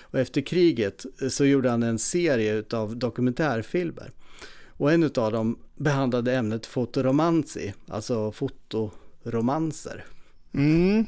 Och 0.00 0.18
efter 0.18 0.40
kriget 0.40 1.06
så 1.30 1.44
gjorde 1.44 1.70
han 1.70 1.82
en 1.82 1.98
serie 1.98 2.64
av 2.72 2.96
dokumentärfilmer. 2.96 4.10
Och 4.66 4.92
en 4.92 5.02
av 5.02 5.32
dem 5.32 5.58
behandlade 5.76 6.34
ämnet 6.34 6.66
fotoromansi, 6.66 7.74
alltså 7.88 8.32
fotoromanser. 8.32 10.04
Mm. 10.54 11.06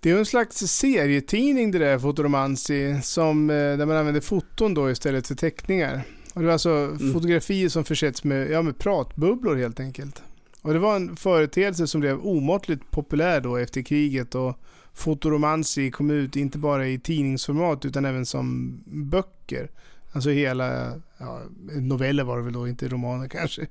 Det 0.00 0.10
är 0.10 0.18
en 0.18 0.26
slags 0.26 0.56
serietidning 0.56 1.70
det 1.70 1.78
där, 1.78 1.98
Fotoromanzi, 1.98 3.00
som, 3.02 3.50
eh, 3.50 3.54
där 3.54 3.86
man 3.86 3.96
använder 3.96 4.20
foton 4.20 4.74
då 4.74 4.90
istället 4.90 5.26
för 5.26 5.34
teckningar. 5.34 6.02
Och 6.34 6.40
det 6.40 6.46
var 6.46 6.52
alltså 6.52 6.70
mm. 6.70 7.12
fotografier 7.12 7.68
som 7.68 7.84
försetts 7.84 8.24
med, 8.24 8.50
ja, 8.50 8.62
med 8.62 8.78
pratbubblor 8.78 9.56
helt 9.56 9.80
enkelt. 9.80 10.22
Och 10.62 10.72
det 10.72 10.78
var 10.78 10.96
en 10.96 11.16
företeelse 11.16 11.86
som 11.86 12.00
blev 12.00 12.20
omåttligt 12.20 12.90
populär 12.90 13.40
då 13.40 13.56
efter 13.56 13.82
kriget 13.82 14.34
och 14.34 14.58
fotoromansi 14.94 15.90
kom 15.90 16.10
ut 16.10 16.36
inte 16.36 16.58
bara 16.58 16.88
i 16.88 16.98
tidningsformat 16.98 17.84
utan 17.84 18.04
även 18.04 18.26
som 18.26 18.78
böcker. 18.86 19.70
Alltså 20.16 20.30
hela, 20.30 20.92
ja, 21.18 21.42
noveller 21.80 22.24
var 22.24 22.36
det 22.36 22.42
väl 22.42 22.52
då, 22.52 22.68
inte 22.68 22.88
romaner 22.88 23.28
kanske. 23.28 23.66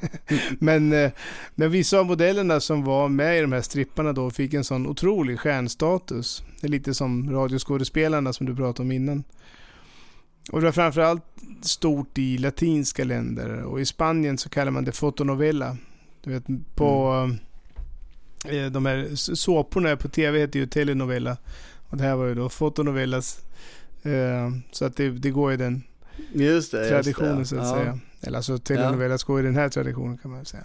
men, 0.58 0.92
eh, 0.92 1.10
men 1.54 1.70
vissa 1.70 1.98
av 1.98 2.06
modellerna 2.06 2.60
som 2.60 2.84
var 2.84 3.08
med 3.08 3.38
i 3.38 3.40
de 3.40 3.52
här 3.52 3.60
stripparna 3.60 4.12
då 4.12 4.30
fick 4.30 4.54
en 4.54 4.64
sån 4.64 4.86
otrolig 4.86 5.40
stjärnstatus. 5.40 6.42
Det 6.60 6.66
är 6.66 6.70
lite 6.70 6.94
som 6.94 7.32
radioskådespelarna 7.32 8.32
som 8.32 8.46
du 8.46 8.56
pratade 8.56 8.82
om 8.82 8.92
innan. 8.92 9.24
Och 10.52 10.60
det 10.60 10.64
var 10.64 10.72
framförallt 10.72 11.24
stort 11.62 12.18
i 12.18 12.38
latinska 12.38 13.04
länder 13.04 13.62
och 13.62 13.80
i 13.80 13.86
Spanien 13.86 14.38
så 14.38 14.48
kallar 14.48 14.70
man 14.70 14.84
det 14.84 14.92
fotonovella. 14.92 15.76
Du 16.24 16.30
vet 16.30 16.44
på 16.74 17.10
mm. 18.44 18.72
de 18.72 18.86
här 18.86 19.08
såporna 19.14 19.96
på 19.96 20.08
tv 20.08 20.38
heter 20.38 20.58
ju 20.58 20.66
telenovella. 20.66 21.36
Och 21.88 21.96
det 21.96 22.04
här 22.04 22.16
var 22.16 22.26
ju 22.26 22.34
då 22.34 22.48
fotonovellas. 22.48 23.40
Eh, 24.02 24.50
så 24.72 24.84
att 24.84 24.96
det, 24.96 25.10
det 25.10 25.30
går 25.30 25.52
i 25.52 25.56
den 25.56 25.82
just 26.32 26.72
det, 26.72 26.88
traditionen 26.88 27.38
just 27.38 27.50
det. 27.50 27.56
så 27.56 27.62
att 27.62 27.68
ja. 27.68 27.82
säga. 27.82 27.98
Eller 28.20 28.36
alltså 28.36 28.58
telenovellas 28.58 29.24
ja. 29.28 29.32
går 29.32 29.40
i 29.40 29.42
den 29.42 29.56
här 29.56 29.68
traditionen 29.68 30.18
kan 30.18 30.30
man 30.30 30.44
säga. 30.44 30.64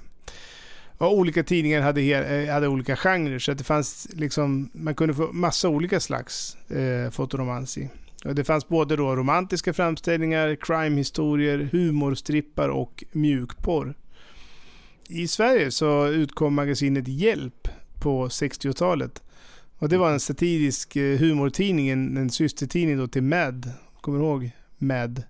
Och 0.98 1.18
olika 1.18 1.44
tidningar 1.44 1.82
hade, 1.82 2.02
eh, 2.02 2.54
hade 2.54 2.68
olika 2.68 2.96
genrer 2.96 3.40
så 3.40 3.52
att 3.52 3.58
det 3.58 3.64
fanns 3.64 4.08
liksom, 4.14 4.70
man 4.74 4.96
kunde 4.96 5.14
få 5.14 5.32
massa 5.32 5.70
olika 5.70 6.00
slags 6.00 6.58
eh, 6.70 7.12
fotoromansi. 7.12 7.90
Och 8.26 8.36
det 8.36 8.44
fanns 8.44 8.68
både 8.68 8.96
då 8.96 9.16
romantiska 9.16 9.74
framställningar, 9.74 10.56
crime-historier, 10.56 11.70
humorstrippar 11.72 12.70
och 12.70 13.04
mjukporr. 13.12 13.96
I 15.10 15.28
Sverige 15.28 15.72
så 15.72 16.08
utkom 16.08 16.54
magasinet 16.54 17.08
Hjälp 17.08 17.68
på 18.00 18.28
60-talet. 18.28 19.24
Och 19.78 19.90
det 19.90 19.98
var 19.98 20.12
en 20.12 20.20
satirisk 20.20 20.96
eh, 20.96 21.20
humortidning, 21.20 21.90
en, 21.90 22.18
en 22.18 22.30
systertidning 22.30 22.98
då 22.98 23.08
till 23.08 23.24
Mad. 23.24 23.72
Kommer 24.02 24.20
du 24.20 24.26
ihåg 24.26 24.52
Mad? 24.78 25.24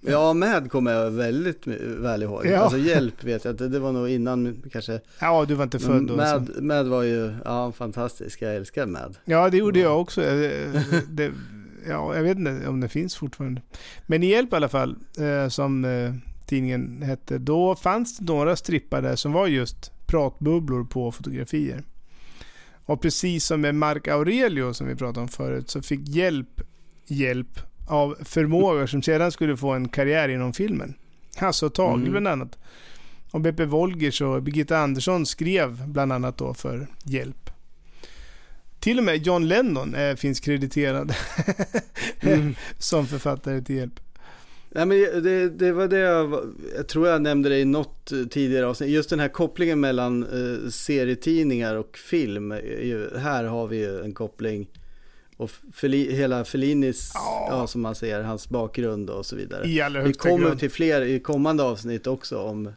Ja, 0.00 0.32
Mad 0.32 0.70
kommer 0.70 0.92
jag 0.92 1.10
väldigt 1.10 1.66
väl 1.66 2.22
ihåg. 2.22 2.46
Ja. 2.46 2.58
Alltså 2.58 2.78
Hjälp 2.78 3.24
vet 3.24 3.44
jag 3.44 3.56
det, 3.56 3.68
det 3.68 3.78
var 3.78 3.92
nog 3.92 4.08
innan 4.08 4.62
kanske. 4.72 5.00
Ja, 5.20 5.44
du 5.48 5.54
var 5.54 5.64
inte 5.64 5.78
född 5.78 6.06
då. 6.06 6.16
Mad, 6.16 6.50
så. 6.56 6.62
Mad 6.62 6.88
var 6.88 7.02
ju, 7.02 7.34
ja, 7.44 7.72
fantastisk. 7.72 8.42
Jag 8.42 8.56
älskar 8.56 8.86
Mad. 8.86 9.16
Ja, 9.24 9.50
det 9.50 9.56
gjorde 9.56 9.80
jag 9.80 10.00
också. 10.00 10.20
Det, 11.08 11.32
ja, 11.88 12.16
jag 12.16 12.22
vet 12.22 12.38
inte 12.38 12.68
om 12.68 12.80
det 12.80 12.88
finns 12.88 13.16
fortfarande. 13.16 13.62
Men 14.06 14.22
i 14.22 14.26
Hjälp 14.26 14.52
i 14.52 14.56
alla 14.56 14.68
fall, 14.68 14.96
eh, 15.18 15.48
som 15.48 15.84
eh, 15.84 16.14
tidningen 16.46 17.02
hette, 17.02 17.38
då 17.38 17.76
fanns 17.76 18.18
det 18.18 18.32
några 18.32 18.56
strippar 18.56 19.02
där 19.02 19.16
som 19.16 19.32
var 19.32 19.46
just 19.46 19.92
pratbubblor 20.06 20.84
på 20.84 21.12
fotografier. 21.12 21.82
Och 22.84 23.02
precis 23.02 23.46
som 23.46 23.60
med 23.60 23.74
Mark 23.74 24.08
Aurelio 24.08 24.72
som 24.72 24.86
vi 24.86 24.94
pratade 24.94 25.20
om 25.20 25.28
förut 25.28 25.70
så 25.70 25.82
fick 25.82 26.08
Hjälp 26.08 26.60
hjälp 27.06 27.60
av 27.88 28.16
förmågor 28.24 28.86
som 28.86 29.02
sedan 29.02 29.32
skulle 29.32 29.56
få 29.56 29.70
en 29.70 29.88
karriär 29.88 30.28
inom 30.28 30.52
filmen. 30.52 30.94
Hasse 31.36 31.66
och 31.66 31.74
Tage 31.74 31.98
mm. 31.98 32.10
bland 32.10 32.28
annat. 32.28 32.58
Och 33.30 33.40
Beppe 33.40 33.64
Wolgers 33.64 34.22
och 34.22 34.42
Birgitta 34.42 34.78
Andersson 34.78 35.26
skrev 35.26 35.88
bland 35.88 36.12
annat 36.12 36.38
då 36.38 36.54
för 36.54 36.86
Hjälp. 37.04 37.50
Till 38.80 38.98
och 38.98 39.04
med 39.04 39.26
John 39.26 39.48
Lennon 39.48 39.94
eh, 39.94 40.16
finns 40.16 40.40
krediterad 40.40 41.14
mm. 42.20 42.54
som 42.78 43.06
författare 43.06 43.60
till 43.60 43.76
Hjälp. 43.76 44.00
Nej, 44.70 44.86
men 44.86 45.22
det, 45.22 45.48
det 45.48 45.72
var 45.72 45.88
det 45.88 45.98
jag, 45.98 46.54
jag 46.76 46.88
tror 46.88 47.08
jag 47.08 47.22
nämnde 47.22 47.48
det 47.48 47.58
i 47.58 47.64
något 47.64 48.12
tidigare 48.30 48.66
avsnitt. 48.66 48.90
Just 48.90 49.10
den 49.10 49.20
här 49.20 49.28
kopplingen 49.28 49.80
mellan 49.80 50.22
eh, 50.22 50.70
serietidningar 50.70 51.74
och 51.74 51.96
film. 51.96 52.52
Ju, 52.82 53.16
här 53.18 53.44
har 53.44 53.66
vi 53.66 53.76
ju 53.76 54.00
en 54.00 54.14
koppling. 54.14 54.68
Och 55.38 55.50
Feli, 55.72 56.16
hela 56.16 56.44
Fellinis, 56.44 57.10
ja. 57.14 57.46
ja. 57.50 57.66
som 57.66 57.80
man 57.80 57.94
ser, 57.94 58.22
hans 58.22 58.48
bakgrund 58.48 59.10
och 59.10 59.26
så 59.26 59.36
vidare. 59.36 59.68
I 59.68 59.80
allra 59.80 60.02
Vi 60.02 60.12
kommer 60.12 60.54
till 60.54 60.70
fler 60.70 61.02
i 61.02 61.20
kommande 61.20 61.62
avsnitt 61.62 62.06
också 62.06 62.38
om 62.38 62.72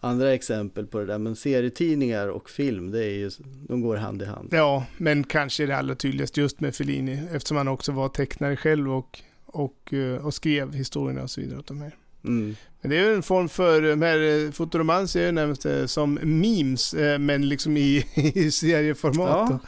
andra 0.00 0.34
exempel 0.34 0.86
på 0.86 0.98
det 0.98 1.06
där. 1.06 1.18
Men 1.18 1.36
serietidningar 1.36 2.28
och 2.28 2.50
film, 2.50 2.90
det 2.90 3.04
är 3.04 3.10
ju, 3.10 3.30
de 3.68 3.80
går 3.80 3.96
hand 3.96 4.22
i 4.22 4.24
hand. 4.24 4.48
Ja, 4.52 4.86
men 4.96 5.24
kanske 5.24 5.66
det 5.66 5.76
allra 5.76 5.94
tydligast 5.94 6.36
just 6.36 6.60
med 6.60 6.74
Fellini. 6.74 7.22
Eftersom 7.32 7.56
han 7.56 7.68
också 7.68 7.92
var 7.92 8.08
tecknare 8.08 8.56
själv 8.56 8.92
och, 8.92 9.20
och, 9.46 9.94
eh, 9.94 10.26
och 10.26 10.34
skrev 10.34 10.72
historierna 10.72 11.22
och 11.22 11.30
så 11.30 11.40
vidare 11.40 11.58
åt 11.58 11.66
de 11.66 11.82
här. 11.82 11.96
Mm. 12.24 12.56
Men 12.80 12.90
det 12.90 12.96
är 12.96 13.14
en 13.14 13.22
form 13.22 13.48
för, 13.48 13.82
de 13.82 14.02
här 14.02 14.46
eh, 14.46 14.50
fotoromans 14.50 15.16
är 15.16 15.26
ju 15.26 15.32
närmast 15.32 15.66
eh, 15.66 15.86
som 15.86 16.14
memes, 16.22 16.94
men 17.18 17.48
liksom 17.48 17.76
i, 17.76 18.06
i 18.34 18.50
serieformat. 18.50 19.50
Ja, 19.50 19.58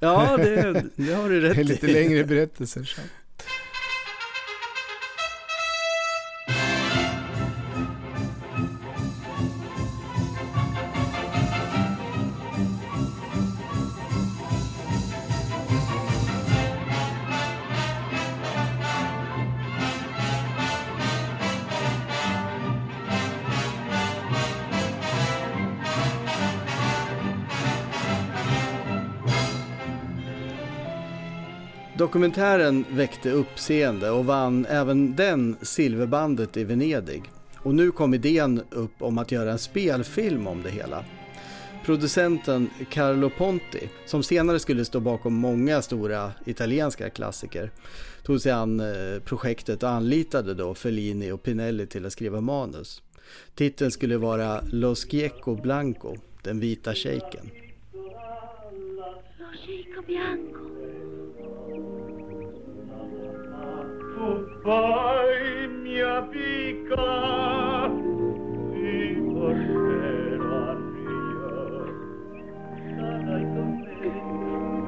ja 0.00 0.36
det, 0.36 0.84
det 0.96 1.12
har 1.12 1.30
du 1.30 1.40
rätt 1.40 1.58
i. 1.58 1.64
Lite 1.64 1.86
längre 1.86 2.24
berättelser. 2.24 2.84
Så. 2.84 3.00
Dokumentären 32.02 32.84
väckte 32.90 33.30
uppseende 33.30 34.10
och 34.10 34.24
vann 34.24 34.66
även 34.66 35.16
den 35.16 35.56
Silverbandet 35.62 36.56
i 36.56 36.64
Venedig. 36.64 37.22
Och 37.56 37.74
nu 37.74 37.90
kom 37.90 38.14
idén 38.14 38.62
upp 38.70 39.02
om 39.02 39.18
att 39.18 39.32
göra 39.32 39.52
en 39.52 39.58
spelfilm 39.58 40.46
om 40.46 40.62
det 40.62 40.70
hela. 40.70 41.04
Producenten 41.84 42.70
Carlo 42.90 43.30
Ponti, 43.30 43.88
som 44.06 44.22
senare 44.22 44.58
skulle 44.58 44.84
stå 44.84 45.00
bakom 45.00 45.34
många 45.34 45.82
stora 45.82 46.32
italienska 46.44 47.10
klassiker, 47.10 47.70
tog 48.22 48.40
sig 48.40 48.52
an 48.52 48.80
eh, 48.80 49.20
projektet 49.24 49.82
och 49.82 49.88
anlitade 49.88 50.54
då 50.54 50.74
Fellini 50.74 51.32
och 51.32 51.42
Pinelli 51.42 51.86
till 51.86 52.06
att 52.06 52.12
skriva 52.12 52.40
manus. 52.40 53.02
Titeln 53.54 53.90
skulle 53.90 54.16
vara 54.16 54.60
Lo 54.72 54.94
Schiecco 54.94 55.54
Blanco, 55.54 56.16
den 56.42 56.60
vita 56.60 56.94
shejken. 56.94 57.50
Lo 58.98 59.22
Schiecco 59.66 60.02
Bianco. 60.06 60.81
Fai 64.62 65.66
mia 65.82 66.22
pica 66.30 67.90
di 68.70 69.18
coscera 69.32 70.74
mia 70.92 71.58
sarai 72.94 73.44
con 73.54 73.68
me 73.82 74.14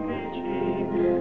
vicino 0.06 1.14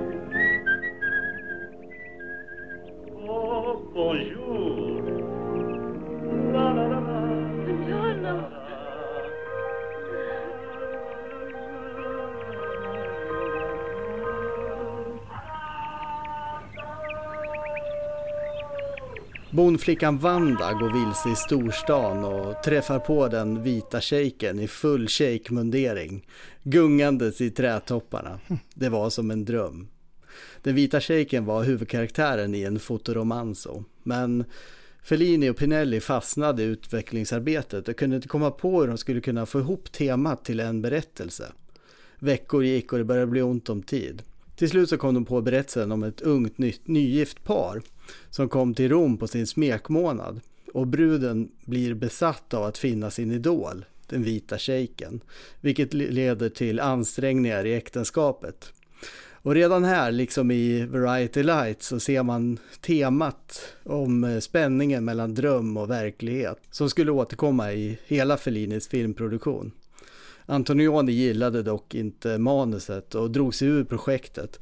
oh 3.25 3.89
bonjour. 3.93 5.03
La 6.51 6.65
la 6.71 6.85
la 6.87 6.99
la. 6.99 7.11
Buongiorno 7.65 8.62
Bondflickan 19.53 20.17
Wanda 20.17 20.73
går 20.73 20.93
vilse 20.93 21.29
i 21.29 21.35
storstan 21.35 22.23
och 22.23 22.63
träffar 22.63 22.99
på 22.99 23.27
den 23.27 23.63
vita 23.63 24.01
shejken 24.01 24.59
i 24.59 24.67
full 24.67 25.07
shejkmundering, 25.07 26.27
gungandes 26.63 27.41
i 27.41 27.49
trätopparna. 27.49 28.39
Det 28.73 28.89
var 28.89 29.09
som 29.09 29.31
en 29.31 29.45
dröm. 29.45 29.87
Den 30.61 30.75
vita 30.75 31.01
shejken 31.01 31.45
var 31.45 31.63
huvudkaraktären 31.63 32.55
i 32.55 32.63
en 32.63 32.79
fotoromanso, 32.79 33.83
men 34.03 34.45
Fellini 35.03 35.49
och 35.49 35.57
Pinelli 35.57 35.99
fastnade 35.99 36.63
i 36.63 36.65
utvecklingsarbetet 36.65 37.87
och 37.87 37.97
kunde 37.97 38.15
inte 38.15 38.27
komma 38.27 38.51
på 38.51 38.81
hur 38.81 38.87
de 38.87 38.97
skulle 38.97 39.21
kunna 39.21 39.45
få 39.45 39.59
ihop 39.59 39.91
temat 39.91 40.45
till 40.45 40.59
en 40.59 40.81
berättelse. 40.81 41.51
Veckor 42.19 42.63
gick 42.63 42.93
och 42.93 42.97
det 42.99 43.05
började 43.05 43.27
bli 43.27 43.41
ont 43.41 43.69
om 43.69 43.83
tid. 43.83 44.23
Till 44.55 44.69
slut 44.69 44.89
så 44.89 44.97
kom 44.97 45.13
de 45.13 45.25
på 45.25 45.41
berättelsen 45.41 45.91
om 45.91 46.03
ett 46.03 46.21
ungt 46.21 46.57
ny, 46.57 46.73
nygift 46.85 47.43
par 47.43 47.81
som 48.29 48.49
kom 48.49 48.73
till 48.73 48.89
Rom 48.89 49.17
på 49.17 49.27
sin 49.27 49.47
smekmånad 49.47 50.41
och 50.73 50.87
bruden 50.87 51.51
blir 51.65 51.93
besatt 51.93 52.53
av 52.53 52.63
att 52.63 52.77
finna 52.77 53.11
sin 53.11 53.31
idol, 53.31 53.85
den 54.07 54.23
vita 54.23 54.57
shejken, 54.57 55.21
vilket 55.61 55.93
leder 55.93 56.49
till 56.49 56.79
ansträngningar 56.79 57.65
i 57.65 57.73
äktenskapet. 57.73 58.73
Och 59.43 59.55
redan 59.55 59.83
här, 59.83 60.11
liksom 60.11 60.51
i 60.51 60.85
Variety 60.85 61.43
Light, 61.43 61.83
så 61.83 61.99
ser 61.99 62.23
man 62.23 62.59
temat 62.81 63.73
om 63.83 64.23
eh, 64.23 64.39
spänningen 64.39 65.05
mellan 65.05 65.35
dröm 65.35 65.77
och 65.77 65.89
verklighet 65.89 66.57
som 66.71 66.89
skulle 66.89 67.11
återkomma 67.11 67.73
i 67.73 67.99
hela 68.05 68.37
Fellinis 68.37 68.87
filmproduktion. 68.87 69.71
Antonioni 70.45 71.11
gillade 71.11 71.63
dock 71.63 71.95
inte 71.95 72.37
manuset 72.37 73.15
och 73.15 73.31
drog 73.31 73.55
sig 73.55 73.67
ur 73.67 73.83
projektet. 73.83 74.59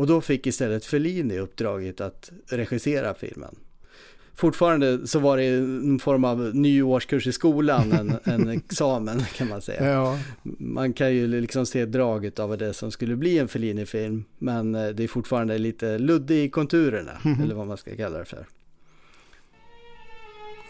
Och 0.00 0.06
då 0.06 0.20
fick 0.20 0.46
istället 0.46 0.84
Fellini 0.84 1.38
uppdraget 1.38 2.00
att 2.00 2.30
regissera 2.46 3.14
filmen. 3.14 3.54
Fortfarande 4.34 5.06
så 5.06 5.18
var 5.18 5.36
det 5.36 5.44
en 5.44 5.98
form 5.98 6.24
av 6.24 6.54
ny 6.54 6.82
årskurs 6.82 7.26
i 7.26 7.32
skolan, 7.32 7.92
en, 7.92 8.18
en 8.24 8.48
examen 8.68 9.20
kan 9.36 9.48
man 9.48 9.62
säga. 9.62 9.90
Ja. 9.90 10.18
Man 10.58 10.92
kan 10.92 11.14
ju 11.14 11.26
liksom 11.26 11.66
se 11.66 11.84
draget 11.86 12.38
av 12.38 12.58
det 12.58 12.74
som 12.74 12.90
skulle 12.90 13.16
bli 13.16 13.38
en 13.38 13.48
Fellini-film, 13.48 14.24
men 14.38 14.74
eh, 14.74 14.88
det 14.88 15.04
är 15.04 15.08
fortfarande 15.08 15.58
lite 15.58 15.98
luddig 15.98 16.44
i 16.44 16.48
konturerna, 16.50 17.12
Mhm. 17.24 17.42
eller 17.42 17.54
vad 17.54 17.66
man 17.66 17.76
ska 17.76 17.96
kalla 17.96 18.18
det 18.18 18.24
för. 18.24 18.46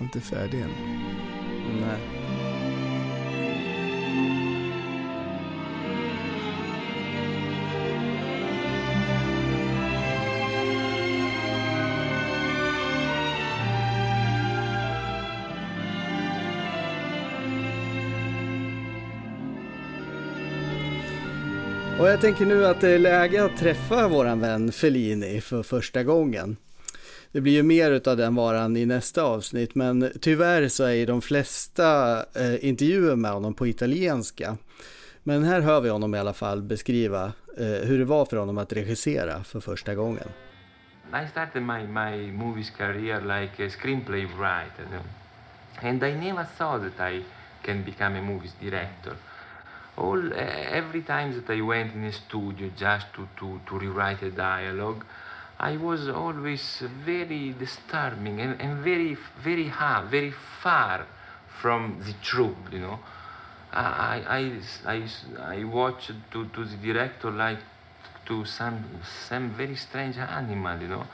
Inte 0.01 0.20
färdig 0.20 0.59
än. 0.61 0.70
Och 22.01 22.09
jag 22.09 22.20
tänker 22.20 22.47
nu 22.47 22.66
att 22.66 22.81
det 22.81 22.90
är 22.90 22.98
läge 22.98 23.44
att 23.44 23.56
träffa 23.56 24.09
våran 24.09 24.40
vän 24.40 24.72
Fellini 24.72 25.40
för 25.40 25.62
första 25.62 26.05
gången. 26.05 26.56
Det 27.32 27.40
blir 27.40 27.52
ju 27.52 27.62
mer 27.62 27.90
utav 27.90 28.16
den 28.16 28.35
varan 28.35 28.77
i 28.77 28.86
nästa 28.86 29.22
avsnitt, 29.22 29.74
men 29.74 30.12
tyvärr 30.20 30.68
så 30.68 30.85
är 30.85 30.93
ju 30.93 31.06
de 31.06 31.22
flesta 31.22 32.18
eh, 32.18 32.64
intervjuer 32.64 33.16
med 33.16 33.31
honom 33.31 33.55
på 33.55 33.66
italienska. 33.66 34.56
Men 35.22 35.44
här 35.44 35.60
hör 35.60 35.81
vi 35.81 35.89
honom 35.89 36.14
i 36.14 36.18
alla 36.18 36.32
fall 36.32 36.62
beskriva 36.62 37.24
eh, 37.59 37.66
hur 37.66 37.98
det 37.98 38.05
var 38.05 38.24
för 38.24 38.36
honom 38.36 38.59
att 38.59 38.72
regissera 38.72 39.44
för 39.44 39.60
första 39.60 39.94
gången. 39.94 40.28
I 41.24 41.28
started 41.31 41.62
my, 41.62 41.82
my 41.86 42.32
movies 42.32 42.70
career 42.70 43.20
like 43.20 43.66
a 43.66 43.70
screenplay 43.70 44.27
writer, 44.27 44.86
and 45.82 46.02
I 46.02 46.27
never 46.27 46.44
thought 46.59 46.97
that 46.97 47.12
I 47.12 47.24
can 47.62 47.85
become 47.85 48.18
a 48.18 48.22
movies 48.22 48.55
director. 48.60 49.12
All 50.01 50.32
every 50.35 51.02
time 51.02 51.35
that 51.35 51.52
I 51.52 51.60
went 51.60 51.94
in 51.94 52.05
a 52.05 52.12
studio 52.12 52.70
just 52.74 53.12
to, 53.14 53.28
to, 53.36 53.60
to 53.66 53.78
rewrite 53.78 54.22
a 54.22 54.31
dialogue, 54.31 55.05
I 55.59 55.77
was 55.77 56.09
always 56.09 56.82
very 57.05 57.52
disturbing 57.52 58.40
and, 58.40 58.59
and 58.62 58.82
very 58.82 59.14
very 59.44 59.68
hard, 59.68 60.09
very 60.09 60.32
far 60.62 61.06
from 61.60 62.01
the 62.02 62.14
truth, 62.22 62.72
you 62.72 62.78
know. 62.78 62.98
I 63.72 64.22
I 64.39 64.94
I, 64.94 65.09
I 65.59 65.64
watched 65.64 66.12
to, 66.32 66.47
to 66.47 66.64
the 66.64 66.77
director 66.77 67.31
like 67.31 67.60
to 68.24 68.47
some 68.47 68.82
some 69.28 69.51
very 69.51 69.77
strange 69.77 70.16
animal, 70.16 70.81
you 70.81 70.89
know. 70.89 71.06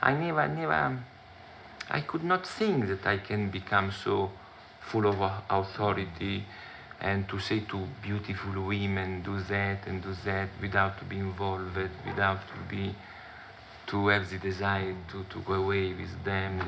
I 0.00 0.14
never 0.14 0.48
never 0.48 0.98
I 1.90 2.00
could 2.00 2.24
not 2.24 2.46
think 2.46 2.86
that 2.88 3.06
I 3.06 3.18
can 3.18 3.50
become 3.50 3.92
so 3.92 4.30
full 4.80 5.06
of 5.06 5.20
authority 5.50 6.46
and 7.00 7.28
to 7.28 7.38
say 7.38 7.60
to 7.60 7.78
beautiful 8.02 8.62
women 8.62 9.22
do 9.22 9.40
that 9.40 9.86
and 9.86 10.02
do 10.02 10.14
that 10.24 10.48
without 10.60 10.98
to 10.98 11.04
be 11.04 11.18
involved, 11.18 11.76
without 12.06 12.40
to 12.48 12.54
be 12.68 12.94
to 13.86 14.08
have 14.08 14.30
the 14.30 14.38
desire 14.38 14.94
to, 15.10 15.24
to 15.24 15.40
go 15.40 15.54
away 15.54 15.94
with 15.94 16.24
them. 16.24 16.60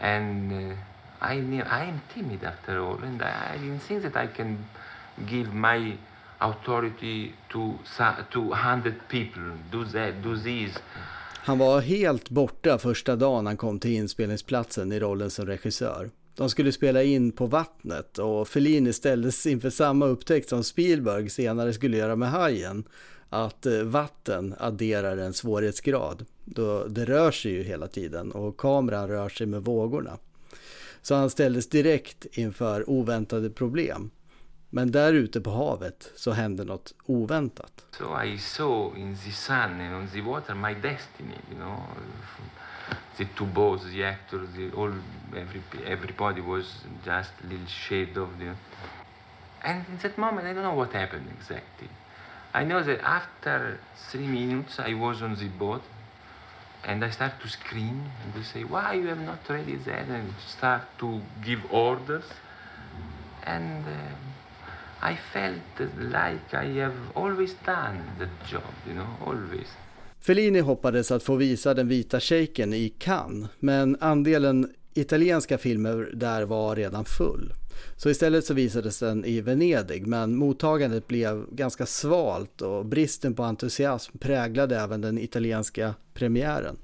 And 0.00 0.52
uh, 0.52 0.74
I, 1.20 1.40
ne- 1.40 1.62
I 1.62 1.84
am 1.84 2.00
timid 2.14 2.44
after 2.44 2.80
all, 2.80 2.98
and 3.02 3.22
I, 3.22 3.54
I 3.54 3.58
didn't 3.58 3.80
think 3.80 4.02
that 4.02 4.16
I 4.16 4.26
can 4.26 4.58
give 5.26 5.54
my 5.54 5.96
authority 6.40 7.34
to 7.48 7.78
to 8.30 8.50
hundred 8.52 8.94
people. 9.08 9.42
Do 9.70 9.84
that, 9.84 10.22
do 10.22 10.36
this. 10.36 10.78
Han 11.46 11.58
var 11.58 11.80
helt 11.80 12.30
borta 12.30 12.78
första 12.78 13.16
dagen 13.16 13.46
han 13.46 13.56
kom 13.56 13.78
till 13.80 13.90
inspelningsplatsen 13.90 14.92
i 14.92 15.00
rollen 15.00 15.30
som 15.30 15.46
regissör. 15.46 16.10
De 16.36 16.50
skulle 16.50 16.72
spela 16.72 17.02
in 17.02 17.32
på 17.32 17.46
vattnet 17.46 18.18
och 18.18 18.48
Fellini 18.48 18.92
ställdes 18.92 19.46
inför 19.46 19.70
samma 19.70 20.06
upptäckt 20.06 20.48
som 20.48 20.64
Spielberg 20.64 21.30
senare 21.30 21.72
skulle 21.72 21.96
göra 21.96 22.16
med 22.16 22.30
Hajen. 22.30 22.84
Att 23.28 23.66
eh, 23.66 23.82
vatten 23.82 24.54
adderar 24.58 25.16
en 25.16 25.32
svårighetsgrad. 25.32 26.24
Då 26.44 26.86
det 26.86 27.04
rör 27.04 27.30
sig 27.30 27.52
ju 27.52 27.62
hela 27.62 27.88
tiden 27.88 28.32
och 28.32 28.56
kameran 28.56 29.08
rör 29.08 29.28
sig 29.28 29.46
med 29.46 29.64
vågorna. 29.64 30.18
Så 31.02 31.14
han 31.14 31.30
ställdes 31.30 31.68
direkt 31.68 32.26
inför 32.32 32.90
oväntade 32.90 33.50
problem. 33.50 34.10
Men 34.70 34.92
där 34.92 35.12
ute 35.12 35.40
på 35.40 35.50
havet 35.50 36.10
så 36.16 36.30
hände 36.30 36.64
något 36.64 36.94
oväntat. 37.06 37.84
So 37.98 38.22
I 38.22 38.38
saw 38.38 39.00
in 39.00 39.16
the 39.24 39.32
sun 39.32 39.80
and 39.80 39.94
on 39.94 40.08
the 40.12 40.20
water 40.20 40.54
my 40.54 40.74
destiny, 40.74 41.38
you 41.50 41.60
know. 41.60 41.78
The 43.16 43.24
two 43.24 43.46
boats, 43.46 43.84
the 43.84 44.04
actors, 44.04 44.48
the 44.56 44.70
all, 44.76 44.92
every, 45.36 45.62
everybody 45.86 46.40
was 46.40 46.66
just 47.04 47.30
a 47.42 47.46
little 47.46 47.66
shade 47.66 48.16
of 48.16 48.38
the. 48.38 48.54
And 49.62 49.84
in 49.88 49.98
that 50.02 50.18
moment, 50.18 50.46
I 50.46 50.52
don't 50.52 50.62
know 50.62 50.74
what 50.74 50.92
happened 50.92 51.28
exactly. 51.38 51.88
I 52.52 52.64
know 52.64 52.82
that 52.82 53.00
after 53.00 53.78
three 54.10 54.26
minutes, 54.26 54.78
I 54.78 54.94
was 54.94 55.22
on 55.22 55.36
the 55.36 55.48
boat, 55.48 55.82
and 56.84 57.04
I 57.04 57.10
start 57.10 57.40
to 57.40 57.48
scream 57.48 58.10
and 58.22 58.34
they 58.34 58.42
say, 58.42 58.64
"Why 58.64 58.94
you 58.94 59.06
have 59.08 59.20
not 59.20 59.48
ready 59.48 59.76
that?" 59.76 60.08
And 60.08 60.32
start 60.46 60.82
to 60.98 61.20
give 61.44 61.60
orders, 61.70 62.24
and. 63.44 63.84
Uh, 63.86 64.14
I 65.04 65.16
felt 65.16 65.90
like 65.98 66.54
I 66.54 66.64
have 66.80 66.96
always 67.14 67.54
done 67.66 68.02
that 68.18 68.48
job, 68.50 68.72
you 68.88 68.94
know, 68.94 69.06
always. 69.26 69.68
Fellini 70.18 70.60
hoppades 70.60 71.10
att 71.10 71.22
få 71.22 71.36
visa 71.36 71.74
den 71.74 71.88
vita 71.88 72.20
shejken 72.20 72.72
i 72.72 72.88
Cannes, 72.98 73.48
men 73.60 73.96
andelen 74.00 74.72
italienska 74.94 75.58
filmer 75.58 76.10
där 76.14 76.42
var 76.42 76.76
redan 76.76 77.04
full. 77.04 77.52
Så 77.96 78.10
istället 78.10 78.44
så 78.44 78.54
visades 78.54 78.98
den 78.98 79.24
i 79.24 79.40
Venedig, 79.40 80.06
men 80.06 80.36
mottagandet 80.36 81.06
blev 81.06 81.46
ganska 81.50 81.86
svalt 81.86 82.62
och 82.62 82.86
bristen 82.86 83.34
på 83.34 83.42
entusiasm 83.42 84.18
präglade 84.18 84.78
även 84.78 85.00
den 85.00 85.18
italienska 85.18 85.94
premiären. 86.14 86.76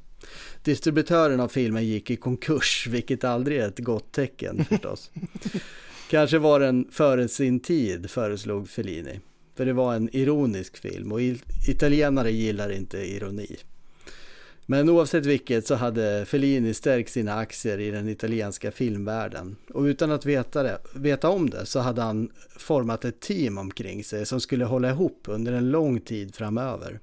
Distributören 0.62 1.41
av 1.41 1.49
filmen 1.49 1.87
gick 1.87 2.11
i 2.11 2.16
konkurs, 2.16 2.87
vilket 2.91 3.24
aldrig 3.24 3.59
är 3.59 3.69
ett 3.69 3.78
gott 3.78 4.12
tecken 4.12 4.65
förstås. 4.69 5.11
Kanske 6.11 6.39
var 6.39 6.61
den 6.61 6.89
före 6.91 7.28
sin 7.28 7.61
tid, 7.61 8.11
föreslog 8.11 8.69
Fellini. 8.69 9.20
För 9.57 9.66
det 9.66 9.73
var 9.73 9.95
en 9.95 10.16
ironisk 10.16 10.77
film 10.77 11.12
och 11.12 11.20
italienare 11.69 12.31
gillar 12.31 12.73
inte 12.73 12.99
ironi. 12.99 13.57
Men 14.70 14.88
oavsett 14.88 15.26
vilket 15.26 15.66
så 15.66 15.74
hade 15.74 16.24
Fellini 16.26 16.74
stärkt 16.74 17.12
sina 17.12 17.34
aktier 17.34 17.78
i 17.78 17.90
den 17.90 18.09
italienska 18.09 18.70
filmvärlden. 18.70 19.56
Och 19.74 19.82
utan 19.82 20.10
att 20.10 20.26
veta, 20.26 20.62
det, 20.62 20.78
veta 20.94 21.28
om 21.28 21.51
det 21.51 21.66
så 21.66 21.80
hade 21.80 22.02
han 22.02 22.30
format 22.56 23.05
ett 23.05 23.20
team 23.20 23.59
omkring 23.59 24.05
sig 24.05 24.26
som 24.26 24.40
skulle 24.40 24.64
hålla 24.64 24.90
ihop 24.90 25.22
under 25.24 25.52
en 25.52 25.70
lång 25.70 26.01
tid 26.01 26.34
framöver. 26.34 27.01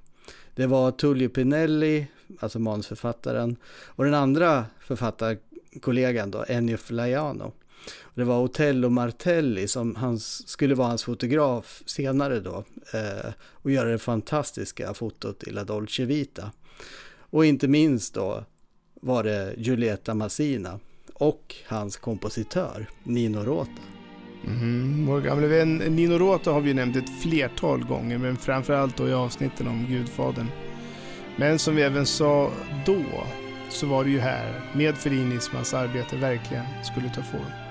Det 0.55 0.67
var 0.67 0.91
Tullio 0.91 1.29
Pinelli, 1.29 2.07
alltså 2.39 2.59
manusförfattaren, 2.59 3.55
och 3.85 4.03
den 4.03 4.13
andra 4.13 4.65
författarkollegan 4.79 6.31
då, 6.31 6.45
Ennio 6.47 6.77
Flaiano. 6.77 7.53
Det 8.15 8.23
var 8.23 8.41
Otello 8.41 8.89
Martelli 8.89 9.67
som 9.67 9.95
hans, 9.95 10.47
skulle 10.47 10.75
vara 10.75 10.87
hans 10.87 11.03
fotograf 11.03 11.83
senare 11.85 12.39
då 12.39 12.63
eh, 12.93 13.31
och 13.39 13.71
göra 13.71 13.89
det 13.89 13.99
fantastiska 13.99 14.93
fotot 14.93 15.43
i 15.43 15.51
La 15.51 15.63
Dolce 15.63 16.05
Vita. 16.05 16.51
Och 17.29 17.45
inte 17.45 17.67
minst 17.67 18.13
då 18.13 18.43
var 19.01 19.23
det 19.23 19.53
Giulietta 19.57 20.13
Massina 20.13 20.79
och 21.13 21.55
hans 21.67 21.97
kompositör 21.97 22.89
Nino 23.03 23.39
Rota. 23.39 23.81
Mm, 24.47 25.05
vår 25.05 25.21
gamle 25.21 25.47
vän 25.47 25.77
Nino 25.77 26.17
Rota 26.17 26.51
har 26.51 26.61
vi 26.61 26.73
nämnt 26.73 26.95
ett 26.95 27.21
flertal 27.21 27.83
gånger, 27.83 28.17
men 28.17 28.37
framförallt 28.37 28.97
då 28.97 29.07
i 29.07 29.13
avsnitten 29.13 29.67
om 29.67 29.85
Gudfadern. 29.89 30.47
Men 31.35 31.59
som 31.59 31.75
vi 31.75 31.81
även 31.81 32.05
sa 32.05 32.51
då, 32.85 33.03
så 33.69 33.87
var 33.87 34.03
det 34.03 34.09
ju 34.09 34.19
här, 34.19 34.61
med 34.73 34.95
Fellinis 34.95 35.43
som 35.43 35.55
hans 35.55 35.73
arbete 35.73 36.17
verkligen 36.17 36.65
skulle 36.83 37.09
ta 37.09 37.21
form. 37.21 37.66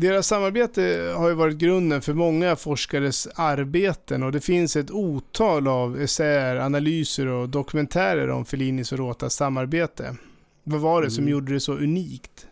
Deras 0.00 0.26
samarbete 0.26 1.12
har 1.16 1.28
ju 1.28 1.34
varit 1.34 1.56
grunden 1.58 2.02
för 2.02 2.14
många 2.14 2.56
forskares 2.56 3.28
arbeten 3.34 4.22
och 4.22 4.32
det 4.32 4.40
finns 4.40 4.76
ett 4.76 4.90
otal 4.90 5.68
av 5.68 6.00
essäer, 6.00 6.56
analyser 6.56 7.26
och 7.26 7.48
dokumentärer 7.48 8.28
om 8.30 8.44
Fellinis 8.44 8.92
och 8.92 8.98
Rotas 8.98 9.34
samarbete. 9.34 10.16
Vad 10.64 10.80
var 10.80 11.02
det 11.02 11.10
som 11.10 11.24
Mm. 11.24 11.32
gjorde 11.32 11.52
det 11.52 11.60
så 11.60 11.72
unikt? 11.72 12.46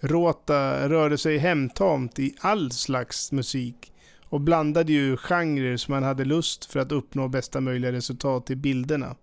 Rota 0.00 0.88
rörde 0.88 1.18
sig 1.18 1.38
hemtamt 1.38 2.18
i 2.18 2.34
all 2.40 2.70
slags 2.70 3.32
musik 3.32 3.92
och 4.24 4.40
blandade 4.40 4.92
ju 4.92 5.16
genrer 5.16 5.76
som 5.76 5.94
man 5.94 6.02
hade 6.02 6.24
lust 6.24 6.64
för 6.64 6.80
att 6.80 6.92
uppnå 6.92 7.28
bästa 7.28 7.60
möjliga 7.60 7.92
resultat 7.92 8.50
i 8.50 8.56
bilderna. 8.56 9.16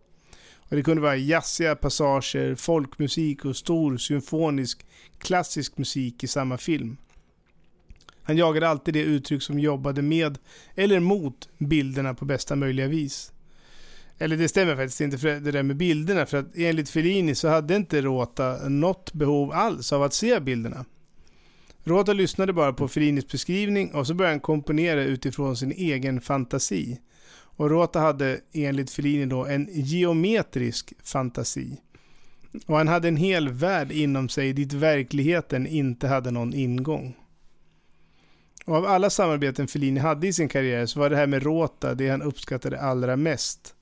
Och 0.69 0.75
det 0.75 0.83
kunde 0.83 1.01
vara 1.01 1.15
jazziga 1.15 1.75
passager, 1.75 2.55
folkmusik 2.55 3.45
och 3.45 3.55
stor 3.55 3.97
symfonisk 3.97 4.85
klassisk 5.17 5.77
musik 5.77 6.23
i 6.23 6.27
samma 6.27 6.57
film. 6.57 6.97
Han 8.29 8.37
jagade 8.37 8.69
alltid 8.69 8.93
det 8.93 9.01
uttryck 9.01 9.43
som 9.43 9.59
jobbade 9.59 10.01
med 10.01 10.37
eller 10.75 10.99
mot 10.99 11.49
bilderna 11.57 12.13
på 12.13 12.25
bästa 12.25 12.55
möjliga 12.55 12.87
vis. 12.87 13.31
Eller 14.17 14.37
det 14.37 14.49
stämmer 14.49 14.75
faktiskt 14.75 15.01
inte 15.01 15.17
för 15.17 15.27
det 15.27 15.51
där 15.51 15.63
med 15.63 15.77
bilderna 15.77 16.25
för 16.25 16.37
att 16.37 16.57
enligt 16.57 16.89
Fellini 16.89 17.35
så 17.35 17.47
hade 17.47 17.75
inte 17.75 18.01
Rota 18.01 18.69
något 18.69 19.13
behov 19.13 19.51
alls 19.51 19.93
av 19.93 20.03
att 20.03 20.13
se 20.13 20.39
bilderna. 20.39 20.85
Rota 21.83 22.13
lyssnade 22.13 22.53
bara 22.53 22.73
på 22.73 22.87
Fellinis 22.87 23.27
beskrivning 23.27 23.93
och 23.93 24.07
så 24.07 24.13
började 24.13 24.33
han 24.33 24.39
komponera 24.39 25.03
utifrån 25.03 25.57
sin 25.57 25.71
egen 25.71 26.21
fantasi. 26.21 26.99
Och 27.31 27.69
Rota 27.69 27.99
hade 27.99 28.39
enligt 28.53 28.91
Fellini 28.91 29.25
då 29.25 29.45
en 29.45 29.67
geometrisk 29.71 30.93
fantasi. 31.03 31.77
Och 32.65 32.77
han 32.77 32.87
hade 32.87 33.07
en 33.07 33.17
hel 33.17 33.49
värld 33.49 33.91
inom 33.91 34.29
sig 34.29 34.53
dit 34.53 34.73
verkligheten 34.73 35.67
inte 35.67 36.07
hade 36.07 36.31
någon 36.31 36.53
ingång. 36.53 37.15
Och 38.69 38.75
av 38.75 38.85
alla 38.85 39.09
samarbeten 39.09 39.67
Fellini 39.67 39.99
hade 39.99 40.27
i 40.27 40.33
sin 40.33 40.47
karriär 40.49 40.85
så 40.85 40.99
var 40.99 41.09
det 41.09 41.15
här 41.15 41.27
med 41.27 41.43
Rota 41.43 41.93
det 41.95 42.09
han 42.09 42.21
uppskattade 42.21 42.79
allra 42.81 43.15
mest. 43.15 43.75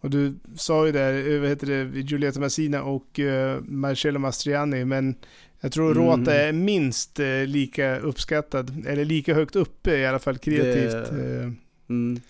Och 0.00 0.10
du 0.10 0.34
sa 0.56 0.86
ju 0.86 0.92
där, 0.92 1.32
eh, 1.34 1.40
vad 1.40 1.48
heter 1.48 1.66
det, 1.66 2.00
Giulietta 2.00 2.40
Massina 2.40 2.82
och 2.82 3.18
uh, 3.18 3.60
Marcello 3.62 4.18
Mastriani, 4.18 4.84
men 4.84 5.14
jag 5.60 5.72
tror 5.72 5.90
Mm. 5.90 6.02
Rota 6.04 6.34
är 6.34 6.52
minst 6.52 7.18
eh, 7.20 7.26
lika 7.46 7.98
uppskattad, 7.98 8.86
eller 8.86 9.04
lika 9.04 9.34
högt 9.34 9.56
uppe 9.56 9.96
i 9.96 10.06
alla 10.06 10.18
fall 10.18 10.38
kreativt. 10.38 11.10
Det- 11.10 11.36
eh. 11.42 11.50
Mm. 11.88 12.20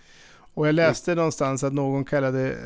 Och 0.55 0.68
jag 0.68 0.74
läste 0.74 1.14
någonstans 1.14 1.64
att 1.64 1.73
någon, 1.73 2.05
kallade, 2.05 2.56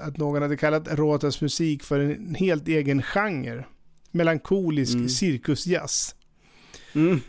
att 0.00 0.16
någon 0.16 0.42
hade 0.42 0.56
kallat 0.56 0.88
Rotas 0.92 1.40
musik 1.40 1.82
för 1.82 2.00
en 2.00 2.34
helt 2.34 2.68
egen 2.68 3.02
genre. 3.02 3.64
Melankolisk 4.10 4.94
Mm. 4.94 5.08
cirkusjazz. 5.08 6.14
Mm. 6.96 7.20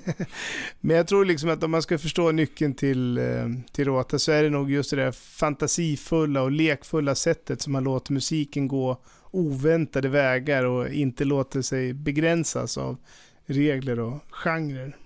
Men 0.80 0.96
jag 0.96 1.06
tror 1.08 1.24
liksom 1.24 1.50
att 1.50 1.62
om 1.62 1.70
man 1.70 1.82
ska 1.82 1.98
förstå 1.98 2.32
nyckeln 2.32 2.74
till, 2.74 3.18
eh, 3.18 3.48
till 3.72 3.84
Rota 3.84 4.18
så 4.18 4.32
är 4.32 4.42
det 4.42 4.50
nog 4.50 4.70
just 4.70 4.90
det 4.90 4.96
där 4.96 5.12
fantasifulla 5.12 6.42
och 6.42 6.50
lekfulla 6.50 7.14
sättet 7.14 7.62
som 7.62 7.72
man 7.72 7.84
låter 7.84 8.12
musiken 8.12 8.68
gå 8.68 9.00
oväntade 9.30 10.08
vägar 10.08 10.64
och 10.64 10.88
inte 10.88 11.24
låter 11.24 11.62
sig 11.62 11.92
begränsas 11.92 12.78
av 12.78 12.96
regler 13.46 14.00
och 14.00 14.20
genrer. 14.30 14.96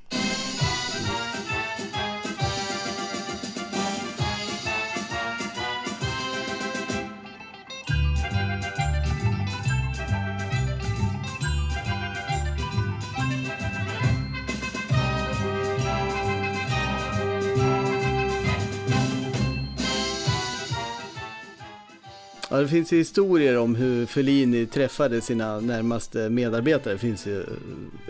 Ja, 22.52 22.56
det 22.56 22.68
finns 22.68 22.92
ju 22.92 22.96
historier 22.96 23.58
om 23.58 23.74
hur 23.74 24.06
Fellini 24.06 24.66
träffade 24.66 25.20
sina 25.20 25.60
närmaste 25.60 26.30
medarbetare. 26.30 26.92
Det 26.94 26.98
finns 26.98 27.26
ju 27.26 27.44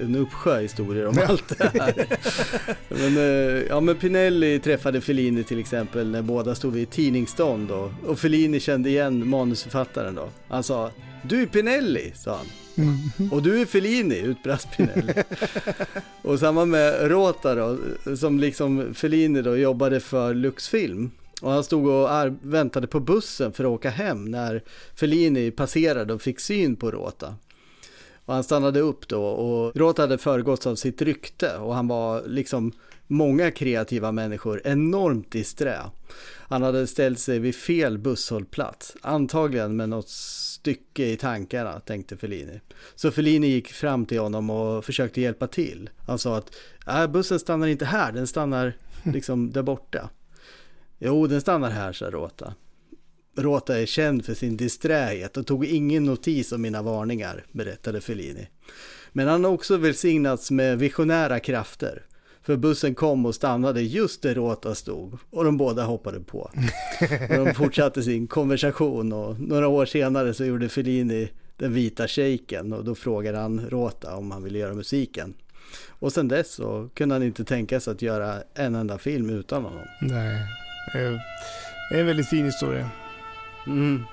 en 0.02 0.16
uppsjö 0.16 0.60
historier 0.60 1.06
om 1.06 1.14
Ja. 1.18 1.26
allt 1.26 1.58
det 1.58 1.70
här. 1.80 2.06
Men, 2.88 3.16
eh, 3.16 3.62
ja, 3.68 3.80
men 3.80 3.96
Pinelli 3.96 4.58
träffade 4.60 5.00
Fellini 5.00 5.44
till 5.44 5.58
exempel 5.60 6.10
när 6.10 6.22
båda 6.22 6.54
stod 6.54 6.72
vid 6.72 6.90
tidningsstånd 6.90 7.70
och, 7.70 7.90
och 8.06 8.18
Fellini 8.18 8.60
kände 8.60 8.88
igen 8.88 9.28
manusförfattaren 9.28 10.14
då. 10.14 10.28
Han 10.48 10.62
sa 10.62 10.90
Du 11.22 11.42
är 11.42 11.46
Pinelli, 11.46 12.12
sa 12.14 12.36
han. 12.36 12.46
Och 13.32 13.42
du 13.42 13.60
är 13.60 13.66
Fellini, 13.66 14.18
utbrast 14.18 14.68
Pinelli. 14.76 15.12
och 16.22 16.38
samma 16.38 16.64
med 16.64 17.10
Rota 17.10 17.54
då, 17.54 17.78
som 18.16 18.38
liksom 18.40 18.94
Fellini 18.94 19.42
då 19.42 19.56
jobbade 19.56 20.00
för 20.00 20.34
Luxfilm. 20.34 21.10
Och 21.40 21.50
han 21.50 21.64
stod 21.64 21.86
och 21.86 22.08
väntade 22.42 22.86
på 22.86 23.00
bussen 23.00 23.52
för 23.52 23.64
att 23.64 23.70
åka 23.70 23.90
hem 23.90 24.24
när 24.24 24.62
Fellini 24.94 25.50
passerade 25.50 26.14
och 26.14 26.22
fick 26.22 26.40
syn 26.40 26.76
på 26.76 26.90
Rota. 26.90 27.34
Och 28.24 28.34
han 28.34 28.44
stannade 28.44 28.80
upp 28.80 29.08
då 29.08 29.24
och 29.24 29.76
Rota 29.76 30.02
hade 30.02 30.18
föregåtts 30.18 30.66
av 30.66 30.76
sitt 30.76 31.02
rykte 31.02 31.56
och 31.56 31.74
han 31.74 31.88
var 31.88 32.22
liksom 32.26 32.72
många 33.06 33.50
kreativa 33.50 34.12
människor 34.12 34.62
enormt 34.64 35.30
disträ. 35.30 35.78
Han 36.48 36.62
hade 36.62 36.86
ställt 36.86 37.18
sig 37.18 37.38
vid 37.38 37.54
fel 37.54 37.98
busshållplats, 37.98 38.96
antagligen 39.00 39.76
med 39.76 39.88
något 39.88 40.08
stycke 40.08 41.06
i 41.06 41.16
tankarna, 41.16 41.80
tänkte 41.80 42.16
Fellini. 42.16 42.60
Så 42.94 43.10
Fellini 43.10 43.46
gick 43.46 43.68
fram 43.68 44.06
till 44.06 44.20
honom 44.20 44.50
och 44.50 44.84
försökte 44.84 45.20
hjälpa 45.20 45.46
till. 45.46 45.90
Han 46.06 46.18
sa 46.18 46.36
att 46.36 46.56
äh, 46.86 47.06
bussen 47.06 47.40
stannar 47.40 47.66
inte 47.66 47.84
här, 47.84 48.12
den 48.12 48.26
stannar 48.26 48.76
liksom 49.04 49.50
där 49.50 49.62
borta. 49.62 50.10
Jo, 51.02 51.26
den 51.26 51.40
stannar 51.40 51.70
här, 51.70 51.92
sa 51.92 52.10
Rota. 52.10 52.54
Rota 53.36 53.78
är 53.78 53.86
känd 53.86 54.24
för 54.24 54.34
sin 54.34 54.56
disträhet 54.56 55.36
och 55.36 55.46
tog 55.46 55.64
ingen 55.64 56.04
notis 56.04 56.52
om 56.52 56.62
mina 56.62 56.82
varningar, 56.82 57.44
berättade 57.52 58.00
Fellini. 58.00 58.48
Men 59.12 59.28
han 59.28 59.44
har 59.44 59.50
också 59.50 59.76
välsignats 59.76 60.50
med 60.50 60.78
visionära 60.78 61.40
krafter. 61.40 62.02
För 62.42 62.56
bussen 62.56 62.94
kom 62.94 63.26
och 63.26 63.34
stannade 63.34 63.82
just 63.82 64.22
där 64.22 64.34
Rota 64.34 64.74
stod 64.74 65.18
och 65.30 65.44
de 65.44 65.56
båda 65.56 65.84
hoppade 65.84 66.20
på. 66.20 66.50
Och 67.30 67.44
de 67.44 67.54
fortsatte 67.54 68.02
sin 68.02 68.26
konversation 68.26 69.12
och 69.12 69.40
några 69.40 69.68
år 69.68 69.86
senare 69.86 70.34
så 70.34 70.44
gjorde 70.44 70.68
Fellini 70.68 71.30
den 71.56 71.72
vita 71.72 72.08
shejken 72.08 72.72
och 72.72 72.84
då 72.84 72.94
frågade 72.94 73.38
han 73.38 73.66
Rota 73.70 74.16
om 74.16 74.30
han 74.30 74.42
ville 74.44 74.58
göra 74.58 74.74
musiken. 74.74 75.34
Och 75.88 76.12
sen 76.12 76.28
dess 76.28 76.52
så 76.52 76.88
kunde 76.94 77.14
han 77.14 77.22
inte 77.22 77.44
tänka 77.44 77.80
sig 77.80 77.90
att 77.90 78.02
göra 78.02 78.42
en 78.54 78.74
enda 78.74 78.98
film 78.98 79.30
utan 79.30 79.64
honom. 79.64 79.84
Nej, 80.00 80.46
Eh, 80.94 81.20
det 81.90 81.96
är 81.96 82.00
en 82.00 82.06
väldigt 82.06 82.28
fin 82.28 82.44
historia. 82.44 82.90
Mm. 83.66 84.04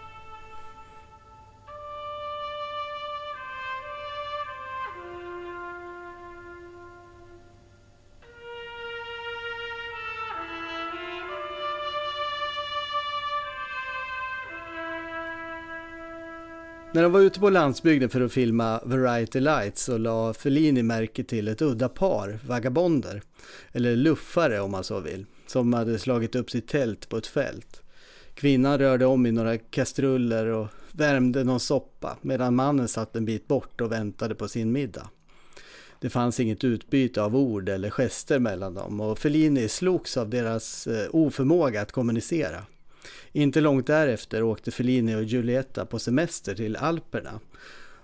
När 16.94 17.04
de 17.04 17.12
var 17.12 17.20
ute 17.20 17.40
på 17.40 17.50
landsbygden 17.50 18.10
för 18.10 18.22
att 18.22 18.32
filma 18.32 18.80
Variety 18.84 19.40
Lights 19.40 19.84
så 19.84 19.98
la 19.98 20.34
Fellini 20.34 20.84
märke 20.84 21.24
till 21.24 21.48
ett 21.48 21.62
udda 21.62 21.90
par 21.90 22.40
vagabonder, 22.48 23.22
eller 23.72 23.96
luffare 23.96 24.60
om 24.60 24.72
man 24.72 24.84
så 24.84 25.00
vill, 25.00 25.26
som 25.48 25.74
hade 25.74 26.00
slagit 26.00 26.36
upp 26.36 26.52
sitt 26.52 26.68
tält 26.68 27.10
på 27.10 27.18
ett 27.18 27.28
fält. 27.28 27.82
Kvinnan 28.34 28.78
rörde 28.78 29.06
om 29.06 29.26
i 29.26 29.32
några 29.32 29.58
kastruller 29.58 30.46
och 30.46 30.68
värmde 30.92 31.44
någon 31.44 31.60
soppa 31.60 32.18
medan 32.22 32.56
mannen 32.56 32.88
satt 32.88 33.16
en 33.16 33.26
bit 33.26 33.48
bort 33.48 33.82
och 33.82 33.92
väntade 33.92 34.36
på 34.36 34.48
sin 34.48 34.72
middag. 34.72 35.10
Det 36.02 36.10
fanns 36.10 36.40
inget 36.40 36.64
utbyte 36.64 37.22
av 37.22 37.36
ord 37.36 37.70
eller 37.70 37.90
gester 37.90 38.40
mellan 38.40 38.74
dem 38.74 39.02
och 39.02 39.20
Fellini 39.20 39.68
slogs 39.68 40.18
av 40.18 40.30
deras 40.30 40.88
eh, 40.88 41.08
oförmåga 41.12 41.82
att 41.82 41.92
kommunicera. 41.92 42.66
Inte 43.32 43.62
långt 43.62 43.88
därefter 43.88 44.44
åkte 44.44 44.72
Fellini 44.72 45.16
och 45.16 45.24
Giulietta 45.24 45.86
på 45.86 46.00
semester 46.00 46.56
till 46.56 46.76
Alperna 46.76 47.40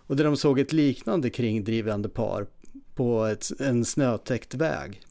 och 0.08 0.16
där 0.16 0.24
de 0.24 0.38
såg 0.38 0.60
ett 0.60 0.74
liknande 0.74 1.30
kringdrivande 1.30 2.10
par 2.10 2.48
på 2.96 3.26
ett, 3.26 3.52
en 3.60 3.86
snötäckt 3.86 4.56
väg. 4.56 5.02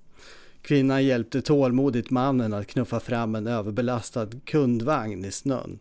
Kvinnan 0.62 1.04
hjälpte 1.04 1.42
tålmodigt 1.42 2.10
mannen 2.10 2.52
att 2.52 2.66
knuffa 2.66 3.00
fram 3.00 3.34
en 3.34 3.46
överbelastad 3.46 4.28
kundvagn 4.44 5.24
i 5.24 5.30
snön. 5.30 5.78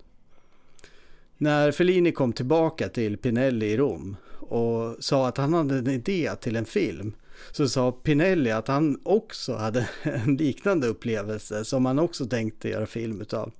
När 1.37 1.71
Fellini 1.71 2.11
kom 2.11 2.33
tillbaka 2.33 2.89
till 2.89 3.17
Pinelli 3.17 3.65
i 3.65 3.77
Rom 3.77 4.15
och 4.39 4.95
sa 4.99 5.27
att 5.27 5.37
han 5.37 5.53
hade 5.53 5.77
en 5.77 5.89
idé 5.89 6.35
till 6.41 6.55
en 6.55 6.65
film 6.65 7.13
så 7.51 7.69
sa 7.69 7.91
Pinelli 7.91 8.51
att 8.51 8.67
han 8.67 8.99
också 9.03 9.55
hade 9.55 9.89
en 10.03 10.37
liknande 10.37 10.87
upplevelse 10.87 11.65
som 11.65 11.85
han 11.85 11.99
också 11.99 12.25
tänkte 12.25 12.69
göra 12.69 12.85
film 12.85 13.21
utav. 13.21 13.51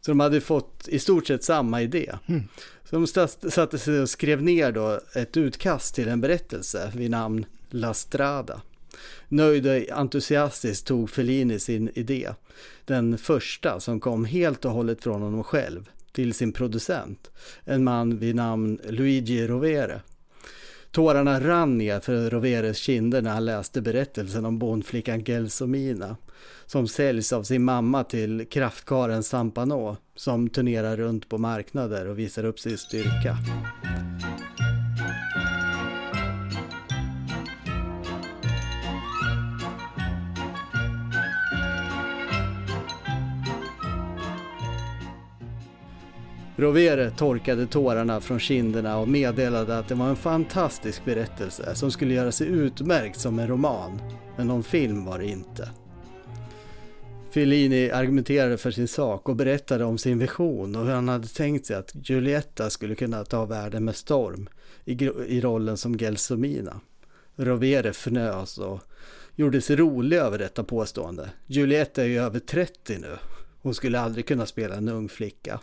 Så 0.00 0.10
de 0.10 0.20
hade 0.20 0.40
fått 0.40 0.88
i 0.88 0.98
stort 0.98 1.26
sett 1.26 1.44
samma 1.44 1.82
idé. 1.82 2.14
Mm. 2.26 2.42
Så 2.84 2.96
de 2.96 3.06
satte 3.50 3.78
sig 3.78 4.00
och 4.00 4.10
skrev 4.10 4.42
ner 4.42 4.72
då 4.72 5.00
ett 5.14 5.36
utkast 5.36 5.94
till 5.94 6.08
en 6.08 6.20
berättelse 6.20 6.92
vid 6.94 7.10
namn 7.10 7.46
La 7.70 7.94
Strada. 7.94 8.60
Nöjd 9.28 9.66
och 9.66 9.98
entusiastisk 9.98 10.84
tog 10.84 11.10
Fellini 11.10 11.58
sin 11.58 11.90
idé. 11.94 12.30
Den 12.84 13.18
första 13.18 13.80
som 13.80 14.00
kom 14.00 14.24
helt 14.24 14.64
och 14.64 14.70
hållet 14.70 15.02
från 15.02 15.22
honom 15.22 15.44
själv 15.44 15.90
till 16.12 16.34
sin 16.34 16.52
producent. 16.52 17.30
En 17.64 17.84
man 17.84 18.18
vid 18.18 18.34
namn 18.34 18.78
Luigi 18.88 19.46
Rovere. 19.46 20.00
Tårarna 20.90 21.40
rann 21.40 21.78
ner 21.78 22.00
för 22.00 22.30
Roveres 22.30 22.78
kinder 22.78 23.22
när 23.22 23.30
han 23.30 23.44
läste 23.44 23.82
berättelsen 23.82 24.44
om 24.44 24.58
bondflickan 24.58 25.24
Gelsomina 25.24 26.16
som 26.66 26.88
säljs 26.88 27.32
av 27.32 27.42
sin 27.42 27.64
mamma 27.64 28.04
till 28.04 28.46
kraftkaren 28.50 29.22
Sampano 29.22 29.96
som 30.16 30.48
turnerar 30.48 30.96
runt 30.96 31.28
på 31.28 31.38
marknader 31.38 32.06
och 32.06 32.18
visar 32.18 32.44
upp 32.44 32.60
sin 32.60 32.78
styrka. 32.78 33.36
Rovere 46.58 47.10
torkade 47.10 47.66
tårarna 47.66 48.20
från 48.20 48.38
kinderna 48.40 48.98
och 48.98 49.08
meddelade 49.08 49.78
att 49.78 49.88
det 49.88 49.94
var 49.94 50.08
en 50.08 50.16
fantastisk 50.16 51.04
berättelse 51.04 51.74
som 51.74 51.90
skulle 51.90 52.14
göra 52.14 52.32
sig 52.32 52.46
utmärkt 52.46 53.20
som 53.20 53.38
en 53.38 53.48
roman. 53.48 54.00
Men 54.36 54.46
någon 54.46 54.62
film 54.62 55.04
var 55.04 55.18
det 55.18 55.26
inte. 55.26 55.70
Fellini 57.30 57.90
argumenterade 57.90 58.58
för 58.58 58.70
sin 58.70 58.88
sak 58.88 59.28
och 59.28 59.36
berättade 59.36 59.84
om 59.84 59.98
sin 59.98 60.18
vision 60.18 60.76
och 60.76 60.86
hur 60.86 60.92
han 60.92 61.08
hade 61.08 61.28
tänkt 61.28 61.66
sig 61.66 61.76
att 61.76 62.08
Giulietta 62.08 62.70
skulle 62.70 62.94
kunna 62.94 63.24
ta 63.24 63.44
världen 63.44 63.84
med 63.84 63.96
storm 63.96 64.48
i, 64.84 65.04
i 65.26 65.40
rollen 65.40 65.76
som 65.76 65.98
Gelsomina. 65.98 66.80
Rovere 67.36 67.88
fnös 67.88 68.58
och 68.58 68.80
gjorde 69.34 69.60
sig 69.60 69.76
rolig 69.76 70.16
över 70.16 70.38
detta 70.38 70.64
påstående. 70.64 71.30
Giulietta 71.46 72.02
är 72.02 72.06
ju 72.06 72.18
över 72.18 72.38
30 72.40 72.98
nu. 72.98 73.16
Hon 73.62 73.74
skulle 73.74 74.00
aldrig 74.00 74.26
kunna 74.26 74.46
spela 74.46 74.74
en 74.74 74.88
ung 74.88 75.08
flicka. 75.08 75.60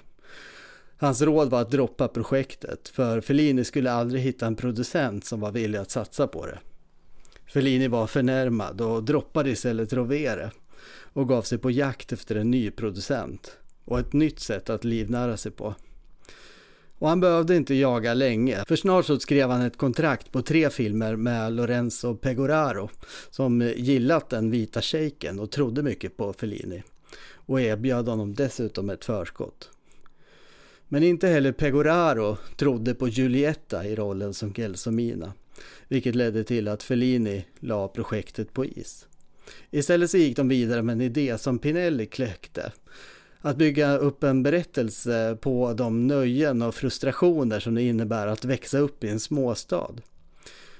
Hans 0.97 1.21
råd 1.21 1.49
var 1.49 1.61
att 1.61 1.71
droppa 1.71 2.07
projektet, 2.07 2.89
för 2.89 3.21
Fellini 3.21 3.63
skulle 3.63 3.91
aldrig 3.91 4.21
hitta 4.21 4.45
en 4.45 4.55
producent 4.55 5.25
som 5.25 5.39
var 5.39 5.51
villig 5.51 5.79
att 5.79 5.91
satsa 5.91 6.27
på 6.27 6.45
det. 6.45 6.59
Fellini 7.45 7.87
var 7.87 8.07
förnärmad 8.07 8.81
och 8.81 9.03
droppade 9.03 9.49
istället 9.49 9.93
Rovere 9.93 10.51
och 11.13 11.27
gav 11.27 11.41
sig 11.41 11.57
på 11.57 11.71
jakt 11.71 12.11
efter 12.11 12.35
en 12.35 12.51
ny 12.51 12.71
producent 12.71 13.57
och 13.85 13.99
ett 13.99 14.13
nytt 14.13 14.39
sätt 14.39 14.69
att 14.69 14.83
livnära 14.83 15.37
sig 15.37 15.51
på. 15.51 15.75
Och 16.99 17.09
han 17.09 17.19
behövde 17.19 17.55
inte 17.55 17.75
jaga 17.75 18.13
länge, 18.13 18.63
för 18.67 18.75
snart 18.75 19.05
så 19.05 19.19
skrev 19.19 19.49
han 19.49 19.61
ett 19.61 19.77
kontrakt 19.77 20.31
på 20.31 20.41
tre 20.41 20.69
filmer 20.69 21.15
med 21.15 21.53
Lorenzo 21.53 22.15
Pegoraro 22.15 22.89
som 23.29 23.61
gillat 23.61 24.29
den 24.29 24.51
vita 24.51 24.81
shejken 24.81 25.39
och 25.39 25.51
trodde 25.51 25.83
mycket 25.83 26.17
på 26.17 26.33
Fellini 26.33 26.83
och 27.33 27.61
erbjöd 27.61 28.07
honom 28.07 28.33
dessutom 28.33 28.89
ett 28.89 29.05
förskott. 29.05 29.69
Men 30.87 31.03
inte 31.03 31.27
heller 31.27 31.51
Pegoraro 31.51 32.37
trodde 32.55 32.95
på 32.95 33.07
Giulietta 33.07 33.85
i 33.85 33.95
rollen 33.95 34.33
som 34.33 34.53
Gelsomina, 34.53 35.33
vilket 35.87 36.15
ledde 36.15 36.43
till 36.43 36.67
att 36.67 36.83
Fellini 36.83 37.45
la 37.59 37.87
projektet 37.87 38.53
på 38.53 38.65
is. 38.65 39.07
Istället 39.71 40.11
så 40.11 40.17
gick 40.17 40.37
de 40.37 40.47
vidare 40.47 40.81
med 40.81 40.93
en 40.93 41.01
idé 41.01 41.37
som 41.37 41.59
Pinelli 41.59 42.05
kläckte. 42.05 42.71
Att 43.41 43.57
bygga 43.57 43.97
upp 43.97 44.23
en 44.23 44.43
berättelse 44.43 45.37
på 45.41 45.73
de 45.73 46.07
nöjen 46.07 46.61
och 46.61 46.75
frustrationer 46.75 47.59
som 47.59 47.75
det 47.75 47.81
innebär 47.81 48.27
att 48.27 48.45
växa 48.45 48.77
upp 48.77 49.03
i 49.03 49.09
en 49.09 49.19
småstad. 49.19 49.95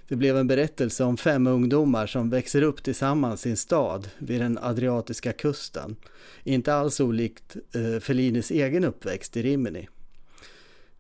Det 0.08 0.16
blev 0.16 0.38
en 0.38 0.48
berättelse 0.48 1.04
om 1.04 1.18
fem 1.18 1.48
ungdomar 1.48 2.08
som 2.08 2.30
växer 2.30 2.62
upp 2.62 2.84
tillsammans 2.84 3.46
i 3.46 3.50
en 3.50 3.58
stad 3.58 4.10
vid 4.18 4.42
den 4.42 4.58
adriatiska 4.62 5.34
kusten. 5.34 5.96
Inte 6.44 6.74
alls 6.74 7.00
olikt 7.00 7.56
eh, 7.76 8.00
Fellinis 8.00 8.52
egen 8.52 8.84
uppväxt 8.84 9.38
i 9.38 9.42
Rimini. 9.42 9.88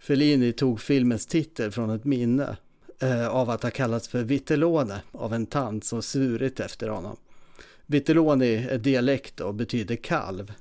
Fellini 0.05 0.53
tog 0.53 0.81
filmens 0.81 1.25
titel 1.25 1.71
från 1.71 1.89
ett 1.89 2.05
minne 2.05 2.57
eh, 2.99 3.27
av 3.27 3.49
att 3.49 3.63
ha 3.63 3.69
kallats 3.69 4.07
för 4.07 4.23
Vitellone 4.23 5.01
av 5.11 5.33
en 5.33 5.45
tant 5.45 5.85
som 5.85 6.01
svurit 6.01 6.59
efter 6.59 6.89
honom. 6.89 7.17
Vitelloni 7.85 8.67
är 8.69 8.77
dialekt 8.77 9.39
och 9.39 9.55
betyder 9.55 9.95
kalv. 9.95 10.53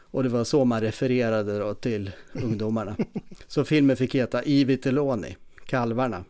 Och 0.00 0.22
det 0.22 0.28
var 0.28 0.44
så 0.44 0.64
man 0.64 0.80
refererade 0.80 1.58
då 1.58 1.74
till 1.74 2.10
ungdomarna. 2.32 2.96
Så 3.46 3.64
filmen 3.64 3.96
fick 3.96 4.14
heta 4.14 4.44
I 4.44 4.64
Vitelloni, 4.64 5.36
kalvarna. 5.66 6.24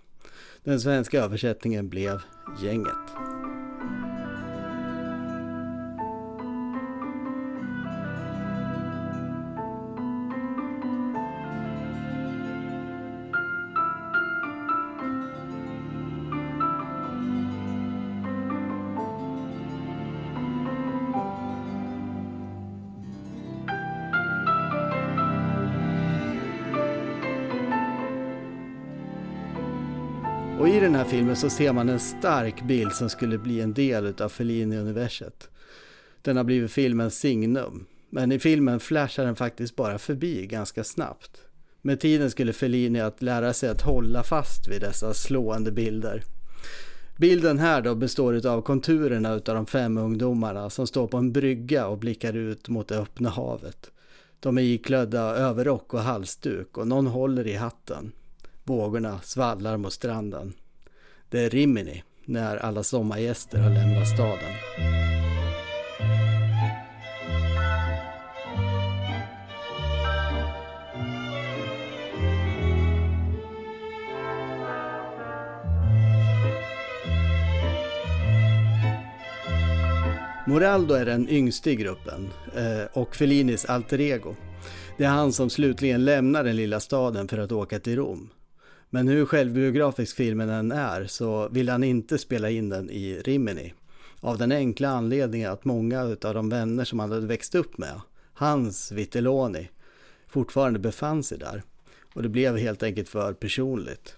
Den 0.65 0.81
svenska 0.81 1.23
översättningen 1.23 1.89
blev 1.89 2.21
Gänget. 2.63 3.30
Här 31.01 31.09
filmen 31.09 31.37
så 31.37 31.51
ser 31.51 31.73
man 31.73 31.89
en 31.89 32.01
stark 32.01 32.63
bild 32.63 32.93
som 32.93 33.09
skulle 33.09 33.39
bli 33.39 33.61
en 33.61 33.75
del 33.75 34.15
av 34.21 34.29
Fellini-universet. 34.29 35.49
Den 36.23 36.37
har 36.37 36.45
blivit 36.45 36.71
filmens 36.71 37.19
signum. 37.19 37.87
Men 38.11 38.33
i 38.33 38.39
filmen 38.39 38.81
flashar 38.81 39.25
den 39.25 39.37
faktiskt 39.37 39.77
bara 39.77 39.99
förbi 39.99 40.47
ganska 40.47 40.85
snabbt. 40.85 41.31
Med 41.83 42.01
tiden 42.01 42.31
skulle 42.31 42.53
Fellini 42.53 43.01
att 43.01 43.23
lära 43.23 43.53
sig 43.53 43.69
att 43.69 43.83
hålla 43.83 44.23
fast 44.23 44.69
vid 44.69 44.81
dessa 44.81 45.15
slående 45.15 45.73
bilder. 45.73 46.23
Bilden 47.17 47.59
här 47.59 47.83
då 47.83 47.95
består 47.95 48.47
av 48.47 48.63
konturerna 48.63 49.33
av 49.33 49.41
de 49.41 49.67
fem 49.67 49.99
ungdomarna 49.99 50.71
som 50.71 50.87
står 50.87 51.07
på 51.07 51.17
en 51.17 51.33
brygga 51.33 51.87
och 51.87 51.99
blickar 51.99 52.37
ut 52.37 52.69
mot 52.69 52.89
det 52.89 52.99
öppna 52.99 53.29
havet. 53.29 53.91
De 54.41 54.59
är 54.59 54.63
iklädda 54.63 55.21
överrock 55.21 55.95
och 55.95 56.01
halsduk 56.01 56.79
och 56.79 56.87
någon 56.87 57.07
håller 57.07 57.47
i 57.47 57.55
hatten. 57.55 58.13
Vågorna 58.65 59.21
svallar 59.23 59.77
mot 59.77 59.93
stranden. 59.93 60.55
Det 61.31 61.41
är 61.41 61.51
Rimini 61.51 62.03
när 62.25 62.57
alla 62.57 62.83
sommargäster 62.83 63.59
har 63.59 63.71
lämnat 63.71 64.09
staden. 64.09 64.53
Moraldo 80.47 80.95
är 80.95 81.05
den 81.05 81.29
yngste 81.29 81.71
i 81.71 81.77
gruppen 81.77 82.31
eh, 82.57 82.99
och 82.99 83.17
Fellinis 83.17 83.65
alter 83.65 84.01
ego. 84.01 84.35
Det 84.99 85.05
är 85.05 85.09
han 85.09 85.33
som 85.33 85.51
slutligen 85.51 86.05
lämnar 86.05 86.45
den 86.45 86.57
lilla 86.57 86.81
staden 86.81 87.29
för 87.29 87.39
att 87.39 87.53
åka 87.53 87.79
till 87.79 87.97
Rom. 87.97 88.31
Men 88.91 89.09
hur 89.09 89.27
självbiografisk 89.27 90.17
filmen 90.17 90.49
än 90.49 90.73
är 90.73 91.07
så 91.07 91.49
vill 91.49 91.69
han 91.69 91.85
inte 91.85 92.19
spela 92.19 92.51
in 92.51 92.69
den 92.69 92.91
i 92.91 93.21
Rimini. 93.25 93.75
Av 94.21 94.39
den 94.39 94.53
enkla 94.53 94.89
anledningen 94.89 95.53
att 95.53 95.65
många 95.65 96.01
av 96.01 96.35
de 96.35 96.49
vänner 96.49 96.85
som 96.85 96.99
han 96.99 97.13
hade 97.13 97.27
växt 97.27 97.55
upp 97.55 97.79
med, 97.79 98.01
hans 98.33 98.93
Vitelloni, 98.93 99.71
fortfarande 100.29 100.79
befann 100.79 101.23
sig 101.23 101.39
där. 101.39 101.63
Och 102.15 102.23
det 102.23 102.29
blev 102.29 102.57
helt 102.57 102.83
enkelt 102.83 103.09
för 103.09 103.33
personligt. 103.33 104.17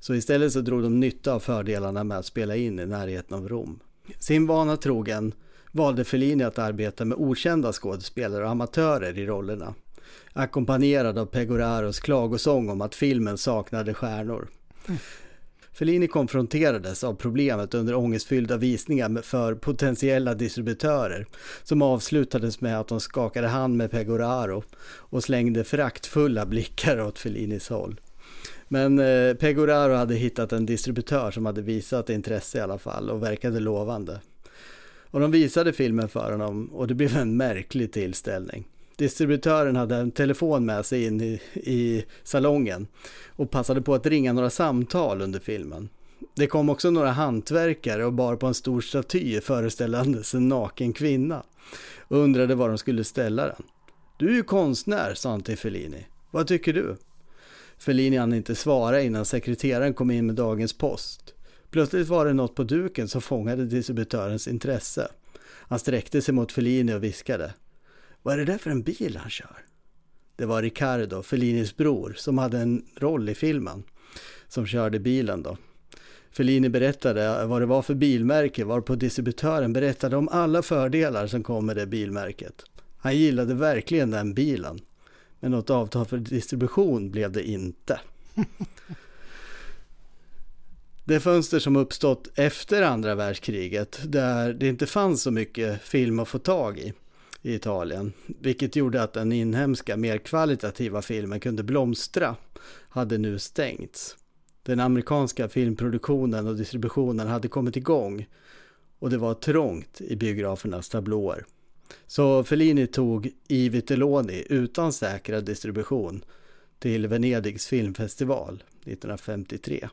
Så 0.00 0.14
istället 0.14 0.52
så 0.52 0.60
drog 0.60 0.82
de 0.82 1.00
nytta 1.00 1.34
av 1.34 1.40
fördelarna 1.40 2.04
med 2.04 2.18
att 2.18 2.26
spela 2.26 2.56
in 2.56 2.78
i 2.78 2.86
närheten 2.86 3.36
av 3.38 3.48
Rom. 3.48 3.80
Sin 4.18 4.46
vana 4.46 4.76
trogen 4.76 5.34
valde 5.72 6.04
Fellini 6.04 6.44
att 6.44 6.58
arbeta 6.58 7.04
med 7.04 7.18
okända 7.18 7.72
skådespelare 7.72 8.44
och 8.44 8.50
amatörer 8.50 9.18
i 9.18 9.26
rollerna 9.26 9.74
ackompanjerad 10.34 11.18
av 11.18 11.26
Pegoraros 11.26 12.00
klagosång 12.00 12.68
om 12.68 12.80
att 12.80 12.94
filmen 12.94 13.38
saknade 13.38 13.94
stjärnor. 13.94 14.48
Mm. 14.88 14.98
Fellini 15.72 16.06
konfronterades 16.06 17.04
av 17.04 17.14
problemet 17.14 17.74
under 17.74 17.94
ångestfyllda 17.94 18.56
visningar 18.56 19.22
för 19.22 19.54
potentiella 19.54 20.34
distributörer 20.34 21.26
som 21.62 21.82
avslutades 21.82 22.60
med 22.60 22.80
att 22.80 22.88
de 22.88 23.00
skakade 23.00 23.48
hand 23.48 23.76
med 23.76 23.90
Pegoraro 23.90 24.62
och 24.84 25.24
slängde 25.24 25.64
föraktfulla 25.64 26.46
blickar 26.46 27.00
åt 27.00 27.18
Fellinis 27.18 27.68
håll. 27.68 28.00
Men 28.68 28.98
eh, 28.98 29.34
Pegoraro 29.34 29.94
hade 29.94 30.14
hittat 30.14 30.52
en 30.52 30.66
distributör 30.66 31.30
som 31.30 31.46
hade 31.46 31.62
visat 31.62 32.10
intresse 32.10 32.58
i 32.58 32.60
alla 32.60 32.78
fall 32.78 33.10
och 33.10 33.22
verkade 33.22 33.60
lovande. 33.60 34.20
Och 35.10 35.20
de 35.20 35.30
visade 35.30 35.72
filmen 35.72 36.08
för 36.08 36.32
honom 36.32 36.66
och 36.66 36.88
det 36.88 36.94
blev 36.94 37.16
en 37.16 37.36
märklig 37.36 37.92
tillställning. 37.92 38.64
Distributören 38.96 39.76
hade 39.76 39.96
en 39.96 40.10
telefon 40.10 40.66
med 40.66 40.86
sig 40.86 41.04
in 41.04 41.20
i, 41.20 41.40
i 41.54 42.04
salongen 42.22 42.86
och 43.36 43.50
passade 43.50 43.82
på 43.82 43.94
att 43.94 44.06
ringa 44.06 44.32
några 44.32 44.50
samtal 44.50 45.22
under 45.22 45.40
filmen. 45.40 45.88
Det 46.34 46.46
kom 46.46 46.68
också 46.68 46.90
några 46.90 47.10
hantverkare 47.10 48.04
och 48.04 48.12
bar 48.12 48.36
på 48.36 48.46
en 48.46 48.54
stor 48.54 48.80
staty 48.80 49.40
föreställandes 49.40 50.34
en 50.34 50.48
naken 50.48 50.92
kvinna 50.92 51.42
och 51.98 52.18
undrade 52.18 52.54
var 52.54 52.68
de 52.68 52.78
skulle 52.78 53.04
ställa 53.04 53.46
den. 53.46 53.62
Du 54.18 54.30
är 54.30 54.34
ju 54.34 54.42
konstnär, 54.42 55.14
sa 55.14 55.30
han 55.30 55.42
till 55.42 55.58
Fellini. 55.58 56.06
Vad 56.30 56.46
tycker 56.46 56.72
du? 56.72 56.96
Fellini 57.78 58.16
hann 58.16 58.34
inte 58.34 58.54
svara 58.54 59.02
innan 59.02 59.24
sekreteraren 59.24 59.94
kom 59.94 60.10
in 60.10 60.26
med 60.26 60.34
dagens 60.34 60.72
post. 60.72 61.34
Plötsligt 61.70 62.08
var 62.08 62.26
det 62.26 62.32
något 62.32 62.54
på 62.54 62.64
duken 62.64 63.08
som 63.08 63.20
fångade 63.20 63.64
distributörens 63.64 64.48
intresse. 64.48 65.08
Han 65.68 65.78
sträckte 65.78 66.22
sig 66.22 66.34
mot 66.34 66.52
Fellini 66.52 66.94
och 66.94 67.04
viskade. 67.04 67.52
Vad 68.24 68.34
är 68.34 68.38
det 68.38 68.52
där 68.52 68.58
för 68.58 68.70
en 68.70 68.82
bil 68.82 69.16
han 69.16 69.30
kör? 69.30 69.64
Det 70.36 70.46
var 70.46 70.62
Riccardo, 70.62 71.22
Fellinis 71.22 71.76
bror, 71.76 72.14
som 72.16 72.38
hade 72.38 72.58
en 72.58 72.86
roll 72.96 73.28
i 73.28 73.34
filmen. 73.34 73.82
Som 74.48 74.66
körde 74.66 74.98
bilen 74.98 75.42
då. 75.42 75.56
Fellini 76.30 76.68
berättade 76.68 77.46
vad 77.46 77.62
det 77.62 77.66
var 77.66 77.82
för 77.82 77.94
bilmärke 77.94 78.64
varpå 78.64 78.94
distributören 78.94 79.72
berättade 79.72 80.16
om 80.16 80.28
alla 80.28 80.62
fördelar 80.62 81.26
som 81.26 81.42
kom 81.42 81.66
med 81.66 81.76
det 81.76 81.86
bilmärket. 81.86 82.64
Han 82.98 83.16
gillade 83.16 83.54
verkligen 83.54 84.10
den 84.10 84.34
bilen. 84.34 84.80
Men 85.40 85.50
något 85.50 85.70
avtal 85.70 86.06
för 86.06 86.18
distribution 86.18 87.10
blev 87.10 87.32
det 87.32 87.48
inte. 87.48 88.00
Det 91.06 91.20
fönster 91.20 91.58
som 91.58 91.76
uppstått 91.76 92.28
efter 92.34 92.82
andra 92.82 93.14
världskriget, 93.14 94.00
där 94.04 94.52
det 94.52 94.68
inte 94.68 94.86
fanns 94.86 95.22
så 95.22 95.30
mycket 95.30 95.82
film 95.82 96.18
att 96.18 96.28
få 96.28 96.38
tag 96.38 96.78
i 96.78 96.92
i 97.44 97.54
Italien, 97.54 98.12
vilket 98.26 98.76
gjorde 98.76 99.02
att 99.02 99.12
den 99.12 99.32
inhemska 99.32 99.96
mer 99.96 100.18
kvalitativa 100.18 101.02
filmen 101.02 101.40
kunde 101.40 101.62
blomstra, 101.62 102.36
hade 102.88 103.18
nu 103.18 103.38
stängts. 103.38 104.16
Den 104.62 104.80
amerikanska 104.80 105.48
filmproduktionen 105.48 106.46
och 106.46 106.56
distributionen 106.56 107.28
hade 107.28 107.48
kommit 107.48 107.76
igång 107.76 108.26
och 108.98 109.10
det 109.10 109.18
var 109.18 109.34
trångt 109.34 110.00
i 110.00 110.16
biografernas 110.16 110.88
tablåer. 110.88 111.44
Så 112.06 112.44
Fellini 112.44 112.86
tog 112.86 113.30
I 113.48 113.80
Teloni 113.80 114.44
utan 114.48 114.92
säkrad 114.92 115.44
distribution 115.44 116.24
till 116.78 117.06
Venedigs 117.06 117.66
filmfestival 117.66 118.62
1953. 118.84 119.88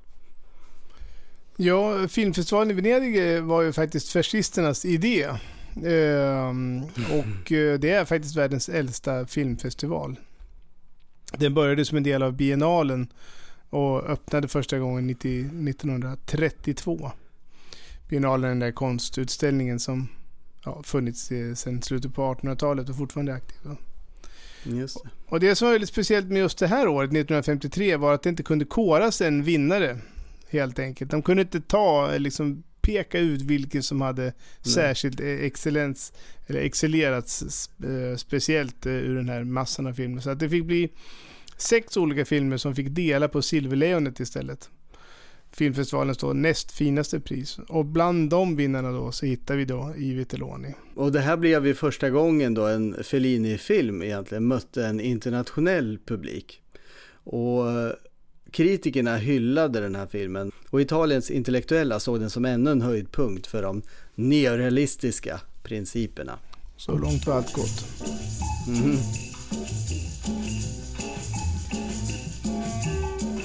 Ja, 1.56 2.08
filmfestivalen 2.08 2.72
i 2.72 2.74
Venedig 2.82 3.44
var 3.44 3.62
ju 3.62 3.74
faktiskt 3.74 4.10
fascisternas 4.10 4.86
idé. 4.86 5.30
Ehm, 5.76 6.84
och 6.84 7.52
eh, 7.52 7.80
det 7.80 7.92
är 7.92 8.06
faktiskt 8.06 8.36
världens 8.36 8.70
äldsta 8.70 9.26
filmfestival. 9.26 10.20
Den 11.38 11.54
började 11.54 11.86
som 11.86 11.98
en 11.98 12.04
del 12.04 12.24
av 12.24 12.34
biennalen 12.34 13.08
och 13.70 14.10
öppnade 14.10 14.48
första 14.48 14.80
gången 14.80 15.08
90, 15.08 15.40
1932. 15.70 17.12
Biennalen 18.10 18.44
är 18.44 18.50
den 18.50 18.60
där 18.60 18.72
konstutställningen 18.72 19.80
som 19.80 20.08
ja, 20.66 20.84
funnits 20.84 21.24
sedan 21.56 21.82
slutet 21.82 22.14
på 22.14 22.34
1800-talet 22.34 22.90
och 22.90 22.98
fortfarande 22.98 23.32
är 23.32 23.36
aktiv. 23.36 23.58
Just 24.64 25.04
det. 25.04 25.10
Och 25.28 25.40
det 25.40 25.56
som 25.56 25.66
var 25.66 25.72
väldigt 25.72 25.90
speciellt 25.90 26.28
med 26.28 26.38
just 26.38 26.58
det 26.58 26.68
här 26.68 26.88
året, 26.88 27.08
1953, 27.08 27.96
var 27.96 28.14
att 28.14 28.24
det 28.24 28.30
inte 28.30 28.44
kunde 28.44 28.66
koras 28.66 29.22
en 29.22 29.44
vinnare. 29.44 29.98
Helt 30.50 30.80
enkelt. 30.80 31.12
De 31.12 31.22
kunde 31.22 31.42
inte 31.42 31.62
ta, 31.62 32.18
liksom 32.18 32.64
peka 32.82 33.20
ut 33.20 33.42
vilken 33.42 33.84
som 33.84 34.02
hade 34.02 34.34
särskilt 34.62 35.20
excellens, 35.20 36.14
eller 36.48 36.60
excellerat 36.62 37.42
eh, 37.84 38.18
speciellt 38.18 38.86
eh, 38.86 38.94
ur 38.94 39.16
den 39.16 39.30
här 39.30 39.44
massan 39.44 39.88
av 39.88 39.94
filmer. 39.94 40.22
Så 40.22 40.30
att 40.30 40.40
det 40.40 40.50
fick 40.50 40.66
bli 40.66 40.90
sex 41.58 41.98
olika 41.98 42.26
filmer 42.26 42.58
som 42.58 42.76
fick 42.76 42.90
dela 42.90 43.28
på 43.28 43.42
Silverlejonet 43.42 44.20
istället. 44.20 44.70
Filmfestivalens 45.54 46.18
då 46.18 46.34
näst 46.34 46.72
finaste 46.72 47.20
pris. 47.20 47.60
Och 47.68 47.86
bland 47.86 48.30
de 48.30 48.56
vinnarna 48.56 48.92
då 48.92 49.12
så 49.12 49.26
hittar 49.26 49.56
vi 49.56 49.66
då 49.66 49.94
i 49.98 50.14
Vitelloni. 50.14 50.76
Och 50.96 51.12
det 51.12 51.20
här 51.20 51.38
blev 51.38 51.68
ju 51.68 51.74
första 51.74 52.10
gången 52.10 52.54
då 52.54 52.66
en 52.66 53.04
Fellini-film 53.04 54.04
egentligen 54.04 54.48
mötte 54.48 54.86
en 54.86 55.00
internationell 55.00 56.00
publik. 56.06 56.62
Och 57.24 57.66
kritikerna 58.52 59.18
hyllade 59.18 59.80
den 59.80 59.96
här 59.96 60.08
filmen 60.08 60.52
och 60.70 60.82
Italiens 60.82 61.32
intellektuella 61.32 62.00
såg 62.00 62.20
den 62.20 62.30
som 62.30 62.46
ännu 62.46 62.72
en 62.72 62.82
höjdpunkt 62.82 63.48
för 63.48 63.62
de 63.62 63.82
neorealistiska 64.16 65.42
principerna. 65.64 66.40
Så 66.78 66.98
långt 66.98 67.28
var 67.28 67.36
allt 67.36 67.54
gott. 67.54 67.86
Mm. 68.68 68.98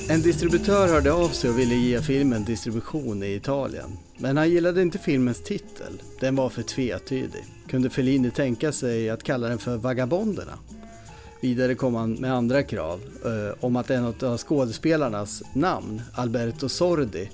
En 0.09 0.23
distributör 0.23 0.89
hörde 0.89 1.13
av 1.13 1.29
sig 1.29 1.51
och 1.51 1.59
ville 1.59 1.75
ge 1.75 2.03
filmen 2.03 2.45
distribution 2.45 3.23
i 3.23 3.35
Italien. 3.35 3.91
Men 4.19 4.37
han 4.37 4.51
gillade 4.51 4.83
inte 4.83 4.99
filmens 4.99 5.43
titel. 5.43 6.03
Den 6.21 6.37
var 6.37 6.49
för 6.49 6.63
tvetydig. 6.63 7.45
Kunde 7.69 7.91
Fellini 7.91 8.31
tänka 8.31 8.73
sig 8.73 9.11
att 9.11 9.23
kalla 9.23 9.49
den 9.49 9.59
för 9.59 9.77
Vagabonderna? 9.77 10.59
Vidare 11.41 11.75
kom 11.75 11.95
han 11.95 12.13
med 12.13 12.35
andra 12.35 12.63
krav 12.63 13.01
eh, 13.25 13.65
om 13.65 13.77
att 13.77 13.91
en 13.91 14.05
av 14.05 14.39
skådespelarnas 14.39 15.43
namn, 15.55 16.03
Alberto 16.15 16.69
Sordi, 16.69 17.31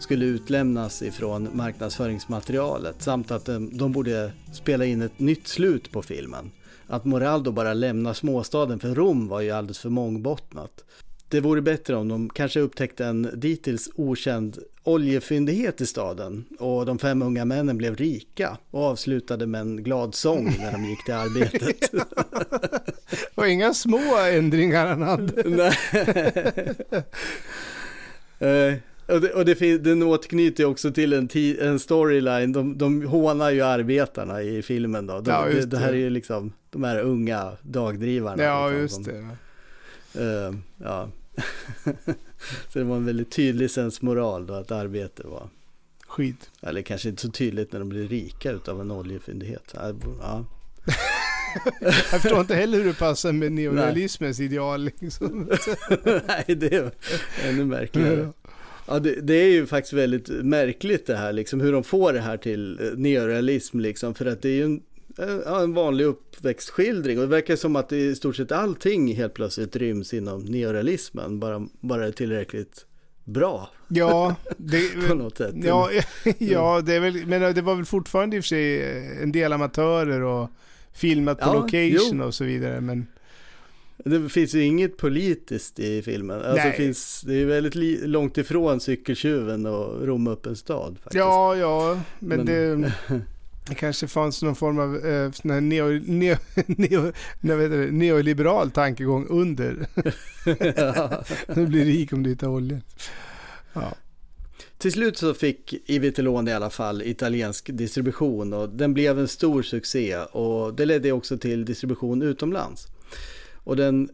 skulle 0.00 0.24
utlämnas 0.24 1.02
ifrån 1.02 1.48
marknadsföringsmaterialet 1.52 3.02
samt 3.02 3.30
att 3.30 3.44
de, 3.44 3.78
de 3.78 3.92
borde 3.92 4.32
spela 4.52 4.84
in 4.84 5.02
ett 5.02 5.18
nytt 5.18 5.48
slut 5.48 5.92
på 5.92 6.02
filmen. 6.02 6.50
Att 6.86 7.04
Moraldo 7.04 7.52
bara 7.52 7.74
lämnar 7.74 8.14
småstaden 8.14 8.78
för 8.78 8.94
Rom 8.94 9.28
var 9.28 9.40
ju 9.40 9.50
alldeles 9.50 9.78
för 9.78 9.88
mångbottnat. 9.88 10.84
Det 11.30 11.40
vore 11.40 11.62
bättre 11.62 11.96
om 11.96 12.08
de 12.08 12.30
kanske 12.30 12.60
upptäckte 12.60 13.04
en 13.04 13.30
dittills 13.34 13.90
okänd 13.94 14.58
oljefyndighet 14.84 15.80
i 15.80 15.86
staden 15.86 16.44
och 16.58 16.86
de 16.86 16.98
fem 16.98 17.22
unga 17.22 17.44
männen 17.44 17.76
blev 17.78 17.96
rika 17.96 18.58
och 18.70 18.84
avslutade 18.84 19.46
med 19.46 19.60
en 19.60 19.82
glad 19.82 20.14
sång 20.14 20.56
när 20.58 20.72
de 20.72 20.84
gick 20.84 21.04
till 21.04 21.14
arbetet. 21.14 21.90
och 23.34 23.48
inga 23.48 23.74
små 23.74 24.16
ändringar 24.32 24.86
han 24.86 25.02
hade. 25.02 25.42
uh, 28.42 28.74
och 29.06 29.20
det, 29.20 29.32
och 29.32 29.44
det, 29.44 29.78
den 29.78 30.02
återknyter 30.02 30.64
också 30.64 30.90
till 30.90 31.12
en, 31.12 31.28
en 31.60 31.78
storyline, 31.78 32.52
de, 32.52 32.78
de 32.78 33.06
hånar 33.06 33.50
ju 33.50 33.62
arbetarna 33.62 34.42
i 34.42 34.62
filmen 34.62 35.06
då. 35.06 35.20
De, 35.20 35.30
ja, 35.30 35.44
det, 35.52 35.66
det, 35.66 35.78
här 35.78 35.88
är 35.88 35.96
ju 35.96 36.10
liksom 36.10 36.52
de 36.70 36.84
här 36.84 37.00
unga 37.00 37.52
dagdrivarna. 37.62 38.42
Ja, 38.42 38.68
liksom, 38.68 39.02
just 39.02 39.04
det. 39.04 39.28
Uh, 40.18 40.54
ja. 40.76 41.10
så 42.68 42.78
det 42.78 42.84
var 42.84 42.96
en 42.96 43.04
väldigt 43.04 43.30
tydlig 43.30 43.70
sensmoral 43.70 44.46
då 44.46 44.54
att 44.54 44.70
arbete 44.70 45.26
var 45.26 45.48
skit. 46.08 46.50
Eller 46.62 46.82
kanske 46.82 47.08
inte 47.08 47.22
så 47.22 47.30
tydligt 47.30 47.72
när 47.72 47.80
de 47.80 47.88
blir 47.88 48.08
rika 48.08 48.50
utav 48.50 48.80
en 48.80 48.90
oljefyndighet. 48.90 49.74
Ja. 50.20 50.44
Jag 51.92 51.94
förstår 51.94 52.40
inte 52.40 52.54
heller 52.54 52.78
hur 52.78 52.84
det 52.84 52.98
passar 52.98 53.32
med 53.32 53.52
neorealismens 53.52 54.40
ideal. 54.40 54.84
Liksom. 54.84 55.48
Nej, 56.04 56.44
det 56.46 56.74
är 56.74 56.90
ännu 57.44 57.64
märkligare. 57.64 58.32
Ja, 58.86 58.98
det, 58.98 59.20
det, 59.20 59.34
är 59.34 59.48
ju 59.48 59.66
faktiskt 59.66 59.92
väldigt 59.92 60.28
märkligt 60.28 61.06
det 61.06 61.16
här, 61.16 61.32
liksom, 61.32 61.60
hur 61.60 61.72
de 61.72 61.84
får 61.84 62.12
det 62.12 62.20
här 62.20 62.36
till 62.36 62.92
neorealism, 62.96 63.80
liksom, 63.80 64.14
för 64.14 64.26
att 64.26 64.42
det 64.42 64.48
är 64.48 64.54
ju 64.54 64.64
en 64.64 64.82
en 65.46 65.74
vanlig 65.74 66.04
uppväxtskildring 66.04 67.18
och 67.18 67.24
det 67.24 67.30
verkar 67.30 67.56
som 67.56 67.76
att 67.76 67.92
i 67.92 68.14
stort 68.14 68.36
sett 68.36 68.52
allting 68.52 69.14
helt 69.14 69.34
plötsligt 69.34 69.76
ryms 69.76 70.14
inom 70.14 70.44
neorealismen, 70.44 71.40
bara, 71.40 71.68
bara 71.80 72.06
är 72.06 72.12
tillräckligt 72.12 72.86
bra. 73.24 73.70
Ja, 73.88 74.36
det, 74.56 75.08
på 75.08 75.14
något 75.14 75.36
sätt. 75.36 75.54
Ja, 75.62 75.90
ja 76.38 76.80
det, 76.80 76.94
är 76.94 77.00
väl, 77.00 77.26
men 77.26 77.54
det 77.54 77.62
var 77.62 77.74
väl 77.74 77.84
fortfarande 77.84 78.36
i 78.36 78.40
och 78.40 78.44
för 78.44 78.48
sig 78.48 78.82
en 79.22 79.32
del 79.32 79.52
amatörer 79.52 80.20
och 80.20 80.48
filmat 80.92 81.38
på 81.38 81.46
ja, 81.46 81.54
location 81.54 82.18
jo. 82.18 82.24
och 82.24 82.34
så 82.34 82.44
vidare. 82.44 82.80
Men... 82.80 83.06
Det 84.04 84.28
finns 84.28 84.54
ju 84.54 84.64
inget 84.64 84.96
politiskt 84.96 85.78
i 85.78 86.02
filmen. 86.02 86.42
Alltså 86.42 86.66
det, 86.66 86.72
finns, 86.72 87.22
det 87.26 87.34
är 87.34 87.46
väldigt 87.46 87.74
långt 88.08 88.38
ifrån 88.38 88.80
cykeltjuven 88.80 89.66
och 89.66 90.06
Rom 90.06 90.26
upp 90.26 90.46
en 90.46 90.56
stad. 90.56 90.96
Faktiskt. 91.02 91.18
Ja, 91.18 91.56
ja, 91.56 92.00
men, 92.18 92.44
men... 92.44 92.82
det... 92.82 92.92
Det 93.68 93.74
kanske 93.74 94.06
fanns 94.08 94.42
någon 94.42 94.56
form 94.56 94.78
av 94.78 94.96
eh, 94.96 95.60
neo, 95.60 96.00
neo, 96.06 96.36
neo, 96.66 97.12
det, 97.40 97.92
neoliberal 97.92 98.70
tankegång 98.70 99.26
under. 99.28 99.86
du 101.54 101.66
blir 101.66 101.84
rik 101.84 102.12
om 102.12 102.22
du 102.22 102.30
hittar 102.30 102.48
olja. 102.48 102.80
Ja. 103.72 103.94
Till 104.78 104.92
slut 104.92 105.16
så 105.16 105.34
fick 105.34 105.74
I 105.86 105.98
Vitelloni 105.98 106.50
i 106.50 106.54
alla 106.54 106.70
fall 106.70 107.02
italiensk 107.02 107.70
distribution 107.72 108.52
och 108.52 108.68
den 108.68 108.94
blev 108.94 109.18
en 109.18 109.28
stor 109.28 109.62
succé 109.62 110.16
och 110.16 110.74
det 110.74 110.84
ledde 110.84 111.12
också 111.12 111.38
till 111.38 111.64
distribution 111.64 112.22
utomlands. 112.22 112.86
Och 113.64 113.76
den 113.76 114.08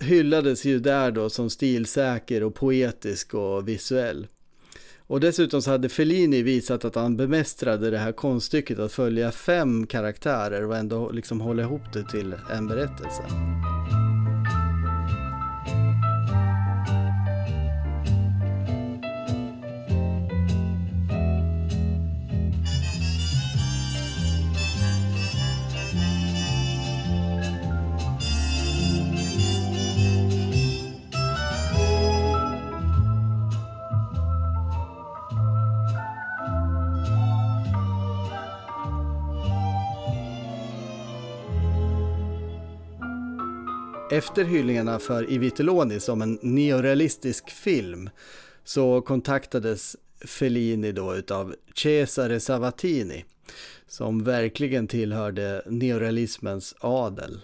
hyllades 0.00 0.64
ju 0.64 0.78
där 0.78 1.10
då 1.10 1.30
som 1.30 1.50
stilsäker 1.50 2.42
och 2.42 2.54
poetisk 2.54 3.34
och 3.34 3.68
visuell. 3.68 4.26
Och 5.10 5.20
dessutom 5.20 5.62
så 5.62 5.70
hade 5.70 5.88
Fellini 5.88 6.42
visat 6.42 6.84
att 6.84 6.94
han 6.94 7.16
bemästrade 7.16 7.90
det 7.90 7.98
här 7.98 8.12
konststycket 8.12 8.78
att 8.78 8.92
följa 8.92 9.32
fem 9.32 9.86
karaktärer 9.86 10.66
och 10.66 10.76
ändå 10.76 11.10
liksom 11.10 11.40
hålla 11.40 11.62
ihop 11.62 11.92
det 11.92 12.04
till 12.04 12.34
en 12.52 12.66
berättelse. 12.66 13.22
Efter 44.20 44.44
hyllningarna 44.44 44.98
för 44.98 45.30
I 45.30 45.38
Vitelloni 45.38 46.00
som 46.00 46.22
en 46.22 46.38
neorealistisk 46.42 47.50
film 47.50 48.10
så 48.64 49.00
kontaktades 49.00 49.96
Fellini 50.24 50.92
då 50.92 51.14
utav 51.14 51.54
Cesare 51.74 52.40
Savatini 52.40 53.24
som 53.88 54.24
verkligen 54.24 54.88
tillhörde 54.88 55.62
neorealismens 55.66 56.74
adel. 56.80 57.40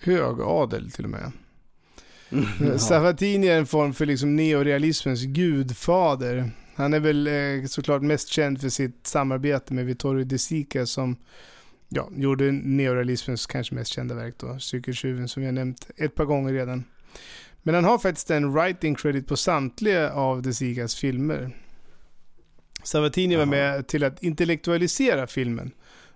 Hög 0.00 0.40
adel 0.40 0.90
till 0.90 1.04
och 1.04 1.10
med. 1.10 1.32
ja. 2.60 2.78
Savatini 2.78 3.46
är 3.46 3.58
en 3.58 3.66
form 3.66 3.94
för 3.94 4.06
liksom 4.06 4.36
neorealismens 4.36 5.22
gudfader. 5.22 6.50
Han 6.74 6.94
är 6.94 7.00
väl 7.00 7.26
eh, 7.26 7.66
såklart 7.66 8.02
mest 8.02 8.28
känd 8.28 8.60
för 8.60 8.68
sitt 8.68 9.06
samarbete 9.06 9.74
med 9.74 9.86
Vittorio 9.86 10.24
De 10.24 10.38
Sica 10.38 10.86
som 10.86 11.16
ja, 11.88 12.08
gjorde 12.12 12.52
neorealismens 12.52 13.46
kanske 13.46 13.74
mest 13.74 13.92
kända 13.92 14.14
verk 14.14 14.34
då, 14.38 14.58
Cykeltjuven 14.58 15.28
som 15.28 15.44
har 15.44 15.52
nämnt 15.52 15.90
ett 15.96 16.14
par 16.14 16.24
gånger 16.24 16.52
redan. 16.52 16.84
Men 17.62 17.74
han 17.74 17.84
har 17.84 17.98
faktiskt 17.98 18.30
en 18.30 18.52
writing 18.52 18.94
credit 18.94 19.26
på 19.26 19.36
samtliga 19.36 20.12
av 20.12 20.42
De 20.42 20.54
Sigas 20.54 20.94
filmer. 20.94 21.56
Savatini 22.82 23.36
var 23.36 23.46
med 23.46 23.86
till 23.86 24.04
att 24.04 24.22
intellektualisera 24.22 25.26
filmen 25.26 25.70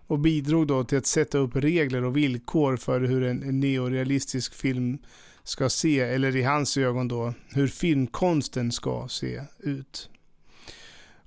och 0.07 0.19
bidrog 0.19 0.67
då 0.67 0.85
till 0.85 0.99
att 0.99 1.07
sätta 1.07 1.39
upp 1.39 1.57
regler 1.57 2.05
och 2.05 2.17
villkor 2.17 2.77
för 2.77 3.01
hur 3.01 3.23
en 3.23 3.61
neorealistisk 3.61 4.55
film 4.55 4.99
ska 5.45 5.69
se, 5.69 6.01
eller 6.01 6.37
i 6.37 6.43
hans 6.43 6.77
ögon 6.77 7.09
då, 7.09 7.35
hur 7.55 7.67
filmkonsten 7.69 8.73
ska 8.73 9.07
se 9.09 9.41
ut. 9.59 10.11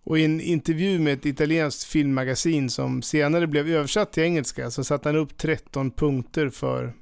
Och 0.05 0.19
i 0.19 0.25
en 0.25 0.41
intervju 0.41 0.99
med 0.99 1.13
ett 1.13 1.25
italienskt 1.25 1.83
filmmagasin 1.83 2.69
som 2.69 3.01
senare 3.01 3.47
blev 3.47 3.69
översatt 3.69 4.13
till 4.13 4.23
engelska 4.23 4.71
så 4.71 4.83
satte 4.83 5.09
han 5.09 5.15
upp 5.15 5.37
13 5.37 5.91
punkter 5.91 6.49
för 6.49 6.93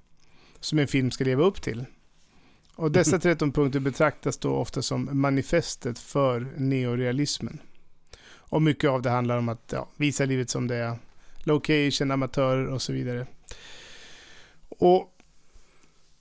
som 0.59 0.79
en 0.79 0.87
film 0.87 1.11
ska 1.11 1.23
leva 1.23 1.43
upp 1.43 1.61
till. 1.61 1.85
Och 2.75 2.91
dessa 2.91 3.19
13 3.19 3.51
punkter 3.51 3.79
betraktas 3.79 4.37
då 4.37 4.55
ofta 4.55 4.81
som 4.81 5.09
manifestet 5.11 5.99
för 5.99 6.47
neorealismen. 6.57 7.59
Och 8.25 8.61
mycket 8.61 8.89
av 8.89 9.01
det 9.01 9.09
handlar 9.09 9.37
om 9.37 9.49
att 9.49 9.69
ja, 9.71 9.89
visa 9.97 10.25
livet 10.25 10.49
som 10.49 10.67
det 10.67 10.75
är. 10.75 10.97
Location, 11.43 12.11
amatörer 12.11 12.67
och 12.67 12.81
så 12.81 12.93
vidare. 12.93 13.27
Och 14.69 15.17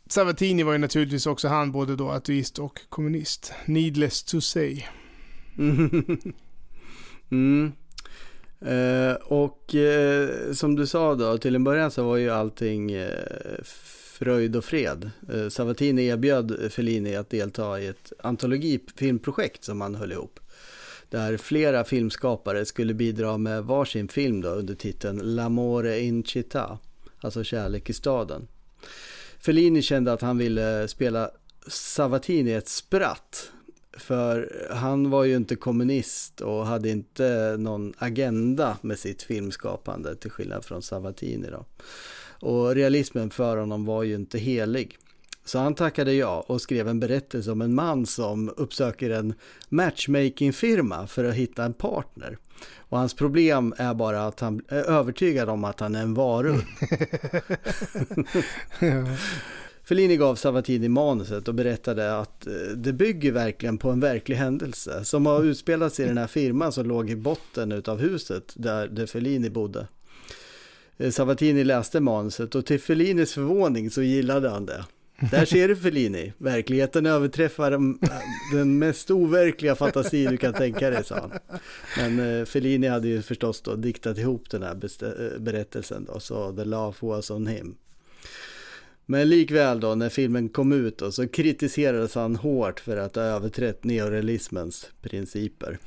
Savatini 0.06 0.62
var 0.62 0.72
ju 0.72 0.78
naturligtvis 0.78 1.26
också 1.26 1.48
han 1.48 1.72
både 1.72 1.96
då 1.96 2.10
ateist 2.10 2.58
och 2.58 2.80
kommunist. 2.88 3.52
Needless 3.66 4.22
to 4.22 4.40
say. 4.40 4.82
Mm. 7.32 7.72
Eh, 8.60 9.14
och 9.14 9.74
eh, 9.74 10.52
som 10.52 10.76
du 10.76 10.86
sa 10.86 11.14
då, 11.14 11.38
till 11.38 11.54
en 11.54 11.64
början 11.64 11.90
så 11.90 12.04
var 12.04 12.16
ju 12.16 12.30
allting 12.30 12.92
eh, 12.92 13.62
fröjd 13.64 14.56
och 14.56 14.64
fred. 14.64 15.10
Eh, 15.32 15.48
Savatini 15.48 16.06
erbjöd 16.06 16.72
Fellini 16.72 17.16
att 17.16 17.30
delta 17.30 17.80
i 17.80 17.86
ett 17.86 18.12
antologifilmprojekt 18.22 19.64
som 19.64 19.80
han 19.80 19.94
höll 19.94 20.12
ihop. 20.12 20.40
Där 21.10 21.36
flera 21.36 21.84
filmskapare 21.84 22.64
skulle 22.64 22.94
bidra 22.94 23.38
med 23.38 23.64
varsin 23.64 24.08
film 24.08 24.40
då 24.40 24.48
under 24.48 24.74
titeln 24.74 25.22
L'amore 25.22 25.98
in 25.98 26.24
città, 26.24 26.78
alltså 27.20 27.44
Kärlek 27.44 27.90
i 27.90 27.92
staden. 27.92 28.48
Fellini 29.38 29.82
kände 29.82 30.12
att 30.12 30.22
han 30.22 30.38
ville 30.38 30.88
spela 30.88 31.30
Savatini 31.66 32.52
ett 32.52 32.68
spratt 32.68 33.52
för 33.96 34.66
han 34.70 35.10
var 35.10 35.24
ju 35.24 35.36
inte 35.36 35.56
kommunist 35.56 36.40
och 36.40 36.66
hade 36.66 36.88
inte 36.88 37.56
någon 37.58 37.94
agenda 37.98 38.78
med 38.80 38.98
sitt 38.98 39.22
filmskapande 39.22 40.16
till 40.16 40.30
skillnad 40.30 40.64
från 40.64 40.82
Savatini 40.82 41.48
då. 41.50 41.64
Och 42.48 42.74
realismen 42.74 43.30
för 43.30 43.56
honom 43.56 43.84
var 43.84 44.02
ju 44.02 44.14
inte 44.14 44.38
helig. 44.38 44.98
Så 45.44 45.58
han 45.58 45.74
tackade 45.74 46.12
ja 46.12 46.44
och 46.46 46.60
skrev 46.60 46.88
en 46.88 47.00
berättelse 47.00 47.50
om 47.50 47.62
en 47.62 47.74
man 47.74 48.06
som 48.06 48.52
uppsöker 48.56 49.10
en 49.10 49.34
matchmakingfirma 49.68 51.06
för 51.06 51.24
att 51.24 51.34
hitta 51.34 51.64
en 51.64 51.74
partner. 51.74 52.38
Och 52.76 52.98
hans 52.98 53.14
problem 53.14 53.74
är 53.76 53.94
bara 53.94 54.26
att 54.26 54.40
han 54.40 54.62
är 54.68 54.84
övertygad 54.84 55.48
om 55.48 55.64
att 55.64 55.80
han 55.80 55.94
är 55.94 56.02
en 56.02 56.14
varulv. 56.14 56.62
Fellini 59.84 60.16
gav 60.16 60.34
Savatini 60.34 60.88
manuset 60.88 61.48
och 61.48 61.54
berättade 61.54 62.18
att 62.18 62.46
eh, 62.46 62.52
det 62.76 62.92
bygger 62.92 63.32
verkligen 63.32 63.78
på 63.78 63.90
en 63.90 64.00
verklig 64.00 64.36
händelse 64.36 65.04
som 65.04 65.26
har 65.26 65.44
utspelats 65.44 66.00
i 66.00 66.04
den 66.04 66.18
här 66.18 66.26
firman 66.26 66.72
som 66.72 66.86
låg 66.86 67.10
i 67.10 67.16
botten 67.16 67.82
av 67.86 68.00
huset 68.00 68.52
där, 68.56 68.88
där 68.88 69.06
Fellini 69.06 69.50
bodde. 69.50 69.86
Eh, 70.96 71.10
Savatini 71.10 71.64
läste 71.64 72.00
manuset 72.00 72.54
och 72.54 72.66
till 72.66 72.80
Fellinis 72.80 73.34
förvåning 73.34 73.90
så 73.90 74.02
gillade 74.02 74.48
han 74.50 74.66
det. 74.66 74.84
Där 75.30 75.44
ser 75.44 75.68
du 75.68 75.76
Fellini, 75.76 76.32
verkligheten 76.38 77.06
överträffar 77.06 77.72
eh, 77.72 77.80
den 78.52 78.78
mest 78.78 79.10
overkliga 79.10 79.74
fantasi 79.74 80.26
du 80.26 80.36
kan 80.36 80.52
tänka 80.52 80.90
dig, 80.90 81.04
sa 81.04 81.14
han. 81.20 81.32
Men 81.96 82.46
Fellini 82.46 82.86
hade 82.86 83.08
ju 83.08 83.22
förstås 83.22 83.60
då 83.60 83.74
diktat 83.74 84.18
ihop 84.18 84.50
den 84.50 84.62
här 84.62 84.74
berättelsen 85.38 86.04
då, 86.04 86.20
så 86.20 86.52
the 86.52 86.64
laugh 86.64 87.04
was 87.04 87.30
on 87.30 87.46
him. 87.46 87.76
Men 89.12 89.28
likväl 89.28 89.80
då, 89.80 89.94
när 89.94 90.08
filmen 90.08 90.48
kom 90.48 90.72
ut 90.72 90.98
då, 90.98 91.12
så 91.12 91.28
kritiserades 91.28 92.14
han 92.14 92.36
hårt 92.36 92.80
för 92.80 92.96
att 92.96 93.16
ha 93.16 93.22
överträtt 93.22 93.84
neorealismens 93.84 94.86
principer. 95.02 95.78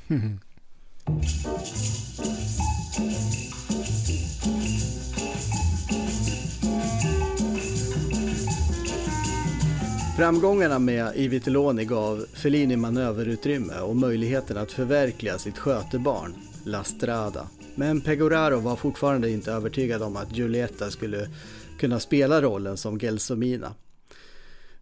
Framgångarna 10.16 10.78
med 10.78 11.12
Iviteloni 11.16 11.84
gav 11.84 12.26
Fellini 12.32 12.76
manöverutrymme 12.76 13.80
och 13.80 13.96
möjligheten 13.96 14.56
att 14.56 14.72
förverkliga 14.72 15.38
sitt 15.38 15.58
skötebarn, 15.58 16.34
La 16.64 16.84
Strada. 16.84 17.48
Men 17.74 18.00
Pegoraro 18.00 18.60
var 18.60 18.76
fortfarande 18.76 19.30
inte 19.30 19.52
övertygad 19.52 20.02
om 20.02 20.16
att 20.16 20.36
Giulietta 20.36 20.90
skulle 20.90 21.28
kunna 21.78 22.00
spela 22.00 22.42
rollen 22.42 22.76
som 22.76 22.98
Gelsomina. 22.98 23.74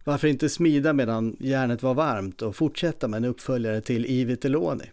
Varför 0.03 0.27
inte 0.27 0.49
smida 0.49 0.93
medan 0.93 1.35
järnet 1.39 1.83
var 1.83 1.93
varmt 1.93 2.41
och 2.41 2.55
fortsätta 2.55 3.07
med 3.07 3.17
en 3.17 3.25
uppföljare 3.25 3.81
till 3.81 4.05
I 4.05 4.23
Vitelloni? 4.23 4.91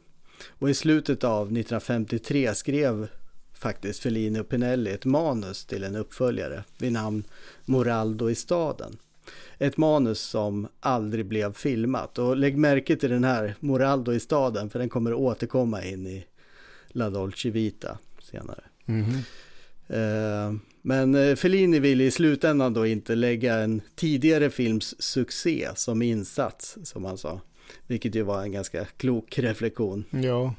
Och 0.48 0.70
i 0.70 0.74
slutet 0.74 1.24
av 1.24 1.42
1953 1.42 2.54
skrev 2.54 3.08
faktiskt 3.54 4.02
Fellini 4.02 4.40
och 4.40 4.48
Pinelli 4.48 4.90
ett 4.90 5.04
manus 5.04 5.64
till 5.64 5.84
en 5.84 5.96
uppföljare 5.96 6.64
vid 6.78 6.92
namn 6.92 7.24
Moraldo 7.64 8.30
i 8.30 8.34
staden. 8.34 8.96
Ett 9.58 9.76
manus 9.76 10.20
som 10.20 10.68
aldrig 10.80 11.26
blev 11.26 11.52
filmat 11.52 12.18
och 12.18 12.36
lägg 12.36 12.56
märke 12.56 12.96
till 12.96 13.10
den 13.10 13.24
här 13.24 13.54
Moraldo 13.60 14.12
i 14.12 14.20
staden 14.20 14.70
för 14.70 14.78
den 14.78 14.88
kommer 14.88 15.14
återkomma 15.14 15.84
in 15.84 16.06
i 16.06 16.26
La 16.88 17.10
Dolce 17.10 17.50
Vita 17.50 17.98
senare. 18.22 18.64
Mm 18.86 19.04
-hmm. 19.04 20.58
Men 20.82 21.14
eh, 21.14 21.36
Fellini 21.36 21.78
ville 21.78 22.04
i 22.04 22.10
slutändan 22.10 22.74
då 22.74 22.86
inte 22.86 23.14
lägga 23.14 23.54
en 23.54 23.80
tidigare 23.94 24.50
films 24.50 25.02
succé 25.02 25.68
som 25.74 26.02
insats, 26.02 26.78
som 26.84 27.04
han 27.04 27.18
sa. 27.18 27.40
Vilket 27.86 28.14
ju 28.14 28.22
var 28.22 28.42
en 28.42 28.52
ganska 28.52 28.84
klok 28.84 29.38
reflektion. 29.38 30.04
Ja. 30.10 30.54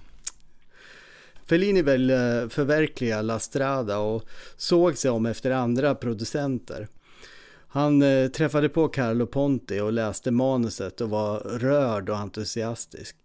Fellini 1.45 1.82
ville 1.82 2.50
förverkliga 2.50 3.22
La 3.22 3.40
Strada 3.40 3.98
och 3.98 4.24
såg 4.58 4.98
sig 4.98 5.12
om 5.12 5.26
efter 5.26 5.52
andra 5.52 5.95
producenter. 5.95 6.88
Han 7.68 8.02
eh, 8.02 8.28
träffade 8.28 8.70
på 8.70 8.88
Carlo 8.88 9.26
Ponti 9.26 9.80
och 9.80 9.94
läste 9.94 10.32
manuset 10.32 11.02
och 11.02 11.10
var 11.10 11.40
rörd 11.40 12.10
och 12.10 12.18
entusiastisk. 12.18 13.16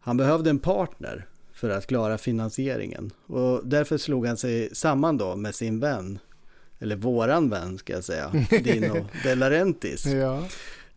Han 0.00 0.16
behövde 0.16 0.50
en 0.50 0.58
partner 0.58 1.26
för 1.62 1.70
att 1.70 1.86
klara 1.86 2.18
finansieringen 2.18 3.10
och 3.26 3.60
därför 3.64 3.98
slog 3.98 4.26
han 4.26 4.36
sig 4.36 4.74
samman 4.74 5.18
då 5.18 5.36
med 5.36 5.54
sin 5.54 5.80
vän, 5.80 6.18
eller 6.78 6.96
våran 6.96 7.50
vän 7.50 7.78
ska 7.78 7.92
jag 7.92 8.04
säga, 8.04 8.32
Dino 8.64 9.06
De 9.24 9.34
Laurentiis. 9.34 10.06
Ja. 10.06 10.44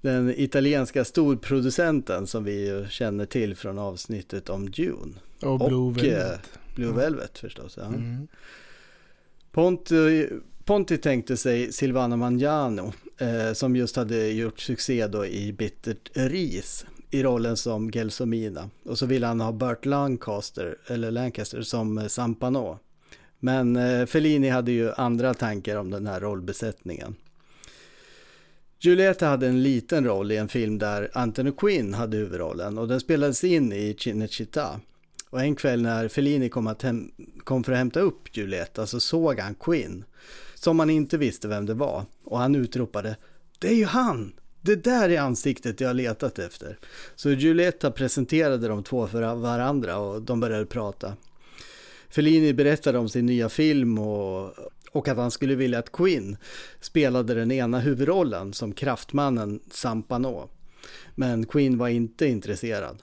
Den 0.01 0.33
italienska 0.37 1.05
storproducenten 1.05 2.27
som 2.27 2.43
vi 2.43 2.85
känner 2.89 3.25
till 3.25 3.55
från 3.55 3.79
avsnittet 3.79 4.49
om 4.49 4.71
Dune. 4.71 5.13
Och 5.41 5.59
Blue 5.59 5.89
eh, 5.89 5.95
Velvet. 5.95 6.59
Blue 6.75 6.87
Ja. 6.87 6.93
Velvet 6.93 7.37
förstås. 7.37 7.77
Ja. 7.77 7.85
Mm. 7.85 8.27
Ponti, 9.51 10.29
Ponti 10.63 10.97
tänkte 10.97 11.37
sig 11.37 11.73
Silvana 11.73 12.17
Magnano 12.17 12.93
eh, 13.17 13.53
som 13.53 13.75
just 13.75 13.95
hade 13.95 14.27
gjort 14.27 14.59
succé 14.59 15.07
då 15.07 15.25
i 15.25 15.53
Bittert 15.53 16.09
ris 16.13 16.85
i 17.11 17.23
rollen 17.23 17.57
som 17.57 17.91
Gelsomina. 17.91 18.69
Och 18.83 18.99
så 18.99 19.05
ville 19.05 19.27
han 19.27 19.41
ha 19.41 19.51
Burt 19.51 19.85
Lancaster, 19.85 20.77
eller 20.87 21.11
Lancaster 21.11 21.61
som 21.61 21.97
eh, 21.97 22.07
Sampano. 22.07 22.79
Men 23.39 23.75
eh, 23.75 24.05
Fellini 24.05 24.49
hade 24.49 24.71
ju 24.71 24.91
andra 24.91 25.33
tankar 25.33 25.75
om 25.75 25.91
den 25.91 26.07
här 26.07 26.19
rollbesättningen. 26.19 27.15
Giulietta 28.79 29.27
hade 29.27 29.47
en 29.47 29.63
liten 29.63 30.05
roll 30.05 30.31
i 30.31 30.37
en 30.37 30.47
film 30.47 30.77
där 30.77 31.11
Anthony 31.13 31.51
Quinn 31.51 31.93
hade 31.93 32.17
huvudrollen 32.17 32.77
och 32.77 32.87
den 32.87 32.99
spelades 32.99 33.43
in 33.43 33.73
i 33.73 33.95
Cinecittà. 33.99 34.79
Och 35.29 35.41
en 35.41 35.55
kväll 35.55 35.81
när 35.81 36.07
Fellini 36.07 36.49
kom, 36.49 36.67
att 36.67 36.81
hem, 36.81 37.11
kom 37.43 37.63
för 37.63 37.71
att 37.71 37.77
hämta 37.77 37.99
upp 37.99 38.37
Julieta 38.37 38.87
så 38.87 38.99
såg 38.99 39.39
han 39.39 39.55
Quinn. 39.55 40.03
Som 40.55 40.79
han 40.79 40.89
inte 40.89 41.17
visste 41.17 41.47
vem 41.47 41.65
det 41.65 41.73
var. 41.73 42.05
Och 42.23 42.39
han 42.39 42.55
utropade 42.55 43.17
Det 43.59 43.67
är 43.67 43.75
ju 43.75 43.85
han! 43.85 44.33
Det 44.65 44.75
där 44.75 45.09
är 45.09 45.19
ansiktet 45.19 45.81
jag 45.81 45.89
har 45.89 45.93
letat 45.93 46.39
efter. 46.39 46.79
Så 47.15 47.31
Giulietta 47.31 47.91
presenterade 47.91 48.67
de 48.67 48.83
två 48.83 49.07
för 49.07 49.35
varandra 49.35 49.97
och 49.97 50.21
de 50.21 50.39
började 50.39 50.65
prata. 50.65 51.13
Fellini 52.09 52.53
berättade 52.53 52.97
om 52.97 53.09
sin 53.09 53.25
nya 53.25 53.49
film 53.49 53.99
och, 53.99 54.51
och 54.91 55.07
att 55.07 55.17
han 55.17 55.31
skulle 55.31 55.55
vilja 55.55 55.79
att 55.79 55.91
Quinn 55.91 56.37
spelade 56.81 57.33
den 57.33 57.51
ena 57.51 57.79
huvudrollen 57.79 58.53
som 58.53 58.73
kraftmannen 58.73 59.59
Sampano. 59.71 60.49
Men 61.15 61.45
Quinn 61.45 61.77
var 61.77 61.87
inte 61.87 62.27
intresserad. 62.27 62.97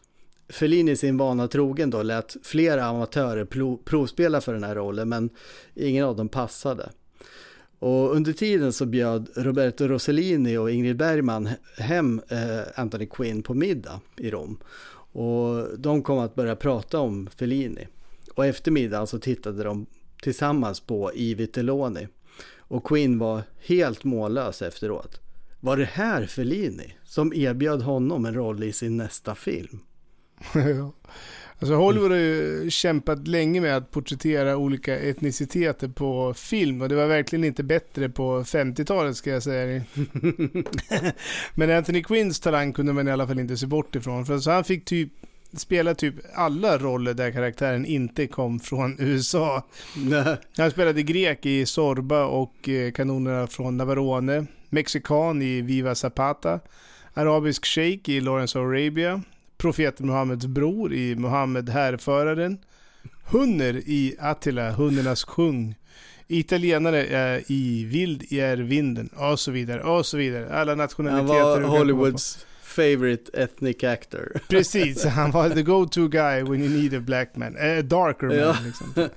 Fellini 0.48 0.96
sin 0.96 1.16
vana 1.16 1.48
trogen 1.48 1.90
då 1.90 2.02
lät 2.02 2.36
flera 2.42 2.84
amatörer 2.84 3.44
provspela 3.84 4.40
för 4.40 4.52
den 4.52 4.64
här 4.64 4.74
rollen 4.74 5.08
men 5.08 5.30
ingen 5.74 6.04
av 6.04 6.16
dem 6.16 6.28
passade. 6.28 6.90
Och 7.82 8.16
under 8.16 8.32
tiden 8.32 8.72
så 8.72 8.86
bjöd 8.86 9.28
Roberto 9.36 9.88
Rossellini 9.88 10.56
och 10.56 10.70
Ingrid 10.70 10.96
Bergman 10.96 11.48
hem 11.78 12.20
eh, 12.28 12.60
Anthony 12.74 13.06
Quinn 13.06 13.42
på 13.42 13.54
middag 13.54 14.00
i 14.16 14.30
Rom. 14.30 14.58
Och 15.12 15.78
de 15.78 16.02
kom 16.02 16.18
att 16.18 16.34
börja 16.34 16.56
prata 16.56 16.98
om 16.98 17.28
Fellini. 17.36 17.88
Och 18.34 18.46
efter 18.46 18.70
middagen 18.70 19.06
så 19.06 19.18
tittade 19.18 19.64
de 19.64 19.86
tillsammans 20.22 20.80
på 20.80 21.14
I 21.14 21.34
Vitelloni. 21.34 22.08
Och 22.56 22.84
Quinn 22.84 23.18
var 23.18 23.42
helt 23.60 24.04
mållös 24.04 24.62
efteråt. 24.62 25.20
Var 25.60 25.76
det 25.76 25.84
här 25.84 26.26
Fellini 26.26 26.94
som 27.04 27.32
erbjöd 27.32 27.82
honom 27.82 28.24
en 28.24 28.34
roll 28.34 28.62
i 28.62 28.72
sin 28.72 28.96
nästa 28.96 29.34
film? 29.34 29.80
Alltså 31.62 31.74
Hollywood 31.74 32.10
har 32.10 32.18
ju 32.18 32.70
kämpat 32.70 33.28
länge 33.28 33.60
med 33.60 33.76
att 33.76 33.90
porträttera 33.90 34.56
olika 34.56 34.98
etniciteter 34.98 35.88
på 35.88 36.34
film 36.34 36.82
och 36.82 36.88
det 36.88 36.94
var 36.94 37.06
verkligen 37.06 37.44
inte 37.44 37.62
bättre 37.62 38.08
på 38.08 38.42
50-talet 38.42 39.16
ska 39.16 39.30
jag 39.30 39.42
säga. 39.42 39.82
Men 41.54 41.70
Anthony 41.70 42.02
Quinns 42.02 42.40
talang 42.40 42.72
kunde 42.72 42.92
man 42.92 43.08
i 43.08 43.10
alla 43.10 43.26
fall 43.26 43.38
inte 43.38 43.56
se 43.56 43.66
bort 43.66 43.94
ifrån. 43.94 44.26
För 44.26 44.34
alltså 44.34 44.50
han 44.50 44.64
fick 44.64 44.84
typ 44.84 45.08
spela 45.52 45.94
typ 45.94 46.14
alla 46.34 46.78
roller 46.78 47.14
där 47.14 47.30
karaktären 47.30 47.86
inte 47.86 48.26
kom 48.26 48.60
från 48.60 48.96
USA. 49.00 49.66
Nej. 49.96 50.36
Han 50.56 50.70
spelade 50.70 51.02
grek 51.02 51.46
i 51.46 51.66
Sorba 51.66 52.24
och 52.24 52.68
eh, 52.68 52.92
kanonerna 52.92 53.46
från 53.46 53.76
Navarone, 53.76 54.46
mexikan 54.70 55.42
i 55.42 55.60
Viva 55.60 55.94
Zapata, 55.94 56.60
arabisk 57.14 57.66
shejk 57.66 58.08
i 58.08 58.20
Lawrence 58.20 58.58
of 58.58 58.62
Arabia, 58.62 59.22
profeten 59.62 60.06
Muhammeds 60.06 60.46
bror 60.46 60.92
i 60.92 61.16
Muhammed 61.16 61.68
härföraren, 61.68 62.58
Hunner 63.24 63.74
i 63.86 64.16
Attila, 64.20 64.70
hundarnas 64.70 65.24
kung, 65.24 65.74
italienare 66.28 67.04
eh, 67.04 67.42
i 67.46 67.84
Vild 67.84 68.22
i 68.28 68.40
är 68.40 68.56
vinden 68.56 69.08
och 69.08 69.40
så 69.40 69.50
vidare 69.50 69.82
och 69.82 70.06
så 70.06 70.16
vidare. 70.16 70.54
Alla 70.54 70.70
Han 70.70 70.78
nationaliteter. 70.78 71.34
var 71.44 71.54
komma 71.54 71.66
på. 71.68 71.76
Hollywoods 71.78 72.46
favorite 72.62 73.42
ethnic 73.42 73.84
actor. 73.84 74.32
Precis, 74.48 75.04
han 75.18 75.30
var 75.30 75.50
the 75.50 75.62
go-to 75.62 76.08
guy 76.08 76.42
when 76.42 76.62
you 76.62 76.70
need 76.82 76.94
a 76.94 77.00
black 77.00 77.36
man. 77.36 77.56
A 77.56 77.82
darker 77.82 78.26
man 78.26 78.36
Ja. 78.36 78.56
liksom. 78.64 79.08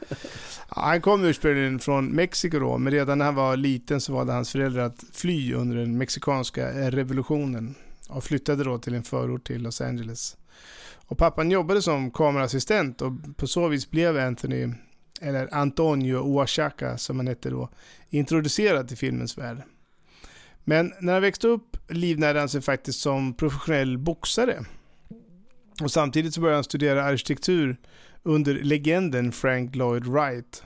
Han 0.68 1.02
kom 1.02 1.24
ursprungligen 1.24 1.80
från 1.80 2.08
Mexiko 2.08 2.60
då, 2.60 2.78
men 2.78 2.94
redan 2.94 3.18
när 3.18 3.26
han 3.26 3.36
var 3.36 3.58
liten 3.58 4.02
så 4.02 4.14
valde 4.14 4.34
hans 4.34 4.52
föräldrar 4.52 4.84
att 4.84 5.04
fly 5.14 5.54
under 5.54 5.78
den 5.78 5.98
mexikanska 5.98 6.70
eh, 6.72 6.92
revolutionen 6.92 7.76
och 8.10 8.23
flyttade 8.23 8.64
då 8.64 8.77
till 8.77 8.94
en 8.94 9.03
förort 9.03 9.48
till 9.48 9.61
Los 9.61 9.82
Angeles. 9.82 10.38
Och 11.07 11.18
pappan 11.18 11.52
jobbade 11.52 11.82
som 11.82 12.11
kameraassistent 12.11 13.02
och 13.02 13.11
på 13.38 13.48
så 13.48 13.68
vis 13.68 13.91
blev 13.91 14.18
Anthony, 14.18 14.73
eller 15.22 15.53
Antonio 15.53 16.18
Oaxaca 16.18 16.98
som 16.98 17.18
han 17.18 17.27
hette 17.27 17.49
då, 17.49 17.69
introducerad 18.10 18.88
till 18.88 18.98
filmens 18.98 19.38
värld. 19.38 19.61
Men 20.64 20.94
när 20.99 21.14
han 21.14 21.22
växte 21.22 21.48
upp 21.48 21.77
livnärde 21.90 22.40
han 22.40 22.49
sig 22.49 22.61
faktiskt 22.61 22.99
som 22.99 23.34
professionell 23.34 23.98
boxare. 23.98 24.65
Och 25.82 25.91
samtidigt 25.91 26.34
så 26.34 26.41
började 26.41 26.57
han 26.57 26.64
studera 26.64 27.03
arkitektur 27.03 27.77
under 28.23 28.53
legenden 28.53 29.32
Frank 29.32 29.76
Lloyd 29.76 30.06
Wright. 30.06 30.64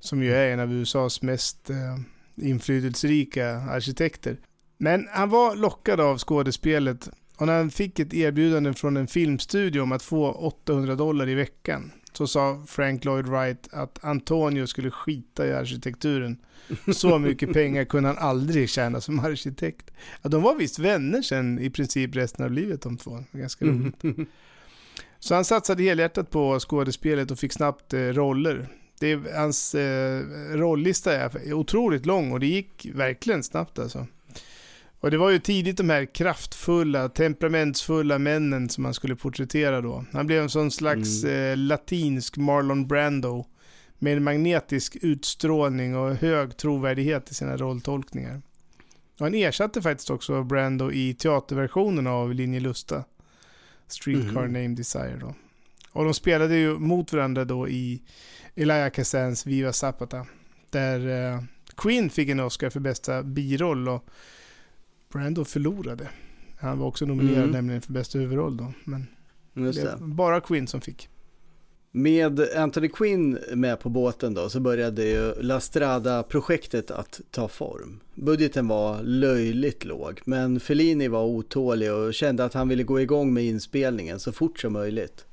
Som 0.00 0.22
ju 0.22 0.34
är 0.34 0.52
en 0.52 0.60
av 0.60 0.72
USAs 0.72 1.22
mest 1.22 1.70
eh, 1.70 1.96
inflytelserika 2.36 3.48
arkitekter. 3.48 4.36
Men 4.78 5.08
han 5.10 5.30
var 5.30 5.56
lockad 5.56 6.00
av 6.00 6.18
skådespelet 6.18 7.08
och 7.36 7.46
när 7.46 7.56
han 7.56 7.70
fick 7.70 7.98
ett 7.98 8.14
erbjudande 8.14 8.74
från 8.74 8.96
en 8.96 9.06
filmstudio 9.06 9.80
om 9.80 9.92
att 9.92 10.02
få 10.02 10.32
800 10.32 10.94
dollar 10.94 11.28
i 11.28 11.34
veckan 11.34 11.92
så 12.12 12.26
sa 12.26 12.62
Frank 12.66 13.04
Lloyd 13.04 13.26
Wright 13.26 13.68
att 13.72 14.04
Antonio 14.04 14.66
skulle 14.66 14.90
skita 14.90 15.46
i 15.46 15.52
arkitekturen. 15.52 16.38
Så 16.94 17.18
mycket 17.18 17.52
pengar 17.52 17.84
kunde 17.84 18.08
han 18.08 18.18
aldrig 18.18 18.70
tjäna 18.70 19.00
som 19.00 19.18
arkitekt. 19.20 19.90
Ja, 20.22 20.28
de 20.28 20.42
var 20.42 20.54
visst 20.54 20.78
vänner 20.78 21.22
sen 21.22 21.58
i 21.58 21.70
princip 21.70 22.16
resten 22.16 22.44
av 22.44 22.52
livet 22.52 22.82
de 22.82 22.96
två. 22.96 23.24
Ganska 23.32 23.64
roligt. 23.64 24.28
Så 25.18 25.34
han 25.34 25.44
satsade 25.44 25.82
helhjärtat 25.82 26.30
på 26.30 26.60
skådespelet 26.60 27.30
och 27.30 27.38
fick 27.38 27.52
snabbt 27.52 27.92
eh, 27.92 27.98
roller. 28.00 28.68
Det 29.00 29.12
är, 29.12 29.36
hans 29.36 29.74
eh, 29.74 30.20
rollista 30.56 31.16
är 31.16 31.52
otroligt 31.52 32.06
lång 32.06 32.32
och 32.32 32.40
det 32.40 32.46
gick 32.46 32.86
verkligen 32.94 33.42
snabbt 33.42 33.78
alltså. 33.78 34.06
Och 35.04 35.10
det 35.10 35.16
var 35.16 35.30
ju 35.30 35.38
tidigt 35.38 35.76
de 35.76 35.90
här 35.90 36.04
kraftfulla, 36.04 37.08
temperamentsfulla 37.08 38.18
männen 38.18 38.68
som 38.68 38.84
han 38.84 38.94
skulle 38.94 39.16
porträttera 39.16 39.80
då. 39.80 40.04
Han 40.12 40.26
blev 40.26 40.42
en 40.42 40.50
sån 40.50 40.70
slags 40.70 41.24
eh, 41.24 41.56
latinsk 41.56 42.36
Marlon 42.36 42.86
Brando 42.86 43.46
med 43.98 44.16
en 44.16 44.24
magnetisk 44.24 44.96
utstrålning 45.02 45.96
och 45.96 46.14
hög 46.14 46.56
trovärdighet 46.56 47.30
i 47.30 47.34
sina 47.34 47.56
rolltolkningar. 47.56 48.42
Och 49.18 49.20
han 49.20 49.34
ersatte 49.34 49.82
faktiskt 49.82 50.10
också 50.10 50.42
Brando 50.42 50.92
i 50.92 51.14
teaterversionen 51.14 52.06
av 52.06 52.34
Linje 52.34 52.60
Lusta. 52.60 53.04
Streetcar 53.86 54.42
Mhm. 54.42 54.52
Name 54.52 54.74
Desire 54.74 55.18
då. 55.20 55.34
Och 55.92 56.04
de 56.04 56.14
spelade 56.14 56.56
ju 56.56 56.78
mot 56.78 57.12
varandra 57.12 57.44
då 57.44 57.68
i 57.68 58.02
Elia 58.54 58.90
Kazans 58.90 59.46
Viva 59.46 59.72
Zapata. 59.72 60.26
Där 60.70 61.32
eh, 61.32 61.42
Queen 61.76 62.10
fick 62.10 62.28
en 62.28 62.40
Oscar 62.40 62.70
för 62.70 62.80
bästa 62.80 63.22
biroll 63.22 63.88
och 63.88 64.08
Brando 65.14 65.44
förlorade. 65.44 66.08
Han 66.58 66.78
var 66.78 66.86
också 66.86 67.06
nominerad 67.06 67.38
Mm. 67.38 67.50
nämligen 67.50 67.82
för 67.82 67.92
bästa 67.92 68.18
huvudroll 68.18 68.56
då. 68.56 68.72
Men 68.84 69.06
var 69.52 70.06
bara 70.06 70.40
Queen 70.40 70.66
som 70.66 70.80
fick. 70.80 71.08
Med 71.90 72.40
Anthony 72.56 72.88
Quinn 72.88 73.38
med 73.54 73.80
på 73.80 73.88
båten 73.88 74.34
då 74.34 74.48
så 74.48 74.60
började 74.60 75.04
ju 75.04 75.34
La 75.42 75.60
Strada-projektet 75.60 76.90
att 76.90 77.20
ta 77.30 77.48
form. 77.48 78.00
Budgeten 78.14 78.68
var 78.68 79.02
löjligt 79.02 79.84
låg 79.84 80.20
men 80.24 80.60
Fellini 80.60 81.08
var 81.08 81.24
otålig 81.24 81.92
och 81.92 82.14
kände 82.14 82.44
att 82.44 82.54
han 82.54 82.68
ville 82.68 82.82
gå 82.82 83.00
igång 83.00 83.34
med 83.34 83.44
inspelningen 83.44 84.20
så 84.20 84.32
fort 84.32 84.60
som 84.60 84.72
möjligt. 84.72 85.24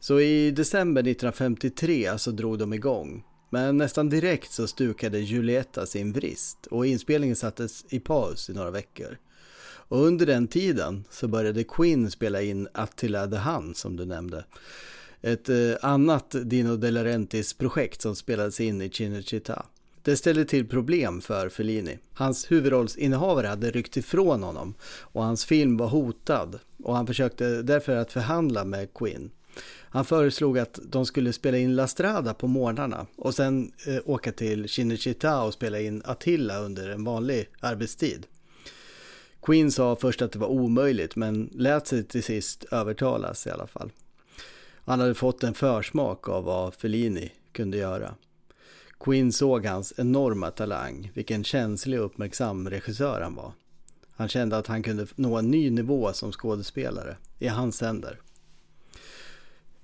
Så 0.00 0.20
i 0.20 0.50
december 0.50 1.02
1953 1.02 2.18
så 2.18 2.30
drog 2.30 2.58
de 2.58 2.72
igång. 2.72 3.24
Men 3.50 3.76
nästan 3.76 4.08
direkt 4.08 4.52
så 4.52 4.66
stukade 4.66 5.18
Julietta 5.18 5.86
sin 5.86 6.12
vrist 6.12 6.66
och 6.66 6.86
inspelningen 6.86 7.36
sattes 7.36 7.84
i 7.88 8.00
paus 8.00 8.50
i 8.50 8.52
några 8.52 8.70
veckor. 8.70 9.18
Och 9.88 10.02
under 10.02 10.26
den 10.26 10.48
tiden 10.48 11.04
så 11.10 11.28
började 11.28 11.64
Quinn 11.64 12.10
spela 12.10 12.42
in 12.42 12.68
Attila 12.72 13.26
the 13.26 13.36
Hun 13.36 13.74
som 13.74 13.96
du 13.96 14.04
nämnde. 14.04 14.44
Ett 15.20 15.48
eh, 15.48 15.56
annat 15.82 16.36
Dino 16.44 16.76
De 16.76 16.90
Laurentiis 16.90 17.54
projekt 17.54 18.02
som 18.02 18.16
spelades 18.16 18.60
in 18.60 18.82
i 18.82 18.90
Cinecittà. 18.90 19.66
Det 20.02 20.16
ställde 20.16 20.44
till 20.44 20.68
problem 20.68 21.20
för 21.20 21.48
Fellini. 21.48 21.98
Hans 22.14 22.50
huvudrollsinnehavare 22.50 23.46
hade 23.46 23.70
ryckt 23.70 23.96
ifrån 23.96 24.42
honom 24.42 24.74
och 25.00 25.24
hans 25.24 25.44
film 25.44 25.76
var 25.76 25.88
hotad 25.88 26.58
och 26.82 26.96
han 26.96 27.06
försökte 27.06 27.62
därför 27.62 27.96
att 27.96 28.12
förhandla 28.12 28.64
med 28.64 28.94
Quinn. 28.94 29.30
Han 29.64 30.04
föreslog 30.04 30.58
att 30.58 30.78
de 30.82 31.06
skulle 31.06 31.32
spela 31.32 31.58
in 31.58 31.76
La 31.76 31.86
Strada 31.86 32.34
på 32.34 32.46
morgnarna 32.46 33.06
och 33.16 33.34
sen 33.34 33.72
eh, 33.86 33.98
åka 34.04 34.32
till 34.32 34.68
Cinecittà 34.68 35.42
och 35.42 35.54
spela 35.54 35.80
in 35.80 36.02
Attila 36.04 36.58
under 36.58 36.88
en 36.88 37.04
vanlig 37.04 37.48
arbetstid. 37.60 38.26
Queen 39.42 39.72
sa 39.72 39.96
först 39.96 40.22
att 40.22 40.32
det 40.32 40.38
var 40.38 40.48
omöjligt 40.48 41.16
men 41.16 41.50
lät 41.54 41.86
sig 41.86 42.04
till 42.04 42.22
sist 42.22 42.64
övertalas 42.64 43.46
i 43.46 43.50
alla 43.50 43.66
fall. 43.66 43.90
Han 44.84 45.00
hade 45.00 45.14
fått 45.14 45.44
en 45.44 45.54
försmak 45.54 46.28
av 46.28 46.44
vad 46.44 46.74
Fellini 46.74 47.32
kunde 47.52 47.76
göra. 47.76 48.14
Queen 49.00 49.32
såg 49.32 49.66
hans 49.66 49.94
enorma 49.96 50.50
talang, 50.50 51.10
vilken 51.14 51.44
känslig 51.44 52.00
och 52.00 52.06
uppmärksam 52.06 52.70
regissör 52.70 53.20
han 53.20 53.34
var. 53.34 53.52
Han 54.16 54.28
kände 54.28 54.56
att 54.56 54.66
han 54.66 54.82
kunde 54.82 55.06
nå 55.14 55.36
en 55.36 55.50
ny 55.50 55.70
nivå 55.70 56.12
som 56.12 56.32
skådespelare, 56.32 57.16
i 57.38 57.48
hans 57.48 57.80
händer. 57.80 58.20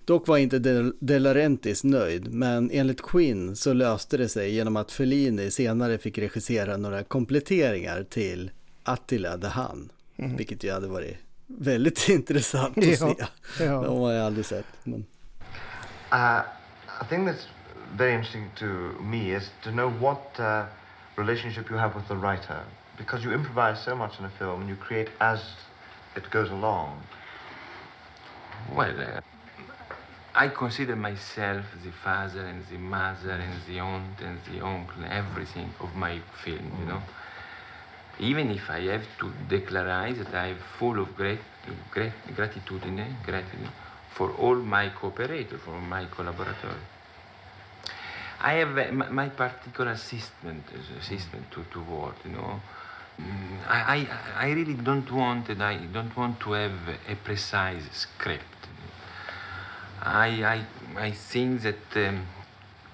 Dock 0.05 0.29
var 0.29 0.39
inte 0.39 0.59
De, 0.59 0.93
De 1.01 1.19
Laurentiis 1.19 1.85
nöjd, 1.85 2.35
men 2.35 2.71
enligt 2.73 3.03
Quinn 3.03 3.57
så 3.57 3.73
löste 3.73 4.17
det 4.17 4.29
sig 4.29 4.55
genom 4.55 4.77
att 4.77 4.93
Fellini 4.93 5.51
senare 5.51 5.99
fick 5.99 6.19
regissera 6.19 6.77
några 6.77 7.03
kompletteringar 7.05 8.03
till 8.03 8.51
Attila 8.83 9.39
the 9.39 9.49
Hun, 9.49 9.93
Mm. 10.17 10.37
vilket 10.37 10.65
ju 10.65 10.73
hade 10.73 10.87
varit 10.89 11.17
väldigt 11.47 12.09
intressant 12.09 12.79
att 12.79 12.85
Ja, 12.85 12.97
se. 12.97 13.15
ja. 13.65 13.83
De 13.83 13.99
har 14.01 14.13
jag 14.13 14.27
aldrig 14.27 14.47
sett. 14.47 14.67
Men... 14.85 15.05
Uh, 16.13 16.41
I 17.03 17.05
think 17.09 17.29
that's 17.29 17.47
very 17.97 18.13
interesting 18.15 18.51
to 18.59 18.65
me 19.03 19.37
is 19.37 19.51
to 19.65 19.71
know 19.71 19.93
what 20.01 20.39
uh, 20.39 20.65
relationship 21.17 21.71
you 21.71 21.79
have 21.79 21.95
with 21.95 22.09
the 22.09 22.15
writer. 22.15 22.59
Because 22.99 23.25
you 23.25 23.35
improvise 23.35 23.83
so 23.85 23.97
much 23.97 24.21
in 24.21 24.25
a 24.27 24.31
film 24.39 24.61
and 24.61 24.71
you 24.71 24.77
create 24.89 25.11
as 25.19 25.41
it 26.17 26.23
goes 26.33 26.51
along. 26.51 27.03
Well, 28.77 29.01
uh, 29.01 29.21
I 30.35 30.49
consider 30.49 30.97
myself 30.97 31.67
the 31.85 31.93
father 31.93 32.41
and 32.47 32.65
the 32.67 32.79
mother 32.79 33.33
and 33.33 33.61
the 33.69 33.81
aunt 33.81 34.19
and 34.23 34.39
the 34.51 34.65
uncle, 34.65 35.05
everything 35.11 35.75
of 35.81 35.95
my 35.95 36.21
film, 36.43 36.73
you 36.81 36.87
know. 36.87 37.03
Even 38.19 38.51
if 38.51 38.71
I 38.71 38.81
have 38.93 39.07
to 39.21 39.31
declare 39.49 40.13
that 40.13 40.35
I 40.35 40.47
am 40.49 40.59
full 40.79 40.99
of 41.01 41.15
great, 41.17 41.41
great 41.91 42.13
gratitudine, 42.35 43.23
gratitude 43.23 43.69
for 44.11 44.31
all 44.33 44.57
my 44.57 44.89
cooperators, 44.91 45.59
for 45.61 45.79
my 45.81 46.07
collaborators. 46.07 46.81
I 48.41 48.55
have 48.55 48.77
uh, 48.77 48.93
my, 48.93 49.09
my 49.09 49.29
particular 49.29 49.97
system, 49.97 50.65
system 51.01 51.45
to, 51.51 51.65
to 51.73 51.81
work, 51.81 52.17
you 52.25 52.33
know. 52.33 52.61
Mm, 53.21 53.59
I, 53.69 54.09
I, 54.37 54.47
I 54.47 54.51
really 54.51 54.75
don't 54.75 55.11
want 55.13 55.49
and 55.51 55.63
I 55.63 55.77
don't 55.77 56.17
want 56.17 56.41
to 56.41 56.53
have 56.53 56.89
a 57.09 57.15
precise 57.17 57.85
script. 57.93 58.52
I, 60.05 60.65
I, 60.97 61.01
I 61.01 61.11
think 61.13 61.63
that 61.63 61.97
um, 61.97 62.27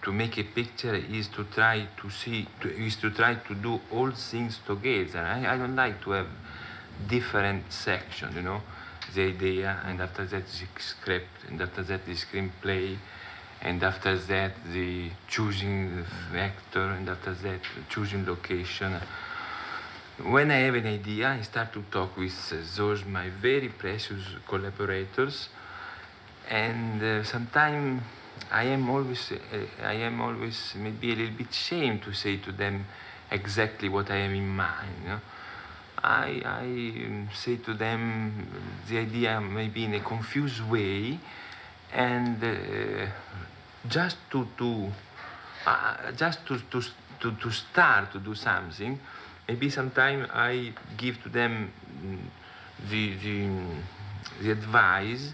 to 0.03 0.13
make 0.13 0.37
a 0.37 0.45
picture 0.45 0.95
is 0.95 1.29
to 1.29 1.45
try 1.45 1.87
to 2.03 2.11
see, 2.11 2.47
to, 2.61 2.69
is 2.71 2.97
to 2.97 3.11
try 3.11 3.35
to 3.35 3.55
do 3.55 3.81
all 3.91 4.11
things 4.11 4.61
together. 4.67 5.21
I, 5.21 5.55
I 5.55 5.57
don't 5.57 5.75
like 5.75 6.03
to 6.05 6.11
have 6.11 6.27
different 7.07 7.73
sections, 7.73 8.37
you 8.37 8.43
know, 8.43 8.61
the 9.15 9.23
idea, 9.23 9.81
and 9.87 10.03
after 10.03 10.27
that 10.27 10.45
the 10.47 10.67
script, 10.79 11.45
and 11.49 11.61
after 11.63 11.83
that 11.83 12.05
the 12.05 12.13
screenplay, 12.13 12.99
and 13.63 13.83
after 13.83 14.19
that 14.19 14.53
the 14.71 15.11
choosing 15.29 16.05
the 16.31 16.39
actor, 16.39 16.91
and 16.91 17.09
after 17.09 17.33
that 17.33 17.61
choosing 17.89 18.27
location. 18.27 19.01
When 20.23 20.51
I 20.51 20.57
have 20.57 20.75
an 20.75 20.87
idea, 20.87 21.29
I 21.29 21.41
start 21.41 21.73
to 21.73 21.83
talk 21.91 22.17
with 22.19 22.53
uh, 22.53 22.57
those 22.77 23.05
my 23.05 23.31
very 23.31 23.69
precious 23.69 24.23
collaborators, 24.47 25.49
and 26.49 27.03
uh, 27.03 27.23
sometimes 27.25 28.03
I 28.51 28.65
am 28.65 28.89
always 28.89 29.33
uh, 29.33 29.85
I 29.85 29.95
am 29.95 30.21
always 30.21 30.75
maybe 30.77 31.13
a 31.13 31.17
little 31.17 31.37
bit 31.37 31.51
ashamed 31.51 32.03
to 32.03 32.13
say 32.13 32.39
to 32.39 32.53
them 32.53 32.87
exactly 33.31 33.89
what 33.89 34.11
I 34.11 34.17
am 34.17 34.35
in 34.35 34.49
mind. 34.49 34.97
You 35.03 35.09
know? 35.09 35.21
I, 36.03 36.43
I 36.45 36.65
um, 37.07 37.29
say 37.35 37.57
to 37.57 37.75
them 37.75 38.47
the 38.89 38.99
idea 38.99 39.41
maybe 39.41 39.85
in 39.85 39.95
a 39.95 40.01
confused 40.01 40.63
way, 40.71 41.19
and 41.93 42.43
uh, 42.43 43.07
just 43.89 44.17
to 44.31 44.49
to 44.57 44.91
uh, 45.67 46.13
just 46.13 46.47
to, 46.47 46.59
to 46.71 46.81
to 47.21 47.33
to 47.33 47.51
start 47.51 48.13
to 48.13 48.21
do 48.21 48.35
something. 48.35 48.99
Maybe 49.47 49.71
sometimes 49.71 50.29
I 50.33 50.73
give 50.97 51.23
to 51.23 51.29
them 51.29 51.73
mm, 52.03 52.19
the 52.89 53.15
the, 53.17 53.51
the 54.43 54.51
advice 54.53 55.33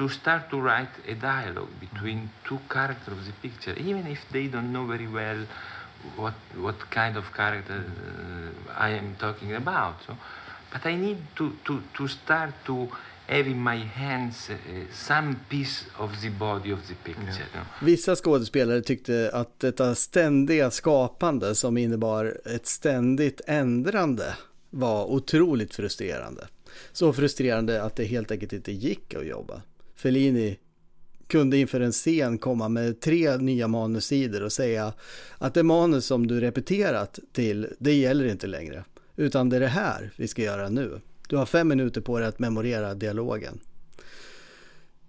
to 0.00 0.08
start 0.08 0.48
to 0.48 0.58
write 0.58 0.94
a 1.06 1.14
dialogue 1.14 1.68
between 1.78 2.30
two 2.48 2.58
characters 2.70 3.18
of 3.18 3.26
the 3.26 3.32
picture, 3.48 3.74
even 3.78 4.06
if 4.06 4.20
they 4.32 4.46
don't 4.46 4.72
know 4.72 4.86
very 4.86 5.06
well 5.06 5.40
what 6.16 6.34
what 6.66 6.78
kind 6.90 7.16
of 7.16 7.24
character 7.34 7.84
uh, 7.84 8.86
I 8.86 8.90
am 9.00 9.14
talking 9.18 9.52
about. 9.54 9.94
So, 10.06 10.16
but 10.72 10.86
I 10.86 10.96
need 10.96 11.18
to, 11.36 11.52
to, 11.66 11.82
to 11.96 12.08
start 12.08 12.54
to 12.64 12.88
have 13.26 13.46
in 13.46 13.58
my 13.58 13.76
hands 13.76 14.50
uh, 14.50 14.56
some 14.92 15.36
piece 15.48 15.84
of 15.98 16.10
the 16.22 16.30
body 16.30 16.72
of 16.72 16.80
the 16.88 16.94
picture. 16.94 17.46
know. 17.52 17.64
Vissa 17.82 18.16
skådespelare 18.16 18.80
tyckte 18.80 19.30
att 19.32 19.60
detta 19.60 19.94
ständiga 19.94 20.70
skapande 20.70 21.54
som 21.54 21.76
innebar 21.76 22.36
ett 22.44 22.66
ständigt 22.66 23.40
ändrande 23.46 24.36
var 24.70 25.04
otroligt 25.04 25.74
frustrerande. 25.74 26.48
Så 26.92 27.12
frustrerande 27.12 27.82
att 27.82 27.96
det 27.96 28.04
helt 28.04 28.30
enkelt 28.30 28.52
inte 28.52 28.72
gick 28.72 29.14
att 29.14 29.26
jobba. 29.26 29.62
Fellini 30.00 30.58
kunde 31.26 31.56
inför 31.56 31.80
en 31.80 31.92
scen 31.92 32.38
komma 32.38 32.68
med 32.68 33.00
tre 33.00 33.36
nya 33.36 33.68
manussidor 33.68 34.42
och 34.42 34.52
säga 34.52 34.92
att 35.38 35.54
det 35.54 35.62
manus 35.62 36.06
som 36.06 36.26
du 36.26 36.40
repeterat 36.40 37.18
till, 37.32 37.68
det 37.78 37.94
gäller 37.94 38.24
inte 38.24 38.46
längre. 38.46 38.84
Utan 39.16 39.48
det 39.48 39.56
är 39.56 39.60
det 39.60 39.66
här 39.66 40.10
vi 40.16 40.28
ska 40.28 40.42
göra 40.42 40.68
nu. 40.68 41.00
Du 41.28 41.36
har 41.36 41.46
fem 41.46 41.68
minuter 41.68 42.00
på 42.00 42.18
dig 42.18 42.28
att 42.28 42.38
memorera 42.38 42.94
dialogen. 42.94 43.60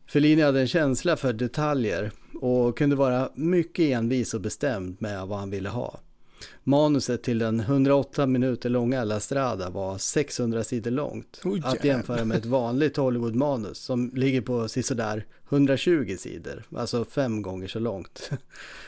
Fellini 0.08 0.42
hade 0.42 0.62
en 0.62 0.68
känsla 0.68 1.18
för 1.18 1.34
detaljer 1.34 2.12
och 2.42 2.78
kunde 2.78 2.96
vara 2.96 3.30
mycket 3.36 3.84
envis 3.84 4.34
och 4.34 4.42
bestämd 4.42 5.02
med 5.02 5.28
vad 5.28 5.40
han 5.40 5.50
ville 5.50 5.70
ha. 5.70 6.00
Manuset 6.64 7.24
till 7.24 7.40
den 7.40 7.60
108 7.60 8.28
minuter 8.28 8.70
långa 8.70 9.04
La 9.04 9.20
Strada 9.20 9.70
var 9.70 9.98
600 9.98 10.64
sidor 10.64 10.92
långt. 10.92 11.42
Oj, 11.44 11.62
att 11.64 11.84
jämföra 11.84 12.26
med 12.26 12.38
ett 12.38 12.46
vanligt 12.46 12.98
Hollywood-manus 12.98 13.78
som 13.78 14.12
ligger 14.16 14.42
på 14.42 14.68
sådär 14.68 15.26
120 15.50 16.16
sidor, 16.20 16.64
alltså 16.76 17.06
fem 17.06 17.42
gånger 17.42 17.68
så 17.68 17.80
långt. 17.80 18.30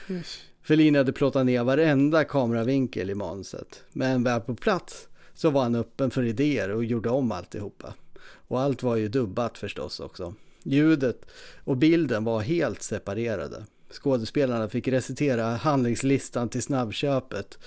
Yes. 0.10 0.40
Fellini 0.64 0.98
hade 0.98 1.14
plottat 1.14 1.46
ner 1.46 1.64
varenda 1.64 2.24
kameravinkel 2.24 3.10
i 3.10 3.16
manuset. 3.16 3.84
Men 3.92 4.24
väl 4.24 4.42
på 4.42 4.56
plats 4.56 5.08
så 5.34 5.50
var 5.50 5.64
han 5.64 5.76
öppen 5.76 6.12
för 6.12 6.24
idéer 6.24 6.70
och 6.70 6.86
gjorde 6.86 7.10
om 7.10 7.32
alltihopa. 7.32 7.94
Och 8.26 8.62
allt 8.62 8.84
var 8.84 8.96
ju 8.96 9.08
dubbat 9.08 9.58
förstås 9.58 10.00
också. 10.00 10.34
Ljudet 10.64 11.26
och 11.64 11.78
bilden 11.78 12.24
var 12.24 12.42
helt 12.42 12.82
separerade. 12.82 13.66
Skådespelarna 13.94 14.70
fick 14.70 14.88
recitera 14.88 15.56
handlingslistan 15.56 16.50
till 16.50 16.62
snabbköpet. 16.62 17.58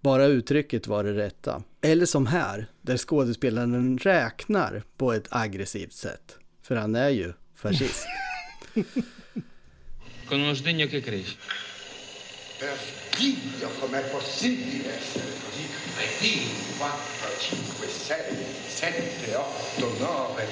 Bara 0.00 0.26
uttrycket 0.26 0.86
var 0.86 1.04
det 1.04 1.12
rätta. 1.12 1.62
Eller 1.80 2.06
som 2.06 2.26
här, 2.26 2.66
där 2.82 2.96
skådespelaren 2.96 3.98
räknar 3.98 4.82
på 4.96 5.12
ett 5.12 5.26
aggressivt 5.30 5.92
sätt. 5.92 6.36
För 6.62 6.76
han 6.76 6.94
är 6.94 7.08
ju 7.08 7.32
fascist. 7.56 8.06
Per 12.62 12.78
Dio, 13.16 13.68
com'è 13.80 14.02
possibile 14.02 14.96
essere 14.96 15.32
così 15.44 15.68
cretini? 15.96 16.48
4, 16.78 16.96
5, 17.40 17.88
6, 17.88 18.16
7, 18.68 19.34
8, 19.34 19.96
9, 19.98 20.46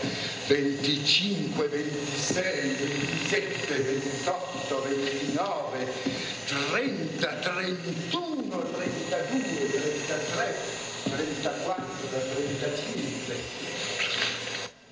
25, 0.49 1.69
26, 1.69 2.77
27, 3.31 3.83
28, 3.83 4.83
29, 4.89 5.87
30, 6.47 7.27
31, 7.29 8.59
32, 8.73 9.71
33, 9.71 10.55
34, 11.05 11.85
35. 12.35 13.35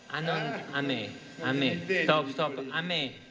Ah, 0.07 0.21
non 0.21 0.63
a 0.71 0.81
me, 0.81 1.11
a 1.41 1.51
me. 1.51 1.81
Stop, 2.05 2.31
stop, 2.31 2.63
a 2.71 2.81
me. 2.81 3.27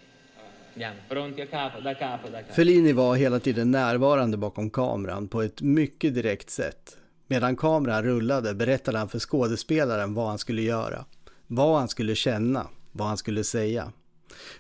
Fellini 2.56 2.94
var 2.94 3.16
hela 3.16 3.40
tiden 3.40 3.72
närvarande 3.72 4.38
bakom 4.38 4.70
kameran 4.70 5.28
på 5.28 5.42
ett 5.42 5.62
mycket 5.62 6.14
direkt 6.16 6.50
sätt. 6.50 6.98
Medan 7.28 7.56
kameran 7.56 8.04
rullade 8.04 8.54
berättade 8.56 8.98
han 8.98 9.10
för 9.10 9.20
skådespelaren 9.20 10.14
vad 10.14 10.28
han 10.28 10.38
skulle 10.38 10.62
göra. 10.62 11.06
Vad 11.48 11.80
han 11.80 11.88
skulle 11.88 12.16
känna, 12.16 12.68
vad 12.92 13.08
han 13.08 13.18
skulle 13.18 13.44
säga. 13.44 13.92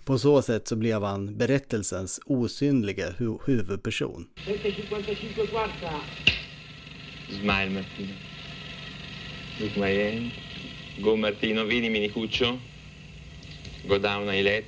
På 0.06 0.19
så 0.19 0.41
sätt 0.41 0.68
så 0.68 0.76
blev 0.76 1.03
han 1.03 1.38
berättelsens 1.38 2.19
osynliga 2.26 3.10
hu- 3.10 3.39
huvudperson. 3.45 4.27
755 4.45 5.48
quarta. 5.48 5.94
Smile 7.30 7.69
Martino. 7.69 8.14
Look 9.61 9.76
my 9.76 10.03
hand. 10.11 10.31
Go 11.03 11.15
Martino, 11.15 11.64
vedi 11.64 11.89
Minicuccio. 11.89 12.60
Go 13.88 13.98
down 13.98 14.30
I 14.34 14.44
let. 14.44 14.65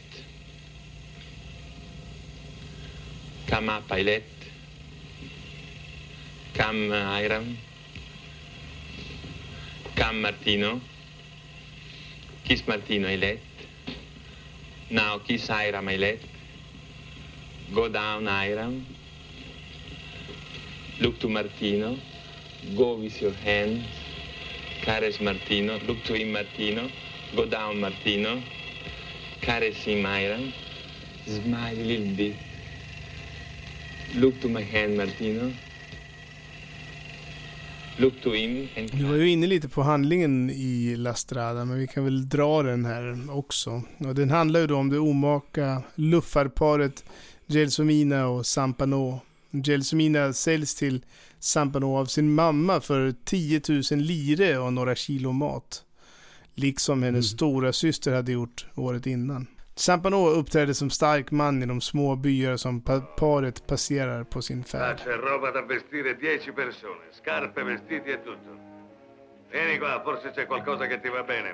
Tama 3.49 3.81
Pailet, 3.89 4.23
Cam 6.53 6.91
uh, 6.91 7.19
Iram, 7.19 7.57
Cam 9.95 10.21
Martino, 10.21 10.79
Kiss 12.43 12.67
Martino 12.67 13.07
Ailet, 13.07 13.39
now 14.91 15.17
Kiss 15.17 15.49
Iram 15.49 15.87
Ailet, 15.87 16.19
Go 17.73 17.87
down 17.87 18.27
Iram, 18.27 18.85
look 20.99 21.19
to 21.19 21.27
Martino, 21.27 21.97
go 22.75 22.95
with 22.95 23.19
your 23.19 23.33
hands, 23.33 23.85
caress 24.81 25.19
Martino, 25.19 25.79
look 25.87 26.03
to 26.03 26.13
him 26.13 26.33
Martino, 26.33 26.89
go 27.35 27.45
down 27.45 27.79
Martino, 27.79 28.41
caress 29.41 29.75
him 29.75 30.05
Iram, 30.05 30.53
smile 31.25 31.75
a 31.75 31.83
little 31.83 32.15
bit, 32.15 32.35
look 34.15 34.41
to 34.41 34.47
my 34.47 34.63
hand 34.63 34.97
Martino, 34.97 35.51
look 37.97 38.21
to 38.23 38.33
him 38.33 38.67
and 38.77 38.91
Du 38.91 39.03
var 39.03 39.15
ju 39.15 39.29
inne 39.29 39.47
lite 39.47 39.69
på 39.69 39.81
handlingen 39.81 40.49
i 40.49 40.95
La 40.95 41.13
Strada, 41.13 41.65
men 41.65 41.79
vi 41.79 41.87
kan 41.87 42.03
väl 42.03 42.29
dra 42.29 42.63
den 42.63 42.85
här 42.85 43.37
också. 43.37 43.83
Och 43.97 44.15
den 44.15 44.29
handlar 44.29 44.59
ju 44.59 44.67
då 44.67 44.75
om 44.75 44.89
det 44.89 44.99
omaka 44.99 45.83
luffarparet 45.95 47.03
Gelsomina 47.47 48.27
och 48.27 48.45
Sampano. 48.45 49.21
Gelsomina 49.51 50.33
säljs 50.33 50.75
till 50.75 51.01
Sampano 51.39 51.97
av 51.97 52.05
sin 52.05 52.33
mamma 52.33 52.81
för 52.81 53.15
10 53.25 53.61
000 53.91 54.01
lire 54.01 54.57
och 54.57 54.73
några 54.73 54.95
kilo 54.95 55.31
mat. 55.31 55.83
Liksom 56.55 57.03
hennes 57.03 57.29
stora 57.29 57.73
syster 57.73 58.13
hade 58.13 58.31
gjort 58.31 58.65
året 58.75 59.07
innan. 59.07 59.47
Sampano 59.79 60.27
uppträder 60.29 60.73
som 60.73 60.89
stark 60.89 61.31
man 61.31 61.63
i 61.63 61.65
de 61.65 61.81
små 61.81 62.15
byar 62.15 62.57
som 62.57 62.81
pa- 62.81 62.99
paret 63.17 63.67
passerar 63.67 64.23
på 64.23 64.41
sin 64.41 64.63
färd. 64.63 64.97
c'è 64.99 65.15
roba 65.17 65.51
da 65.51 65.61
vestire 65.61 66.13
10 66.13 66.51
persone, 66.51 67.03
scarpe, 67.23 67.63
vestiti 67.63 68.09
e 68.09 68.17
tutto. 68.23 68.51
Vieni 69.51 69.77
qua, 69.79 70.01
forse 70.03 70.31
c'è 70.35 70.45
qualcosa 70.47 70.87
che 70.87 70.99
ti 71.01 71.09
va 71.09 71.23
bene. 71.23 71.49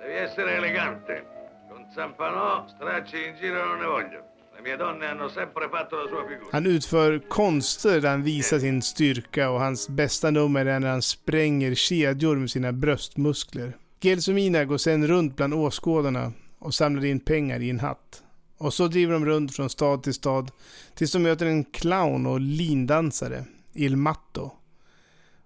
Devi 0.00 0.14
essere 0.14 0.54
elegante. 0.56 1.24
Con 1.70 1.84
Zampanò 1.94 2.66
stracci 2.76 3.16
in 3.28 3.34
giro 3.40 3.64
non 3.68 3.78
ne 3.78 3.86
voglio. 3.86 4.20
Le 4.56 4.60
mie 4.62 4.76
donne 4.76 5.06
hanno 5.06 5.28
sempre 5.28 5.68
fatto 5.70 5.96
la 5.96 6.08
sua 6.08 6.22
figura. 6.28 6.48
Han 6.52 6.66
utför 6.66 7.18
konster 7.28 8.00
där 8.00 8.10
han 8.10 8.22
visar 8.22 8.58
sin 8.58 8.82
styrka 8.82 9.50
och 9.50 9.60
hans 9.60 9.88
bästa 9.88 10.30
nummer 10.30 10.66
är 10.66 10.80
när 10.80 10.90
han 10.90 11.02
spränger 11.02 11.74
kedjor 11.74 12.36
med 12.36 12.50
sina 12.50 12.72
bröstmuskler. 12.72 13.76
Gelsomina 14.00 14.64
går 14.64 14.78
sen 14.78 15.06
runt 15.06 15.36
bland 15.36 15.54
åskådarna 15.54 16.32
och 16.58 16.74
samlar 16.74 17.04
in 17.04 17.20
pengar 17.20 17.60
i 17.60 17.70
en 17.70 17.80
hatt. 17.80 18.22
Och 18.58 18.74
så 18.74 18.88
driver 18.88 19.12
de 19.12 19.26
runt 19.26 19.56
från 19.56 19.70
stad 19.70 20.02
till 20.02 20.14
stad 20.14 20.50
tills 20.94 21.12
de 21.12 21.22
möter 21.22 21.46
en 21.46 21.64
clown 21.64 22.26
och 22.26 22.40
lindansare, 22.40 23.44
Il 23.72 23.96
Matto. 23.96 24.52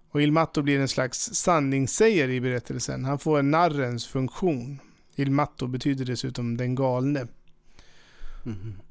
Och 0.09 0.21
Il 0.21 0.31
Matto 0.31 0.61
blir 0.61 0.79
en 0.79 0.87
slags 0.87 1.33
sanningssägare 1.33 2.33
i 2.33 2.41
berättelsen. 2.41 3.05
Han 3.05 3.19
får 3.19 3.39
en 3.39 3.51
narrens 3.51 4.07
funktion. 4.07 4.79
Il 5.15 5.31
Matto 5.31 5.67
betyder 5.67 6.05
dessutom 6.05 6.57
den 6.57 6.75
galne. 6.75 7.27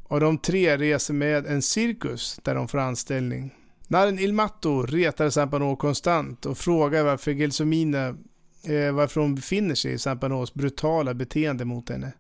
Och 0.03 0.21
de 0.21 0.39
tre 0.39 0.77
reser 0.77 1.15
med 1.15 1.47
en 1.47 1.63
cirkus 1.63 2.41
där 2.43 2.55
de 2.55 2.69
får 2.69 2.79
anställning. 2.79 3.55
Narren 3.89 4.19
Il 4.19 4.33
Matto 4.33 4.83
retar 4.83 5.31
Zampano 5.31 5.77
konstant 5.77 6.47
och 6.47 6.59
frågar 6.59 7.05
varför 7.05 7.33
Gelsomina, 7.33 8.17
eh, 8.65 8.93
varför 8.93 9.21
hon 9.21 9.35
befinner 9.35 9.75
sig 9.75 9.93
i 9.93 9.99
Sampanos 9.99 10.55
brutala 10.55 11.15
beteende 11.15 11.65
mot 11.65 11.89
henne. 11.89 12.13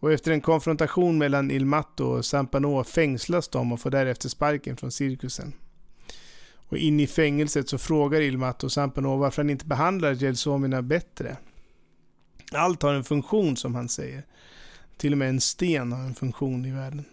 Och 0.00 0.12
efter 0.12 0.32
en 0.32 0.40
konfrontation 0.40 1.18
mellan 1.18 1.50
Ilmato 1.50 2.04
och 2.04 2.24
Sampano 2.24 2.84
fängslas 2.84 3.48
de 3.48 3.72
och 3.72 3.80
får 3.80 3.90
därefter 3.90 4.28
sparken 4.28 4.76
från 4.76 4.92
cirkusen. 4.92 5.52
Och 6.68 6.76
in 6.76 7.00
i 7.00 7.06
fängelset 7.06 7.68
så 7.68 7.78
frågar 7.78 8.20
Ilmato 8.20 8.80
Matto 8.80 9.16
varför 9.16 9.42
han 9.42 9.50
inte 9.50 9.66
behandlar 9.66 10.14
Gelsomina 10.14 10.82
bättre. 10.82 11.36
Allt 12.52 12.82
har 12.82 12.94
en 12.94 13.04
funktion 13.04 13.56
som 13.56 13.74
han 13.74 13.88
säger. 13.88 14.22
Till 14.96 15.12
och 15.12 15.18
med 15.18 15.28
en 15.28 15.40
sten 15.40 15.92
har 15.92 16.00
en 16.00 16.14
funktion 16.14 16.64
i 16.64 16.72
världen. 16.72 17.04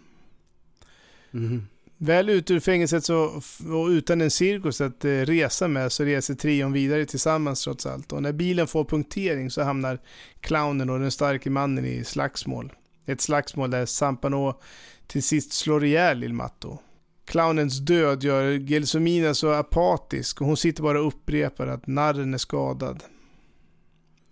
Mhm. 1.30 1.66
Väl 2.04 2.28
ute 2.28 2.54
ur 2.54 2.60
fängelset 2.60 3.04
så, 3.04 3.40
och 3.72 3.86
utan 3.86 4.20
en 4.20 4.30
cirkus 4.30 4.80
att 4.80 5.04
eh, 5.04 5.10
resa 5.10 5.68
med 5.68 5.92
så 5.92 6.04
reser 6.04 6.34
trion 6.34 6.72
vidare 6.72 7.06
tillsammans 7.06 7.64
trots 7.64 7.86
allt. 7.86 8.12
Och 8.12 8.22
när 8.22 8.32
bilen 8.32 8.66
får 8.66 8.84
punktering 8.84 9.50
så 9.50 9.62
hamnar 9.62 9.98
clownen 10.40 10.90
och 10.90 11.00
den 11.00 11.10
starke 11.10 11.50
mannen 11.50 11.84
i 11.84 12.04
slagsmål. 12.04 12.72
Ett 13.06 13.20
slagsmål 13.20 13.70
där 13.70 13.86
Sampano 13.86 14.60
till 15.06 15.22
sist 15.22 15.52
slår 15.52 15.84
ihjäl 15.84 16.18
Lill-Matto. 16.18 16.78
Clownens 17.24 17.78
död 17.78 18.22
gör 18.22 18.58
Gelsomina 18.58 19.34
så 19.34 19.50
apatisk 19.50 20.40
och 20.40 20.46
hon 20.46 20.56
sitter 20.56 20.82
bara 20.82 21.00
och 21.00 21.06
upprepar 21.06 21.66
att 21.66 21.86
narren 21.86 22.34
är 22.34 22.38
skadad. 22.38 23.02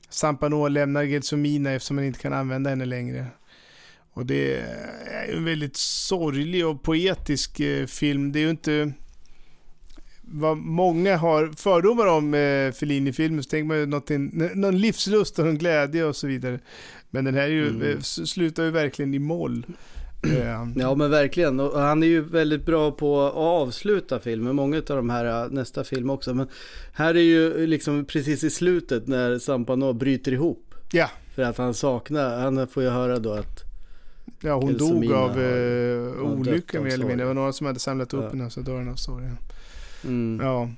Sampano 0.08 0.68
lämnar 0.68 1.02
Gelsomina 1.02 1.70
eftersom 1.70 1.98
han 1.98 2.06
inte 2.06 2.20
kan 2.20 2.32
använda 2.32 2.70
henne 2.70 2.84
längre. 2.84 3.26
Och 4.12 4.26
det 4.26 4.56
är 4.56 5.32
en 5.36 5.44
väldigt 5.44 5.76
sorglig 5.76 6.66
och 6.66 6.82
poetisk 6.82 7.60
eh, 7.60 7.86
film. 7.86 8.32
Det 8.32 8.38
är 8.38 8.42
ju 8.42 8.50
inte 8.50 8.92
vad 10.22 10.56
många 10.56 11.16
har 11.16 11.50
fördomar 11.56 12.06
om 12.06 12.34
eh, 12.34 12.72
Fellini-filmer 12.72 13.42
så 13.42 13.48
tänker 13.50 13.66
man 13.66 13.78
ju 13.78 13.86
någonting, 13.86 14.30
någon 14.54 14.78
livslust 14.78 15.38
och 15.38 15.44
någon 15.44 15.58
glädje 15.58 16.04
och 16.04 16.16
så 16.16 16.26
vidare. 16.26 16.58
Men 17.10 17.24
den 17.24 17.34
här 17.34 17.42
är 17.42 17.48
ju, 17.48 17.68
Mm. 17.68 17.90
eh, 17.90 18.00
slutar 18.00 18.62
ju 18.64 18.70
verkligen 18.70 19.14
i 19.14 19.18
moll. 19.18 19.66
Eh, 20.22 20.68
Ja 20.76 20.94
men 20.94 21.10
verkligen. 21.10 21.60
Och 21.60 21.80
han 21.80 22.02
är 22.02 22.06
ju 22.06 22.20
väldigt 22.20 22.66
bra 22.66 22.90
på 22.90 23.20
att 23.26 23.34
avsluta 23.34 24.20
filmer. 24.20 24.52
Många 24.52 24.76
av 24.76 24.82
de 24.96 25.10
här, 25.10 25.48
nästa 25.48 25.84
film 25.84 26.10
också. 26.10 26.34
Men 26.34 26.48
här 26.92 27.14
är 27.14 27.20
ju 27.22 27.66
liksom 27.66 28.04
precis 28.04 28.44
i 28.44 28.50
slutet 28.50 29.06
när 29.06 29.38
Zampano 29.38 29.92
bryter 29.92 30.32
ihop. 30.32 30.74
Ja. 30.92 31.10
För 31.34 31.42
att 31.42 31.58
han 31.58 31.74
saknar, 31.74 32.38
han 32.40 32.68
får 32.68 32.82
ju 32.82 32.88
höra 32.88 33.18
då 33.18 33.32
att 33.32 33.69
Ja, 34.42 34.54
hon 34.54 34.76
dog 34.76 35.12
av 35.12 35.30
har- 35.30 35.38
eh, 35.40 36.14
har 36.16 36.22
olycka 36.22 36.80
mer 36.80 36.92
eller 36.94 37.04
mindre. 37.06 37.16
Det 37.24 37.28
var 37.28 37.34
några 37.34 37.52
som 37.52 37.66
hade 37.66 37.78
samlat 37.78 38.14
upp 38.14 38.22
Ja. 38.24 38.28
henne 38.30 38.44
och 38.44 38.52
så 38.52 38.60
dör 38.60 38.74
hon 38.74 38.88
av 38.88 38.94
sorg. 38.96 39.24
Mm. 40.04 40.40
Ja. 40.46 40.68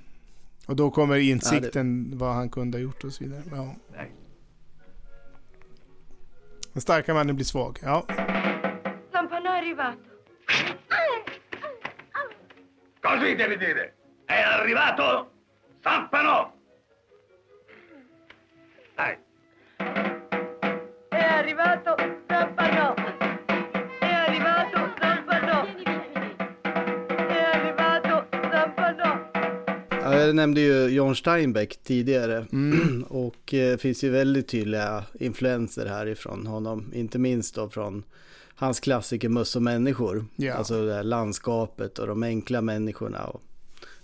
Och 0.66 0.76
då 0.76 0.90
kommer 0.90 1.16
insikten 1.16 2.12
vad 2.18 2.34
han 2.34 2.48
kunde 2.51 2.78
ha 2.78 2.82
gjort 2.82 3.05
och 3.05 3.12
så 3.12 3.24
vidare. 3.24 3.43
Ja. 3.51 3.74
Den 6.72 6.80
starka 6.82 7.14
mannen 7.14 7.34
blir 7.36 7.44
svag. 7.44 7.78
Ja. 7.82 8.05
È 8.09 8.14
arrivato. 9.48 9.98
Così 13.01 13.34
devi 13.34 13.56
dire. 13.56 13.93
È 14.26 14.40
arrivato 14.43 15.30
Zampano. 15.82 16.52
Dai. 18.97 19.16
È 21.10 21.16
arrivato 21.39 21.94
Zampano. 22.28 22.94
Jag 30.26 30.36
nämnde 30.36 30.60
ju 30.60 30.86
John 30.88 31.16
Steinbeck 31.16 31.78
tidigare 31.84 32.46
och 33.08 33.54
eh, 33.54 33.76
finns 33.76 34.04
ju 34.04 34.10
väldigt 34.10 34.48
tydliga 34.48 35.04
influenser 35.20 35.86
härifrån 35.86 36.46
honom. 36.46 36.90
Inte 36.94 37.18
minst 37.18 37.54
då 37.54 37.68
från 37.68 38.02
hans 38.54 38.80
klassiker 38.80 39.28
Möss 39.28 39.56
och 39.56 39.62
människor. 39.62 40.24
Ja. 40.36 40.54
Alltså 40.54 40.86
det 40.86 40.94
här 40.94 41.02
landskapet 41.02 41.98
och 41.98 42.06
de 42.06 42.22
enkla 42.22 42.60
människorna 42.60 43.24
och 43.24 43.42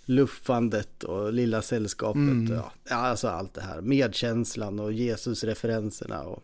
luffandet 0.05 1.05
och 1.05 1.33
lilla 1.33 1.63
sällskapet. 1.63 2.17
Mm. 2.17 2.53
Ja, 2.91 2.97
alltså 2.97 3.29
allt 3.29 3.55
det 3.55 3.61
här. 3.61 3.81
Medkänslan 3.81 4.81
och 4.81 4.93
Jesus-referenserna 4.93 6.23
och 6.23 6.43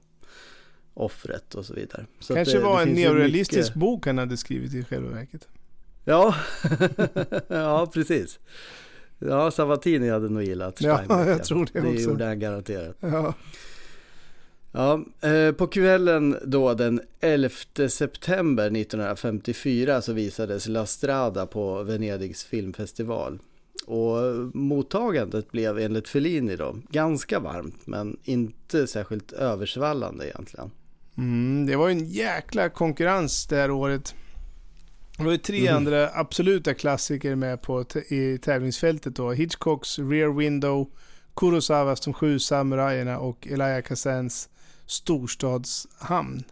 offret 0.94 1.54
och 1.54 1.64
så 1.66 1.74
vidare. 1.74 2.06
Så 2.20 2.34
Kanske 2.34 2.58
det- 2.58 2.64
var 2.64 2.76
det 2.76 2.90
en 2.90 2.94
neorealistisk 2.96 3.68
mycket- 3.68 3.74
bok 3.80 4.06
han 4.06 4.18
hade 4.18 4.36
skrivit 4.36 4.74
i 4.74 4.84
själva 4.84 5.10
verket. 5.10 5.48
Ja, 6.04 6.34
ja 7.48 7.90
precis. 7.94 8.38
Ja, 9.28 9.50
Savatini 9.50 10.08
hade 10.10 10.28
nog 10.28 10.42
gillat 10.42 10.80
Ja, 10.80 10.96
Steinbeck. 11.04 11.28
jag 11.28 11.44
tror 11.44 11.68
det 11.72 11.80
Det 11.80 11.88
också. 11.88 12.00
gjorde 12.10 12.24
han 12.24 12.38
garanterat. 12.38 12.96
Ja. 13.00 13.34
Ja, 14.72 15.04
eh, 15.28 15.52
på 15.52 15.66
kvällen 15.66 16.36
då 16.44 16.74
den 16.74 17.00
11 17.20 17.50
september 17.88 18.70
1954 18.70 20.02
så 20.02 20.12
visades 20.12 20.68
La 20.68 20.86
Strada 20.86 21.46
på 21.46 21.82
Venedigs 21.82 22.44
filmfestival. 22.44 23.38
Och 23.86 24.16
mottagandet 24.54 25.50
blev 25.52 25.78
enligt 25.78 26.08
Fellini 26.08 26.56
då 26.56 26.76
ganska 26.90 27.38
varmt 27.40 27.86
men 27.86 28.16
inte 28.24 28.86
särskilt 28.86 29.32
översvallande 29.32 30.28
egentligen. 30.28 30.70
Mm, 31.16 31.66
det 31.66 31.76
var 31.76 31.88
ju 31.88 31.92
en 31.92 32.04
jäkla 32.08 32.68
konkurrens 32.68 33.46
det 33.46 33.56
här 33.56 33.70
året. 33.70 34.14
Det 35.16 35.24
var 35.24 35.32
ju 35.32 35.38
tre 35.38 35.60
Mhm. 35.68 35.76
andra 35.76 36.10
absoluta 36.14 36.74
klassiker 36.74 37.34
med 37.34 37.62
på 37.62 37.84
i 38.08 38.38
tävlingsfältet 38.38 39.16
då. 39.16 39.32
Hitchcocks 39.32 39.98
Rear 39.98 40.36
Window, 40.38 40.90
Kurosawas 41.36 42.00
De 42.00 42.14
sju 42.14 42.38
samurajerna 42.38 43.18
och 43.18 43.46
Elia 43.50 43.82
Kazans 43.82 44.48
Storstadshamn. 44.86 46.44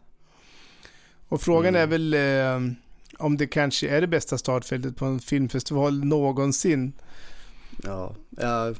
Och 1.28 1.42
frågan 1.42 1.74
är 1.76 1.86
väl, 1.86 2.14
eh, 2.14 2.72
om 3.18 3.36
det 3.36 3.46
kanske 3.46 3.88
är 3.88 4.00
det 4.00 4.06
bästa 4.06 4.38
startfältet 4.38 4.96
på 4.96 5.04
en 5.04 5.20
filmfestival 5.20 6.04
någonsin. 6.04 6.92
Ja, 7.82 8.14
jag 8.30 8.76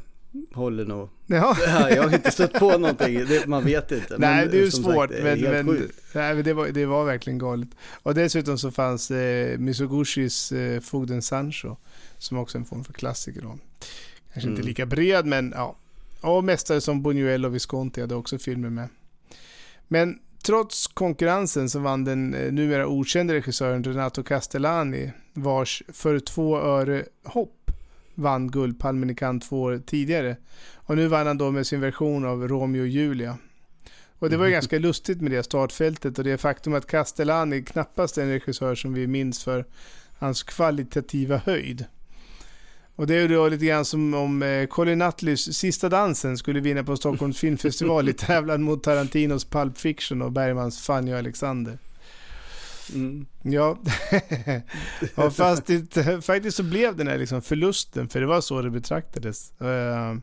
håller 0.55 0.85
nog. 0.85 1.09
Ja. 1.27 1.57
Ja, 1.67 1.91
jag 1.91 2.03
har 2.03 2.15
inte 2.15 2.31
stött 2.31 2.53
på 2.53 2.79
någonting, 2.79 3.15
det, 3.15 3.47
man 3.47 3.65
vet 3.65 3.93
inte. 3.93 4.17
Nej, 4.19 4.45
Men, 4.45 4.51
det 4.51 4.63
är 4.63 4.71
svårt, 4.71 5.11
sagt, 5.11 5.23
men, 5.23 5.41
men, 5.41 5.67
nej, 6.15 6.35
men 6.35 6.45
det, 6.45 6.53
var, 6.53 6.69
det 6.69 6.87
var 6.87 7.05
verkligen 7.05 7.39
galet. 7.39 7.69
Och 8.03 8.15
dessutom 8.15 8.59
så 8.59 8.71
fanns 8.71 9.11
eh, 9.11 9.59
Misoguchis 9.59 10.53
eh, 10.53 10.81
Fogden 10.81 11.23
Sancho, 11.23 11.77
som 12.19 12.39
också 12.39 12.59
är 12.59 12.61
en 12.61 12.67
form 12.67 12.85
för 12.85 12.93
klassiker 12.93 13.41
då. 13.43 13.59
Kanske 14.33 14.51
inte 14.51 14.61
Mm. 14.61 14.69
lika 14.69 14.87
bred, 14.87 15.27
men 15.27 15.53
ja. 15.57 15.77
Och 16.21 16.45
mästare 16.45 16.81
som 16.81 17.07
Buñuel 17.07 17.47
och 17.47 17.55
Visconti 17.55 18.01
hade 18.01 18.15
också 18.15 18.39
filmer 18.39 18.71
med. 18.71 18.89
Men 19.89 20.19
trots 20.43 20.87
konkurrensen 20.87 21.71
så 21.71 21.79
vann 21.79 22.05
den 22.05 22.35
eh, 22.35 22.53
numera 22.53 22.87
okände 22.87 23.35
regissören 23.35 23.85
Renato 23.85 24.23
Castellani, 24.23 25.13
vars 25.33 25.83
för 25.93 26.19
två 26.19 26.59
öre 26.59 27.05
hopp 27.25 27.62
vann 28.23 28.51
Guldpalmen 28.51 29.11
i 29.11 29.15
Cannes 29.15 29.49
två 29.49 29.63
år 29.63 29.81
tidigare. 29.87 30.37
Och 30.75 30.97
nu 30.97 31.07
vann 31.09 31.27
han 31.27 31.39
då 31.39 31.51
med 31.51 31.67
sin 31.67 31.81
version 31.81 32.25
av 32.25 32.49
Romeo 32.49 32.81
och 32.83 32.89
Julia. 32.89 33.39
Och 34.19 34.31
det 34.31 34.37
var 34.37 34.45
ju 34.45 34.51
Mhm. 34.51 34.55
ganska 34.57 34.79
lustigt 34.79 35.21
med 35.21 35.31
det 35.33 35.43
startfältet 35.43 36.19
och 36.19 36.25
det 36.25 36.39
faktum 36.39 36.75
att 36.75 36.87
Castellani 36.87 37.63
knappast 37.63 38.19
är 38.19 38.23
en 38.23 38.29
regissör 38.29 38.75
som 38.75 38.95
vi 38.95 39.07
minns 39.07 39.45
för 39.45 39.65
hans 40.19 40.43
kvalitativa 40.43 41.37
höjd. 41.37 41.85
Och 42.97 43.07
det 43.07 43.15
är 43.15 43.21
ju 43.21 43.29
då 43.29 43.49
lite 43.49 43.67
grann 43.67 43.85
som 43.85 44.15
om 44.15 44.43
eh, 44.43 44.67
Colin 44.67 44.99
Nutleys 44.99 45.55
Sista 45.59 45.89
dansen 45.89 46.39
skulle 46.39 46.61
vinna 46.61 46.85
på 46.85 46.97
Stockholms 46.97 47.39
filmfestival 47.41 48.09
i 48.09 48.13
tävlan 48.13 48.63
mot 48.63 48.83
Tarantinos 48.83 49.45
Pulp 49.45 49.79
Fiction 49.79 50.23
och 50.23 50.33
Bergmans 50.33 50.81
Fanny 50.87 51.13
och 51.13 51.19
Alexander. 51.19 51.79
Mm. 52.95 53.27
Ja, 53.43 53.79
ja 55.15 55.31
fast 55.31 55.67
det, 55.67 56.25
faktiskt 56.25 56.57
så 56.57 56.63
blev 56.63 56.97
den 56.97 57.09
här 57.09 57.19
liksom 57.19 57.43
förlusten, 57.43 58.09
för 58.09 58.21
det 58.21 58.27
var 58.27 58.41
så 58.41 58.63
det 58.63 58.71
betraktades. 58.71 59.61
Eh, 59.61 60.15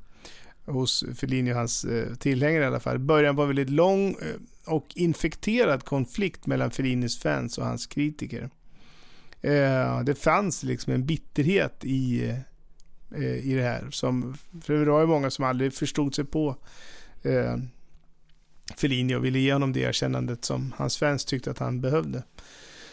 hos 0.66 1.04
Fellini 1.16 1.52
och 1.52 1.56
hans 1.56 1.86
eh, 1.86 2.16
tillhängare 2.16 2.64
i 2.64 2.68
alla 2.68 2.80
fall. 2.80 3.00
Början 3.00 3.36
på 3.36 3.42
en 3.42 3.48
väldigt 3.48 3.70
lång 3.70 4.10
eh, 4.10 4.74
och 4.74 4.88
infekterad 4.96 5.86
konflikt 5.86 6.48
mellan 6.48 6.72
Fellinis 6.72 7.20
fans 7.20 7.58
och 7.58 7.66
hans 7.66 7.88
kritiker. 7.88 8.50
Eh, 9.42 10.00
det 10.04 10.16
fanns 10.16 10.64
liksom 10.64 10.94
en 10.94 11.06
bitterhet 11.06 11.86
i, 11.86 12.30
eh, 13.16 13.36
i 13.36 13.54
det 13.56 13.64
här. 13.64 13.88
Som, 13.92 14.38
för 14.62 14.86
det 14.86 14.92
var 14.92 15.02
ju 15.02 15.08
många 15.08 15.32
som 15.32 15.46
aldrig 15.46 15.74
förstod 15.74 16.16
sig 16.16 16.26
på 16.26 16.56
eh, 17.24 17.58
Fellini 18.78 19.16
och 19.16 19.26
ville 19.26 19.40
ge 19.40 19.54
honom 19.54 19.74
det 19.74 19.80
erkännandet 19.80 20.46
som 20.46 20.74
hans 20.78 20.98
fans 20.98 21.26
tyckte 21.26 21.52
att 21.52 21.60
han 21.60 21.82
behövde. 21.82 22.24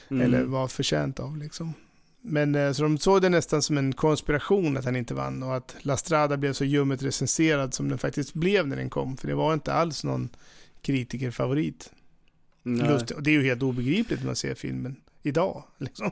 Mm. 0.09 0.23
Eller 0.23 0.45
var 0.45 0.69
förtjänt 0.69 1.21
av 1.21 1.37
liksom. 1.37 1.75
Men 2.23 2.55
eh, 2.55 2.73
så 2.73 2.83
de 2.83 2.99
såg 2.99 3.23
det 3.23 3.29
nästan 3.29 3.63
som 3.63 3.79
en 3.79 3.93
konspiration 3.93 4.77
att 4.77 4.85
han 4.85 4.97
inte 4.97 5.15
vann 5.15 5.43
och 5.43 5.57
att 5.57 5.77
La 5.83 5.97
Strada 5.97 6.37
blev 6.37 6.53
så 6.53 6.65
ljummet 6.65 7.03
recenserad 7.03 7.75
som 7.75 7.89
den 7.89 7.99
faktiskt 7.99 8.35
blev 8.35 8.69
när 8.69 8.77
den 8.77 8.91
kom. 8.91 9.17
För 9.17 9.29
det 9.29 9.35
var 9.35 9.55
inte 9.55 9.73
alls 9.73 10.05
någon 10.05 10.29
kritikerfavorit. 10.83 11.93
Lust, 12.63 13.11
och 13.11 13.23
det 13.23 13.31
är 13.31 13.33
ju 13.33 13.43
helt 13.43 13.63
obegripligt 13.63 14.21
när 14.21 14.27
man 14.27 14.37
ser 14.37 14.55
filmen 14.55 14.97
idag. 15.23 15.65
Liksom. 15.79 16.11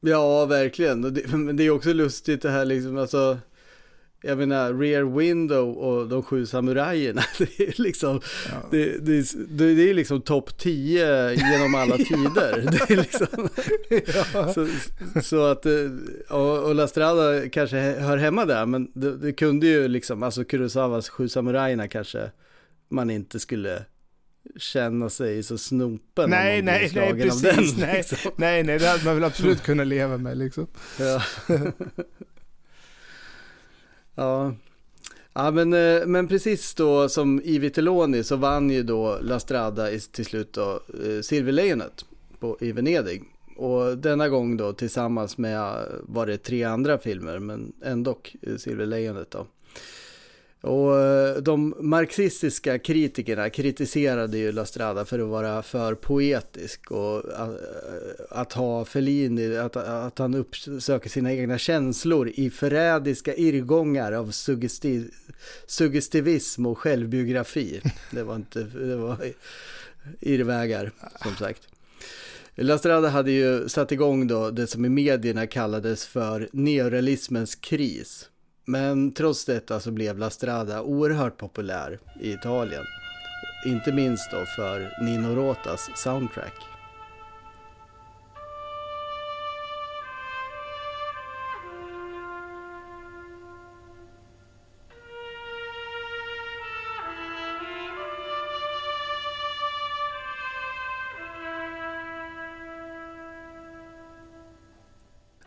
Ja, 0.00 0.46
verkligen. 0.46 1.00
Men 1.28 1.56
det 1.56 1.62
är 1.62 1.70
också 1.70 1.92
lustigt 1.92 2.42
det 2.42 2.50
här 2.50 2.64
liksom, 2.64 2.98
alltså. 2.98 3.38
Jag 4.22 4.38
menar, 4.38 4.74
Rear 4.74 5.18
Window 5.18 5.78
och 5.78 6.08
de 6.08 6.22
sju 6.22 6.46
samurajerna. 6.46 7.22
Det 7.38 7.60
är 7.60 7.82
liksom, 7.82 8.20
det, 8.70 9.06
det, 9.06 9.32
det, 9.48 9.74
det 9.74 9.90
är 9.90 9.94
liksom 9.94 10.20
topp 10.20 10.58
10 10.58 11.32
genom 11.34 11.74
alla 11.74 11.96
tider. 11.96 12.70
Det 12.70 12.90
är 12.90 12.96
liksom, 12.96 13.48
så, 14.54 14.68
så 15.22 15.44
att, 15.44 15.66
eh, 15.66 15.72
och, 16.28 16.64
och 16.64 16.74
La 16.74 16.88
Strada 16.88 17.48
kanske 17.48 17.76
hör 17.76 18.16
hemma 18.16 18.44
där, 18.44 18.66
men 18.66 18.90
det, 18.94 19.16
det 19.16 19.32
kunde 19.32 19.66
ju 19.66 19.88
liksom, 19.88 20.22
alltså 20.22 20.44
Kurosawas 20.44 21.08
sju 21.08 21.28
samurajerna 21.28 21.88
kanske 21.88 22.30
man 22.88 23.10
inte 23.10 23.38
skulle 23.38 23.84
känna 24.56 25.10
sig 25.10 25.42
så 25.42 25.58
snopen 25.58 26.30
Nej, 26.30 26.58
om 26.58 26.64
man 26.64 26.74
nej, 26.74 26.80
nej, 26.80 26.88
slagen 26.88 27.30
av 27.30 27.42
precis. 27.42 27.72
den, 27.72 27.86
nej, 27.88 27.96
liksom. 27.96 28.32
nej, 28.36 28.62
nej, 28.62 28.78
det 28.78 28.86
hade 28.86 29.04
man 29.04 29.14
väl 29.14 29.24
absolut 29.24 29.62
kunnat 29.62 29.86
leva 29.86 30.16
med 30.16 30.38
liksom. 30.38 30.66
Ja 30.98 31.22
ja. 34.18 34.54
Ja 35.32 35.50
men, 35.50 35.72
eh, 35.72 36.06
men 36.06 36.28
precis 36.28 36.74
då 36.74 37.08
som 37.08 37.40
i 37.44 37.58
Vitelloni 37.58 38.24
så 38.24 38.36
vann 38.36 38.70
ju 38.70 38.82
då 38.82 39.18
La 39.22 39.40
Strada 39.40 39.90
i- 39.92 40.00
till 40.00 40.24
slut 40.24 40.52
då 40.52 40.80
eh, 41.04 41.20
Silverlejonet 41.22 42.04
på, 42.38 42.56
i 42.60 42.72
Venedig. 42.72 43.24
Och 43.56 43.98
denna 43.98 44.28
gång 44.28 44.56
då 44.56 44.72
tillsammans 44.72 45.38
med, 45.38 45.58
eh, 45.58 45.82
var 46.02 46.26
det 46.26 46.38
tre 46.38 46.64
andra 46.64 46.98
filmer 46.98 47.38
men 47.38 47.72
ändå 47.84 48.18
Silverlejonet 48.58 49.30
då. 49.30 49.46
Och 50.60 50.96
eh, 50.96 51.36
de 51.36 51.74
marxistiska 51.80 52.78
kritikerna 52.78 53.50
kritiserade 53.50 54.38
ju 54.38 54.52
La 54.52 54.64
Strada 54.64 55.04
för 55.04 55.18
att 55.18 55.28
vara 55.28 55.62
för 55.62 55.94
poetisk 55.94 56.90
och 56.90 57.18
att, 57.18 57.60
att 58.30 58.52
ha 58.52 58.84
Fellini, 58.84 59.56
att, 59.56 59.76
att 59.76 60.18
han 60.18 60.34
uppsöker 60.34 61.10
sina 61.10 61.32
egna 61.32 61.58
känslor 61.58 62.28
i 62.34 62.50
förrädiska 62.50 63.34
irrgångar 63.34 64.12
av 64.12 64.30
suggesti, 64.30 65.10
suggestivism 65.66 66.66
och 66.66 66.78
självbiografi. 66.78 67.80
Det 68.10 68.22
var 68.22 68.36
inte, 68.36 68.62
det 68.62 68.96
var 68.96 69.16
irrvägar 70.20 70.92
som 71.22 71.36
sagt. 71.36 71.62
La 72.54 72.78
Strada 72.78 73.08
hade 73.08 73.30
ju 73.30 73.68
satt 73.68 73.92
igång 73.92 74.26
då 74.26 74.50
det 74.50 74.66
som 74.66 74.84
i 74.84 74.88
medierna 74.88 75.46
kallades 75.46 76.06
för 76.06 76.48
neorealismens 76.52 77.54
kris. 77.54 78.28
Men 78.68 79.12
trots 79.12 79.44
detta 79.44 79.80
så 79.80 79.90
blev 79.90 80.18
La 80.18 80.30
Strada 80.30 80.82
oerhört 80.82 81.36
populär 81.36 81.98
i 82.20 82.32
Italien. 82.32 82.84
Inte 83.66 83.92
minst 83.92 84.30
då 84.30 84.44
för 84.56 85.04
Nino 85.04 85.34
Rotas 85.34 85.90
soundtrack. 85.94 86.77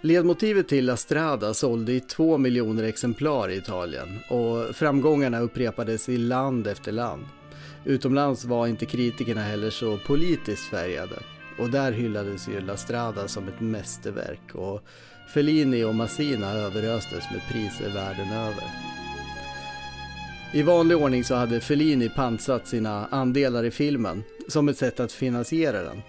Ledmotivet 0.04 0.68
till 0.68 0.86
La 0.86 0.98
Strada 0.98 1.54
sålde 1.54 1.94
i 1.94 2.00
två 2.00 2.38
miljoner 2.38 2.84
exemplar 2.84 3.50
i 3.50 3.58
Italien 3.58 4.20
och 4.30 4.76
framgångarna 4.76 5.40
upprepades 5.40 6.10
i 6.10 6.18
land 6.18 6.68
efter 6.68 6.92
land. 6.92 7.26
Utomlands 7.86 8.46
var 8.46 8.68
inte 8.68 8.86
kritikerna 8.86 9.42
heller 9.42 9.70
så 9.70 9.98
politiskt 9.98 10.70
färgade 10.70 11.16
och 11.60 11.70
där 11.70 11.92
hyllades 11.92 12.48
ju 12.48 12.62
La 12.62 12.78
Strada 12.78 13.28
som 13.28 13.48
ett 13.48 13.60
mästerverk 13.60 14.56
och 14.56 14.84
Fellini 15.34 15.84
och 15.84 15.96
Massina 15.96 16.52
överöstes 16.52 17.24
med 17.32 17.42
priser 17.52 17.94
världen 17.94 18.32
över. 18.32 18.64
I 20.54 20.62
vanlig 20.62 20.98
ordning 20.98 21.24
så 21.24 21.36
hade 21.36 21.60
Fellini 21.60 22.10
pansat 22.10 22.68
sina 22.68 23.08
andelar 23.12 23.64
i 23.64 23.72
filmen 23.72 24.24
som 24.48 24.70
ett 24.70 24.78
sätt 24.78 25.00
att 25.00 25.12
finansiera 25.12 25.84
den. 25.84 26.02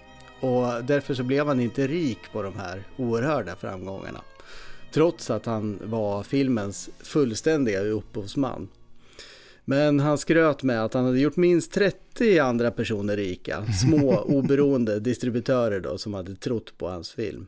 Och 0.43 0.83
därför 0.83 1.13
så 1.13 1.23
blev 1.23 1.47
han 1.47 1.59
inte 1.59 1.87
rik 1.87 2.19
på 2.31 2.41
de 2.41 2.55
här 2.57 2.83
oerhörda 2.97 3.55
framgångarna. 3.55 4.21
Trots 4.93 5.29
att 5.29 5.45
han 5.45 5.79
var 5.83 6.23
filmens 6.23 6.89
fullständiga 6.99 7.81
upphovsman. 7.81 8.69
Men 9.65 9.99
han 9.99 10.17
skröt 10.17 10.63
med 10.63 10.83
att 10.83 10.93
han 10.93 11.05
hade 11.05 11.19
gjort 11.19 11.35
minst 11.35 11.71
30 11.71 12.39
andra 12.39 12.71
personer 12.71 13.17
rika. 13.17 13.65
Små 13.65 14.17
oberoende 14.25 14.99
distributörer 14.99 15.79
då 15.79 15.97
som 15.97 16.13
hade 16.13 16.35
trott 16.35 16.77
på 16.77 16.87
hans 16.87 17.11
film. 17.11 17.47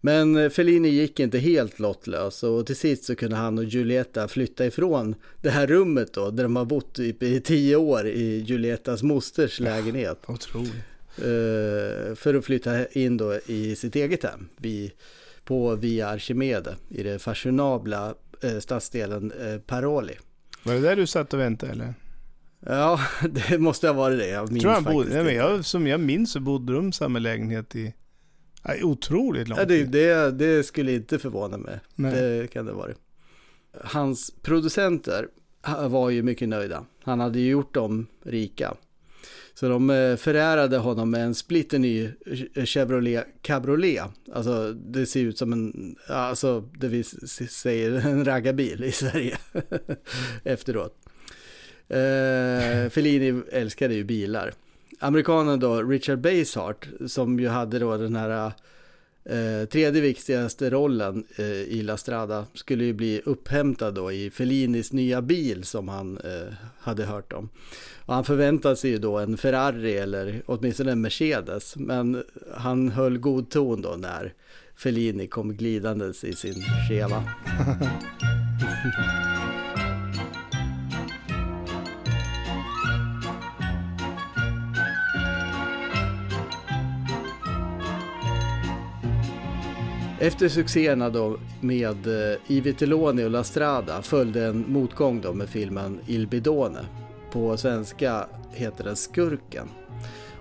Men 0.00 0.50
Fellini 0.50 0.88
gick 0.88 1.20
inte 1.20 1.38
helt 1.38 1.78
lottlös 1.78 2.42
och 2.42 2.66
till 2.66 2.76
sist 2.76 3.04
så 3.04 3.16
kunde 3.16 3.36
han 3.36 3.58
och 3.58 3.64
Giulietta 3.64 4.28
flytta 4.28 4.66
ifrån 4.66 5.14
det 5.42 5.50
här 5.50 5.66
rummet 5.66 6.12
då 6.12 6.30
där 6.30 6.42
de 6.42 6.56
har 6.56 6.64
bott 6.64 6.94
typ 6.94 7.22
i 7.22 7.40
tio 7.40 7.76
år 7.76 8.06
i 8.06 8.38
Giuliettas 8.38 9.02
mosters 9.02 9.60
lägenhet. 9.60 10.18
Otroligt. 10.26 10.91
Eh, 11.16 12.14
för 12.14 12.34
att 12.34 12.44
flytta 12.44 12.86
in 12.86 13.16
då 13.16 13.34
i 13.46 13.76
sitt 13.76 13.96
eget 13.96 14.22
hem 14.24 14.48
vid, 14.56 14.90
på 15.44 15.74
Via 15.74 16.08
Archimede 16.08 16.76
i 16.88 17.02
det 17.02 17.18
fashionabla 17.18 18.14
eh, 18.40 18.58
stadsdelen 18.58 19.32
eh, 19.32 19.58
Paroli. 19.58 20.14
Var 20.62 20.74
det 20.74 20.80
där 20.80 20.96
du 20.96 21.06
satt 21.06 21.34
och 21.34 21.40
väntade 21.40 21.72
eller? 21.72 21.94
Ja, 22.66 23.00
det 23.30 23.58
måste 23.58 23.86
ha 23.86 23.94
varit 23.94 24.18
det. 24.18 24.28
Jag 24.28 24.52
minns 24.52 24.62
Tror 24.62 24.72
han 24.72 24.84
bodde, 24.84 25.14
nej, 25.14 25.24
men 25.24 25.34
jag, 25.34 25.64
som 25.64 25.86
jag 25.86 26.00
minns 26.00 26.32
så 26.32 26.40
bodde 26.40 26.72
de 26.72 26.88
i 26.88 26.92
samma 26.92 27.18
lägenhet 27.18 27.76
i 27.76 27.94
nej, 28.62 28.84
otroligt 28.84 29.48
lång 29.48 29.58
Ja, 29.58 29.64
det, 29.64 29.78
tid. 29.78 29.90
det, 29.90 30.30
det 30.30 30.62
skulle 30.62 30.92
inte 30.92 31.18
förvåna 31.18 31.56
mig. 31.56 31.80
Nej. 31.94 32.12
Det 32.12 32.46
kan 32.52 32.66
det 32.66 32.72
vara. 32.72 32.92
Hans 33.80 34.32
producenter 34.42 35.28
var 35.88 36.10
ju 36.10 36.22
mycket 36.22 36.48
nöjda. 36.48 36.84
Han 37.02 37.20
hade 37.20 37.40
ju 37.40 37.50
gjort 37.50 37.74
dem 37.74 38.06
rika. 38.22 38.74
Så 39.54 39.68
de 39.68 39.90
eh, 39.90 40.16
förärade 40.16 40.78
honom 40.78 41.10
med 41.10 41.24
en 41.24 41.34
splitterny 41.34 42.10
eh, 42.54 42.64
Chevrolet 42.64 43.26
Cabriolet. 43.42 44.04
Alltså 44.32 44.72
det 44.72 45.06
ser 45.06 45.20
ut 45.20 45.38
som 45.38 45.52
en, 45.52 45.96
alltså 46.06 46.60
det 46.60 46.88
vi 46.88 47.04
säger 47.48 47.92
en 48.06 48.24
raggarbil 48.24 48.84
i 48.84 48.92
Sverige 48.92 49.38
efteråt. 50.44 50.96
Eh, 51.88 52.90
Fellini 52.90 53.42
älskade 53.52 53.94
ju 53.94 54.04
bilar. 54.04 54.52
Amerikanen 54.98 55.60
då, 55.60 55.82
Richard 55.82 56.18
Basehart, 56.18 56.88
som 57.06 57.40
ju 57.40 57.48
hade 57.48 57.78
då 57.78 57.96
den 57.96 58.16
här 58.16 58.52
eh, 59.24 59.68
tredje 59.68 60.02
viktigaste 60.02 60.70
rollen 60.70 61.24
eh, 61.36 61.46
i 61.46 61.82
La 61.82 61.96
Strada, 61.96 62.46
skulle 62.54 62.84
ju 62.84 62.92
bli 62.92 63.22
upphämtad 63.24 63.94
då 63.94 64.12
i 64.12 64.30
Fellinis 64.30 64.92
nya 64.92 65.22
bil 65.22 65.64
som 65.64 65.88
han 65.88 66.18
eh, 66.18 66.54
hade 66.78 67.04
hört 67.04 67.32
om. 67.32 67.48
Och 68.04 68.14
han 68.14 68.24
förväntade 68.24 68.76
sig 68.76 68.90
ju 68.90 68.98
då 68.98 69.18
en 69.18 69.36
Ferrari 69.36 69.96
eller 69.96 70.42
åtminstone 70.46 70.92
en 70.92 71.00
Mercedes, 71.00 71.76
men 71.76 72.22
han 72.56 72.88
höll 72.88 73.18
god 73.18 73.50
ton 73.50 73.82
då 73.82 73.94
när 73.98 74.34
Fellini 74.76 75.26
kom 75.26 75.56
glidandes 75.56 76.24
i 76.24 76.32
sin 76.32 76.64
Cheva. 76.88 77.24
Efter 90.22 90.48
succéerna 90.48 91.10
då 91.10 91.38
med 91.60 92.06
eh, 92.06 92.38
Ivi 92.46 92.72
Teloni 92.72 93.24
och 93.24 93.30
La 93.30 93.44
Strada 93.44 94.02
följde 94.02 94.46
en 94.46 94.64
motgång 94.68 95.20
då 95.20 95.32
med 95.32 95.48
filmen 95.48 96.00
Il 96.06 96.26
Bidone. 96.26 96.78
På 97.32 97.56
svenska 97.56 98.26
heter 98.52 98.84
den 98.84 98.96
Skurken. 98.96 99.68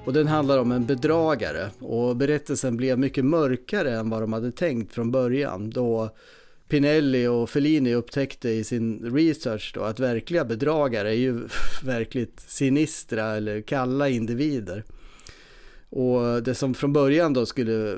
Och 0.06 0.14
den 0.14 0.28
handlar 0.28 0.58
om 0.58 0.72
en 0.72 0.86
bedragare 0.86 1.70
och 1.80 2.16
berättelsen 2.16 2.78
blev 2.78 3.00
mycket 3.00 3.26
mörkare 3.26 3.92
än 3.92 4.10
vad 4.10 4.22
de 4.22 4.34
hade 4.34 4.52
tänkt 4.52 4.94
från 4.94 5.12
början 5.12 5.70
då 5.70 6.10
Pinelli 6.68 7.28
och 7.28 7.50
Fellini 7.50 7.94
upptäckte 7.94 8.50
i 8.50 8.64
sin 8.64 9.16
research 9.16 9.72
då 9.76 9.82
att 9.82 10.00
verkliga 10.00 10.46
bedragare 10.46 11.10
är 11.10 11.20
ju 11.20 11.48
verkligt 11.84 12.40
sinistra 12.40 13.36
eller 13.36 13.62
kalla 13.62 14.10
individer. 14.10 14.84
Och 15.92 16.44
det 16.44 16.56
som 16.56 16.74
från 16.74 16.94
början 16.94 17.34
då 17.34 17.46
skulle 17.46 17.98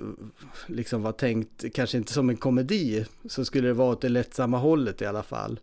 liksom 0.67 1.01
vara 1.01 1.13
tänkt, 1.13 1.65
kanske 1.73 1.97
inte 1.97 2.13
som 2.13 2.29
en 2.29 2.37
komedi, 2.37 3.05
så 3.29 3.45
skulle 3.45 3.67
det 3.67 3.73
vara 3.73 3.91
åt 3.91 4.01
det 4.01 4.09
lättsamma 4.09 4.57
hållet 4.57 5.01
i 5.01 5.05
alla 5.05 5.23
fall. 5.23 5.59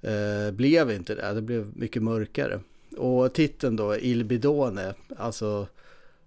Eh, 0.00 0.52
blev 0.52 0.90
inte 0.90 1.14
det, 1.14 1.34
det 1.34 1.42
blev 1.42 1.76
mycket 1.76 2.02
mörkare. 2.02 2.60
Och 2.96 3.32
titeln 3.34 3.76
då, 3.76 3.96
Il 3.96 4.24
Bidone, 4.24 4.94
alltså 5.16 5.68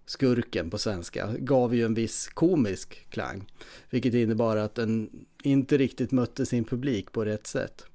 skurken 0.06 0.70
på 0.70 0.78
svenska, 0.78 1.30
gav 1.38 1.76
ju 1.76 1.86
en 1.86 1.94
viss 1.94 2.28
komisk 2.28 3.06
klang. 3.10 3.52
Vilket 3.90 4.14
innebar 4.14 4.57
att 4.57 4.76
den 4.76 5.10
inte 5.44 5.78
riktigt 5.78 6.11
mötte 6.11 6.45
sin 6.45 6.64
publik 6.64 7.11
på 7.11 7.26
rätt 7.26 7.48
sätt. 7.48 7.86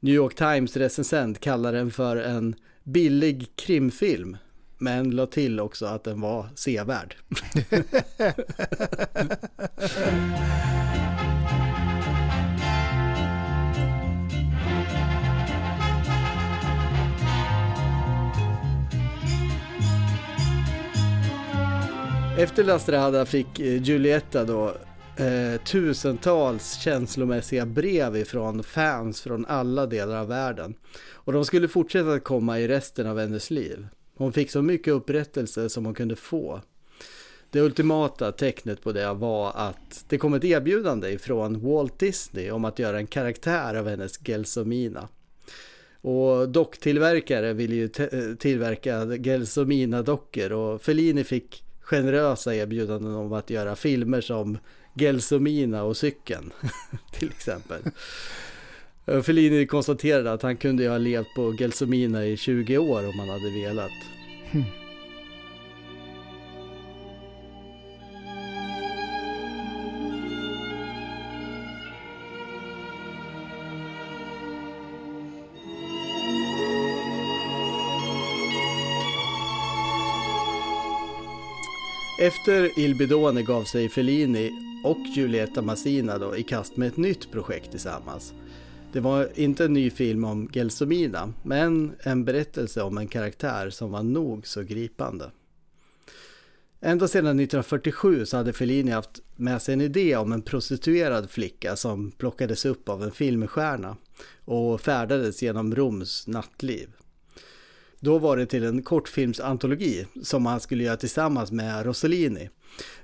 New 0.00 0.14
York 0.14 0.34
Times 0.34 0.76
recensent 0.76 1.40
kallar 1.40 1.72
den 1.72 1.90
för 1.90 2.16
en 2.16 2.54
billig 2.82 3.56
krimfilm 3.56 4.36
men 4.78 5.10
la 5.10 5.26
till 5.26 5.60
också 5.60 5.86
att 5.86 6.04
den 6.04 6.20
var 6.20 6.46
sevärd. 6.54 7.16
Efter 22.38 22.64
La 22.64 22.78
Strada 22.78 23.26
fick 23.26 23.60
eh, 23.60 23.82
Giulietta 23.82 24.44
då 24.44 24.68
eh, 25.16 25.60
tusentals 25.64 26.72
känslomässiga 26.80 27.66
brev 27.66 28.16
ifrån 28.16 28.62
fans 28.62 29.20
från 29.20 29.46
alla 29.46 29.86
delar 29.86 30.16
av 30.16 30.28
världen. 30.28 30.74
Och 31.12 31.32
de 31.32 31.44
skulle 31.44 31.68
fortsätta 31.68 32.12
att 32.12 32.24
komma 32.24 32.60
i 32.60 32.68
resten 32.68 33.06
av 33.06 33.18
hennes 33.18 33.50
liv. 33.50 33.86
Hon 34.18 34.32
fick 34.32 34.50
så 34.50 34.62
mycket 34.62 34.94
upprättelse 34.94 35.68
som 35.68 35.84
hon 35.84 35.94
kunde 35.94 36.16
få. 36.16 36.60
Det 37.50 37.60
ultimata 37.60 38.32
tecknet 38.32 38.82
på 38.82 38.92
det 38.92 39.14
var 39.14 39.52
att 39.54 40.04
det 40.08 40.18
kom 40.18 40.34
ett 40.34 40.44
erbjudande 40.44 41.18
från 41.18 41.60
Walt 41.60 41.98
Disney 41.98 42.50
om 42.50 42.64
att 42.64 42.78
göra 42.78 42.98
en 42.98 43.06
karaktär 43.06 43.74
av 43.74 43.88
hennes 43.88 44.18
Gelsomina. 44.26 45.08
Och 46.00 46.48
docktillverkare 46.48 47.52
ville 47.52 47.74
ju 47.74 47.88
tillverka 48.38 49.04
Gelsomina-dockor 49.04 50.52
och 50.52 50.82
Fellini 50.82 51.24
fick 51.24 51.64
generösa 51.80 52.54
erbjudanden 52.54 53.14
om 53.14 53.32
att 53.32 53.50
göra 53.50 53.76
filmer 53.76 54.20
som 54.20 54.58
Gelsomina 54.94 55.82
och 55.82 55.96
cykeln 55.96 56.52
till 57.12 57.28
exempel. 57.28 57.82
Fellini 59.08 59.66
konstaterade 59.66 60.32
att 60.32 60.42
han 60.42 60.56
kunde 60.56 60.88
ha 60.88 60.98
levt 60.98 61.34
på 61.34 61.52
Gelsomina 61.52 62.26
i 62.26 62.36
20 62.36 62.78
år 62.78 63.08
om 63.08 63.18
han 63.18 63.28
hade 63.28 63.50
velat. 63.50 63.90
Hmm. 64.52 64.64
Efter 82.20 82.78
Il 82.78 82.94
Bidone 82.94 83.42
gav 83.42 83.64
sig 83.64 83.88
Fellini 83.88 84.50
och 84.84 84.98
Giulietta 85.16 85.62
Massina 85.62 86.18
då 86.18 86.36
i 86.36 86.42
kast 86.42 86.76
med 86.76 86.88
ett 86.88 86.96
nytt 86.96 87.32
projekt 87.32 87.70
tillsammans. 87.70 88.34
Det 88.92 89.00
var 89.00 89.28
inte 89.34 89.64
en 89.64 89.72
ny 89.72 89.90
film 89.90 90.24
om 90.24 90.48
Gelsomina, 90.52 91.32
men 91.42 91.92
en 92.00 92.24
berättelse 92.24 92.82
om 92.82 92.98
en 92.98 93.08
karaktär 93.08 93.70
som 93.70 93.90
var 93.90 94.02
nog 94.02 94.46
så 94.46 94.62
gripande. 94.62 95.30
Ända 96.80 97.08
sedan 97.08 97.26
1947 97.26 98.26
så 98.26 98.36
hade 98.36 98.52
Fellini 98.52 98.90
haft 98.90 99.20
med 99.36 99.62
sig 99.62 99.74
en 99.74 99.80
idé 99.80 100.16
om 100.16 100.32
en 100.32 100.42
prostituerad 100.42 101.30
flicka 101.30 101.76
som 101.76 102.10
plockades 102.10 102.64
upp 102.64 102.88
av 102.88 103.02
en 103.02 103.10
filmstjärna 103.10 103.96
och 104.44 104.80
färdades 104.80 105.42
genom 105.42 105.74
Roms 105.74 106.26
nattliv. 106.26 106.88
Då 108.00 108.18
var 108.18 108.36
det 108.36 108.46
till 108.46 108.64
en 108.64 108.82
kortfilmsantologi 108.82 110.06
som 110.22 110.46
han 110.46 110.60
skulle 110.60 110.84
göra 110.84 110.96
tillsammans 110.96 111.52
med 111.52 111.86
Rossellini. 111.86 112.50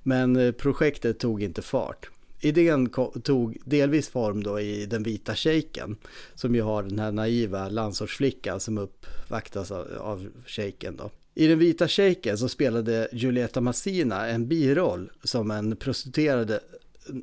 Men 0.03 0.37
eh, 0.37 0.53
projektet 0.53 1.19
tog 1.19 1.43
inte 1.43 1.63
fart 1.63 2.11
idén 2.45 2.91
tog 3.23 3.59
delvis 3.65 4.09
form 4.09 4.43
då 4.43 4.61
i 4.61 4.87
Den 4.87 5.03
vita 5.03 5.37
shejken. 5.37 5.97
Som 6.35 6.55
ju 6.55 6.63
har 6.63 6.83
den 6.83 6.99
här 6.99 7.13
naiva 7.13 7.69
landsortsflickan 7.69 8.61
som 8.61 8.79
uppvaktas 8.79 9.71
av, 9.71 9.87
av 9.99 10.29
shejken 10.47 10.97
då. 10.97 11.11
I 11.35 11.47
Den 11.47 11.59
vita 11.59 11.89
shejken 11.89 12.39
så 12.39 12.49
spelade 12.49 13.09
Julieta 13.13 13.61
Massina 13.61 14.27
en 14.27 14.49
biroll 14.49 15.11
som 15.23 15.51
en 15.51 15.77
prostituerad 15.77 16.59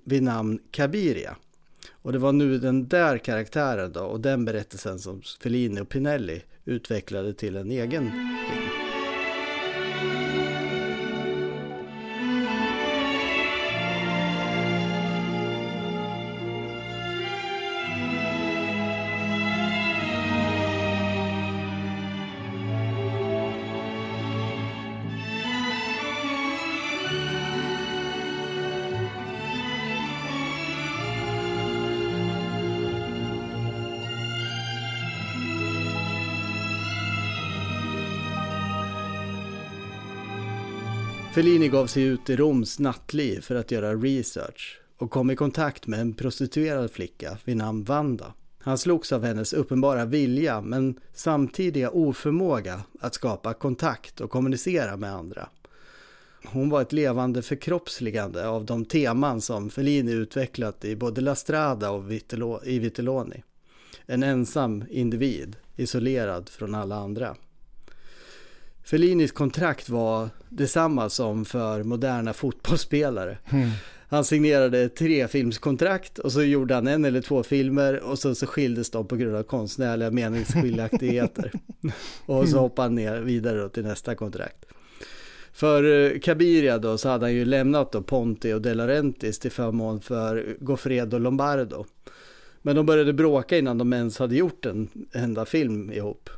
vid 0.03 0.23
namn 0.23 0.59
Kabiria. 0.71 1.35
Och 1.91 2.11
det 2.11 2.19
var 2.19 2.31
nu 2.31 2.57
den 2.57 2.87
där 2.87 3.17
karaktären 3.17 3.91
då 3.91 4.01
och 4.01 4.19
den 4.19 4.45
berättelsen 4.45 4.99
som 4.99 5.21
Fellini 5.41 5.81
och 5.81 5.89
Pinelli 5.89 6.41
utvecklade 6.65 7.33
till 7.33 7.55
en 7.55 7.71
egen 7.71 8.11
film. 8.11 8.80
Fellini 41.41 41.69
gav 41.69 41.87
sig 41.87 42.03
ut 42.03 42.29
i 42.29 42.35
Roms 42.35 42.79
nattliv 42.79 43.41
för 43.41 43.55
att 43.55 43.71
göra 43.71 43.95
research 43.95 44.79
och 44.97 45.11
kom 45.11 45.31
i 45.31 45.35
kontakt 45.35 45.87
med 45.87 45.99
en 45.99 46.13
prostituerad 46.13 46.91
flicka 46.91 47.37
vid 47.45 47.57
namn 47.57 47.83
Vanda. 47.83 48.33
Han 48.59 48.77
slogs 48.77 49.11
av 49.11 49.23
hennes 49.23 49.53
uppenbara 49.53 50.05
vilja 50.05 50.61
men 50.61 50.99
samtidiga 51.13 51.89
oförmåga 51.89 52.81
att 52.99 53.13
skapa 53.13 53.53
kontakt 53.53 54.21
och 54.21 54.29
kommunicera 54.29 54.97
med 54.97 55.13
andra. 55.13 55.49
Hon 56.45 56.69
var 56.69 56.81
ett 56.81 56.93
levande 56.93 57.41
förkroppsligande 57.41 58.47
av 58.47 58.65
de 58.65 58.85
teman 58.85 59.41
som 59.41 59.69
Fellini 59.69 60.11
utvecklat 60.11 60.85
i 60.85 60.95
både 60.95 61.21
La 61.21 61.35
Strada 61.35 61.91
och 61.91 62.11
i 62.65 62.79
Vitelloni. 62.79 63.43
En 64.05 64.23
ensam 64.23 64.83
individ, 64.89 65.55
isolerad 65.75 66.49
från 66.49 66.75
alla 66.75 66.95
andra. 66.95 67.35
Fellinis 68.91 69.31
kontrakt 69.31 69.89
var 69.89 70.29
detsamma 70.49 71.09
som 71.09 71.45
för 71.45 71.83
moderna 71.83 72.33
fotbollsspelare. 72.33 73.37
Mm. 73.49 73.69
Han 74.09 74.25
signerade 74.25 74.89
tre 74.89 75.27
filmskontrakt 75.27 76.19
och 76.19 76.31
så 76.31 76.43
gjorde 76.43 76.75
han 76.75 76.87
en 76.87 77.05
eller 77.05 77.21
två 77.21 77.43
filmer 77.43 77.99
och 77.99 78.19
så, 78.19 78.35
så 78.35 78.47
skildes 78.47 78.91
de 78.91 79.07
på 79.07 79.15
grund 79.15 79.35
av 79.35 79.43
konstnärliga 79.43 80.11
meningsskiljaktigheter. 80.11 81.51
och 82.25 82.49
så 82.49 82.59
hoppade 82.59 82.85
han 82.85 82.95
ner 82.95 83.19
vidare 83.19 83.69
till 83.69 83.83
nästa 83.83 84.15
kontrakt. 84.15 84.65
För 85.53 85.83
eh, 86.13 86.19
Cabiria 86.19 86.77
då 86.77 86.97
så 86.97 87.09
hade 87.09 87.25
han 87.25 87.33
ju 87.33 87.45
lämnat 87.45 87.91
då 87.91 88.01
Ponti 88.01 88.53
och 88.53 88.61
De 88.61 88.73
Laurentiis 88.73 89.39
till 89.39 89.51
förmån 89.51 90.01
för 90.01 90.57
Goffredo 90.59 91.17
Lombardo. 91.17 91.85
Men 92.61 92.75
de 92.75 92.85
började 92.85 93.13
bråka 93.13 93.57
innan 93.57 93.77
de 93.77 93.93
ens 93.93 94.19
hade 94.19 94.35
gjort 94.35 94.65
en 94.65 94.87
enda 95.13 95.45
film 95.45 95.91
ihop. 95.91 96.29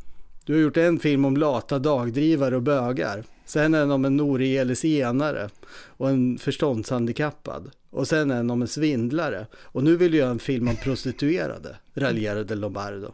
Du 0.45 0.53
har 0.53 0.61
gjort 0.61 0.77
en 0.77 0.99
film 0.99 1.25
om 1.25 1.37
lata 1.37 1.79
dagdrivare 1.79 2.55
och 2.55 2.61
bögar. 2.61 3.23
Sen 3.45 3.73
en 3.73 3.91
om 3.91 4.05
en 4.05 4.19
orielig 4.19 4.77
senare 4.77 5.49
och 5.85 6.09
en 6.09 6.37
förståndshandikappad. 6.37 7.71
Och 7.89 8.07
sen 8.07 8.31
en 8.31 8.49
om 8.49 8.61
en 8.61 8.67
svindlare. 8.67 9.47
Och 9.55 9.83
nu 9.83 9.97
vill 9.97 10.11
du 10.11 10.17
göra 10.17 10.29
en 10.29 10.39
film 10.39 10.67
om 10.67 10.75
prostituerade, 10.75 11.75
raljerade 11.93 12.55
Lombardo. 12.55 13.13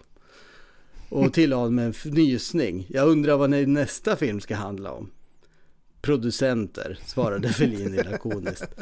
Och 1.09 1.33
tillade 1.33 1.71
med 1.71 1.85
en 1.85 1.93
fnysning. 1.93 2.87
Jag 2.89 3.07
undrar 3.07 3.37
vad 3.37 3.49
nästa 3.49 4.15
film 4.15 4.41
ska 4.41 4.55
handla 4.55 4.91
om. 4.91 5.11
Producenter, 6.01 6.99
svarade 7.05 7.49
Fellini 7.49 8.03
lakoniskt. 8.03 8.75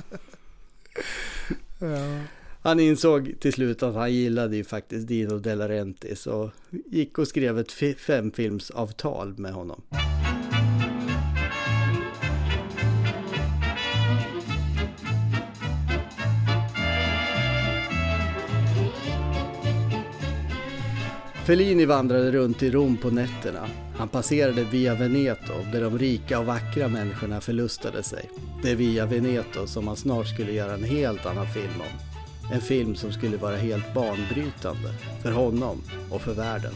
Ja. 1.80 2.20
Han 2.62 2.80
insåg 2.80 3.34
till 3.40 3.54
slut 3.54 3.84
att 3.84 3.96
han 3.96 4.14
gillade 4.14 4.56
ju 4.56 4.64
faktiskt 4.64 5.08
Dino 5.08 5.40
De 5.40 5.56
Laurentiis 5.56 6.28
och 6.28 6.50
gick 6.86 7.18
och 7.18 7.28
skrev 7.28 7.60
ett 7.60 7.72
femfilmsavtal 7.98 9.38
med 9.38 9.54
honom. 9.54 9.82
Fellini 21.48 21.86
vandrade 21.86 22.32
runt 22.32 22.64
i 22.64 22.72
Rom 22.72 22.98
på 22.98 23.10
nätterna. 23.10 23.68
Han 23.96 24.08
passerade 24.08 24.64
Via 24.64 24.96
Veneto 24.96 25.54
där 25.72 25.82
de 25.82 26.00
rika 26.00 26.40
och 26.40 26.46
vackra 26.46 26.88
människorna 26.88 27.42
förlustade 27.42 28.04
sig. 28.04 28.30
Det 28.64 28.72
är 28.72 28.76
Via 28.76 29.06
Veneto 29.06 29.68
som 29.68 29.88
han 29.88 29.96
snart 29.96 30.28
skulle 30.28 30.52
göra 30.52 30.74
en 30.74 30.84
helt 30.84 31.26
annan 31.26 31.48
film 31.48 31.82
om. 31.82 32.07
En 32.52 32.62
film 32.62 32.96
som 32.96 33.12
skulle 33.12 33.38
vara 33.38 33.56
helt 33.56 33.94
banbrytande 33.94 34.94
för 35.22 35.32
honom 35.32 35.82
och 36.12 36.22
för 36.22 36.34
världen. 36.34 36.74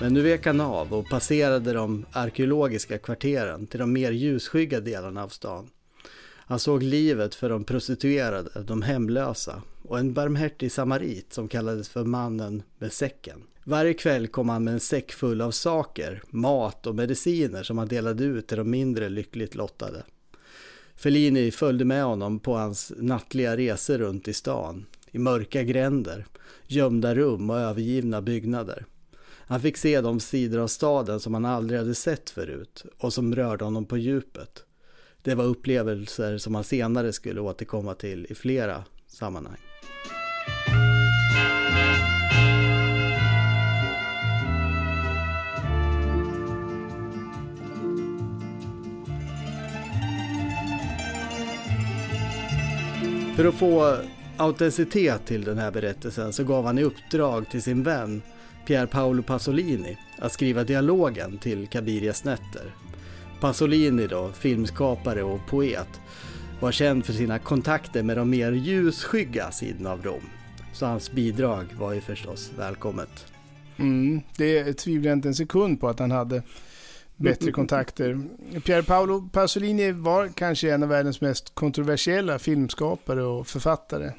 Men 0.00 0.14
nu 0.14 0.22
vek 0.22 0.46
han 0.46 0.60
av 0.60 0.94
och 0.94 1.08
passerade 1.08 1.72
de 1.72 2.06
arkeologiska 2.12 2.98
kvarteren 2.98 3.66
till 3.66 3.80
de 3.80 3.92
mer 3.92 4.12
ljusskygga 4.12 4.80
delarna 4.80 5.24
av 5.24 5.28
stan. 5.28 5.70
Han 6.36 6.58
såg 6.58 6.82
livet 6.82 7.34
för 7.34 7.48
de 7.48 7.64
prostituerade, 7.64 8.62
de 8.62 8.82
hemlösa 8.82 9.62
och 9.82 9.98
en 9.98 10.12
barmhärtig 10.12 10.72
samarit 10.72 11.32
som 11.32 11.48
kallades 11.48 11.88
för 11.88 12.04
mannen 12.04 12.62
med 12.78 12.92
säcken. 12.92 13.42
Varje 13.64 13.94
kväll 13.94 14.26
kom 14.26 14.48
han 14.48 14.64
med 14.64 14.74
en 14.74 14.80
säck 14.80 15.12
full 15.12 15.40
av 15.40 15.50
saker, 15.50 16.22
mat 16.30 16.86
och 16.86 16.94
mediciner 16.94 17.62
som 17.62 17.78
han 17.78 17.88
delade 17.88 18.24
ut 18.24 18.46
till 18.46 18.58
de 18.58 18.70
mindre 18.70 19.08
lyckligt 19.08 19.54
lottade. 19.54 20.02
Fellini 21.00 21.50
följde 21.50 21.84
med 21.84 22.04
honom 22.04 22.38
på 22.38 22.54
hans 22.56 22.92
nattliga 22.96 23.56
resor 23.56 23.98
runt 23.98 24.28
i 24.28 24.32
stan, 24.32 24.86
i 25.10 25.18
mörka 25.18 25.62
gränder, 25.62 26.26
gömda 26.66 27.14
rum 27.14 27.50
och 27.50 27.58
övergivna 27.58 28.22
byggnader. 28.22 28.86
Han 29.22 29.60
fick 29.60 29.76
se 29.76 30.00
de 30.00 30.20
sidor 30.20 30.58
av 30.60 30.66
staden 30.66 31.20
som 31.20 31.34
han 31.34 31.44
aldrig 31.44 31.80
hade 31.80 31.94
sett 31.94 32.30
förut 32.30 32.84
och 32.98 33.12
som 33.12 33.34
rörde 33.34 33.64
honom 33.64 33.86
på 33.86 33.98
djupet. 33.98 34.64
Det 35.22 35.34
var 35.34 35.44
upplevelser 35.44 36.38
som 36.38 36.54
han 36.54 36.64
senare 36.64 37.12
skulle 37.12 37.40
återkomma 37.40 37.94
till 37.94 38.26
i 38.30 38.34
flera 38.34 38.84
sammanhang. 39.06 39.69
För 53.40 53.48
att 53.48 53.54
få 53.54 53.96
autenticitet 54.36 55.26
till 55.26 55.44
den 55.44 55.58
här 55.58 55.70
berättelsen 55.70 56.32
så 56.32 56.44
gav 56.44 56.64
han 56.64 56.78
i 56.78 56.82
uppdrag 56.82 57.50
till 57.50 57.62
sin 57.62 57.82
vän 57.82 58.22
Pier 58.66 58.86
Paolo 58.86 59.22
Pasolini 59.22 59.98
att 60.18 60.32
skriva 60.32 60.64
dialogen 60.64 61.38
till 61.38 61.66
Kabirias 61.66 62.24
nätter. 62.24 62.74
Pasolini 63.40 64.06
då, 64.06 64.32
filmskapare 64.32 65.22
och 65.22 65.46
poet, 65.46 65.88
var 66.60 66.72
känd 66.72 67.04
för 67.04 67.12
sina 67.12 67.38
kontakter 67.38 68.02
med 68.02 68.16
de 68.16 68.30
mer 68.30 68.52
ljusskygga 68.52 69.50
sidorna 69.50 69.92
av 69.92 70.02
Rom. 70.02 70.30
Så 70.72 70.86
hans 70.86 71.12
bidrag 71.12 71.66
var 71.78 71.92
ju 71.92 72.00
förstås 72.00 72.50
välkommet. 72.58 73.26
Mm, 73.76 74.20
det 74.36 74.72
tvivlar 74.72 75.10
jag 75.10 75.16
inte 75.16 75.28
en 75.28 75.34
sekund 75.34 75.80
på 75.80 75.88
att 75.88 75.98
han 75.98 76.10
hade 76.10 76.42
bättre 77.20 77.52
kontakter. 77.52 78.20
Pier 78.64 78.82
Paolo 78.82 79.28
Pasolini 79.32 79.92
var 79.92 80.28
kanske 80.28 80.74
en 80.74 80.82
av 80.82 80.88
världens 80.88 81.20
mest 81.20 81.54
kontroversiella 81.54 82.38
filmskapare 82.38 83.22
och 83.22 83.46
författare. 83.46 84.12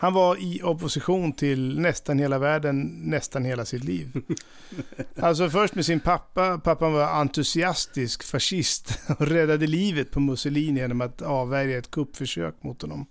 Han 0.00 0.12
var 0.12 0.36
i 0.36 0.62
opposition 0.62 1.32
till 1.32 1.78
nästan 1.78 2.18
hela 2.18 2.38
världen 2.38 3.00
nästan 3.04 3.44
hela 3.44 3.64
sitt 3.64 3.84
liv. 3.84 4.22
Alltså 5.16 5.50
först 5.50 5.74
med 5.74 5.86
sin 5.86 6.00
pappa. 6.00 6.58
Pappan 6.58 6.92
var 6.92 7.04
entusiastisk 7.04 8.22
fascist 8.22 8.98
och 9.18 9.26
räddade 9.26 9.66
livet 9.66 10.10
på 10.10 10.20
Mussolini 10.20 10.80
genom 10.80 11.00
att 11.00 11.22
avvärja 11.22 11.78
ett 11.78 11.90
kuppförsök 11.90 12.62
mot 12.62 12.82
honom. 12.82 13.06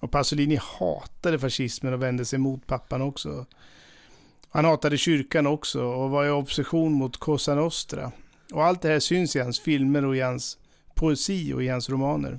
Och 0.00 0.10
Pasolini 0.10 0.58
hatade 0.62 1.38
fascismen 1.38 1.92
och 1.92 2.02
vände 2.02 2.24
sig 2.24 2.38
mot 2.38 2.66
pappan 2.66 3.02
också. 3.02 3.46
Han 4.50 4.64
hatade 4.64 4.98
kyrkan 4.98 5.46
också 5.46 5.82
och 5.82 6.10
var 6.10 6.26
i 6.26 6.30
opposition 6.30 6.92
mot 6.92 7.16
Cosa 7.16 7.54
Nostra. 7.54 8.12
Och 8.52 8.64
allt 8.64 8.82
det 8.82 8.88
här 8.88 9.00
syns 9.00 9.36
i 9.36 9.40
hans 9.40 9.60
filmer 9.60 10.04
och 10.04 10.16
i 10.16 10.20
hans 10.20 10.58
poesi 10.94 11.52
och 11.52 11.62
i 11.62 11.68
hans 11.68 11.90
romaner. 11.90 12.38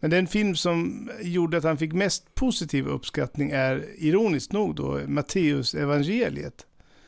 Men 0.00 0.10
den 0.10 0.26
film 0.26 0.56
som 0.56 1.10
gjorde 1.22 1.56
att 1.56 1.64
han 1.64 1.78
fick 1.78 1.92
mest 1.92 2.34
positiv 2.34 2.86
uppskattning 2.86 3.50
är 3.50 3.84
ironiskt 3.96 4.52
nog 4.52 4.74
då 4.74 5.00
Matteus 5.06 5.74
evangeliet. 5.74 6.66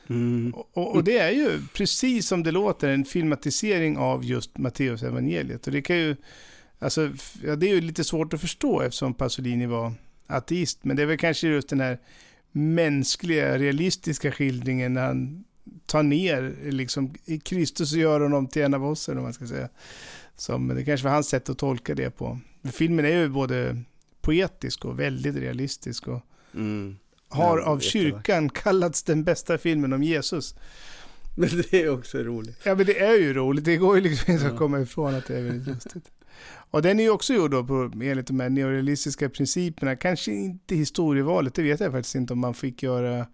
Mm. 0.09 0.53
Och, 0.53 0.95
och, 0.95 1.03
det 1.03 1.17
är 1.17 1.31
ju 1.31 1.61
precis 1.73 2.27
som 2.27 2.43
det 2.43 2.51
låter 2.51 2.89
en 2.89 3.05
filmatisering 3.05 3.97
av 3.97 4.25
just 4.25 4.57
Matteus 4.57 5.03
evangeliet. 5.03 5.67
Och 5.67 5.73
det 5.73 5.81
kan 5.81 5.97
ju, 5.97 6.15
alltså, 6.79 7.11
ja, 7.43 7.55
det 7.55 7.69
är 7.69 7.75
ju 7.75 7.81
lite 7.81 8.03
svårt 8.03 8.33
att 8.33 8.41
förstå 8.41 8.81
eftersom 8.81 9.13
Pasolini 9.13 9.65
var 9.65 9.93
ateist. 10.27 10.79
Men 10.83 10.95
det 10.95 11.01
är 11.01 11.07
väl 11.07 11.17
kanske 11.17 11.47
just 11.47 11.69
den 11.69 11.79
här 11.79 11.99
mänskliga, 12.51 13.57
realistiska 13.57 14.31
skildringen 14.31 14.93
när 14.93 15.05
han 15.05 15.43
tar 15.85 16.03
ner 16.03 16.55
liksom, 16.71 17.13
Kristus 17.43 17.93
och 17.93 17.99
gör 17.99 18.19
honom 18.19 18.47
till 18.47 18.61
en 18.61 18.73
av 18.73 18.85
oss, 18.85 19.09
eller 19.09 19.15
vad 19.15 19.23
man 19.23 19.33
ska 19.33 19.47
säga. 19.47 19.69
Som, 20.35 20.67
det 20.67 20.85
kanske 20.85 21.05
var 21.05 21.13
hans 21.13 21.29
sätt 21.29 21.49
att 21.49 21.57
tolka 21.57 21.95
det 21.95 22.09
på. 22.09 22.39
Men 22.61 22.71
filmen 22.71 23.05
är 23.05 23.09
ju 23.09 23.29
både 23.29 23.83
poetisk 24.21 24.85
och 24.85 24.99
väldigt 24.99 25.35
realistisk. 25.35 26.07
Och 26.07 26.21
mm. 26.53 26.97
har 27.27 27.57
Ja, 27.57 27.65
av 27.65 27.79
kyrkan 27.79 28.49
kallats 28.49 29.03
den 29.03 29.23
bästa 29.23 29.57
filmen 29.57 29.93
om 29.93 30.03
Jesus. 30.03 30.55
Men 31.35 31.49
det 31.71 31.73
är 31.73 31.89
också 31.89 32.17
roligt. 32.17 32.59
Ja, 32.63 32.75
men 32.75 32.85
det 32.85 32.99
är 32.99 33.17
ju 33.17 33.33
roligt. 33.33 33.65
Det 33.65 33.77
går 33.77 33.95
ju 33.95 34.01
liksom 34.01 34.33
inte 34.33 34.47
att 34.47 34.57
komma 34.57 34.79
ifrån 34.79 35.15
att 35.15 35.25
det 35.25 35.37
är 35.37 35.43
väldigt 35.43 35.67
lustigt. 35.67 36.11
Och 36.71 36.81
den 36.81 36.99
är 36.99 37.03
ju 37.03 37.09
också 37.09 37.33
gjord 37.33 37.51
då 37.51 37.63
på, 37.63 37.91
enligt 38.01 38.27
de 38.27 38.39
här 38.39 38.49
neorealistiska 38.49 39.29
principerna. 39.29 39.95
Kanske 39.95 40.31
inte 40.31 40.75
historievalet, 40.75 41.53
det 41.53 41.63
vet 41.63 41.79
jag 41.79 41.91
faktiskt 41.91 42.15
inte 42.15 42.33
om 42.33 42.39
man 42.39 42.53
fick 42.53 42.83
göra. 42.83 43.27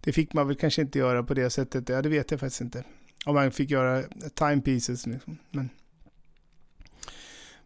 Det 0.00 0.12
fick 0.12 0.32
man 0.32 0.46
väl 0.46 0.56
kanske 0.56 0.82
inte 0.82 0.98
göra 0.98 1.22
på 1.22 1.34
det 1.34 1.50
sättet. 1.50 1.88
Ja, 1.88 2.02
det 2.02 2.08
vet 2.08 2.30
jag 2.30 2.40
faktiskt 2.40 2.60
inte. 2.60 2.84
Om 3.24 3.34
man 3.34 3.50
fick 3.50 3.70
göra 3.70 4.02
timepieces 4.34 5.06
liksom. 5.06 5.38
Men, 5.50 5.70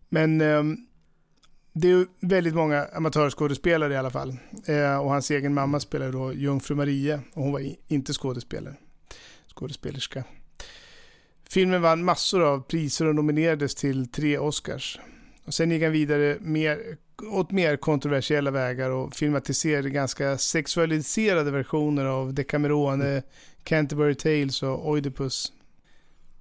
men 0.08 0.40
um, 0.40 0.86
det 1.72 1.88
är 1.88 1.92
ju 1.92 2.06
väldigt 2.20 2.54
många 2.54 2.86
amatörskådespelare 2.92 3.94
i 3.94 3.96
alla 3.96 4.10
fall. 4.10 4.36
Eh, 4.66 4.96
och 4.96 5.10
hans 5.10 5.30
egen 5.30 5.54
mamma 5.54 5.80
spelade 5.80 6.12
då 6.12 6.32
Jungfru 6.32 6.74
Maria 6.74 7.20
och 7.34 7.42
hon 7.42 7.52
var 7.52 7.74
inte 7.88 8.12
skådespelare. 8.12 8.74
Skådespelerska. 9.54 10.24
Filmen 11.52 11.82
vann 11.82 12.04
massor 12.04 12.42
av 12.42 12.60
priser 12.60 13.06
och 13.06 13.14
nominerades 13.14 13.74
till 13.74 14.06
tre 14.06 14.38
Oscars. 14.38 15.00
Och 15.44 15.54
sen 15.54 15.70
gick 15.70 15.82
han 15.82 15.92
vidare 15.92 16.36
mer, 16.40 16.78
åt 17.32 17.50
mer 17.50 17.76
kontroversiella 17.76 18.50
vägar 18.50 18.90
och 18.90 19.14
filmatiserade 19.14 19.90
ganska 19.90 20.38
sexualiserade 20.38 21.50
versioner 21.50 22.04
av 22.04 22.34
Decamerone, 22.34 23.22
Canterbury 23.64 24.14
Tales 24.14 24.62
och 24.62 24.88
Oidipus. 24.88 25.52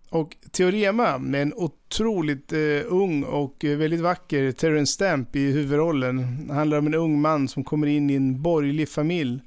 Och 0.10 0.36
Teorema 0.52 1.18
med 1.18 1.42
en 1.42 1.54
otroligt 1.54 2.54
eh, 2.54 2.82
ung 2.88 3.24
och 3.24 3.56
väldigt 3.64 4.02
vacker 4.02 4.52
Terrence 4.52 4.94
Stamp 4.94 5.36
i 5.36 5.52
huvudrollen. 5.52 6.48
Det 6.48 6.54
handlar 6.54 6.78
om 6.78 6.88
en 6.88 6.96
ung 6.96 7.22
man 7.22 7.48
som 7.48 7.64
kommer 7.64 7.88
in 7.88 8.10
i 8.10 8.14
en 8.14 8.42
borgerlig 8.42 8.90
familj 8.90 9.40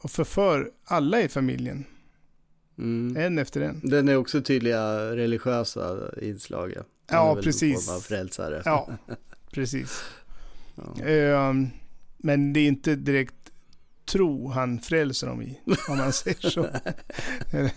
och 0.00 0.10
förför 0.10 0.70
alla 0.84 1.22
i 1.22 1.28
familjen. 1.28 1.84
En 3.16 3.38
efter 3.38 3.60
en. 3.60 3.80
Den 3.82 4.08
är 4.08 4.16
också 4.16 4.42
tydliga 4.42 5.16
religiösa 5.16 6.10
inslag. 6.22 6.72
ja. 6.76 6.82
Ja, 7.10 7.38
precis. 7.42 7.76
En 7.76 7.82
form 7.82 7.96
av 7.96 8.00
frälsare. 8.00 8.62
Ja, 8.64 8.88
precis. 9.52 10.02
Ehm, 11.04 11.68
men 12.16 12.52
det 12.52 12.60
är 12.60 12.68
inte 12.68 12.94
direkt 12.94 13.34
tro 14.04 14.48
han 14.48 14.80
frälser 14.80 15.26
dem 15.26 15.42
i, 15.42 15.60
om 15.88 15.98
man 15.98 16.12
säger 16.12 16.50
så. 16.50 16.68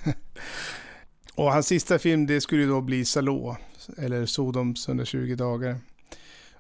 Och 1.36 1.52
hans 1.52 1.68
sista 1.68 2.00
film, 2.00 2.26
det 2.28 2.42
skulle 2.42 2.62
ju 2.62 2.68
då 2.68 2.82
bli 2.82 3.06
Salå, 3.06 3.58
eller 3.98 4.26
Sodoms 4.26 4.88
120 4.88 5.36
dagar. 5.38 5.78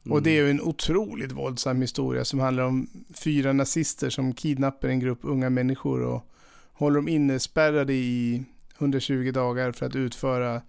Och 0.09 0.23
det 0.23 0.29
är 0.29 0.43
ju 0.43 0.49
en 0.49 0.61
otroligt 0.61 1.31
våldsam 1.31 1.81
historia 1.81 2.25
som 2.25 2.39
handlar 2.39 2.63
om 2.63 2.89
fyra 3.13 3.53
nazister 3.53 4.09
som 4.09 4.33
kidnappar 4.33 4.87
en 4.87 4.99
grupp 4.99 5.19
unga 5.21 5.49
människor 5.49 6.01
och 6.01 6.31
håller 6.75 6.95
dem 6.95 7.07
innespärrade 7.07 7.93
i 7.93 8.43
120 8.77 9.31
dagar 9.33 9.71
för 9.71 9.85
att 9.85 9.95
utföra 9.95 10.61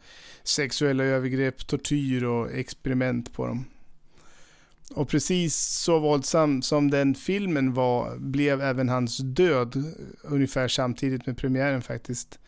sexuella 0.43 1.05
övergrepp, 1.05 1.67
tortyr 1.67 2.25
och 2.25 2.53
experiment 2.53 3.33
på 3.33 3.47
dem. 3.47 3.65
Och 4.95 5.09
precis 5.09 5.57
så 5.57 5.99
våldsam 5.99 6.63
som 6.63 6.91
den 6.91 7.15
filmen 7.15 7.75
var 7.75 8.17
blev 8.17 8.63
även 8.63 8.89
hans 8.89 9.19
död 9.19 9.85
ungefär 10.23 10.69
samtidigt 10.69 11.27
med 11.27 11.39
premiären 11.39 11.83
faktiskt. 11.83 12.39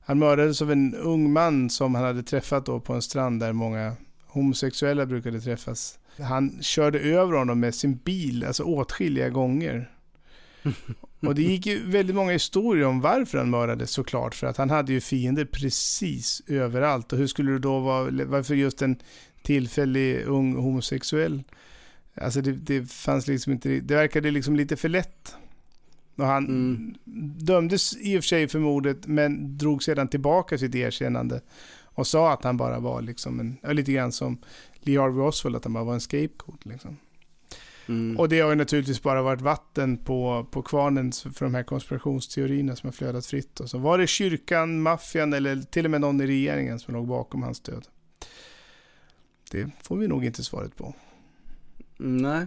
Han 0.00 0.18
mördades 0.18 0.62
av 0.62 0.72
en 0.72 0.94
ung 0.94 1.32
man 1.32 1.70
som 1.70 1.94
han 1.94 2.04
hade 2.04 2.22
träffat 2.22 2.66
då 2.66 2.80
på 2.80 2.92
en 2.92 3.02
strand 3.02 3.40
där 3.40 3.52
många 3.52 3.96
homosexuella 4.26 5.06
brukade 5.06 5.40
träffas. 5.40 5.98
Han 6.18 6.58
körde 6.62 6.98
över 6.98 7.32
honom 7.32 7.60
med 7.60 7.74
sin 7.74 7.96
bil, 7.96 8.44
alltså 8.44 8.62
åtskilliga 8.62 9.28
gånger. 9.28 9.90
Och 11.28 11.34
det 11.34 11.42
gick 11.42 11.66
ju 11.66 11.90
väldigt 11.90 12.16
många 12.16 12.32
historier 12.32 12.86
om 12.86 13.00
varför 13.00 13.38
han 13.38 13.50
mördades 13.50 13.90
såklart. 13.90 14.34
För 14.34 14.46
att 14.46 14.56
han 14.56 14.70
hade 14.70 14.92
ju 14.92 15.00
fiender 15.00 15.44
precis 15.44 16.42
överallt. 16.46 17.12
Och 17.12 17.18
hur 17.18 17.26
skulle 17.26 17.52
det 17.52 17.58
då 17.58 17.80
vara, 17.80 18.24
varför 18.24 18.54
just 18.54 18.82
en 18.82 18.96
tillfällig 19.42 20.24
ung 20.26 20.56
homosexuell? 20.56 21.42
Alltså 22.14 22.40
det, 22.40 22.52
det 22.52 22.90
fanns 22.90 23.26
liksom 23.26 23.52
inte, 23.52 23.68
det 23.68 23.94
verkade 23.94 24.30
liksom 24.30 24.56
lite 24.56 24.76
för 24.76 24.88
lätt. 24.88 25.36
Och 26.16 26.26
han 26.26 26.94
dömdes 27.38 27.96
i 27.96 28.18
och 28.18 28.22
för 28.22 28.28
sig 28.28 28.48
för 28.48 28.58
mordet 28.58 29.06
men 29.06 29.58
drog 29.58 29.82
sedan 29.82 30.08
tillbaka 30.08 30.58
sitt 30.58 30.74
erkännande. 30.74 31.40
Och 31.82 32.06
sa 32.06 32.32
att 32.32 32.44
han 32.44 32.56
bara 32.56 32.78
var 32.80 33.02
liksom 33.02 33.56
en, 33.62 33.76
lite 33.76 33.92
grann 33.92 34.12
som 34.12 34.38
Lee 34.80 35.00
Harvey 35.00 35.20
Oswald, 35.20 35.56
att 35.56 35.64
han 35.64 35.72
bara 35.72 35.84
var 35.84 35.94
en 35.94 36.00
scapegoat 36.00 36.66
liksom. 36.66 36.96
Och 38.18 38.28
det 38.28 38.40
har 38.40 38.50
ju 38.50 38.56
naturligtvis 38.56 39.02
bara 39.02 39.22
varit 39.22 39.40
vatten 39.40 39.96
på, 39.96 40.46
på 40.50 40.62
kvarnen 40.62 41.12
för 41.12 41.44
de 41.44 41.54
här 41.54 41.62
konspirationsteorierna 41.62 42.76
som 42.76 42.86
har 42.86 42.92
flödat 42.92 43.26
fritt. 43.26 43.60
Och 43.60 43.70
så 43.70 43.78
var 43.78 43.98
det 43.98 44.06
kyrkan, 44.06 44.82
maffian 44.82 45.32
eller 45.32 45.56
till 45.56 45.84
och 45.84 45.90
med 45.90 46.00
någon 46.00 46.20
i 46.20 46.26
regeringen 46.26 46.78
som 46.78 46.94
låg 46.94 47.06
bakom 47.06 47.42
hans 47.42 47.60
död? 47.60 47.86
Det 49.50 49.70
får 49.82 49.96
vi 49.96 50.08
nog 50.08 50.24
inte 50.24 50.44
svaret 50.44 50.76
på. 50.76 50.94
Nej. 51.96 52.46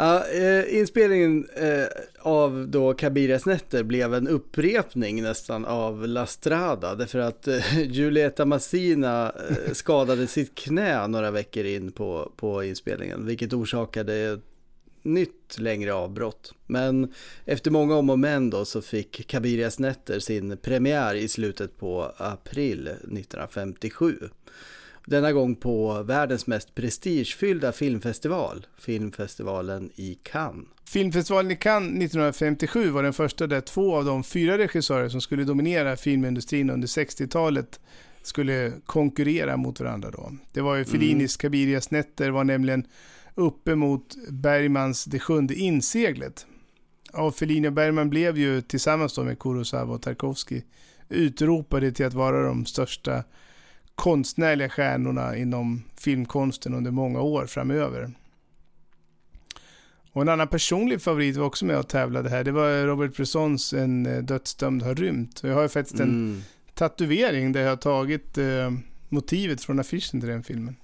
Ja, 0.00 0.26
eh, 0.26 0.78
inspelningen 0.78 1.48
eh, 1.56 1.86
av 2.18 2.68
då 2.68 2.94
Kabirias 2.94 3.46
nätter 3.46 3.82
blev 3.82 4.14
en 4.14 4.28
upprepning 4.28 5.22
nästan 5.22 5.64
av 5.64 6.08
La 6.08 6.26
Strada. 6.26 6.94
Därför 6.94 7.18
att 7.18 7.48
eh, 7.48 7.80
Julieta 7.80 8.44
Massina 8.44 9.32
eh, 9.50 9.72
skadade 9.72 10.26
sitt 10.26 10.54
knä 10.54 11.06
några 11.06 11.30
veckor 11.30 11.64
in 11.64 11.92
på, 11.92 12.32
på 12.36 12.64
inspelningen. 12.64 13.26
Vilket 13.26 13.52
orsakade 13.52 14.14
ett 14.14 14.44
nytt 15.02 15.58
längre 15.58 15.94
avbrott. 15.94 16.54
Men 16.66 17.12
efter 17.44 17.70
många 17.70 17.96
om 17.96 18.10
och 18.10 18.18
men 18.18 18.50
då 18.50 18.64
så 18.64 18.82
fick 18.82 19.26
Kabirias 19.26 19.78
nätter 19.78 20.18
sin 20.18 20.56
premiär 20.56 21.14
i 21.14 21.28
slutet 21.28 21.78
på 21.78 22.12
april 22.16 22.86
1957. 22.88 24.18
Denna 25.10 25.32
gång 25.32 25.56
på 25.56 26.02
världens 26.02 26.46
mest 26.46 26.74
prestigefyllda 26.74 27.72
filmfestival, 27.72 28.66
filmfestivalen 28.78 29.90
i 29.94 30.18
Cannes. 30.22 30.66
Filmfestivalen 30.84 31.50
i 31.50 31.56
Cannes 31.56 31.88
1957 31.88 32.90
var 32.90 33.02
den 33.02 33.12
första 33.12 33.46
där 33.46 33.60
två 33.60 33.96
av 33.96 34.04
de 34.04 34.24
fyra 34.24 34.58
regissörer 34.58 35.08
som 35.08 35.20
skulle 35.20 35.44
dominera 35.44 35.96
filmindustrin 35.96 36.70
under 36.70 36.88
60-talet 36.88 37.80
skulle 38.22 38.72
konkurrera 38.86 39.56
mot 39.56 39.80
varandra 39.80 40.10
då. 40.10 40.32
Det 40.52 40.60
var 40.60 40.76
ju 40.76 40.84
Fellinis 40.84 41.36
Kabirias 41.36 41.90
nätter 41.90 42.30
var 42.30 42.44
nämligen 42.44 42.86
uppe 43.34 43.74
mot 43.74 44.16
Bergmans 44.28 45.04
Det 45.04 45.18
sjunde 45.18 45.54
inseglet. 45.54 46.46
Och 47.12 47.36
Fellini 47.36 47.68
och 47.68 47.72
Bergman 47.72 48.10
blev 48.10 48.38
ju 48.38 48.60
tillsammans 48.60 49.14
då 49.14 49.24
med 49.24 49.38
Kurosawa 49.38 49.94
och 49.94 50.02
Tarkovsky 50.02 50.62
utropade 51.08 51.92
till 51.92 52.06
att 52.06 52.14
vara 52.14 52.46
de 52.46 52.66
största 52.66 53.24
konstnärliga 54.00 54.68
stjärnorna 54.68 55.36
inom 55.36 55.82
filmkonsten 55.96 56.74
under 56.74 56.90
många 56.90 57.20
år 57.20 57.46
framöver. 57.46 58.10
Och 60.12 60.22
en 60.22 60.28
annan 60.28 60.48
personlig 60.48 61.02
favorit 61.02 61.36
var 61.36 61.46
också 61.46 61.64
med 61.64 61.78
och 61.78 61.88
tävlade 61.88 62.28
här. 62.30 62.44
Det 62.44 62.52
var 62.52 62.86
Robert 62.86 63.16
Bressons 63.16 63.72
En 63.72 64.06
eh, 64.06 64.18
dödsdömd 64.22 64.82
har 64.82 64.94
rymt. 64.94 65.40
Jag 65.42 65.54
har 65.54 65.62
ju 65.62 65.68
faktiskt 65.68 66.00
en 66.00 66.08
Mm. 66.08 66.42
tatuering 66.74 67.52
där 67.52 67.60
jag 67.62 67.68
har 67.68 67.76
tagit 67.76 68.38
eh, 68.38 68.70
motivet 69.08 69.60
från 69.64 69.80
affischen 69.80 70.20
till 70.20 70.28
den 70.28 70.42
filmen. 70.42 70.76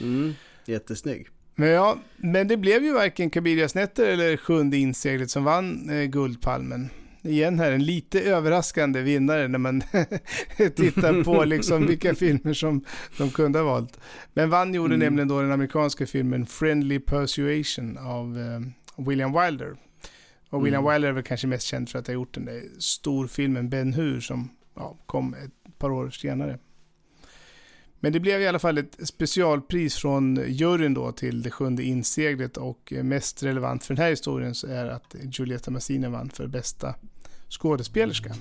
Mm. 0.00 0.34
Jättesnygg. 0.66 1.26
Men 1.54 1.68
ja, 1.68 1.98
men 2.16 2.48
det 2.48 2.56
blev 2.56 2.84
ju 2.84 2.92
varken 2.92 3.30
Kabirias 3.30 3.74
nätter 3.74 4.06
eller 4.06 4.36
Sjunde 4.36 4.76
inseglet 4.76 5.30
som 5.30 5.44
vann 5.44 5.90
eh, 5.90 6.04
Guldpalmen. 6.04 6.88
Igen 7.22 7.58
här, 7.58 7.72
en 7.72 7.84
lite 7.84 8.20
överraskande 8.20 9.00
vinnare 9.02 9.48
när 9.48 9.58
man 9.58 9.80
tittar 10.56 11.24
på 11.24 11.44
liksom 11.44 11.86
vilka 11.86 12.14
filmer 12.14 12.52
som 12.54 12.84
de 13.18 13.30
kunde 13.30 13.58
ha 13.58 13.66
valt. 13.66 14.00
Men 14.32 14.50
vann 14.50 14.74
gjorde 14.74 14.94
Mm. 14.94 15.04
nämligen 15.04 15.28
då 15.28 15.40
den 15.40 15.52
amerikanska 15.52 16.06
filmen 16.06 16.46
Friendly 16.46 16.98
Persuasion 17.00 17.98
av 17.98 18.38
eh, 18.38 18.60
William 19.06 19.32
Wilder. 19.32 19.76
Och 20.50 20.66
William 20.66 20.84
Mm. 20.84 20.94
Wilder 20.94 21.08
är 21.08 21.12
väl 21.12 21.22
kanske 21.22 21.46
mest 21.46 21.66
känd 21.66 21.88
för 21.88 21.98
att 21.98 22.06
ha 22.06 22.14
gjort 22.14 22.34
den 22.34 22.44
där 22.44 22.62
storfilmen 22.78 23.68
Ben 23.70 23.92
Hur 23.92 24.20
som 24.20 24.50
ja, 24.76 24.98
kom 25.06 25.34
ett 25.34 25.78
par 25.78 25.90
år 25.90 26.10
senare. 26.10 26.58
Men 28.02 28.12
det 28.12 28.20
blev 28.20 28.40
i 28.40 28.46
alla 28.48 28.58
fall 28.58 28.78
ett 28.78 29.08
specialpris 29.08 29.96
från 29.96 30.40
juryn 30.48 30.94
då 30.94 31.12
till 31.12 31.42
det 31.42 31.50
sjunde 31.50 31.82
inseglet 31.82 32.56
och 32.56 32.92
mest 33.02 33.42
relevant 33.42 33.84
för 33.84 33.94
den 33.94 34.02
här 34.02 34.10
historien 34.10 34.54
så 34.54 34.66
är 34.66 34.86
att 34.86 35.14
Giulietta 35.22 35.70
Massina 35.70 36.08
vann 36.08 36.30
för 36.30 36.46
bästa 36.46 36.94
skådespelerskan. 37.50 38.36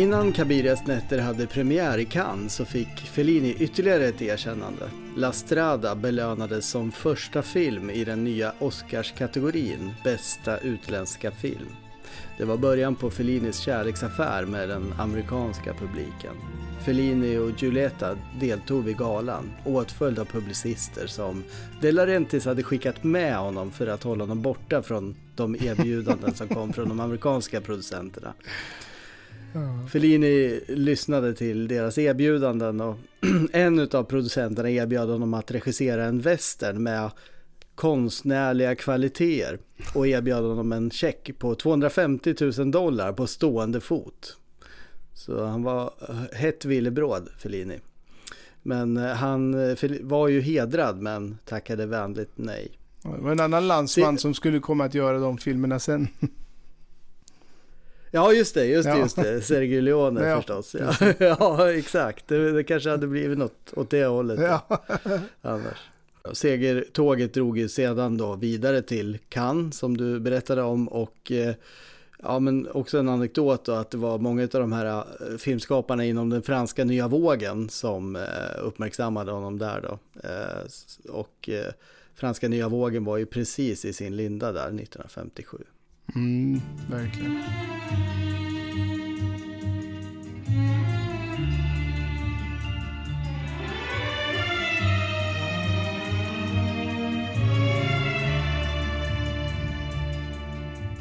Innan 0.00 0.32
Kabirias 0.32 0.86
nätter 0.86 1.18
hade 1.18 1.46
premiär 1.46 1.98
i 1.98 2.04
Cannes 2.04 2.54
så 2.54 2.64
fick 2.64 2.88
Fellini 2.88 3.56
ytterligare 3.58 4.06
ett 4.06 4.22
erkännande. 4.22 4.90
La 5.16 5.32
Strada 5.32 5.94
belönades 5.94 6.66
som 6.66 6.92
första 6.92 7.42
film 7.42 7.90
i 7.90 8.04
den 8.04 8.24
nya 8.24 8.52
Oscarskategorin 8.58 9.94
Bästa 10.04 10.58
utländska 10.58 11.30
film. 11.30 11.68
Det 12.38 12.44
var 12.44 12.56
början 12.56 12.94
på 12.94 13.10
Fellinis 13.10 13.58
kärleksaffär 13.58 14.44
med 14.44 14.68
den 14.68 14.94
amerikanska 14.98 15.74
publiken. 15.74 16.34
Fellini 16.84 17.38
och 17.38 17.62
Giulietta 17.62 18.16
deltog 18.40 18.84
vid 18.84 18.98
galan, 18.98 19.50
åtföljd 19.64 20.18
av 20.18 20.24
publicister 20.24 21.06
som 21.06 21.44
De 21.80 21.92
Laurentiis 21.92 22.44
hade 22.44 22.62
skickat 22.62 23.04
med 23.04 23.36
honom 23.36 23.70
för 23.70 23.86
att 23.86 24.02
hålla 24.02 24.22
honom 24.22 24.42
borta 24.42 24.82
från 24.82 25.16
de 25.36 25.54
erbjudanden 25.54 26.34
som 26.34 26.48
kom 26.48 26.72
från 26.72 26.88
de 26.88 27.00
amerikanska 27.00 27.60
producenterna. 27.60 28.34
Fellini 29.92 30.60
lyssnade 30.68 31.34
till 31.34 31.68
deras 31.68 31.98
erbjudanden 31.98 32.80
och 32.80 32.96
en 33.52 33.88
av 33.92 34.04
producenterna 34.04 34.70
erbjöd 34.70 35.08
honom 35.08 35.34
att 35.34 35.50
regissera 35.50 36.04
en 36.04 36.20
western 36.20 36.82
med 36.82 37.10
konstnärliga 37.74 38.74
kvaliteter 38.74 39.58
och 39.94 40.06
erbjöd 40.06 40.44
honom 40.44 40.72
en 40.72 40.90
check 40.90 41.30
på 41.38 41.54
250 41.54 42.34
000 42.58 42.70
dollar 42.70 43.12
på 43.12 43.26
stående 43.26 43.80
fot. 43.80 44.36
Så 45.14 45.44
han 45.44 45.62
var 45.62 45.92
hett 46.34 46.64
villebråd, 46.64 47.28
Fellini. 47.38 47.80
Men 48.62 48.96
eh, 48.96 49.12
han 49.12 49.70
eh, 49.70 49.76
var 50.00 50.28
ju 50.28 50.40
hedrad 50.40 51.00
men 51.02 51.38
tackade 51.44 51.86
vänligt 51.86 52.32
nej. 52.34 52.68
Det 53.02 53.22
var 53.22 53.32
en 53.32 53.40
annan 53.40 53.68
landsman 53.68 54.18
som 54.18 54.34
skulle 54.34 54.60
komma 54.60 54.84
att 54.84 54.94
göra 54.94 55.18
de 55.18 55.38
filmerna 55.38 55.78
sen. 55.78 56.08
Ja 58.10 58.32
just 58.32 58.54
det, 58.54 58.64
just 58.64 58.88
det, 58.88 58.98
just 58.98 59.16
det. 59.16 59.42
Sergio 59.42 59.80
Leone 59.80 60.24
Ja, 60.28 60.36
förstås. 60.36 60.76
Ja, 60.78 60.94
ja 61.18 61.72
exakt. 61.72 62.28
Det, 62.28 62.52
det 62.52 62.64
kanske 62.64 62.90
hade 62.90 63.06
blivit 63.06 63.38
något 63.38 63.72
åt 63.76 63.90
det 63.90 64.04
hållet. 64.04 64.40
Ja. 64.40 64.80
Annars. 65.42 65.78
Segertåget 66.32 67.34
drog 67.34 67.58
ju 67.58 67.68
sedan 67.68 68.16
då 68.16 68.36
vidare 68.36 68.82
till 68.82 69.18
Cannes 69.28 69.78
som 69.78 69.96
du 69.96 70.20
berättade 70.20 70.62
om 70.62 70.88
och 70.88 71.32
eh, 71.32 71.54
ja 72.22 72.38
men 72.38 72.68
också 72.68 72.98
en 72.98 73.08
anekdot 73.08 73.64
då 73.64 73.72
att 73.72 73.90
det 73.90 73.98
var 73.98 74.18
många 74.18 74.42
av 74.42 74.48
de 74.48 74.72
här 74.72 74.86
eh, 74.86 75.36
filmskaparna 75.38 76.04
inom 76.04 76.30
den 76.30 76.42
franska 76.42 76.84
nya 76.84 77.08
vågen 77.08 77.68
som 77.68 78.16
eh, 78.16 78.22
uppmärksammade 78.62 79.32
honom 79.32 79.58
där 79.58 79.80
då. 79.80 79.98
Och 81.12 81.50
franska 82.14 82.48
nya 82.48 82.68
vågen 82.68 83.04
var 83.04 83.16
ju 83.16 83.26
precis 83.26 83.84
i 83.84 83.92
sin 83.92 84.16
linda 84.16 84.52
där 84.52 84.66
1957. 84.66 85.58
Mm, 86.14 86.60
verkligen. 86.90 87.42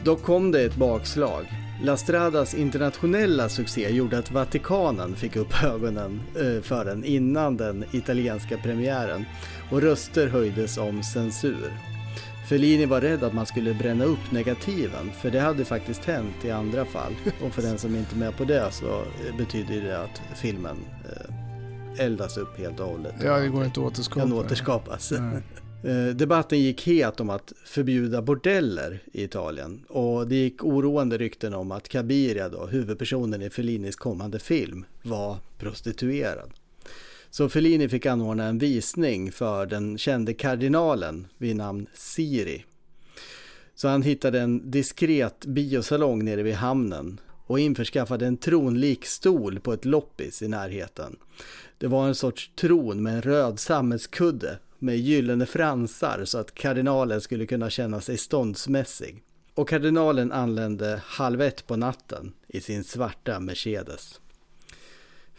Då 0.03 0.15
kom 0.15 0.51
det 0.51 0.61
ett 0.61 0.75
bakslag. 0.75 1.45
La 1.83 1.97
Stradas 1.97 2.53
internationella 2.53 3.49
succé 3.49 3.89
gjorde 3.89 4.17
att 4.17 4.31
Vatikanen 4.31 5.15
fick 5.15 5.35
upp 5.35 5.63
ögonen 5.63 6.21
eh, 6.35 6.61
för 6.61 6.85
den 6.85 7.03
innan 7.03 7.57
den 7.57 7.85
italienska 7.91 8.57
premiären 8.57 9.25
och 9.71 9.81
röster 9.81 10.27
höjdes 10.27 10.77
om 10.77 11.03
censur. 11.03 11.71
Fellini 12.49 12.85
var 12.85 13.01
rädd 13.01 13.23
att 13.23 13.33
man 13.33 13.45
skulle 13.45 13.73
bränna 13.73 14.03
upp 14.03 14.31
negativen, 14.31 15.11
för 15.21 15.31
det 15.31 15.39
hade 15.39 15.65
faktiskt 15.65 16.05
hänt 16.05 16.45
i 16.45 16.51
andra 16.51 16.85
fall. 16.85 17.13
Och 17.43 17.53
för 17.53 17.61
den 17.61 17.77
som 17.77 17.95
inte 17.95 18.15
är 18.15 18.19
med 18.19 18.37
på 18.37 18.43
det 18.43 18.71
så 18.71 18.85
eh, 18.85 19.37
betyder 19.37 19.81
det 19.81 19.99
att 19.99 20.21
filmen 20.35 20.77
eh, 21.05 22.05
eldas 22.05 22.37
upp 22.37 22.57
helt 22.57 22.79
och 22.79 22.87
hållet. 22.87 23.15
Ja, 23.23 23.37
det 23.37 23.47
går 23.47 23.65
inte 23.65 23.79
att 23.79 23.85
återskapa. 23.85 24.21
Kan 24.21 24.33
återskapas. 24.33 25.11
Nej. 25.11 25.41
Eh, 25.83 26.15
Debatten 26.15 26.59
gick 26.59 26.87
het 26.87 27.19
om 27.19 27.29
att 27.29 27.53
förbjuda 27.65 28.21
bordeller 28.21 29.03
i 29.13 29.23
Italien 29.23 29.85
och 29.89 30.27
det 30.27 30.35
gick 30.35 30.63
oroande 30.63 31.17
rykten 31.17 31.53
om 31.53 31.71
att 31.71 31.89
Cabiria, 31.89 32.49
då, 32.49 32.65
huvudpersonen 32.65 33.41
i 33.41 33.49
Fellinis 33.49 33.95
kommande 33.95 34.39
film, 34.39 34.85
var 35.01 35.37
prostituerad. 35.57 36.51
Så 37.31 37.49
Fellini 37.49 37.89
fick 37.89 38.05
anordna 38.05 38.43
en 38.43 38.57
visning 38.57 39.31
för 39.31 39.65
den 39.65 39.97
kände 39.97 40.33
kardinalen 40.33 41.27
vid 41.37 41.55
namn 41.55 41.87
Siri. 41.93 42.65
Så 43.75 43.87
han 43.87 44.01
hittade 44.01 44.39
en 44.39 44.71
diskret 44.71 45.45
biosalong 45.45 46.25
nere 46.25 46.43
vid 46.43 46.55
hamnen 46.55 47.19
och 47.45 47.59
införskaffade 47.59 48.25
en 48.25 48.37
tronlik 48.37 49.05
stol 49.05 49.59
på 49.59 49.73
ett 49.73 49.85
loppis 49.85 50.41
i 50.41 50.47
närheten. 50.47 51.15
Det 51.77 51.87
var 51.87 52.07
en 52.07 52.15
sorts 52.15 52.51
tron 52.55 53.03
med 53.03 53.13
en 53.13 53.21
röd 53.21 53.59
sammetskudde 53.59 54.59
med 54.79 54.97
gyllene 54.97 55.45
fransar 55.45 56.25
så 56.25 56.37
att 56.37 56.53
kardinalen 56.53 57.21
skulle 57.21 57.45
kunna 57.45 57.69
känna 57.69 58.01
sig 58.01 58.17
ståndsmässig. 58.17 59.23
Och 59.53 59.69
kardinalen 59.69 60.31
anlände 60.31 61.01
halv 61.05 61.41
ett 61.41 61.67
på 61.67 61.75
natten 61.75 62.33
i 62.47 62.61
sin 62.61 62.83
svarta 62.83 63.39
Mercedes. 63.39 64.19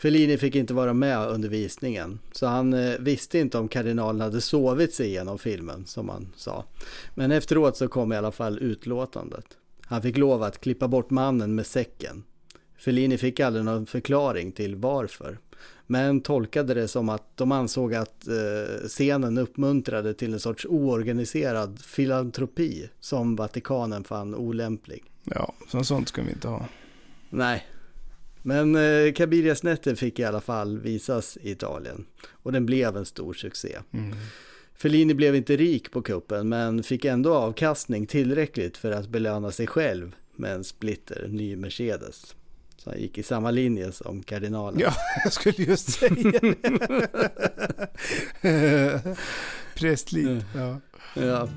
Fellini 0.01 0.39
fick 0.39 0.55
inte 0.55 0.75
vara 0.75 0.93
med 0.93 1.29
under 1.29 1.49
visningen, 1.49 2.19
så 2.33 2.47
han 2.47 2.73
eh, 2.73 2.99
visste 2.99 3.39
inte 3.39 3.59
om 3.59 3.69
kardinalen 3.69 4.21
hade 4.21 4.41
sovit 4.41 4.95
sig 4.95 5.07
igenom 5.07 5.39
filmen, 5.39 5.87
som 5.87 6.09
han 6.09 6.33
sa. 6.37 6.65
Men 7.15 7.33
efteråt 7.33 7.77
så 7.77 7.89
kom 7.89 8.13
i 8.13 8.17
alla 8.17 8.33
fall 8.33 8.59
utlåtandet. 8.59 9.45
Han 9.83 10.03
fick 10.03 10.17
lov 10.17 10.43
att 10.43 10.61
klippa 10.61 10.89
bort 10.89 11.11
mannen 11.11 11.55
med 11.55 11.67
säcken. 11.67 12.23
Fellini 12.79 13.19
fick 13.19 13.41
aldrig 13.41 13.65
någon 13.65 13.87
förklaring 13.87 14.53
till 14.53 14.77
varför. 14.77 15.39
Men 15.87 16.21
tolkade 16.21 16.75
det 16.75 16.89
som 16.89 17.09
att 17.09 17.37
de 17.37 17.53
ansåg 17.53 17.95
att 17.95 18.29
eh, 18.29 18.89
scenen 18.89 19.39
uppmuntrade 19.39 20.15
till 20.15 20.33
en 20.33 20.41
sorts 20.41 20.67
oorganiserad 20.67 21.81
filantropi 21.81 22.91
som 23.01 23.37
Vatikanen 23.37 24.05
fann 24.05 24.35
olämplig. 24.35 25.05
Ja, 25.25 25.55
så 25.69 25.85
sånt 25.85 26.09
ska 26.09 26.23
vi 26.23 26.31
inte 26.31 26.49
ha. 26.49 26.67
Nej. 27.31 27.67
Men 28.43 28.77
eh, 28.77 29.13
Cabirias 29.13 29.63
nätter 29.63 29.95
fick 29.95 30.19
i 30.19 30.25
alla 30.25 30.41
fall 30.41 30.79
visas 30.79 31.39
i 31.43 31.51
Italien. 31.51 32.07
Och 32.29 32.53
den 32.53 32.67
blev 32.67 32.97
en 32.97 33.05
stor 33.05 33.35
succé. 33.35 33.79
Mm. 33.93 34.17
Fellini 34.75 35.15
blev 35.15 35.37
inte 35.37 35.57
rik 35.57 35.91
på 35.91 36.03
kuppen 36.03 36.49
men 36.49 36.83
fick 36.83 37.05
ändå 37.05 37.35
avkastning 37.35 38.07
tillräckligt 38.07 38.77
för 38.77 38.93
att 38.93 39.09
belöna 39.09 39.51
sig 39.51 39.67
själv 39.67 40.15
med 40.37 40.55
en 40.55 40.65
splitter 40.65 41.29
ny 41.29 41.57
Mercedes. 41.57 42.35
Så 42.77 42.91
han 42.91 43.01
gick 43.01 43.19
i 43.19 43.23
samma 43.23 43.51
linje 43.51 43.93
som 43.93 44.23
kardinalen. 44.23 44.81
Ja, 44.81 44.93
jag 45.25 45.33
skulle 45.33 45.65
just 45.65 45.91
säga 45.91 46.15
det. 46.41 46.57
Prästligt. 49.75 50.45
Ja. 50.55 50.81
Ja. 51.15 51.49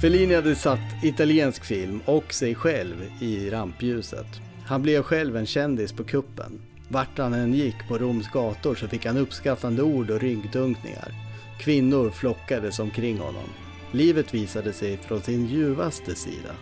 Fellini 0.00 0.34
hade 0.34 0.54
satt 0.54 1.04
italiensk 1.04 1.64
film 1.64 2.00
och 2.04 2.34
sig 2.34 2.54
själv 2.54 2.96
i 3.20 3.50
rampljuset. 3.50 4.26
Han 4.66 4.82
blev 4.82 5.02
själv 5.02 5.36
en 5.36 5.46
kändis 5.46 5.92
på 5.92 6.04
kuppen. 6.04 6.62
Vart 6.88 7.18
han 7.18 7.34
än 7.34 7.54
gick 7.54 7.88
på 7.88 7.98
Roms 7.98 8.28
gator 8.28 8.74
så 8.74 8.88
fick 8.88 9.06
han 9.06 9.16
uppskattande 9.16 9.82
ord 9.82 10.10
och 10.10 10.20
ryggdunkningar. 10.20 11.12
Kvinnor 11.58 12.10
flockades 12.10 12.78
omkring 12.78 13.18
honom. 13.18 13.48
Livet 13.92 14.34
visade 14.34 14.72
sig 14.72 14.96
från 14.96 15.20
sin 15.20 15.46
ljuvaste 15.46 16.14
sida. 16.14 16.54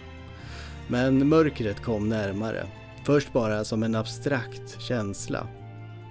Men 0.89 1.28
mörkret 1.28 1.83
kom 1.83 2.08
närmare. 2.08 2.67
Först 3.05 3.33
bara 3.33 3.65
som 3.65 3.83
en 3.83 3.94
abstrakt 3.94 4.81
känsla. 4.81 5.47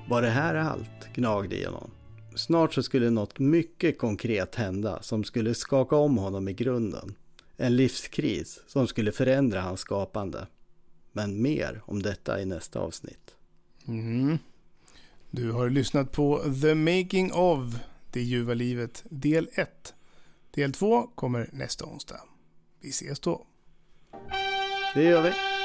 Var 0.10 0.22
det 0.22 0.30
här 0.30 0.56
allt? 0.56 1.14
gnagde 1.16 1.56
i 1.56 1.66
honom. 1.66 1.92
Snart 2.38 2.74
så 2.74 2.84
skulle 2.84 3.10
något 3.10 3.40
mycket 3.40 3.98
konkret 3.98 4.56
hända 4.56 5.02
som 5.02 5.24
skulle 5.24 5.56
skaka 5.56 5.96
om 5.96 6.18
honom 6.18 6.48
i 6.48 6.54
grunden. 6.54 7.16
En 7.58 7.76
livskris 7.76 8.60
som 8.68 8.88
skulle 8.88 9.12
förändra 9.12 9.62
hans 9.62 9.80
skapande. 9.80 10.48
Men 11.12 11.42
mer 11.42 11.82
om 11.86 12.02
detta 12.02 12.42
i 12.42 12.46
nästa 12.46 12.80
avsnitt. 12.80 13.36
Mm. 13.88 14.38
Du 15.32 15.52
har 15.52 15.70
lyssnat 15.70 16.12
på 16.12 16.44
The 16.62 16.76
Making 16.76 17.34
of 17.34 17.76
Det 18.12 18.22
ljuva 18.22 18.54
livet 18.54 19.04
del 19.10 19.50
1. 19.54 19.94
Del 20.52 20.74
2 20.74 21.08
kommer 21.16 21.50
nästa 21.54 21.86
onsdag. 21.86 22.22
Vi 22.82 22.90
ses 22.90 23.20
då. 23.20 23.46
Det 24.94 25.04
gör 25.04 25.22
vi. 25.22 25.57